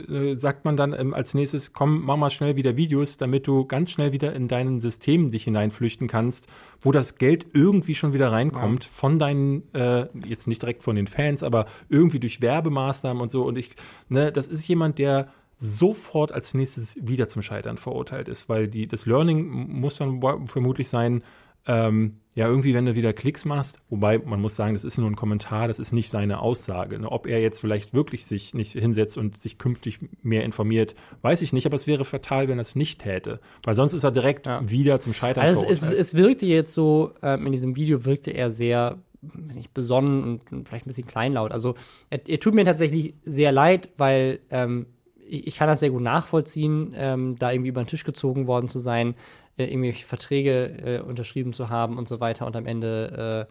äh, 0.09 0.13
äh, 0.13 0.35
sagt 0.35 0.63
man 0.63 0.77
dann 0.77 0.93
ähm, 0.93 1.13
als 1.13 1.33
nächstes, 1.33 1.73
komm, 1.73 2.05
mach 2.05 2.15
mal 2.15 2.29
schnell 2.29 2.55
wieder 2.55 2.77
Videos, 2.77 3.17
damit 3.17 3.45
du 3.45 3.65
ganz 3.65 3.91
schnell 3.91 4.13
wieder 4.13 4.33
in 4.33 4.47
deinen 4.47 4.79
System 4.79 5.29
dich 5.29 5.43
hineinflüchten 5.43 6.07
kannst, 6.07 6.47
wo 6.79 6.93
das 6.93 7.17
Geld 7.17 7.45
irgendwie 7.53 7.95
schon 7.95 8.13
wieder 8.13 8.31
reinkommt 8.31 8.85
ja. 8.85 8.89
von 8.91 9.19
deinen, 9.19 9.73
äh, 9.73 10.07
jetzt 10.25 10.47
nicht 10.47 10.61
direkt 10.61 10.83
von 10.83 10.95
den 10.95 11.07
Fans, 11.07 11.43
aber 11.43 11.65
irgendwie 11.89 12.19
durch 12.19 12.39
Werbemaßnahmen 12.41 13.21
und 13.21 13.29
so. 13.29 13.43
Und 13.43 13.57
ich, 13.57 13.75
ne, 14.07 14.31
das 14.31 14.47
ist 14.47 14.65
jemand, 14.67 14.99
der 14.99 15.27
sofort 15.57 16.31
als 16.31 16.53
nächstes 16.53 16.97
wieder 17.05 17.27
zum 17.27 17.41
Scheitern 17.41 17.77
verurteilt 17.77 18.29
ist, 18.29 18.47
weil 18.47 18.69
die, 18.69 18.87
das 18.87 19.05
Learning 19.05 19.47
muss 19.47 19.97
dann 19.97 20.21
vermutlich 20.47 20.87
sein, 20.87 21.23
ähm, 21.65 22.19
ja, 22.37 22.47
irgendwie, 22.47 22.75
wenn 22.75 22.85
du 22.85 22.93
wieder 22.93 23.13
Klicks 23.13 23.45
machst, 23.45 23.79
wobei 23.89 24.19
man 24.19 24.39
muss 24.39 24.55
sagen, 24.55 24.75
das 24.75 24.83
ist 24.83 24.99
nur 24.99 25.09
ein 25.09 25.15
Kommentar, 25.15 25.67
das 25.67 25.79
ist 25.79 25.91
nicht 25.91 26.11
seine 26.11 26.39
Aussage. 26.39 26.99
Ne? 26.99 27.11
Ob 27.11 27.25
er 27.25 27.41
jetzt 27.41 27.59
vielleicht 27.59 27.95
wirklich 27.95 28.27
sich 28.27 28.53
nicht 28.53 28.73
hinsetzt 28.73 29.17
und 29.17 29.41
sich 29.41 29.57
künftig 29.57 29.97
mehr 30.21 30.43
informiert, 30.43 30.93
weiß 31.23 31.41
ich 31.41 31.51
nicht, 31.51 31.65
aber 31.65 31.73
es 31.73 31.87
wäre 31.87 32.05
fatal, 32.05 32.47
wenn 32.47 32.59
er 32.59 32.61
es 32.61 32.75
nicht 32.75 33.01
täte. 33.01 33.39
Weil 33.63 33.73
sonst 33.73 33.95
ist 33.95 34.03
er 34.03 34.11
direkt 34.11 34.45
ja. 34.45 34.61
wieder 34.69 34.99
zum 34.99 35.13
Scheitern 35.15 35.43
also 35.43 35.65
es, 35.65 35.81
es, 35.81 35.91
es, 35.91 36.13
wirkte 36.13 36.45
jetzt 36.45 36.75
so, 36.75 37.11
ähm, 37.23 37.47
in 37.47 37.53
diesem 37.53 37.75
Video 37.75 38.05
wirkte 38.05 38.29
er 38.29 38.51
sehr 38.51 38.99
nicht 39.33 39.73
besonnen 39.73 40.23
und, 40.23 40.51
und, 40.51 40.67
vielleicht 40.67 40.85
ein 40.85 40.89
bisschen 40.89 41.07
kleinlaut. 41.07 41.51
Also 41.51 41.73
er, 42.11 42.19
er, 42.29 42.39
tut 42.39 42.53
mir 42.53 42.65
tatsächlich 42.65 43.15
sehr 43.25 43.51
leid, 43.51 43.89
weil 43.97 44.41
ähm, 44.51 44.85
ich, 45.27 45.47
ich, 45.47 45.55
kann 45.57 45.67
das 45.67 45.79
sehr 45.79 45.89
gut 45.89 46.03
nachvollziehen, 46.03 46.93
ähm, 46.95 47.35
da 47.39 47.51
irgendwie 47.51 47.69
über 47.69 47.83
den 47.83 47.87
Tisch 47.87 48.03
gezogen 48.03 48.45
worden 48.45 48.67
zu 48.67 48.77
sein 48.77 49.15
äh, 49.57 49.65
irgendwelche 49.65 50.05
Verträge 50.05 50.99
äh, 50.99 50.99
unterschrieben 51.01 51.53
zu 51.53 51.69
haben 51.69 51.97
und 51.97 52.07
so 52.07 52.19
weiter 52.19 52.45
und 52.45 52.55
am 52.55 52.65
Ende 52.65 53.47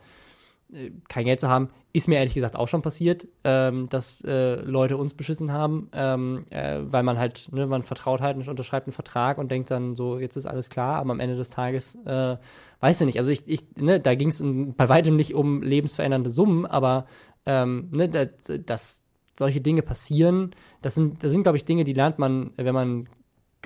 äh, 0.73 0.77
äh, 0.77 0.91
kein 1.09 1.25
Geld 1.25 1.41
zu 1.41 1.49
haben. 1.49 1.71
Ist 1.93 2.09
mir 2.09 2.17
ehrlich 2.17 2.35
gesagt 2.35 2.57
auch 2.57 2.69
schon 2.69 2.83
passiert, 2.83 3.27
ähm, 3.45 3.89
dass 3.89 4.21
äh, 4.23 4.57
Leute 4.57 4.97
uns 4.97 5.15
beschissen 5.15 5.53
haben, 5.53 5.89
ähm, 5.93 6.45
äh, 6.51 6.81
weil 6.81 7.03
man 7.03 7.19
halt, 7.19 7.49
ne, 7.53 7.67
man 7.67 7.83
vertraut 7.83 8.21
halt 8.21 8.37
und 8.37 8.49
unterschreibt 8.49 8.87
einen 8.87 8.93
Vertrag 8.93 9.39
und 9.39 9.51
denkt 9.51 9.71
dann 9.71 9.95
so, 9.95 10.19
jetzt 10.19 10.37
ist 10.37 10.47
alles 10.47 10.69
klar, 10.69 10.97
aber 10.97 11.13
am 11.13 11.21
Ende 11.21 11.37
des 11.37 11.51
Tages, 11.51 11.99
weiß 12.05 13.01
ich 13.01 13.07
nicht. 13.07 13.19
Also 13.19 13.31
ich, 13.31 13.47
ich 13.47 13.65
ne, 13.77 14.01
da 14.01 14.15
ging 14.15 14.29
es 14.29 14.43
bei 14.43 14.89
weitem 14.89 15.17
nicht 15.17 15.35
um 15.35 15.63
lebensverändernde 15.63 16.31
Summen, 16.31 16.67
aber 16.67 17.07
ähm, 17.47 17.89
ne, 17.93 18.09
das, 18.09 18.29
das 18.67 19.05
solche 19.39 19.61
Dinge 19.61 19.83
passieren, 19.83 20.55
das 20.83 20.95
sind, 20.95 21.23
das 21.23 21.33
sind, 21.33 21.43
glaube 21.43 21.59
ich, 21.59 21.65
Dinge, 21.65 21.85
die 21.85 21.93
lernt 21.93 22.19
man, 22.19 22.51
wenn 22.57 22.75
man 22.75 23.09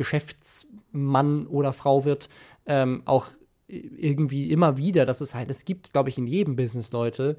Geschäftsmann 0.01 1.47
oder 1.47 1.75
Frau 1.75 2.07
wird, 2.07 2.31
ähm, 2.65 3.03
auch 3.05 3.27
irgendwie 3.69 4.51
immer 4.51 4.79
wieder, 4.79 5.05
dass 5.05 5.21
es 5.21 5.35
halt, 5.35 5.51
es 5.51 5.67
gibt, 5.67 5.93
glaube 5.93 6.09
ich, 6.09 6.17
in 6.17 6.27
jedem 6.27 6.57
Business 6.57 6.91
Leute, 6.91 7.37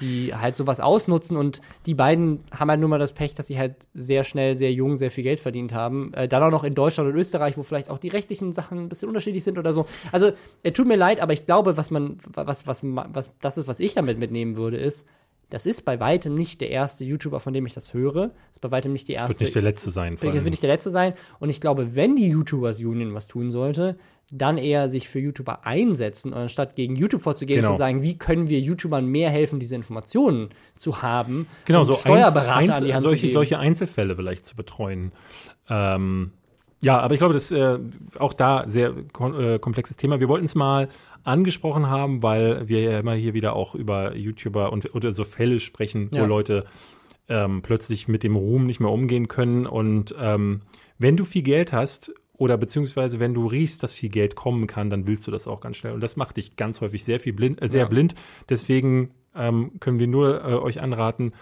die 0.00 0.32
halt 0.32 0.54
sowas 0.54 0.78
ausnutzen 0.78 1.36
und 1.36 1.60
die 1.86 1.94
beiden 1.94 2.44
haben 2.52 2.70
halt 2.70 2.78
nur 2.78 2.88
mal 2.88 3.00
das 3.00 3.14
Pech, 3.14 3.34
dass 3.34 3.48
sie 3.48 3.58
halt 3.58 3.74
sehr 3.94 4.22
schnell, 4.22 4.56
sehr 4.56 4.72
jung, 4.72 4.96
sehr 4.96 5.10
viel 5.10 5.24
Geld 5.24 5.40
verdient 5.40 5.74
haben. 5.74 6.14
Äh, 6.14 6.28
dann 6.28 6.44
auch 6.44 6.52
noch 6.52 6.62
in 6.62 6.76
Deutschland 6.76 7.10
und 7.10 7.16
Österreich, 7.16 7.58
wo 7.58 7.64
vielleicht 7.64 7.90
auch 7.90 7.98
die 7.98 8.08
rechtlichen 8.08 8.52
Sachen 8.52 8.78
ein 8.78 8.88
bisschen 8.88 9.08
unterschiedlich 9.08 9.42
sind 9.42 9.58
oder 9.58 9.72
so. 9.72 9.86
Also, 10.12 10.30
es 10.62 10.72
tut 10.74 10.86
mir 10.86 10.96
leid, 10.96 11.20
aber 11.20 11.32
ich 11.32 11.46
glaube, 11.46 11.76
was 11.76 11.90
man, 11.90 12.18
was, 12.32 12.68
was, 12.68 12.82
was, 12.84 13.36
das 13.40 13.58
ist, 13.58 13.66
was 13.66 13.80
ich 13.80 13.94
damit 13.94 14.18
mitnehmen 14.18 14.54
würde, 14.54 14.76
ist, 14.76 15.04
das 15.50 15.64
ist 15.64 15.84
bei 15.84 15.98
weitem 15.98 16.34
nicht 16.34 16.60
der 16.60 16.70
erste 16.70 17.04
YouTuber, 17.04 17.40
von 17.40 17.54
dem 17.54 17.64
ich 17.64 17.72
das 17.72 17.94
höre. 17.94 18.28
Das 18.28 18.52
ist 18.54 18.60
bei 18.60 18.70
weitem 18.70 18.92
nicht 18.92 19.08
die 19.08 19.14
erste. 19.14 19.28
Das 19.28 19.40
wird 19.40 19.46
nicht 19.48 19.54
der 19.54 19.62
letzte 19.62 19.90
sein. 19.90 20.18
Das 20.20 20.22
wird 20.22 20.44
nicht 20.44 20.62
der 20.62 20.70
letzte 20.70 20.90
sein. 20.90 21.14
Und 21.38 21.48
ich 21.48 21.60
glaube, 21.60 21.96
wenn 21.96 22.16
die 22.16 22.28
YouTubers 22.28 22.80
Union 22.80 23.14
was 23.14 23.28
tun 23.28 23.50
sollte, 23.50 23.98
dann 24.30 24.58
eher 24.58 24.90
sich 24.90 25.08
für 25.08 25.20
YouTuber 25.20 25.64
einsetzen, 25.64 26.34
anstatt 26.34 26.76
gegen 26.76 26.96
YouTube 26.96 27.22
vorzugehen, 27.22 27.62
genau. 27.62 27.72
zu 27.72 27.78
sagen, 27.78 28.02
wie 28.02 28.18
können 28.18 28.48
wir 28.48 28.60
YouTubern 28.60 29.06
mehr 29.06 29.30
helfen, 29.30 29.58
diese 29.58 29.74
Informationen 29.74 30.50
zu 30.74 31.00
haben. 31.00 31.46
Genau, 31.64 31.84
so 31.84 31.94
Steuerberater 31.94 32.54
Einzel 32.54 32.74
an 32.74 32.84
die 32.84 32.94
Hand 32.94 33.02
solche, 33.02 33.16
zu 33.16 33.22
geben. 33.22 33.32
solche 33.32 33.58
Einzelfälle 33.58 34.16
vielleicht 34.16 34.44
zu 34.44 34.54
betreuen. 34.54 35.12
Ähm, 35.70 36.32
ja, 36.80 37.00
aber 37.00 37.14
ich 37.14 37.18
glaube, 37.18 37.34
das 37.34 37.50
ist 37.50 37.52
äh, 37.52 37.78
auch 38.18 38.32
da 38.32 38.64
sehr 38.68 38.92
kom 39.12 39.38
äh, 39.40 39.58
komplexes 39.58 39.96
Thema. 39.96 40.20
Wir 40.20 40.28
wollten 40.28 40.44
es 40.44 40.54
mal 40.54 40.88
angesprochen 41.24 41.88
haben, 41.88 42.22
weil 42.22 42.68
wir 42.68 42.80
ja 42.82 42.98
immer 42.98 43.14
hier 43.14 43.34
wieder 43.34 43.54
auch 43.54 43.74
über 43.74 44.16
YouTuber 44.16 44.72
und 44.72 44.94
oder 44.94 45.12
so 45.12 45.24
Fälle 45.24 45.60
sprechen, 45.60 46.10
ja. 46.12 46.22
wo 46.22 46.26
Leute 46.26 46.64
ähm, 47.28 47.62
plötzlich 47.62 48.08
mit 48.08 48.22
dem 48.22 48.36
Ruhm 48.36 48.66
nicht 48.66 48.80
mehr 48.80 48.90
umgehen 48.90 49.28
können. 49.28 49.66
Und 49.66 50.14
ähm, 50.18 50.62
wenn 50.98 51.16
du 51.16 51.24
viel 51.24 51.42
Geld 51.42 51.72
hast 51.72 52.12
oder 52.34 52.56
beziehungsweise 52.56 53.20
wenn 53.20 53.34
du 53.34 53.46
riechst, 53.46 53.82
dass 53.82 53.94
viel 53.94 54.08
Geld 54.08 54.34
kommen 54.34 54.66
kann, 54.66 54.90
dann 54.90 55.06
willst 55.06 55.26
du 55.26 55.30
das 55.30 55.46
auch 55.46 55.60
ganz 55.60 55.76
schnell. 55.76 55.92
Und 55.92 56.00
das 56.00 56.16
macht 56.16 56.36
dich 56.36 56.56
ganz 56.56 56.80
häufig 56.80 57.04
sehr 57.04 57.20
viel 57.20 57.32
blind, 57.32 57.62
äh, 57.62 57.68
sehr 57.68 57.82
ja. 57.82 57.88
blind. 57.88 58.14
Deswegen 58.48 59.10
ähm, 59.34 59.72
können 59.80 59.98
wir 59.98 60.06
nur 60.06 60.44
äh, 60.44 60.54
euch 60.54 60.80
anraten, 60.80 61.32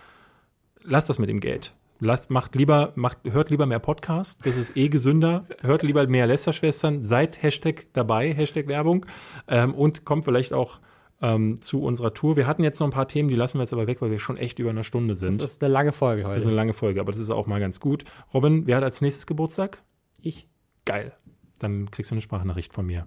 lasst 0.83 1.09
das 1.09 1.19
mit 1.19 1.29
dem 1.29 1.41
Geld. 1.41 1.75
Lasst, 1.99 2.31
macht 2.31 2.55
lieber, 2.55 2.93
macht, 2.95 3.19
hört 3.25 3.51
lieber 3.51 3.67
mehr 3.67 3.79
Podcast, 3.79 4.45
das 4.45 4.57
ist 4.57 4.77
eh 4.77 4.89
gesünder. 4.89 5.47
Hört 5.63 5.83
lieber 5.83 6.07
mehr 6.07 6.27
Lästerschwestern, 6.27 7.05
seid 7.05 7.43
Hashtag 7.43 7.87
dabei, 7.95 8.33
Hashtag 8.33 8.67
Werbung 8.67 9.07
ähm, 9.49 9.75
und 9.75 10.05
kommt 10.05 10.25
vielleicht 10.25 10.53
auch 10.53 10.81
ähm, 11.23 11.61
zu 11.61 11.83
unserer 11.83 12.13
Tour. 12.13 12.37
Wir 12.37 12.47
hatten 12.47 12.63
jetzt 12.63 12.81
noch 12.81 12.87
ein 12.87 12.93
paar 12.93 13.09
Themen, 13.09 13.29
die 13.29 13.35
lassen 13.35 13.59
wir 13.59 13.63
jetzt 13.63 13.73
aber 13.73 13.87
weg, 13.87 14.03
weil 14.03 14.11
wir 14.11 14.19
schon 14.19 14.37
echt 14.37 14.59
über 14.59 14.71
eine 14.71 14.85
Stunde 14.85 15.17
sind. 15.17 15.41
Das 15.41 15.53
ist 15.53 15.65
eine 15.65 15.73
lange 15.73 15.93
Folge 15.93 16.25
heute. 16.25 16.35
Das 16.35 16.45
ist 16.45 16.49
eine 16.49 16.57
lange 16.57 16.75
Folge, 16.75 17.01
aber 17.01 17.13
das 17.13 17.21
ist 17.21 17.31
auch 17.31 17.47
mal 17.47 17.61
ganz 17.61 17.81
gut. 17.81 18.05
Robin, 18.35 18.67
wer 18.67 18.77
hat 18.77 18.85
als 18.85 19.01
nächstes 19.01 19.27
Geburtstag? 19.27 19.83
Ich. 20.21 20.49
Geil. 20.85 21.13
Dann 21.59 21.91
kriegst 21.91 22.11
du 22.11 22.15
eine 22.15 22.21
Sprachnachricht 22.21 22.75
von 22.75 22.87
mir. 22.87 23.07